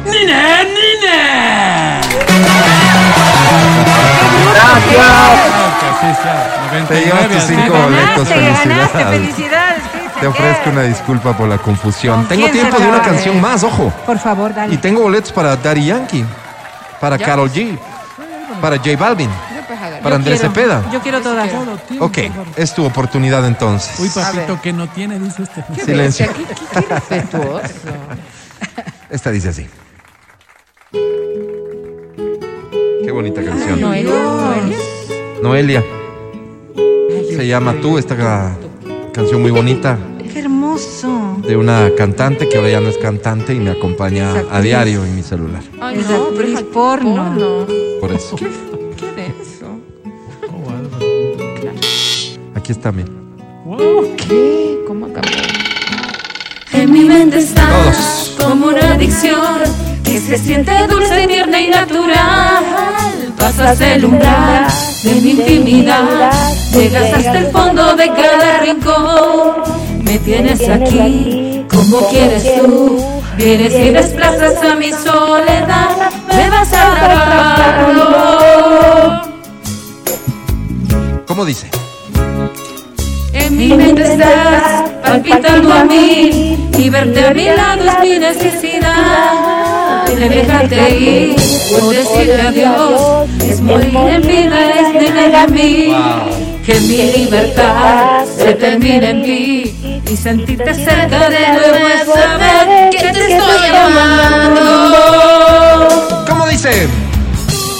¡Nine! 0.04 0.64
¡Nine! 0.64 2.00
Gracias. 4.54 6.88
Te 6.88 7.04
llevas 7.04 7.22
99, 7.22 7.34
tus 7.34 7.42
cinco 7.44 7.72
boletos. 7.82 8.28
Ganaste, 8.28 8.68
ganaste, 8.68 8.98
Felicidades. 8.98 9.20
felicidades. 9.20 9.82
Te 10.20 10.26
ofrezco 10.26 10.70
una 10.70 10.82
disculpa 10.82 11.36
por 11.36 11.48
la 11.48 11.58
confusión. 11.58 12.16
¿Con 12.20 12.28
Tengo 12.28 12.48
tiempo 12.50 12.78
de 12.78 12.86
una 12.86 13.02
canción 13.02 13.40
más, 13.40 13.62
ojo. 13.64 13.92
Por 14.06 14.18
favor, 14.18 14.54
dale. 14.54 14.74
Y 14.74 14.76
tengo 14.78 15.00
boletos 15.02 15.32
para 15.32 15.56
Daddy 15.56 15.86
Yankee, 15.86 16.24
para 17.00 17.16
Ya. 17.16 17.24
Carol 17.26 17.50
G, 17.50 17.78
para 18.60 18.76
J 18.76 18.96
Balvin, 18.98 19.30
pues, 19.66 19.78
para 20.02 20.16
Andrés 20.16 20.40
Quiero- 20.40 20.54
Cepeda. 20.54 20.82
Yo 20.92 21.00
quiero 21.00 21.20
todas. 21.22 21.50
Ok, 22.00 22.18
es 22.56 22.74
tu 22.74 22.84
oportunidad 22.84 23.46
entonces. 23.46 23.98
Uy, 23.98 24.08
papito, 24.10 24.60
que 24.60 24.72
no 24.74 24.88
tiene, 24.88 25.18
dice 25.18 25.42
este. 25.44 25.64
Qué 25.74 25.84
Silencio. 25.84 26.26
qué- 26.34 26.44
qué- 26.44 26.54
qué 26.86 26.94
respetuoso. 26.94 27.64
Esta 29.10 29.30
dice 29.30 29.48
así. 29.48 29.66
Qué 33.04 33.10
bonita 33.10 33.42
canción. 33.42 33.80
Noelia, 33.80 34.12
Noelia. 34.12 34.76
Noelia. 35.42 35.84
Se 37.36 37.46
llama 37.46 37.74
Tú, 37.80 37.96
esta 37.98 38.16
ca- 38.16 38.52
canción 39.14 39.40
muy 39.42 39.50
bonita 39.50 39.96
Qué 40.32 40.38
hermoso. 40.40 41.36
de 41.46 41.56
una 41.56 41.90
cantante 41.96 42.48
que 42.48 42.56
ahora 42.56 42.70
ya 42.70 42.80
no 42.80 42.88
es 42.88 42.98
cantante 42.98 43.52
y 43.54 43.58
me 43.58 43.70
acompaña 43.72 44.30
Esa 44.40 44.56
a 44.56 44.60
diario 44.60 45.04
en 45.04 45.16
mi 45.16 45.22
celular. 45.22 45.62
Ay, 45.80 45.98
Es 45.98 46.08
no, 46.08 46.28
pero 46.30 46.40
actriz 46.42 46.58
es 46.58 46.62
porno. 46.64 47.66
Por 48.00 48.12
eso. 48.12 48.36
¿Qué 48.36 49.06
denso? 49.16 49.66
Oh, 50.48 50.70
Álvaro. 50.70 51.74
Aquí 52.54 52.72
está 52.72 52.92
mi. 52.92 53.04
Wow. 53.64 54.14
¿Qué? 54.16 54.78
¿Cómo 54.86 55.06
ha 55.06 55.12
cambiado? 55.12 55.48
En 56.72 56.92
mi 56.92 57.00
mente 57.04 57.38
estás 57.38 58.34
Todos. 58.36 58.36
como 58.38 58.66
una 58.68 58.94
adicción 58.94 59.58
que 60.04 60.20
se 60.20 60.38
siente 60.38 60.72
dulce, 60.88 61.26
tierna 61.26 61.60
y 61.60 61.68
natural. 61.68 62.64
Pasas 63.36 63.80
el 63.80 64.04
umbral 64.04 64.66
de 65.02 65.14
mi 65.20 65.30
intimidad, 65.30 66.30
llegas 66.72 67.12
hasta 67.14 67.38
el 67.38 67.46
fondo 67.46 67.96
de 67.96 68.06
cada 68.08 68.60
rincón. 68.60 69.79
Me 70.10 70.18
tienes 70.18 70.68
aquí. 70.68 71.64
como 71.70 72.08
quieres 72.08 72.42
tú. 72.60 73.22
Vienes 73.36 73.72
y 73.72 73.90
desplazas 73.90 74.60
a 74.60 74.74
mi 74.74 74.90
soledad, 74.90 76.10
me 76.26 76.50
vas 76.50 76.72
atrapando. 76.72 78.02
¿Cómo 81.26 81.44
dice? 81.44 81.68
En 83.32 83.56
mi 83.56 83.68
mente 83.68 84.02
estás 84.02 84.90
palpitando 85.00 85.72
a 85.72 85.84
mí. 85.84 86.70
y 86.76 86.90
verte 86.90 87.26
a 87.28 87.30
mi 87.32 87.44
lado 87.44 87.84
es 87.88 88.00
mi 88.00 88.18
necesidad. 88.18 90.06
De 90.08 90.28
dejarte 90.28 90.90
ir. 90.98 91.36
o 91.80 91.90
decirte 91.90 92.42
adiós. 92.48 93.28
es 93.48 93.60
morir 93.60 93.94
en 93.94 94.22
vida, 94.22 94.70
es 94.80 94.92
negar 94.92 95.36
a 95.36 95.46
mí. 95.46 96.49
Que 96.70 96.78
mi 96.82 97.02
libertad 97.10 98.24
se 98.26 98.54
termine 98.54 99.10
en 99.10 99.22
ti 99.24 99.74
y 100.08 100.16
sentirte 100.16 100.72
cerca 100.72 101.28
de 101.28 101.48
nuevo 101.48 101.88
es 101.88 102.04
saber 102.06 102.90
que 102.90 103.12
te 103.12 103.34
estoy 103.34 103.66
amando. 103.74 104.60
¿Cómo 106.28 106.46
dice? 106.46 106.86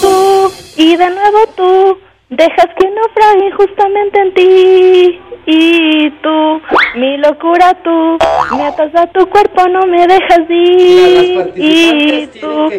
Tú 0.01 0.53
y 0.76 0.97
de 0.97 1.09
nuevo 1.09 1.38
tú 1.57 1.99
dejas 2.30 2.66
que 2.80 2.91
naufrague 2.91 3.47
injustamente 3.47 4.20
en 4.22 4.34
ti. 4.34 5.20
Y 5.47 6.11
tú, 6.22 6.61
mi 6.97 7.16
locura 7.16 7.74
tú, 7.82 8.18
me 8.57 8.66
atas 8.66 8.95
a 8.95 9.07
tu 9.09 9.26
cuerpo, 9.28 9.66
no 9.68 9.86
me 9.86 10.07
dejas 10.07 10.41
ir. 10.49 11.53
Y 11.57 12.26
tú, 12.41 12.70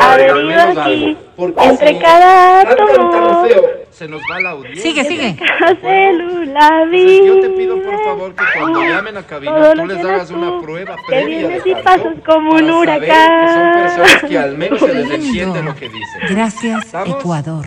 adherido 0.00 0.60
aquí, 0.60 1.16
entre 1.62 1.98
cada 1.98 2.60
átomo, 2.60 3.46
Se 3.90 4.06
nos 4.06 4.20
va 4.30 4.40
la 4.40 4.50
audiencia. 4.50 4.82
Sigue, 4.82 5.04
sigue. 5.04 5.36
cada 5.36 5.74
célula 5.80 6.82
Entonces, 6.84 7.26
yo 7.26 7.40
te 7.40 7.50
pido 7.50 7.82
por 7.82 8.04
favor 8.04 8.34
que 8.34 8.44
cuando 8.58 8.80
llamen 8.82 9.16
a 9.16 9.22
cabina 9.22 9.72
tú 9.74 9.86
les 9.86 9.98
que 9.98 10.08
hagas 10.08 10.30
una 10.30 10.60
prueba 10.60 10.96
que 10.96 11.02
previa 11.06 11.38
vienes 11.38 11.64
de 11.64 11.70
y 11.70 11.74
pasas 11.74 12.14
como 12.24 12.50
un 12.54 12.70
huracán. 12.70 13.08
Que 13.08 13.88
son 13.90 13.98
personas 13.98 14.30
que 14.30 14.38
al 14.38 14.56
menos 14.56 14.80
se 14.80 14.94
les 14.94 15.10
entiende 15.10 15.62
lo 15.62 15.74
que 15.74 15.88
dicen. 15.88 16.20
Gracias, 16.30 16.84
¿Estamos? 16.84 17.20
Ecuador. 17.20 17.66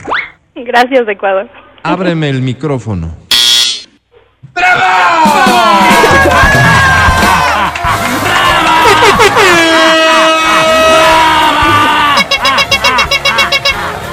Gracias, 0.55 1.07
Ecuador. 1.07 1.49
Ábreme 1.83 2.29
el 2.29 2.41
micrófono. 2.41 3.22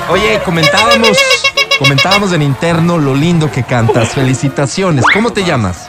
Oye, 0.09 0.41
comentábamos, 0.45 1.19
comentábamos 1.79 2.33
en 2.33 2.43
interno 2.43 2.99
lo 2.99 3.15
lindo 3.15 3.51
que 3.51 3.63
cantas. 3.63 4.11
Felicitaciones. 4.11 5.05
¿Cómo 5.13 5.33
te 5.33 5.45
llamas? 5.45 5.89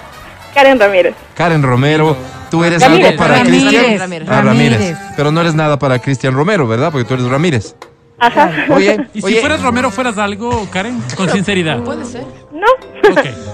Karen 0.53 0.79
Ramírez. 0.79 1.15
Karen 1.35 1.63
Romero. 1.63 2.15
Tú 2.51 2.63
eres 2.63 2.81
Ramírez, 2.81 3.07
algo 3.07 3.17
para 3.17 3.37
Ramírez, 3.37 3.61
Cristian. 3.69 3.99
Ramírez. 3.99 4.27
Ah, 4.29 4.41
Ramírez. 4.41 4.79
Ramírez. 4.79 4.97
Pero 5.15 5.31
no 5.31 5.41
eres 5.41 5.55
nada 5.55 5.79
para 5.79 5.99
Cristian 5.99 6.33
Romero, 6.33 6.67
¿verdad? 6.67 6.91
Porque 6.91 7.05
tú 7.05 7.13
eres 7.13 7.25
Ramírez. 7.27 7.75
Ajá. 8.19 8.51
Oye, 8.69 9.07
Y 9.13 9.21
si 9.21 9.35
fueras 9.37 9.61
Romero, 9.63 9.89
fueras 9.89 10.17
algo, 10.17 10.67
Karen, 10.69 11.01
con 11.15 11.29
sinceridad. 11.29 11.79
Puede 11.79 12.05
ser. 12.05 12.23
No, 12.53 12.67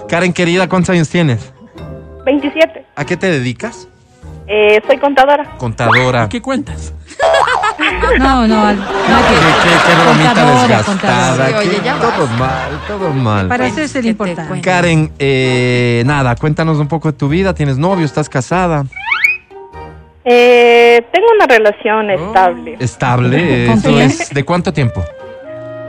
Karen 0.07 0.33
querida, 0.33 0.67
¿cuántos 0.69 0.89
años 0.91 1.09
tienes? 1.09 1.53
27. 2.25 2.85
¿A 2.95 3.05
qué 3.05 3.17
te 3.17 3.27
dedicas? 3.29 3.87
Eh, 4.47 4.81
soy 4.87 4.97
contadora. 4.97 5.43
Contadora. 5.57 6.29
¿Qué 6.29 6.41
cuentas? 6.41 6.93
No, 8.19 8.47
no, 8.47 8.73
no 8.73 8.83
Qué, 8.83 9.35
que. 9.35 9.69
qué- 9.69 9.77
qué 9.87 10.01
bromita 10.03 10.27
Contadora, 10.33 10.61
desgastada. 10.61 10.83
contadora. 10.83 11.47
Sí, 11.47 11.53
oye, 11.69 11.77
qué- 11.77 11.85
ya 11.85 11.99
todo 11.99 12.27
mal, 12.27 12.81
todo 12.87 13.09
mal. 13.11 13.47
Para 13.47 13.65
hacerse 13.67 13.99
el 13.99 14.03
¿Qué 14.05 14.13
te 14.13 14.29
importante. 14.31 14.61
Karen, 14.61 15.11
eh, 15.19 16.03
nada, 16.05 16.35
cuéntanos 16.35 16.79
un 16.79 16.87
poco 16.87 17.11
de 17.11 17.17
tu 17.17 17.29
vida. 17.29 17.53
¿Tienes 17.53 17.77
novio? 17.77 18.05
¿Estás 18.05 18.27
casada? 18.29 18.85
Eh, 20.25 21.01
tengo 21.13 21.27
una 21.35 21.45
relación 21.47 22.09
estable 22.09 22.75
¿Estable? 22.79 23.67
¿Con 23.67 23.77
¿Eso 23.77 23.99
es 23.99 24.29
de 24.33 24.43
cuánto 24.43 24.73
tiempo? 24.73 25.03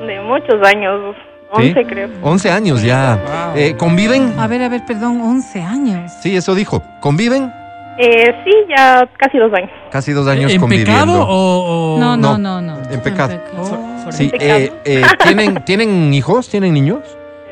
de 0.06 0.20
muchos 0.20 0.62
años, 0.66 1.16
¿Sí? 1.56 1.68
11 1.68 1.84
creo. 1.86 2.08
11 2.22 2.50
años 2.50 2.82
ya. 2.82 3.52
Eh, 3.56 3.74
¿Conviven? 3.78 4.34
A 4.38 4.46
ver, 4.46 4.62
a 4.62 4.68
ver, 4.68 4.82
perdón, 4.86 5.20
11 5.22 5.62
años. 5.62 6.12
Sí, 6.22 6.36
eso 6.36 6.54
dijo. 6.54 6.82
¿Conviven? 7.00 7.50
Eh, 7.98 8.32
sí, 8.44 8.52
ya 8.68 9.08
casi 9.16 9.38
dos 9.38 9.52
años. 9.52 9.70
Casi 9.90 10.12
dos 10.12 10.28
años 10.28 10.52
¿En 10.52 10.60
conviviendo. 10.60 10.92
pecado 10.92 11.26
o...? 11.26 11.94
o- 11.96 11.98
No, 11.98 12.16
no, 12.16 12.38
no. 12.38 12.60
no, 12.60 12.76
no. 12.76 12.90
En 12.90 13.00
pecado. 13.00 13.40
Oh. 13.56 14.12
Sí, 14.12 14.24
En 14.24 14.30
pecado. 14.30 14.58
eh, 14.58 14.72
eh, 14.84 15.02
¿tienen, 15.24 15.54
¿tienen 15.64 16.14
hijos? 16.14 16.48
¿Tienen 16.48 16.74
niños? 16.74 17.00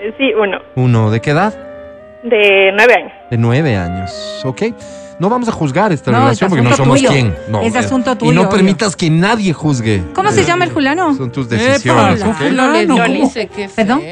Eh, 0.01 0.13
sí, 0.19 0.33
uno, 0.35 0.59
Uno. 0.77 1.11
¿De 1.11 1.21
qué 1.21 1.31
edad? 1.31 1.55
de 2.23 2.73
nueve 2.75 2.95
años. 2.95 3.13
De 3.31 3.39
nueve 3.39 3.77
años. 3.77 4.43
¿Ok? 4.45 4.63
No 5.19 5.31
vamos 5.31 5.49
a 5.49 5.53
juzgar 5.53 5.93
esta 5.93 6.11
No, 6.11 6.19
relación 6.19 6.49
es 6.49 6.51
porque 6.51 6.69
no 6.69 6.77
somos 6.77 6.99
tuyo. 6.99 7.11
quién. 7.11 7.35
No, 7.49 7.63
Es 7.63 7.75
eh, 7.75 7.79
asunto 7.79 8.13
Y 8.13 8.17
tuyo, 8.17 8.33
no 8.35 8.41
obvio. 8.43 8.51
permitas 8.51 8.95
que 8.97 9.09
nadie 9.09 9.53
juzgue. 9.53 10.03
¿Cómo 10.15 10.31
se 10.31 10.45
llama 10.45 10.65
el 10.67 10.73
Julano? 10.73 11.15
Son 11.15 11.33
tus 11.33 11.49
decisiones. 11.49 12.23
hice 13.23 13.47
qué 13.49 13.69
¿Perdón? 13.75 14.03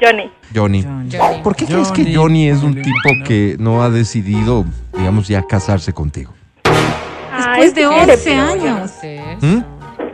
Johnny. 0.00 0.30
Johnny. 0.54 0.82
Johnny. 0.84 1.42
¿Por 1.42 1.56
qué 1.56 1.64
crees 1.66 1.90
que 1.92 2.02
Johnny, 2.02 2.14
Johnny 2.14 2.48
es 2.50 2.62
un 2.62 2.72
Johnny, 2.72 2.82
tipo 2.82 3.14
no. 3.18 3.24
que 3.24 3.56
no 3.58 3.82
ha 3.82 3.90
decidido, 3.90 4.64
digamos, 4.96 5.28
ya 5.28 5.42
casarse 5.42 5.92
contigo? 5.92 6.32
Ah, 7.32 7.56
Después 7.58 7.74
de 7.74 7.82
sí 7.82 7.88
quiere, 7.88 8.12
11 8.12 8.24
pero 8.24 8.36
yo 8.36 8.52
años. 8.52 8.80
No 8.80 8.88
sé. 8.88 9.20
¿Mm? 9.40 9.64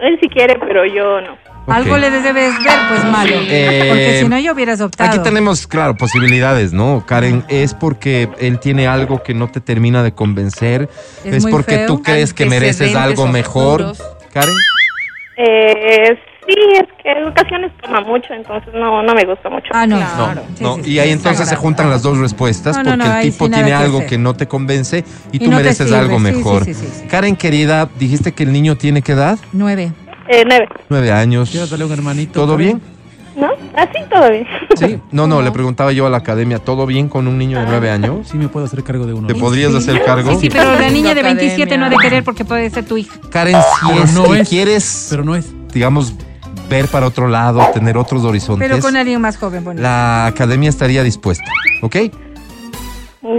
Él 0.02 0.18
sí 0.20 0.28
quiere, 0.28 0.56
pero 0.58 0.84
yo 0.86 1.20
no. 1.20 1.36
Algo 1.66 1.96
le 1.96 2.10
debes 2.10 2.34
ver, 2.34 2.52
pues 2.88 3.04
malo. 3.10 3.36
Eh, 3.48 3.86
Porque 3.88 4.20
si 4.20 4.28
no, 4.28 4.38
yo 4.38 4.52
hubieras 4.52 4.80
optado. 4.80 5.10
Aquí 5.10 5.18
tenemos, 5.20 5.66
claro, 5.66 5.96
posibilidades, 5.96 6.72
¿no? 6.72 7.04
Karen, 7.06 7.44
es 7.48 7.72
porque 7.74 8.28
él 8.38 8.58
tiene 8.60 8.86
algo 8.86 9.22
que 9.22 9.34
no 9.34 9.48
te 9.48 9.60
termina 9.60 10.02
de 10.02 10.12
convencer, 10.12 10.88
Es 11.24 11.36
es, 11.36 11.46
porque 11.46 11.76
feo. 11.76 11.86
tú 11.86 12.02
crees 12.02 12.34
que 12.34 12.44
mereces 12.46 12.94
algo 12.94 13.26
mejor. 13.26 13.94
Karen, 14.32 14.54
Eh, 15.36 16.18
Sí, 16.46 16.54
es 16.74 16.84
que 17.02 17.10
en 17.10 17.24
ocasiones 17.26 17.72
toma 17.82 18.02
mucho, 18.02 18.34
entonces 18.34 18.68
no, 18.74 19.02
no 19.02 19.14
me 19.14 19.24
gusta 19.24 19.48
mucho. 19.48 19.64
Ah, 19.72 19.86
no. 19.86 19.98
No, 20.60 20.76
no, 20.76 20.86
y 20.86 20.98
ahí 20.98 21.08
entonces 21.10 21.48
se 21.48 21.56
juntan 21.56 21.88
las 21.88 22.02
dos 22.02 22.18
respuestas 22.18 22.76
No, 22.76 22.82
porque 22.82 22.96
no, 22.98 23.16
el 23.16 23.22
tipo 23.22 23.48
tiene 23.48 23.64
que 23.68 23.72
algo 23.72 23.96
hacer. 23.96 24.10
que 24.10 24.18
no 24.18 24.34
te 24.34 24.46
convence 24.46 25.04
y, 25.32 25.36
Y 25.36 25.38
tú 25.46 25.50
mereces 25.50 25.90
algo 25.90 26.18
mejor. 26.18 26.66
sí, 26.66 26.74
sí, 26.74 26.86
sí. 27.00 27.06
Karen, 27.06 27.36
querida, 27.36 27.88
dijiste 27.98 28.32
que 28.32 28.42
el 28.42 28.52
niño 28.52 28.76
tiene 28.76 29.00
qué 29.00 29.12
edad? 29.12 29.38
Nueve. 29.54 29.92
Eh, 30.28 30.44
nueve. 30.46 30.68
Nueve 30.88 31.12
años. 31.12 31.54
un 31.54 31.92
hermanito. 31.92 32.32
¿Todo 32.40 32.56
bien? 32.56 32.80
¿No? 33.36 33.48
Así 33.76 33.98
todo 34.10 34.30
bien. 34.30 34.46
Sí. 34.78 34.98
No, 35.10 35.26
no, 35.26 35.42
le 35.42 35.50
preguntaba 35.50 35.90
yo 35.90 36.06
a 36.06 36.10
la 36.10 36.18
academia, 36.18 36.60
¿todo 36.60 36.86
bien 36.86 37.08
con 37.08 37.26
un 37.26 37.36
niño 37.36 37.58
de 37.58 37.66
nueve 37.66 37.90
años? 37.90 38.28
Sí, 38.30 38.38
me 38.38 38.46
puedo 38.48 38.64
hacer 38.66 38.84
cargo 38.84 39.06
de 39.06 39.12
uno. 39.12 39.26
¿Te 39.26 39.34
podrías 39.34 39.74
hacer 39.74 40.04
cargo? 40.04 40.30
Sí, 40.34 40.42
sí, 40.42 40.48
pero 40.50 40.72
la 40.78 40.88
niña 40.88 41.14
de 41.14 41.20
Academia. 41.20 41.42
27 41.42 41.76
no 41.78 41.86
ha 41.86 41.90
de 41.90 41.96
querer 41.96 42.22
porque 42.22 42.44
puede 42.44 42.70
ser 42.70 42.84
tu 42.86 42.96
hija. 42.96 43.16
Karen, 43.30 43.56
si 43.56 43.88
Pero 43.88 44.04
es 44.04 44.12
no 44.14 44.24
que 44.30 44.40
es. 44.40 44.48
quieres, 44.48 45.06
Pero 45.10 45.24
no 45.24 45.34
es. 45.34 45.52
digamos, 45.72 46.14
ver 46.70 46.86
para 46.86 47.06
otro 47.08 47.26
lado, 47.26 47.60
tener 47.74 47.96
otros 47.98 48.22
horizontes, 48.22 48.68
Pero 48.68 48.80
con 48.80 48.96
alguien 48.96 49.20
más 49.20 49.36
joven, 49.36 49.64
bonito. 49.64 49.82
la 49.82 50.26
academia 50.26 50.70
estaría 50.70 51.02
dispuesta, 51.02 51.44
¿ok? 51.82 51.96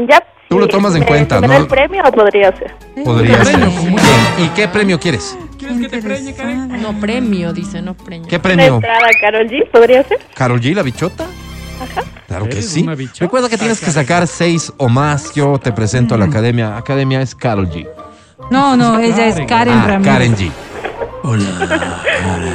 Ya. 0.10 0.22
Tú 0.50 0.60
lo 0.60 0.68
tomas 0.68 0.94
en 0.94 1.02
¿Me- 1.02 1.06
cuenta, 1.08 1.40
¿no? 1.42 1.52
el 1.54 1.68
premio 1.68 2.04
o 2.06 2.12
podría 2.12 2.56
ser? 2.56 2.76
Podría 3.04 3.44
ser. 3.44 3.58
Bien. 3.60 3.96
¿Y 4.40 4.48
qué 4.50 4.68
premio 4.68 5.00
quieres? 5.00 5.38
¿Quieres 5.68 5.82
que 5.82 5.90
te 5.90 6.02
preñe, 6.02 6.34
Karen? 6.34 6.82
No, 6.82 7.00
premio, 7.00 7.52
dice, 7.54 7.82
no 7.82 7.96
premio. 7.96 8.28
¿Qué 8.28 8.36
¿Una 8.36 8.44
premio? 8.44 8.76
entrada 8.76 9.08
Carol 9.20 9.48
G 9.48 9.70
podría 9.72 10.04
ser? 10.08 10.20
¿Carol 10.36 10.62
G, 10.62 10.74
la 10.74 10.84
bichota? 10.84 11.26
Ajá. 11.82 12.02
Claro 12.28 12.46
que 12.46 12.52
¿Eres 12.54 12.70
sí. 12.70 12.82
una 12.84 12.96
bichota, 12.96 13.26
Recuerda 13.26 13.50
que 13.50 13.58
tienes 13.58 13.80
que 13.80 13.88
Karen? 13.88 14.02
sacar 14.04 14.28
seis 14.28 14.72
o 14.78 14.88
más. 14.90 15.34
Yo 15.36 15.58
te 15.60 15.72
presento 15.72 16.16
a 16.16 16.18
la 16.18 16.26
academia. 16.26 16.78
Academia 16.78 17.22
es 17.22 17.36
Carol 17.36 17.70
G. 17.70 17.88
No, 18.52 18.76
no, 18.78 19.00
ella 19.00 19.28
es 19.28 19.36
Karen 19.48 19.74
Ah, 19.74 19.88
Ramírez. 19.88 20.14
Karen 20.14 20.36
G. 20.36 20.52
Hola, 21.24 21.46
Carol. 21.68 22.54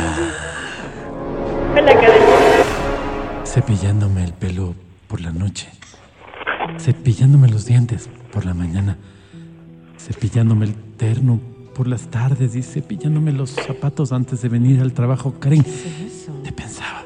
Cepillándome 3.44 4.24
el 4.24 4.32
pelo 4.32 4.74
por 5.08 5.20
la 5.20 5.32
noche. 5.32 5.68
Cepillándome 6.78 7.48
los 7.48 7.66
dientes 7.66 8.08
por 8.32 8.44
la 8.46 8.54
mañana. 8.54 8.96
Cepillándome 9.98 10.66
el 10.66 10.74
terno 10.96 11.40
por 11.74 11.86
las 11.86 12.02
tardes 12.08 12.54
y 12.56 12.62
cepillándome 12.62 13.32
los 13.32 13.50
zapatos 13.50 14.12
antes 14.12 14.42
de 14.42 14.48
venir 14.48 14.80
al 14.80 14.92
trabajo. 14.92 15.34
Karen, 15.38 15.64
te 16.44 16.52
pensaba 16.52 17.02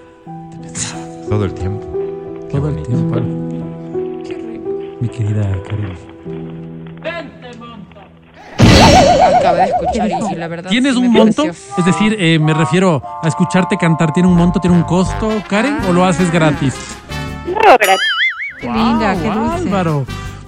Todo 1.29 1.45
el 1.45 1.55
tiempo. 1.55 1.87
todo 2.51 2.69
el 2.69 2.83
tiempo. 2.83 3.21
Mi 5.01 5.09
querida 5.09 5.43
Karen. 5.69 5.95
Acabé 9.39 9.59
de 9.61 9.65
escuchar 9.67 10.11
y 10.33 10.35
la 10.37 10.49
verdad. 10.49 10.71
¿Tienes 10.71 10.95
sí 10.95 10.99
un 11.01 11.12
monto? 11.12 11.43
pareció. 11.45 11.75
Es 11.79 11.85
decir, 11.85 12.17
eh, 12.19 12.39
me 12.39 12.55
refiero 12.55 13.03
a 13.23 13.29
escucharte 13.29 13.77
cantar. 13.77 14.12
¿Tiene 14.12 14.29
un 14.29 14.37
monto? 14.37 14.61
¿Tiene 14.61 14.77
un 14.77 14.83
costo, 14.85 15.31
Karen? 15.49 15.79
¿O 15.89 15.93
lo 15.93 16.05
haces 16.05 16.31
gratis? 16.33 16.75
No, 17.47 17.55
gracias. 17.79 18.01
Qué 18.61 18.67
linda, 18.67 19.15
qué 19.21 19.29
Wow, 19.29 19.35
dulce. 19.51 19.69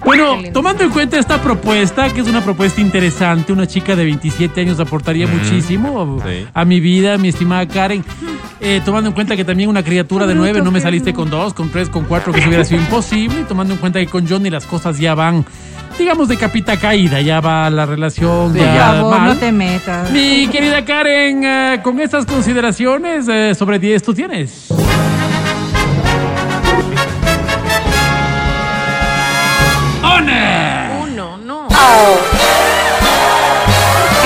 Bueno, 0.05 0.37
tomando 0.53 0.83
en 0.83 0.89
cuenta 0.91 1.17
esta 1.19 1.41
propuesta, 1.41 2.13
que 2.13 2.21
es 2.21 2.27
una 2.27 2.41
propuesta 2.41 2.79
interesante, 2.79 3.51
una 3.51 3.67
chica 3.67 3.95
de 3.95 4.05
27 4.05 4.61
años 4.61 4.79
aportaría 4.79 5.27
muchísimo 5.27 6.21
Sí. 6.25 6.45
a 6.53 6.65
mi 6.65 6.79
vida, 6.79 7.17
mi 7.17 7.29
estimada 7.29 7.67
Karen. 7.67 8.03
Eh, 8.59 8.81
tomando 8.85 9.09
en 9.09 9.13
cuenta 9.13 9.35
que 9.35 9.43
también 9.45 9.69
una 9.69 9.83
criatura 9.83 10.25
de 10.25 10.33
nueve 10.33 10.61
no 10.61 10.71
me 10.71 10.79
saliste 10.81 11.13
con 11.13 11.29
dos, 11.29 11.53
con 11.53 11.69
tres, 11.69 11.89
con 11.89 12.05
cuatro, 12.05 12.31
que 12.33 12.39
eso 12.39 12.47
hubiera 12.47 12.63
sido 12.63 12.81
imposible. 12.81 13.41
Y 13.41 13.43
tomando 13.43 13.73
en 13.73 13.79
cuenta 13.79 13.99
que 13.99 14.07
con 14.07 14.27
Johnny 14.27 14.49
las 14.49 14.65
cosas 14.65 14.97
ya 14.97 15.13
van, 15.13 15.45
digamos, 15.97 16.27
de 16.27 16.37
capita 16.37 16.77
caída, 16.77 17.21
ya 17.21 17.39
va 17.39 17.69
la 17.69 17.85
relación, 17.85 18.53
Por 18.53 18.61
ya 18.61 18.93
favor, 18.93 19.19
mal. 19.19 19.29
no 19.29 19.37
te 19.37 19.51
metas. 19.51 20.09
Mi 20.11 20.47
querida 20.47 20.83
Karen, 20.85 21.43
eh, 21.43 21.79
con 21.83 21.99
estas 21.99 22.25
consideraciones 22.25 23.27
eh, 23.27 23.53
sobre 23.55 23.77
10 23.77 24.01
tú 24.01 24.13
tienes. 24.13 24.69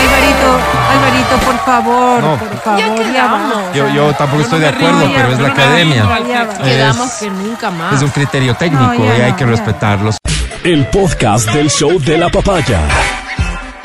Alvarito, 0.01 0.59
Alvarito, 0.91 1.36
por 1.45 1.57
favor, 1.65 2.22
No. 2.24 2.38
por 2.38 2.57
favor, 2.61 2.80
Ya 2.80 2.95
quedamos. 2.95 3.76
Yo, 3.76 3.88
yo 3.89 4.13
tampoco 4.13 4.41
estoy 4.43 4.59
de 4.59 4.72
no 4.72 4.78
me 4.80 4.86
acuerdo, 4.88 5.11
pero 5.15 5.32
es 5.34 5.39
la 5.39 5.43
pero 5.43 5.47
no 5.47 5.55
me 5.55 5.61
academia. 5.63 6.03
río. 6.03 6.28
Ya 6.28 6.43
va. 6.43 6.57
Quedamos 6.63 7.11
que 7.13 7.30
nunca 7.30 7.72
más. 7.72 7.93
Es 7.93 8.01
un 8.01 8.09
criterio 8.09 8.55
técnico 8.55 8.93
ya 9.05 9.17
y 9.17 9.22
hay 9.22 9.32
no, 9.32 9.38
que 9.38 9.43
ya. 9.45 9.49
respetarlos. 9.51 10.17
El 10.63 10.86
podcast 10.88 11.49
del 11.51 11.69
show 11.69 11.99
de 11.99 12.17
la 12.17 12.30
papaya. 12.30 12.80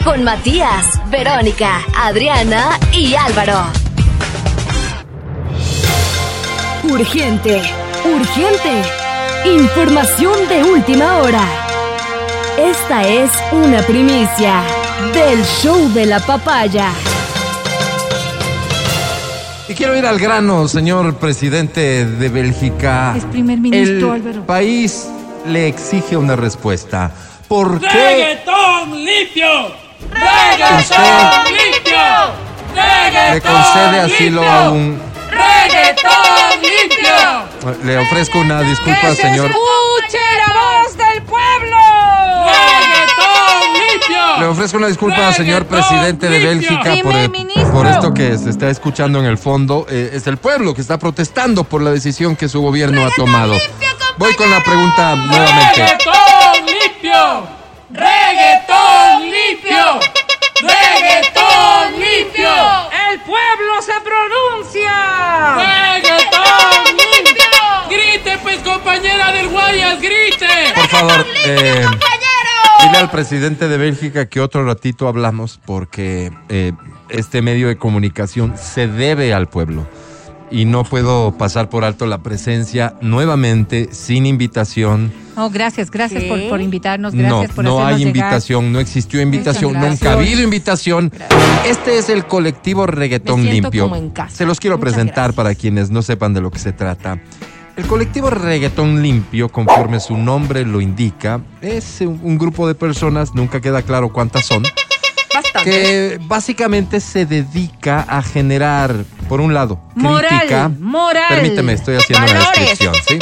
Con 0.05 0.23
Matías, 0.25 1.01
Verónica, 1.11 1.81
Adriana 1.97 2.79
y 2.93 3.15
Álvaro. 3.15 3.65
Urgente, 6.85 7.63
urgente. 8.05 8.83
Información 9.45 10.49
de 10.49 10.63
última 10.65 11.17
hora. 11.19 11.41
Esta 12.59 13.03
es 13.07 13.31
una 13.53 13.83
primicia 13.83 14.63
del 15.13 15.45
show 15.45 15.89
de 15.93 16.07
la 16.07 16.21
papaya. 16.21 16.91
Y 19.69 19.75
quiero 19.75 19.97
ir 19.97 20.07
al 20.07 20.19
grano, 20.19 20.69
señor 20.69 21.17
presidente 21.17 22.07
de 22.07 22.29
Bélgica. 22.29 23.15
Es 23.17 23.25
primer 23.25 23.59
ministro, 23.59 24.15
El 24.15 24.23
Álvaro. 24.23 24.47
país 24.47 25.07
le 25.47 25.69
exige 25.69 26.17
una 26.17 26.37
respuesta. 26.37 27.11
¿Por 27.49 27.81
qué 27.81 27.87
¡Reggaetón 27.89 29.05
limpio! 29.05 29.67
usted 30.07 31.53
limpio! 31.53 31.99
le 33.33 33.41
concede 33.41 34.01
asilo 34.01 34.49
a 34.49 34.71
un... 34.71 35.01
¡Reggaetón 35.31 36.63
limpio! 36.63 37.77
Le 37.85 37.99
ofrezco 37.99 38.39
una 38.39 38.63
disculpa, 38.63 39.01
¡Que 39.11 39.17
se 39.17 39.23
señor. 39.23 39.51
escuche 39.51 40.19
la 40.47 40.55
voz 40.55 40.97
del 40.97 41.23
pueblo! 41.23 41.77
Le 44.39 44.47
ofrezco 44.47 44.77
una 44.77 44.89
disculpa, 44.89 45.33
señor 45.33 45.63
Reggaetón 45.65 45.89
presidente 45.89 46.29
de. 46.29 46.39
Bélgica, 46.47 46.83
por, 46.83 46.93
Primer 47.13 47.17
el- 47.25 47.31
ministro. 47.31 47.73
por 47.73 47.87
esto 47.87 48.13
que 48.15 48.37
se 48.39 48.51
está 48.51 48.69
escuchando 48.71 49.19
en 49.19 49.25
el 49.27 49.39
fondo. 49.39 49.87
Eh, 49.89 50.11
es 50.13 50.27
el 50.27 50.37
pueblo 50.37 50.75
que 50.75 50.81
está 50.83 50.99
protestando 50.99 51.65
por 51.65 51.81
la 51.83 51.91
decisión 51.91 52.37
que 52.37 52.49
su 52.49 52.61
gobierno 52.61 53.05
ha 53.07 53.11
tomado. 53.11 53.57
Voy 54.19 54.35
con 54.35 54.51
la 54.51 54.63
pregunta 54.63 55.15
nuevamente. 55.17 55.83
¡Reggaetón 55.83 56.67
limpio! 56.67 57.49
¡Reggaetón 57.91 59.23
limpio! 59.31 60.01
¡Reggaetón 60.63 62.01
limpio! 62.01 62.51
¡El 63.11 63.21
pueblo 63.21 63.83
se 63.83 63.93
pronuncia! 64.01 65.55
¡Reggaetón 65.57 66.85
limpio! 66.97 67.45
¡Grite, 67.91 68.39
pues, 68.43 68.59
compañera 68.59 69.33
del 69.33 69.49
Guayas, 69.49 70.01
grite! 70.01 70.47
Por 70.75 70.89
favor, 70.89 71.27
eh, 71.45 71.87
dile 72.87 72.99
al 72.99 73.11
presidente 73.11 73.69
de 73.69 73.79
Bélgica 73.79 74.27
que 74.27 74.41
otro 74.41 74.65
ratito 74.65 75.09
hablamos 75.09 75.61
porque 75.65 76.33
eh, 76.49 76.73
este 77.09 77.43
medio 77.43 77.69
de 77.69 77.77
comunicación 77.77 78.55
se 78.57 78.89
debe 78.89 79.35
al 79.35 79.49
pueblo. 79.49 79.87
Y 80.49 80.65
no 80.65 80.85
puedo 80.85 81.37
pasar 81.37 81.69
por 81.69 81.85
alto 81.85 82.07
la 82.07 82.19
presencia 82.23 82.95
nuevamente, 83.01 83.89
sin 83.91 84.27
invitación. 84.27 85.13
Oh, 85.37 85.51
gracias, 85.51 85.91
gracias 85.91 86.23
¿Qué? 86.23 86.29
por, 86.29 86.49
por 86.49 86.61
invitarnos, 86.61 87.15
No, 87.15 87.39
gracias 87.41 87.51
por 87.57 87.65
no 87.65 87.85
hay 87.85 87.97
llegar. 87.97 88.17
invitación, 88.17 88.73
no 88.73 88.79
existió 88.79 89.21
invitación, 89.21 89.73
nunca 89.73 90.11
ha 90.11 90.13
habido 90.13 90.43
invitación. 90.43 91.11
Este 91.67 91.99
es 91.99 92.09
el 92.11 92.27
colectivo 92.27 92.87
Reggaetón 92.87 93.41
Me 93.43 93.51
siento 93.51 93.67
Limpio. 93.67 93.83
como 93.85 93.97
en 93.97 94.11
casa. 94.11 94.37
Se 94.37 94.47
los 94.47 94.61
quiero 94.61 94.79
Muchas 94.79 94.93
presentar 94.95 95.15
gracias. 95.25 95.35
para 95.35 95.55
quienes 95.57 95.91
no 95.91 96.03
sepan 96.03 96.33
de 96.33 96.41
lo 96.41 96.53
que 96.53 96.61
se 96.61 96.73
trata. 96.73 97.21
El 97.77 97.87
colectivo 97.87 98.31
Reggaetón 98.31 99.03
Limpio, 99.03 99.51
conforme 99.51 100.01
su 100.01 100.17
nombre 100.17 100.65
lo 100.65 100.81
indica, 100.81 101.43
es 101.61 102.01
un, 102.01 102.39
grupo 102.39 102.67
de 102.67 102.75
personas, 102.75 103.35
nunca 103.35 103.61
queda 103.61 103.83
claro 103.83 104.11
cuántas 104.11 104.47
son, 104.47 104.63
Bastante. 105.35 105.71
que 105.71 106.19
básicamente 106.23 107.01
se 107.01 107.27
dedica 107.27 108.01
a 108.09 108.23
generar, 108.23 109.05
por 109.29 109.43
un 109.43 109.53
lado, 109.53 109.79
Moral, 109.95 110.31
crítica. 110.31 110.71
moral. 110.81 111.27
Permíteme, 111.29 111.75
estoy 111.75 111.97
haciendo 111.97 112.25
una 112.31 112.51
descripción, 112.51 112.95
¿sí? 113.07 113.19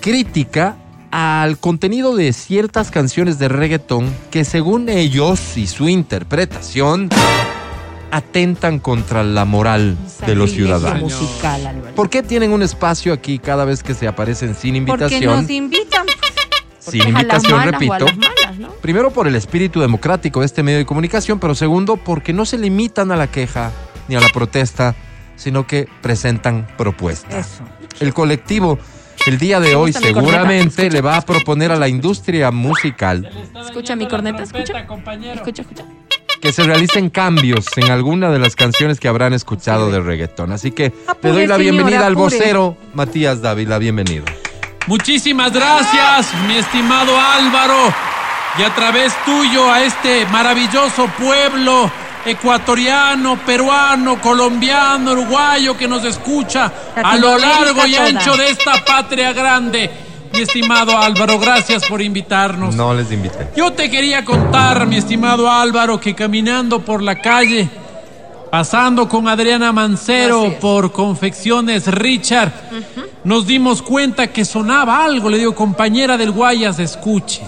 Crítica 0.00 0.76
al 1.10 1.58
contenido 1.58 2.14
de 2.14 2.32
ciertas 2.32 2.92
canciones 2.92 3.40
de 3.40 3.48
reggaetón 3.48 4.14
que 4.30 4.44
según 4.44 4.88
ellos 4.88 5.56
y 5.56 5.66
su 5.66 5.88
interpretación 5.88 7.10
atentan 8.12 8.78
contra 8.78 9.24
la 9.24 9.44
moral 9.46 9.96
de 10.26 10.34
los 10.34 10.52
ciudadanos. 10.52 11.02
musical. 11.02 11.82
¿Por 11.96 12.10
qué 12.10 12.22
tienen 12.22 12.52
un 12.52 12.62
espacio 12.62 13.12
aquí 13.12 13.38
cada 13.38 13.64
vez 13.64 13.82
que 13.82 13.94
se 13.94 14.06
aparecen 14.06 14.54
sin 14.54 14.84
Porque 14.84 15.04
invitación? 15.06 15.40
nos 15.40 15.50
invitan. 15.50 16.06
Sin 16.78 17.00
Porque 17.00 17.08
invitación, 17.08 17.62
repito. 17.64 17.94
las 17.94 18.16
malas, 18.18 18.58
¿no? 18.58 18.68
Primero 18.82 19.10
por 19.12 19.26
el 19.26 19.34
espíritu 19.34 19.80
democrático 19.80 20.40
de 20.40 20.46
este 20.46 20.62
medio 20.62 20.78
de 20.78 20.84
comunicación, 20.86 21.40
pero 21.40 21.54
segundo 21.54 21.96
porque 21.96 22.34
no 22.34 22.44
se 22.44 22.58
limitan 22.58 23.12
a 23.12 23.16
la 23.16 23.28
queja 23.28 23.72
ni 24.08 24.14
a 24.14 24.20
la 24.20 24.28
protesta, 24.28 24.94
sino 25.36 25.66
que 25.66 25.88
presentan 26.02 26.66
propuestas. 26.76 27.46
Eso. 27.46 27.64
El 28.00 28.12
colectivo 28.12 28.78
el 29.26 29.38
día 29.38 29.60
de 29.60 29.76
hoy 29.76 29.92
seguramente 29.92 30.90
le 30.90 31.00
va 31.00 31.16
a 31.16 31.20
proponer 31.22 31.70
a 31.70 31.76
la 31.76 31.88
industria 31.88 32.50
musical 32.50 33.30
Escucha 33.64 33.94
mi 33.94 34.08
corneta, 34.08 34.42
escucha. 34.42 34.80
Escucha, 35.34 35.62
escucha. 35.62 35.84
Que 36.42 36.52
se 36.52 36.64
realicen 36.64 37.08
cambios 37.08 37.66
en 37.76 37.92
alguna 37.92 38.30
de 38.30 38.40
las 38.40 38.56
canciones 38.56 38.98
que 38.98 39.06
habrán 39.06 39.32
escuchado 39.32 39.92
de 39.92 40.00
reggaetón. 40.00 40.50
Así 40.50 40.72
que 40.72 40.92
le 41.22 41.30
doy 41.30 41.46
la 41.46 41.56
bienvenida 41.56 42.04
al 42.04 42.16
vocero 42.16 42.76
Matías 42.94 43.40
Dávila. 43.40 43.78
Bienvenido. 43.78 44.24
Muchísimas 44.88 45.52
gracias, 45.52 46.34
mi 46.48 46.56
estimado 46.56 47.12
Álvaro, 47.16 47.94
y 48.58 48.62
a 48.64 48.74
través 48.74 49.14
tuyo 49.24 49.70
a 49.70 49.84
este 49.84 50.26
maravilloso 50.26 51.06
pueblo 51.16 51.88
ecuatoriano, 52.26 53.38
peruano, 53.46 54.20
colombiano, 54.20 55.12
uruguayo 55.12 55.76
que 55.76 55.86
nos 55.86 56.04
escucha 56.04 56.72
a 56.96 57.16
lo 57.18 57.38
largo 57.38 57.86
y 57.86 57.94
ancho 57.94 58.36
de 58.36 58.50
esta 58.50 58.84
patria 58.84 59.32
grande. 59.32 60.11
Mi 60.32 60.40
estimado 60.40 60.96
Álvaro, 60.96 61.38
gracias 61.38 61.84
por 61.84 62.00
invitarnos. 62.00 62.74
No 62.74 62.94
les 62.94 63.12
invité. 63.12 63.48
Yo 63.56 63.72
te 63.72 63.90
quería 63.90 64.24
contar, 64.24 64.86
mi 64.86 64.96
estimado 64.96 65.50
Álvaro, 65.50 66.00
que 66.00 66.14
caminando 66.14 66.80
por 66.80 67.02
la 67.02 67.20
calle, 67.20 67.68
pasando 68.50 69.08
con 69.08 69.28
Adriana 69.28 69.72
Mancero 69.72 70.54
por 70.60 70.92
Confecciones 70.92 71.86
Richard, 71.86 72.52
nos 73.24 73.46
dimos 73.46 73.82
cuenta 73.82 74.28
que 74.28 74.44
sonaba 74.44 75.04
algo. 75.04 75.28
Le 75.28 75.38
digo, 75.38 75.54
compañera 75.54 76.16
del 76.16 76.32
Guayas, 76.32 76.78
escuche. 76.78 77.42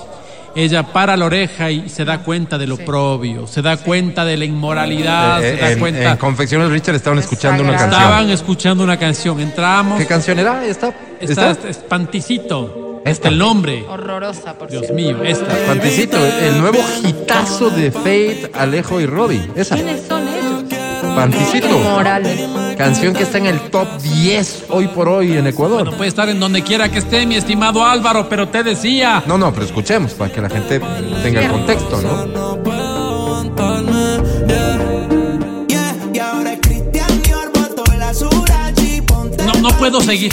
Ella 0.57 0.85
para 0.85 1.17
la 1.17 1.25
oreja 1.25 1.71
y 1.71 1.89
se 1.89 2.05
da 2.05 2.19
cuenta 2.23 2.59
de 2.59 2.67
lo 2.67 2.77
propio, 2.77 3.47
se 3.47 3.61
da 3.61 3.77
cuenta 3.77 4.25
de 4.25 4.37
la 4.37 4.45
inmoralidad, 4.45 5.43
Eh, 5.45 5.57
se 5.57 5.61
da 5.63 5.71
en, 5.73 5.79
cuenta. 5.81 6.11
en 6.13 6.17
Confecciones 6.17 6.71
Richard 6.71 6.95
estaban 6.95 7.19
escuchando 7.19 7.63
una 7.65 7.73
canción. 7.73 8.01
Estaban 8.01 8.31
escuchando 8.31 8.85
una 8.85 8.97
canción. 8.97 9.41
Entramos. 9.41 9.99
¿Qué 9.99 10.07
canción 10.07 10.39
era? 10.39 10.65
¿Esta? 10.65 10.95
Está, 11.21 11.51
¿Esta? 11.51 11.69
es 11.69 11.79
Panticito. 11.79 13.03
Este 13.05 13.29
el 13.29 13.37
nombre. 13.37 13.85
Horrorosa, 13.87 14.55
por 14.57 14.71
Dios 14.71 14.91
mío, 14.91 15.23
esta. 15.25 15.45
Panticito, 15.67 16.17
el 16.17 16.59
nuevo 16.59 16.79
hitazo 17.07 17.69
de 17.69 17.91
Fate, 17.91 18.51
Alejo 18.55 18.99
y 19.01 19.07
Robbie. 19.07 19.51
Esa. 19.55 19.75
¿Quiénes 19.75 20.07
son 20.09 20.23
ellos? 20.27 20.44
Panticito. 21.15 21.79
Morales. 21.79 22.41
Canción 22.77 23.15
que 23.15 23.23
está 23.23 23.39
en 23.39 23.47
el 23.47 23.61
top 23.71 23.87
10 24.01 24.65
hoy 24.71 24.89
por 24.89 25.09
hoy 25.09 25.37
en 25.37 25.47
Ecuador. 25.47 25.85
Bueno, 25.85 25.97
puede 25.97 26.09
estar 26.09 26.29
en 26.29 26.41
donde 26.41 26.63
quiera 26.63 26.91
que 26.91 26.99
esté, 26.99 27.25
mi 27.27 27.37
estimado 27.37 27.85
Álvaro, 27.85 28.29
pero 28.29 28.49
te 28.49 28.63
decía. 28.63 29.23
No, 29.27 29.39
no, 29.39 29.53
pero 29.53 29.67
escuchemos 29.67 30.13
para 30.13 30.33
que 30.33 30.41
la 30.41 30.51
gente 30.51 30.81
tenga 31.23 31.41
el 31.43 31.51
contexto, 31.51 32.03
¿no? 32.03 32.27
No, 39.45 39.53
no 39.61 39.69
puedo 39.79 40.01
seguir. 40.01 40.33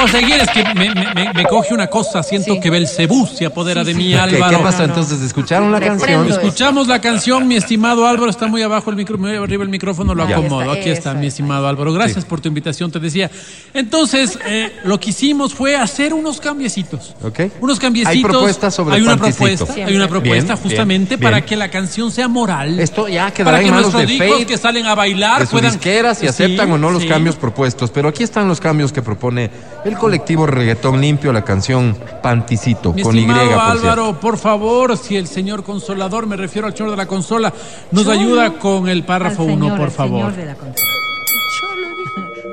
Puedo 0.00 0.12
seguir, 0.18 0.36
es 0.36 0.48
que 0.48 0.64
me, 0.74 0.94
me- 0.94 1.32
me- 1.34 1.44
coge 1.44 1.74
una 1.74 1.88
cosa. 1.88 2.22
Siento 2.22 2.58
que 2.58 2.70
Belcebú 2.70 3.26
se 3.26 3.44
apodera 3.44 3.84
de 3.84 3.92
mí, 3.92 4.08
¿Qué, 4.12 4.18
Álvaro. 4.18 4.56
qué 4.56 4.62
pasó 4.62 4.84
entonces? 4.84 5.20
¿Escucharon 5.20 5.70
la 5.70 5.78
canción? 5.80 6.26
Escuchamos 6.26 6.88
la 6.88 7.00
canción, 7.02 7.46
mi 7.46 7.56
estimado 7.56 8.06
Álvaro. 8.06 8.30
Está 8.30 8.46
muy 8.46 8.62
abajo 8.62 8.88
el 8.88 8.96
micrófono, 8.96 9.28
muy 9.28 9.36
arriba 9.36 9.62
el 9.62 9.68
micrófono, 9.68 10.14
lo 10.14 10.26
Ya. 10.26 10.36
acomodo. 10.38 10.70
Aquí 10.72 10.88
está, 10.88 11.12
mi 11.12 11.26
estimado 11.26 11.68
Álvaro. 11.68 11.92
Gracias 11.92 12.24
por 12.24 12.40
tu 12.40 12.48
invitación, 12.48 12.90
te 12.90 12.98
decía. 12.98 13.30
Entonces, 13.74 14.38
eh, 14.46 14.72
lo 14.84 14.98
que 14.98 15.10
hicimos 15.10 15.52
fue 15.52 15.76
hacer 15.76 16.14
unos 16.14 16.40
cambiecitos. 16.40 17.14
Ok. 17.22 17.40
Unos 17.60 17.78
cambiecitos. 17.78 18.14
Hay 18.16 18.22
propuestas 18.22 18.74
sobre 18.74 18.96
Hay 18.96 19.02
una 19.02 19.16
propuesta, 19.18 19.66
hay 19.74 19.96
una 19.96 20.08
propuesta 20.08 20.54
Bien, 20.54 20.62
justamente 20.62 21.16
bien, 21.16 21.20
para 21.20 21.36
bien. 21.38 21.46
que 21.48 21.56
la 21.56 21.70
canción 21.70 22.10
sea 22.10 22.26
moral. 22.26 22.80
Esto 22.80 23.06
ya 23.06 23.30
quedará 23.32 23.58
para 23.58 23.62
que 23.62 23.68
en 23.68 23.74
manos 23.74 23.92
nuestros 23.92 24.18
de 24.18 24.26
hijos 24.26 24.44
que 24.46 24.56
salen 24.56 24.86
a 24.86 24.94
bailar 24.94 25.40
de 25.42 25.46
puedan 25.46 25.72
disqueras 25.72 26.16
si 26.18 26.22
Sí, 26.22 26.28
aceptan 26.28 26.72
o 26.72 26.78
no 26.78 26.90
los 26.90 27.02
sí. 27.02 27.08
cambios 27.08 27.36
propuestos. 27.36 27.90
Pero 27.90 28.08
aquí 28.08 28.22
están 28.22 28.48
los 28.48 28.60
cambios 28.60 28.92
que 28.92 29.02
propone 29.02 29.50
el 29.90 29.98
colectivo 29.98 30.46
Reggaetón 30.46 31.00
Limpio, 31.00 31.32
la 31.32 31.42
canción 31.44 31.96
Panticito, 32.22 32.92
Mi 32.92 33.02
con 33.02 33.16
Y, 33.18 33.24
por 33.26 33.34
cierto. 33.36 33.60
Álvaro, 33.60 34.20
por 34.20 34.38
favor, 34.38 34.96
si 34.96 35.16
el 35.16 35.26
señor 35.26 35.64
consolador, 35.64 36.26
me 36.26 36.36
refiero 36.36 36.66
al 36.68 36.74
señor 36.76 36.90
de 36.92 36.96
la 36.96 37.06
consola, 37.06 37.52
nos 37.90 38.06
ayuda 38.08 38.52
con 38.58 38.88
el 38.88 39.04
párrafo 39.04 39.42
Al 39.42 39.50
1, 39.50 39.64
señor, 39.64 39.78
por 39.78 39.90
favor. 39.90 40.20
señor 40.32 40.36
de 40.36 40.46
la 40.46 40.54
consola. 40.54 40.86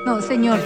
No, 0.05 0.21
señor. 0.21 0.59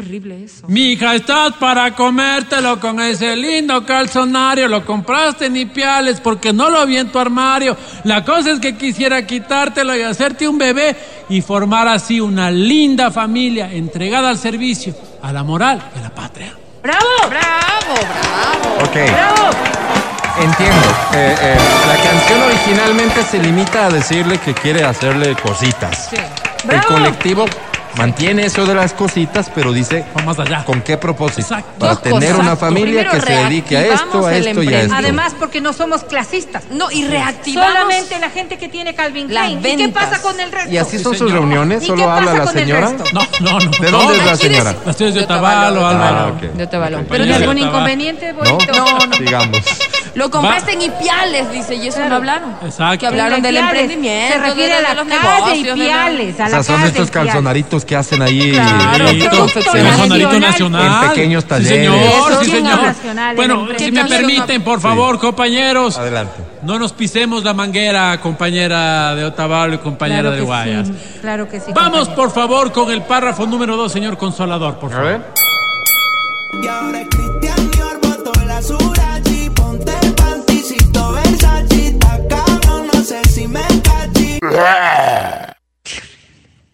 Qué 0.00 0.06
horrible 0.06 0.44
eso. 0.44 0.66
Mija, 0.66 1.14
estás 1.14 1.52
para 1.56 1.94
comértelo 1.94 2.80
con 2.80 3.00
ese 3.00 3.36
lindo 3.36 3.84
calzonario. 3.84 4.66
Lo 4.66 4.86
compraste 4.86 5.50
ni 5.50 5.66
piales 5.66 6.20
porque 6.20 6.54
no 6.54 6.70
lo 6.70 6.86
vi 6.86 6.96
en 6.96 7.12
tu 7.12 7.18
armario. 7.18 7.76
La 8.04 8.24
cosa 8.24 8.52
es 8.52 8.60
que 8.60 8.78
quisiera 8.78 9.26
quitártelo 9.26 9.94
y 9.94 10.00
hacerte 10.00 10.48
un 10.48 10.56
bebé 10.56 10.96
y 11.28 11.42
formar 11.42 11.86
así 11.86 12.18
una 12.18 12.50
linda 12.50 13.10
familia 13.10 13.70
entregada 13.70 14.30
al 14.30 14.38
servicio, 14.38 14.94
a 15.22 15.34
la 15.34 15.42
moral 15.42 15.82
y 15.94 15.98
a 15.98 16.02
la 16.02 16.14
patria. 16.14 16.54
¡Bravo! 16.82 17.04
Bravo, 17.28 17.94
bravo. 18.00 18.84
Ok. 18.84 18.94
¡Bravo! 18.94 19.50
Entiendo. 20.42 20.88
Eh, 21.12 21.36
eh, 21.42 21.56
la 21.86 22.02
canción 22.02 22.40
originalmente 22.40 23.22
se 23.22 23.38
limita 23.38 23.84
a 23.84 23.90
decirle 23.90 24.38
que 24.38 24.54
quiere 24.54 24.82
hacerle 24.82 25.36
cositas. 25.36 26.10
El 26.14 26.68
¡Bravo! 26.68 26.88
colectivo 26.88 27.44
mantiene 27.96 28.46
eso 28.46 28.64
de 28.66 28.74
las 28.74 28.92
cositas, 28.92 29.50
pero 29.54 29.72
dice 29.72 30.04
Va 30.16 30.22
más 30.22 30.38
allá. 30.38 30.64
con 30.64 30.80
qué 30.82 30.96
propósito. 30.96 31.40
Exacto. 31.42 31.72
Para 31.78 31.92
Dos 31.94 32.02
tener 32.02 32.30
cosas. 32.30 32.46
una 32.46 32.56
familia 32.56 33.02
Primero, 33.08 33.10
que 33.12 33.20
se 33.20 33.32
dedique 33.32 33.76
a 33.76 33.86
esto, 33.86 34.26
a 34.26 34.36
esto 34.36 34.62
y 34.62 34.74
a 34.74 34.80
esto. 34.82 34.94
Además, 34.94 35.34
porque 35.38 35.60
no 35.60 35.72
somos 35.72 36.04
clasistas. 36.04 36.64
No, 36.70 36.90
y 36.90 37.06
reactivamos. 37.06 37.72
Solamente 37.72 38.18
la 38.18 38.30
gente 38.30 38.58
que 38.58 38.68
tiene 38.68 38.94
Calvin 38.94 39.28
Klein. 39.28 39.58
¿Y 39.64 39.76
qué 39.76 39.88
pasa 39.88 40.20
con 40.22 40.38
el 40.40 40.50
resto? 40.52 40.70
¿Y 40.72 40.78
así 40.78 40.98
son 40.98 41.12
Sí, 41.12 41.18
sus 41.18 41.28
señor. 41.30 41.42
reuniones? 41.44 41.82
¿Y 41.82 41.86
¿Solo 41.86 42.04
qué 42.04 42.10
habla 42.10 42.30
pasa 42.32 42.38
la 42.38 42.44
con 42.44 42.58
el 42.58 42.64
señora? 42.64 42.90
No, 43.12 43.22
no, 43.40 43.60
no. 43.60 43.70
¿De 43.70 43.90
no. 43.90 43.98
dónde 43.98 44.18
es 44.18 44.26
la 44.26 44.36
señora? 44.36 44.76
Las 44.86 44.96
tías 44.96 45.14
de 45.14 45.20
Otavalo. 45.20 45.86
Álvaro. 45.86 46.36
Ah. 46.42 46.46
De 46.56 46.64
Otavalo. 46.64 46.98
Pero 47.08 47.24
¿Tiene 47.24 47.36
algún 47.36 47.58
inconveniente, 47.58 48.32
¿No? 48.32 48.38
bonito? 48.38 48.72
No, 48.72 49.06
no. 49.06 49.14
Sigamos. 49.16 49.60
Lo 50.14 50.30
compraste 50.30 50.72
en 50.72 50.82
Ipiales, 50.82 51.50
dice, 51.52 51.74
y 51.76 51.88
eso 51.88 52.00
no 52.08 52.16
hablaron. 52.16 52.54
Exacto. 52.64 52.98
Que 52.98 53.06
hablaron 53.06 53.42
del 53.42 53.56
emprendimiento. 53.56 54.34
Se 54.34 54.40
refiere 54.40 54.68
de- 54.68 54.74
a 54.74 54.76
de 54.76 54.82
la 54.82 54.94
los 54.94 55.04
calle 55.08 55.34
negocios, 55.34 55.62
de 55.62 55.66
la- 55.68 55.74
Ipiales, 55.84 56.40
a 56.40 56.44
O 56.46 56.48
sea, 56.48 56.62
son 56.62 56.82
estos 56.84 57.10
calzonaritos 57.10 57.84
que 57.84 57.96
hacen 57.96 58.22
ahí 58.22 58.50
Claro, 58.52 59.08
sonarito 59.96 60.40
nacional. 60.40 61.04
En 61.04 61.08
pequeños 61.10 61.42
Sí, 61.44 61.48
talleres. 61.48 61.68
señor, 61.78 61.96
Eso, 61.96 62.40
sí, 62.44 62.50
¿quién 62.50 62.64
señor. 62.64 62.82
nacional, 62.82 63.36
Bueno, 63.36 63.66
si 63.78 63.92
me 63.92 64.04
permiten, 64.04 64.62
por 64.62 64.80
favor, 64.80 65.18
compañeros, 65.18 65.96
Adelante. 65.98 66.34
no 66.62 66.78
nos 66.78 66.92
pisemos 66.92 67.44
la 67.44 67.54
manguera, 67.54 68.20
compañera 68.20 69.14
de 69.14 69.24
Otavalo 69.24 69.74
y 69.74 69.78
compañera 69.78 70.20
Claro 70.22 70.36
de 70.36 70.42
Guayas. 70.42 70.88
sí, 70.88 70.94
claro 71.20 71.48
que 71.48 71.60
sí. 71.60 71.72
Vamos, 71.74 72.08
compañero. 72.08 72.14
por 72.16 72.30
favor, 72.32 72.72
con 72.72 72.90
el 72.90 73.02
párrafo 73.02 73.46
número 73.46 73.76
dos, 73.76 73.92
señor 73.92 74.16
Consolador, 74.16 74.78
por 74.78 74.92
A 74.92 74.96
favor. 74.96 75.08
ver. 75.10 75.20
Y 76.62 76.66
ahora 76.66 77.00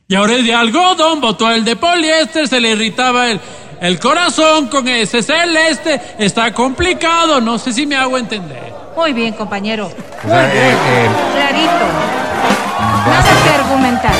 Y 0.09 0.15
ahora 0.15 0.35
es 0.35 0.45
de 0.45 0.55
algodón, 0.55 1.21
botó 1.21 1.51
el 1.51 1.65
de 1.65 1.75
poliéster, 1.77 2.47
se 2.47 2.61
le 2.61 2.71
irritaba 2.71 3.29
el, 3.29 3.41
el 3.81 3.99
corazón 3.99 4.69
con 4.69 4.87
ese 4.87 5.23
celeste. 5.23 6.01
Está 6.19 6.53
complicado, 6.53 7.41
no 7.41 7.59
sé 7.59 7.73
si 7.73 7.87
me 7.87 7.97
hago 7.97 8.17
entender. 8.17 8.73
Muy 8.97 9.13
bien, 9.13 9.35
compañero. 9.35 9.87
O 9.87 10.29
sea, 10.29 10.47
eh, 10.47 10.73
eh, 10.73 11.09
Clarito. 11.35 11.87
Nada 12.79 13.43
que 13.45 13.51
argumentar. 13.51 14.15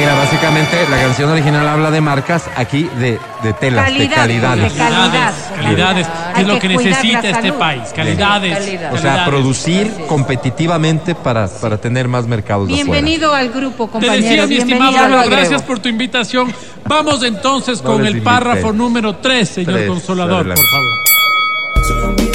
Mira, 0.00 0.14
básicamente 0.14 0.76
la 0.88 0.98
canción 1.00 1.30
original 1.30 1.68
habla 1.68 1.90
de 1.90 2.00
marcas, 2.00 2.44
aquí 2.56 2.88
de, 2.98 3.18
de 3.42 3.52
telas, 3.54 3.84
Calidad, 3.84 4.08
de 4.08 4.14
calidades. 4.14 4.72
de 4.72 4.78
calidad. 4.78 5.34
Calidades, 5.54 6.06
calidades, 6.06 6.06
que 6.34 6.40
es 6.40 6.46
lo 6.48 6.58
que 6.58 6.68
necesita 6.68 7.28
este 7.30 7.52
país. 7.52 7.82
Calidades. 7.94 8.58
calidad. 8.58 8.92
O 8.94 8.96
sea, 8.98 9.02
calidades. 9.02 9.28
producir 9.28 9.94
competitivamente 10.08 11.14
para, 11.14 11.48
para 11.48 11.76
tener 11.78 12.08
más 12.08 12.26
mercados 12.26 12.64
afuera. 12.68 12.82
Bienvenido 12.82 13.34
al 13.34 13.50
grupo, 13.50 13.86
Te 13.86 13.92
compañero. 13.92 14.22
decía, 14.22 14.46
mi 14.46 14.56
estimado, 14.56 14.98
Álvaro, 14.98 15.30
gracias 15.30 15.62
por 15.62 15.78
tu 15.78 15.88
invitación. 15.88 16.52
Vamos 16.86 17.22
entonces 17.22 17.82
No 17.82 17.90
con 17.92 18.00
el 18.02 18.08
invité. 18.12 18.24
párrafo 18.24 18.72
número 18.72 19.16
3, 19.16 19.48
señor 19.48 19.74
Tres, 19.74 19.88
Consolador, 19.88 20.40
adelante. 20.40 20.62
por 20.62 20.70
favor. 20.70 22.29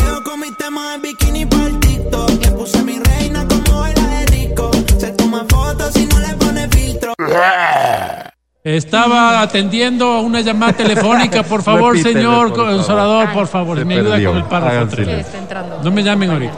Estaba 8.66 9.42
atendiendo 9.42 10.22
una 10.22 10.42
llamada 10.42 10.74
telefónica, 10.78 11.44
por 11.44 11.62
favor, 11.62 11.94
Repítele, 11.94 12.16
señor 12.20 12.48
por 12.50 12.58
favor. 12.58 12.74
Consolador, 12.78 13.32
por 13.32 13.48
favor. 13.48 13.78
Se 13.78 13.86
Me 13.86 13.94
ayuda 13.94 14.10
perdió. 14.12 14.30
con 14.30 14.38
el 14.40 14.44
párrafo 14.46 14.72
Háganse 14.76 14.96
3. 14.96 15.08
¿Qué 15.08 15.20
está 15.22 15.38
entrando? 15.38 15.84
No 15.84 15.92
me 15.92 16.02
llamen 16.04 16.32
ahorita. 16.32 16.54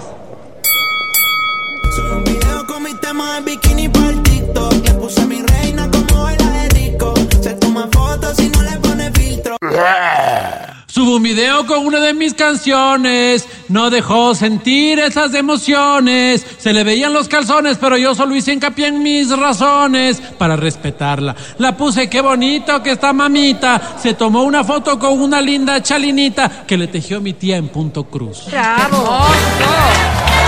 Subo 11.07 11.15
un 11.15 11.23
video 11.23 11.65
con 11.65 11.85
una 11.85 12.01
de 12.01 12.13
mis 12.13 12.33
canciones. 12.33 13.47
No 13.69 13.89
dejó 13.89 14.35
sentir 14.35 14.99
esas 14.99 15.33
emociones. 15.35 16.45
Se 16.57 16.73
le 16.73 16.83
veían 16.83 17.13
los 17.13 17.29
calzones, 17.29 17.77
pero 17.77 17.95
yo 17.95 18.13
solo 18.13 18.35
hice 18.35 18.51
hincapié 18.51 18.87
en 18.87 19.01
mis 19.01 19.29
razones 19.29 20.19
para 20.37 20.57
respetarla. 20.57 21.33
La 21.59 21.77
puse, 21.77 22.09
qué 22.09 22.19
bonito 22.19 22.83
que 22.83 22.91
está 22.91 23.13
mamita. 23.13 23.95
Se 24.03 24.15
tomó 24.15 24.43
una 24.43 24.65
foto 24.65 24.99
con 24.99 25.21
una 25.21 25.39
linda 25.39 25.81
chalinita 25.81 26.65
que 26.67 26.75
le 26.75 26.87
tejió 26.87 27.21
mi 27.21 27.31
tía 27.31 27.55
en 27.55 27.69
Punto 27.69 28.03
Cruz. 28.03 28.43
¡Bravo! 28.51 29.27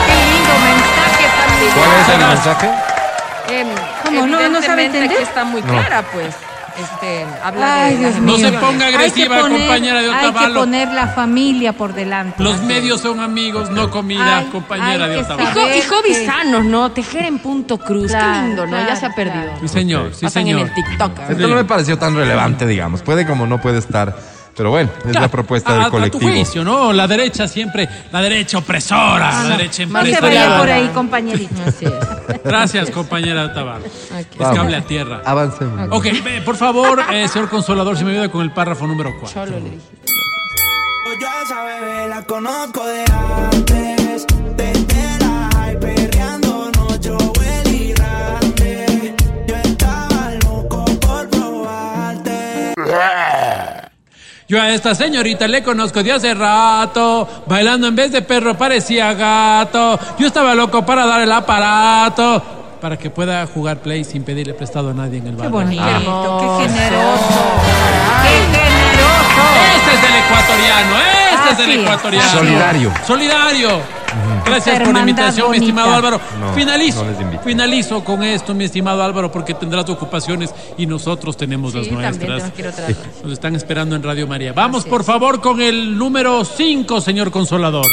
¡Qué 0.08 0.14
lindo 0.14 0.54
mensaje 0.60 1.26
también! 1.40 1.72
¿Cuál 1.74 2.02
es 2.02 2.10
el 2.10 2.28
mensaje? 2.28 2.70
¿Cómo? 4.04 4.28
No, 4.28 4.50
no 4.50 4.62
sabe 4.62 4.88
entender. 4.88 5.10
aquí 5.14 5.24
está 5.24 5.46
muy 5.46 5.62
No. 5.62 5.68
clara, 5.70 6.04
pues. 6.12 6.36
Este, 6.80 7.26
habla 7.44 7.84
Ay, 7.86 7.94
de 7.96 8.00
Dios 8.00 8.16
No 8.22 8.38
se 8.38 8.52
ponga 8.54 8.88
agresiva, 8.88 9.40
poner- 9.42 9.60
compañera 9.60 10.02
de 10.02 10.10
Hay 10.12 10.20
que 10.22 10.28
Otavalo. 10.28 10.60
poner 10.62 10.88
la 10.90 11.08
familia 11.08 11.74
por 11.74 11.94
delante. 11.94 12.42
Los 12.44 12.62
medios 12.62 13.02
son 13.02 13.20
amigos, 13.20 13.70
no 13.70 13.90
comida, 13.90 14.40
Ay, 14.40 14.46
compañera 14.52 15.06
hay 15.06 15.12
de 15.12 15.18
Otavalo. 15.18 15.76
Y 15.76 15.82
hobbies 15.82 16.26
sanos, 16.26 16.66
¿no? 16.66 16.92
Tejer 16.92 17.26
en 17.26 17.40
punto 17.40 17.78
cruz. 17.78 18.12
Claro, 18.12 18.34
Qué 18.42 18.48
lindo, 18.48 18.66
¿no? 18.66 18.78
ya 18.78 18.86
claro, 18.86 19.00
se 19.00 19.06
ha 19.06 19.16
perdido. 19.16 19.44
claro. 19.44 19.60
Sí, 19.62 19.68
señor, 19.68 20.14
sí, 20.14 20.26
Pasan 20.26 20.44
señor. 20.44 20.60
en 20.62 20.68
el 20.68 20.74
TikTok. 20.74 21.20
Esto 21.30 21.48
no 21.48 21.56
me 21.56 21.64
pareció 21.66 21.98
tan 21.98 22.16
relevante, 22.16 22.66
digamos. 22.66 23.02
Puede 23.02 23.26
como 23.26 23.46
no 23.46 23.60
puede 23.60 23.80
estar. 23.80 24.16
Pero 24.60 24.72
bueno, 24.72 24.90
es 25.06 25.14
Ya, 25.14 25.22
la 25.22 25.30
propuesta 25.30 25.70
a- 25.70 25.74
del 25.76 25.82
a 25.84 25.86
tu 25.86 25.92
colectivo. 25.92 26.22
juicio, 26.34 26.64
¿no? 26.66 26.92
La 26.92 27.08
derecha 27.08 27.48
siempre, 27.48 27.88
la 28.12 28.22
derecha 28.22 28.58
opresora, 28.58 29.30
Ah, 29.30 29.44
la 29.44 29.50
no. 29.52 29.58
derecha 29.58 29.84
No 29.84 29.88
se 29.88 29.94
vaya 29.94 30.10
empresarial. 30.18 30.60
por 30.60 30.70
ahí, 30.70 30.88
compañerito. 30.94 31.56
Así 31.66 31.86
es. 31.86 32.42
Gracias, 32.44 32.90
compañera 32.92 33.44
de 33.46 33.52
Otavalo. 33.54 33.86
Aquí. 34.14 34.28
Es 34.34 34.38
Vamos. 34.38 34.58
cable 34.58 34.76
a 34.76 34.82
tierra. 34.82 35.22
Avancemos. 35.26 35.88
Ok, 35.92 36.04
ve, 36.26 36.42
por 36.44 36.58
favor, 36.58 37.02
eh, 37.10 37.30
señor 37.30 37.48
consolador, 37.50 37.96
si 37.98 38.04
me 38.04 38.12
ayuda 38.12 38.28
con 38.30 38.42
el 38.42 38.52
párrafo 38.52 38.86
número 38.86 39.12
4. 39.18 39.46
Solo 39.46 39.60
le 39.60 39.64
dije. 39.70 39.78
Yo 41.22 41.28
a 41.30 41.42
esa 41.44 41.64
bebé 41.64 42.08
la 42.10 42.22
conozco 42.24 42.86
de 42.86 43.06
antes. 43.54 44.26
Desde 44.58 45.20
la 45.22 45.50
high 45.56 45.80
perreando 45.80 46.70
noche 46.78 47.12
y 47.72 47.94
grande. 47.94 49.16
Yo 49.48 49.56
estaba 49.56 50.32
loco 50.44 50.84
por 51.00 51.30
probarte. 51.30 52.74
Yo 54.50 54.60
a 54.60 54.72
esta 54.72 54.96
señorita 54.96 55.48
le 55.48 55.62
conozco 55.62 56.02
de 56.02 56.12
hace 56.12 56.34
rato, 56.34 57.44
bailando 57.46 57.86
en 57.86 57.96
vez 57.96 58.12
de 58.12 58.24
perro 58.24 58.58
parecía 58.58 59.14
gato. 59.14 60.00
Yo 60.18 60.26
estaba 60.26 60.56
loco 60.56 60.84
para 60.84 61.06
dar 61.06 61.22
el 61.22 61.32
aparato, 61.32 62.42
para 62.82 62.98
que 62.98 63.12
pueda 63.12 63.46
jugar 63.46 63.78
play 63.78 64.04
sin 64.04 64.24
pedirle 64.24 64.56
prestado 64.56 64.90
a 64.90 64.94
nadie 64.96 65.20
en 65.20 65.28
el 65.28 65.36
Qué 65.36 65.42
bar. 65.44 65.52
bonito, 65.52 65.84
qué 65.84 66.68
generoso. 66.68 67.44
¡Qué 68.24 68.58
generoso! 68.58 69.46
Este 69.78 69.94
es 69.94 70.04
el 70.10 70.16
ecuatoriano, 70.26 70.98
este 70.98 71.19
es 71.52 71.80
ecuatoriano. 71.80 72.32
Solidario. 72.32 72.94
Solidario. 73.06 74.00
Gracias 74.46 74.80
por 74.80 74.94
la 74.94 75.00
invitación, 75.02 75.52
mi 75.52 75.58
estimado 75.58 75.94
Álvaro. 75.94 76.20
No, 76.40 76.54
finalizo, 76.54 77.06
no 77.06 77.40
finalizo 77.42 78.04
con 78.04 78.24
esto, 78.24 78.54
mi 78.54 78.64
estimado 78.66 79.04
Álvaro, 79.04 79.32
porque 79.32 79.54
tendrás 79.54 79.88
ocupaciones 79.90 80.54
y 80.78 80.86
nosotros 80.86 81.38
tenemos 81.38 81.74
las 81.76 81.86
Sí, 81.86 81.92
nuestras. 81.92 82.52
Nos 83.24 83.34
están 83.34 83.56
esperando 83.56 83.96
en 83.96 84.04
Radio 84.04 84.28
María. 84.28 84.54
Vamos, 84.54 84.86
por 84.86 85.04
favor, 85.04 85.42
con 85.42 85.62
el 85.62 85.98
número 85.98 86.44
5, 86.44 87.02
señor 87.02 87.32
Consolador. 87.32 87.86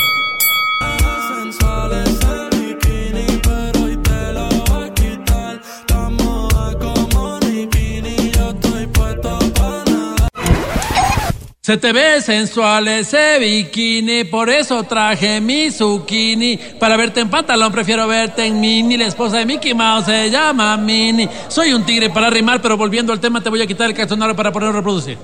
Se 11.67 11.77
te 11.79 11.93
ve 11.93 12.21
sensual 12.23 12.87
ese 12.87 13.41
bikini, 13.41 14.23
por 14.23 14.49
eso 14.49 14.85
traje 14.85 15.41
mi 15.41 15.73
zucchini. 15.73 16.57
Para 16.79 16.97
verte 16.97 17.19
en 17.19 17.29
pantalón 17.29 17.73
prefiero 17.73 18.07
verte 18.07 18.45
en 18.47 18.61
mini. 18.61 18.97
La 18.97 19.07
esposa 19.07 19.39
de 19.39 19.47
Mickey 19.47 19.75
Mouse 19.75 20.07
se 20.07 20.31
llama 20.31 20.77
Minnie. 20.77 21.29
Soy 21.49 21.73
un 21.73 21.83
tigre 21.85 22.09
para 22.11 22.31
rimar, 22.31 22.63
pero 22.63 22.77
volviendo 22.77 23.13
al 23.13 23.19
tema 23.19 23.41
te 23.41 23.51
voy 23.51 23.63
a 23.63 23.67
quitar 23.67 23.89
el 23.89 23.95
calzonario 23.97 24.37
para 24.37 24.53
ponerlo 24.53 24.75
a 24.75 24.77
reproducir. 24.77 25.19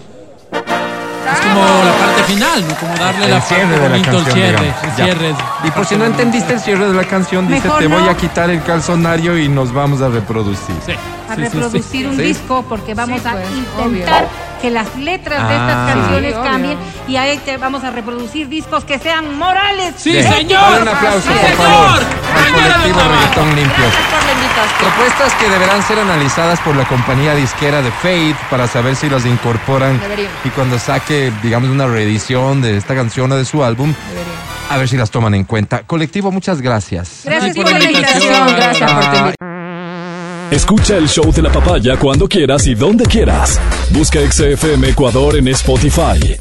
Es 0.52 1.40
como 1.42 1.60
la 1.64 1.92
parte 2.06 2.22
final, 2.24 2.68
¿no? 2.68 2.74
Como 2.74 2.94
darle 2.96 3.28
la 3.28 3.36
El 3.36 3.42
parte 3.42 3.54
de 3.64 3.76
la 3.76 3.88
bonito, 3.88 4.10
el 4.10 4.16
canción, 4.16 4.34
cierre, 4.34 4.74
el 4.82 4.90
cierre. 4.96 5.34
Y 5.62 5.70
por 5.70 5.86
si 5.86 5.94
no 5.94 6.04
entendiste 6.06 6.54
el 6.54 6.58
cierre 6.60 6.88
de 6.88 6.94
la 6.94 7.04
canción, 7.04 7.46
dice, 7.46 7.62
Mejor 7.68 7.78
te 7.78 7.88
no. 7.88 8.00
voy 8.00 8.08
a 8.08 8.16
quitar 8.16 8.50
el 8.50 8.60
calzonario 8.64 9.38
y 9.38 9.48
nos 9.48 9.72
vamos 9.72 10.02
a 10.02 10.08
reproducir. 10.08 10.74
Sí, 10.84 10.90
A 10.90 10.96
sí, 10.96 10.96
sí, 10.96 11.34
sí. 11.36 11.38
reproducir 11.44 12.08
un 12.08 12.16
Sí. 12.16 12.22
disco 12.22 12.64
porque 12.68 12.94
vamos 12.94 13.20
Sí, 13.22 13.28
a 13.28 13.32
pues, 13.32 13.44
intentar 13.84 14.28
que 14.62 14.70
las 14.70 14.94
letras 14.96 15.48
de 15.48 15.54
estas 15.54 15.76
Ah. 15.76 15.92
canciones 15.92 16.34
Sí, 16.34 16.40
cambien 16.42 16.78
y 17.08 17.16
ahí 17.16 17.36
te 17.44 17.56
vamos 17.58 17.82
a 17.84 17.90
reproducir 17.90 18.48
discos 18.48 18.84
que 18.84 18.98
sean 18.98 19.36
morales. 19.36 19.94
Sí, 19.98 20.12
Bien. 20.12 20.32
señor. 20.32 20.80
Un 20.82 20.88
aplauso, 20.88 21.20
Sí, 21.20 21.28
por 21.28 21.38
señor. 21.40 21.56
favor, 21.56 21.98
al 21.98 22.52
colectivo. 22.52 23.00
Reggaetón 23.10 23.56
Limpio. 23.56 23.84
Propuestas 24.78 25.32
que 25.34 25.48
deberán 25.48 25.82
ser 25.82 25.98
analizadas 25.98 26.60
por 26.60 26.76
la 26.76 26.84
compañía 26.84 27.34
disquera 27.34 27.82
de 27.82 27.90
Fate 27.90 28.36
para 28.50 28.66
saber 28.66 28.96
si 28.96 29.08
las 29.10 29.24
incorporan 29.26 29.98
Deberían. 30.00 30.30
y 30.44 30.48
cuando 30.50 30.78
saque, 30.78 31.32
digamos, 31.42 31.68
una 31.70 31.86
reedición 31.86 32.62
de 32.62 32.76
esta 32.76 32.94
canción 32.94 33.30
o 33.32 33.36
de 33.36 33.44
su 33.44 33.62
álbum, 33.64 33.92
a 34.70 34.76
ver 34.78 34.88
si 34.88 34.96
las 34.96 35.10
toman 35.10 35.34
en 35.34 35.44
cuenta. 35.44 35.82
Colectivo, 35.86 36.30
muchas 36.30 36.60
gracias. 36.60 37.22
Gracias 37.24 37.54
por 37.56 37.64
por 37.64 37.72
la 37.72 37.84
invitación. 37.84 38.22
invitación. 38.22 38.56
Gracias 38.56 38.90
por 38.92 39.00
tu 39.00 39.06
Ah, 39.06 39.18
invitación. 39.18 39.51
Escucha 40.52 40.98
el 40.98 41.08
show 41.08 41.32
de 41.32 41.40
la 41.40 41.50
papaya 41.50 41.96
cuando 41.96 42.28
quieras 42.28 42.66
y 42.66 42.74
donde 42.74 43.06
quieras. 43.06 43.58
Busca 43.88 44.20
XFM 44.20 44.90
Ecuador 44.90 45.38
en 45.38 45.48
Spotify. 45.48 46.36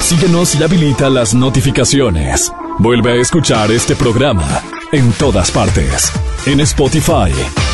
Síguenos 0.00 0.54
y 0.54 0.62
habilita 0.62 1.10
las 1.10 1.34
notificaciones. 1.34 2.50
Vuelve 2.78 3.12
a 3.12 3.16
escuchar 3.16 3.70
este 3.72 3.94
programa 3.94 4.62
en 4.90 5.12
todas 5.12 5.50
partes. 5.50 6.10
En 6.46 6.60
Spotify, 6.60 7.30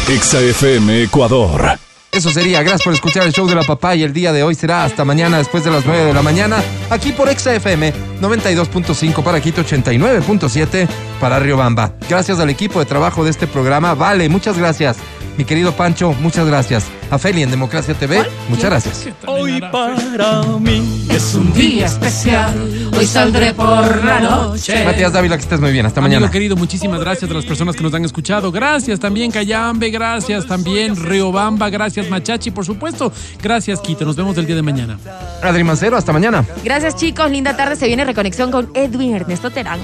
XFM 0.08 1.04
Ecuador. 1.04 1.78
Eso 2.10 2.30
sería. 2.30 2.62
Gracias 2.62 2.82
por 2.82 2.94
escuchar 2.94 3.24
el 3.24 3.32
show 3.32 3.46
de 3.46 3.54
la 3.54 3.62
papaya. 3.62 4.04
El 4.04 4.12
día 4.12 4.32
de 4.32 4.42
hoy 4.42 4.56
será 4.56 4.82
hasta 4.82 5.04
mañana 5.04 5.38
después 5.38 5.62
de 5.62 5.70
las 5.70 5.86
9 5.86 6.06
de 6.06 6.12
la 6.12 6.22
mañana. 6.22 6.60
Aquí 6.90 7.12
por 7.12 7.28
XFM 7.28 7.94
92.5 8.20 9.22
para 9.22 9.40
Quito, 9.40 9.62
89.7 9.62 10.88
para 11.20 11.38
Riobamba. 11.38 11.94
Gracias 12.08 12.40
al 12.40 12.50
equipo 12.50 12.80
de 12.80 12.86
trabajo 12.86 13.22
de 13.22 13.30
este 13.30 13.46
programa. 13.46 13.94
Vale, 13.94 14.28
muchas 14.28 14.58
gracias. 14.58 14.96
Mi 15.36 15.44
querido 15.44 15.72
Pancho, 15.72 16.12
muchas 16.20 16.46
gracias. 16.46 16.84
A 17.10 17.18
Feli 17.18 17.42
en 17.42 17.50
Democracia 17.50 17.94
TV, 17.94 18.22
muchas 18.48 18.66
gracias. 18.66 19.08
Hoy 19.26 19.60
Para 19.60 20.42
mí 20.60 21.06
es 21.10 21.34
Un 21.34 21.52
día 21.54 21.86
especial, 21.86 22.54
hoy 22.96 23.06
saldré 23.06 23.54
por 23.54 24.04
la 24.04 24.20
noche. 24.20 24.84
Matías 24.84 25.12
Dávila, 25.12 25.36
que 25.36 25.42
estés 25.42 25.58
muy 25.60 25.72
bien. 25.72 25.86
Hasta 25.86 26.00
Amigo 26.00 26.16
mañana. 26.16 26.30
querido, 26.30 26.56
muchísimas 26.56 27.00
gracias 27.00 27.30
a 27.30 27.34
las 27.34 27.46
personas 27.46 27.74
que 27.74 27.82
nos 27.82 27.94
han 27.94 28.04
escuchado. 28.04 28.52
Gracias 28.52 29.00
también 29.00 29.30
Cayambe, 29.30 29.90
gracias 29.90 30.46
también 30.46 30.94
Riobamba, 30.94 31.70
gracias 31.70 32.08
Machachi, 32.10 32.50
por 32.50 32.64
supuesto. 32.66 33.12
Gracias 33.42 33.80
Quito, 33.80 34.04
nos 34.04 34.16
vemos 34.16 34.36
el 34.36 34.46
día 34.46 34.56
de 34.56 34.62
mañana. 34.62 34.98
Adri 35.42 35.64
Mancero, 35.64 35.96
hasta 35.96 36.12
mañana. 36.12 36.44
Gracias, 36.62 36.96
chicos. 36.96 37.30
Linda 37.30 37.56
tarde. 37.56 37.76
Se 37.76 37.86
viene 37.86 38.04
reconexión 38.04 38.50
con 38.50 38.70
Edwin 38.74 39.14
Ernesto 39.14 39.50
Terán. 39.50 39.80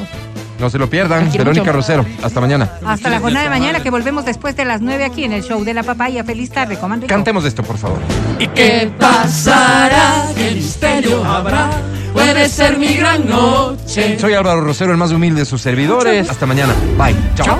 No 0.59 0.70
se 0.70 0.78
lo 0.78 0.89
pierdan. 0.89 1.31
Verónica 1.31 1.65
mucho. 1.65 1.73
Rosero, 1.73 2.07
hasta 2.23 2.41
mañana. 2.41 2.70
Hasta 2.85 3.11
la 3.11 3.20
jornada 3.20 3.45
de 3.45 3.51
mañana 3.51 3.83
que 3.83 3.91
volvemos 3.91 4.24
después 4.24 4.57
de 4.57 4.65
las 4.65 4.81
9 4.81 5.05
aquí 5.05 5.24
en 5.24 5.33
el 5.33 5.43
show 5.43 5.62
de 5.65 5.74
la 5.74 5.83
papaya. 5.83 6.24
Feliz 6.24 6.51
tarde, 6.51 6.78
comando. 6.78 7.07
Cantemos 7.07 7.45
esto, 7.45 7.62
por 7.62 7.78
favor. 7.78 7.99
¿Y 8.39 8.47
qué 8.49 8.91
pasará? 8.99 10.27
¿Qué 10.35 10.53
misterio 10.53 11.24
habrá? 11.24 11.70
Puede 12.12 12.49
ser 12.49 12.78
mi 12.78 12.95
gran 12.95 13.28
noche. 13.28 14.19
Soy 14.19 14.33
Álvaro 14.33 14.62
Rosero, 14.62 14.93
el 14.93 14.97
más 14.97 15.12
humilde 15.12 15.41
de 15.41 15.47
sus 15.47 15.61
servidores. 15.61 16.31
Hasta 16.31 16.47
mañana. 16.47 16.74
Bye. 16.97 17.15
Chao. 17.35 17.59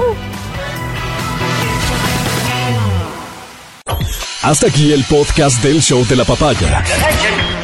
Hasta 4.43 4.69
aquí 4.69 4.93
el 4.93 5.05
podcast 5.05 5.63
del 5.63 5.83
show 5.83 6.07
de 6.07 6.17
la 6.17 6.25
papaya. 6.25 6.83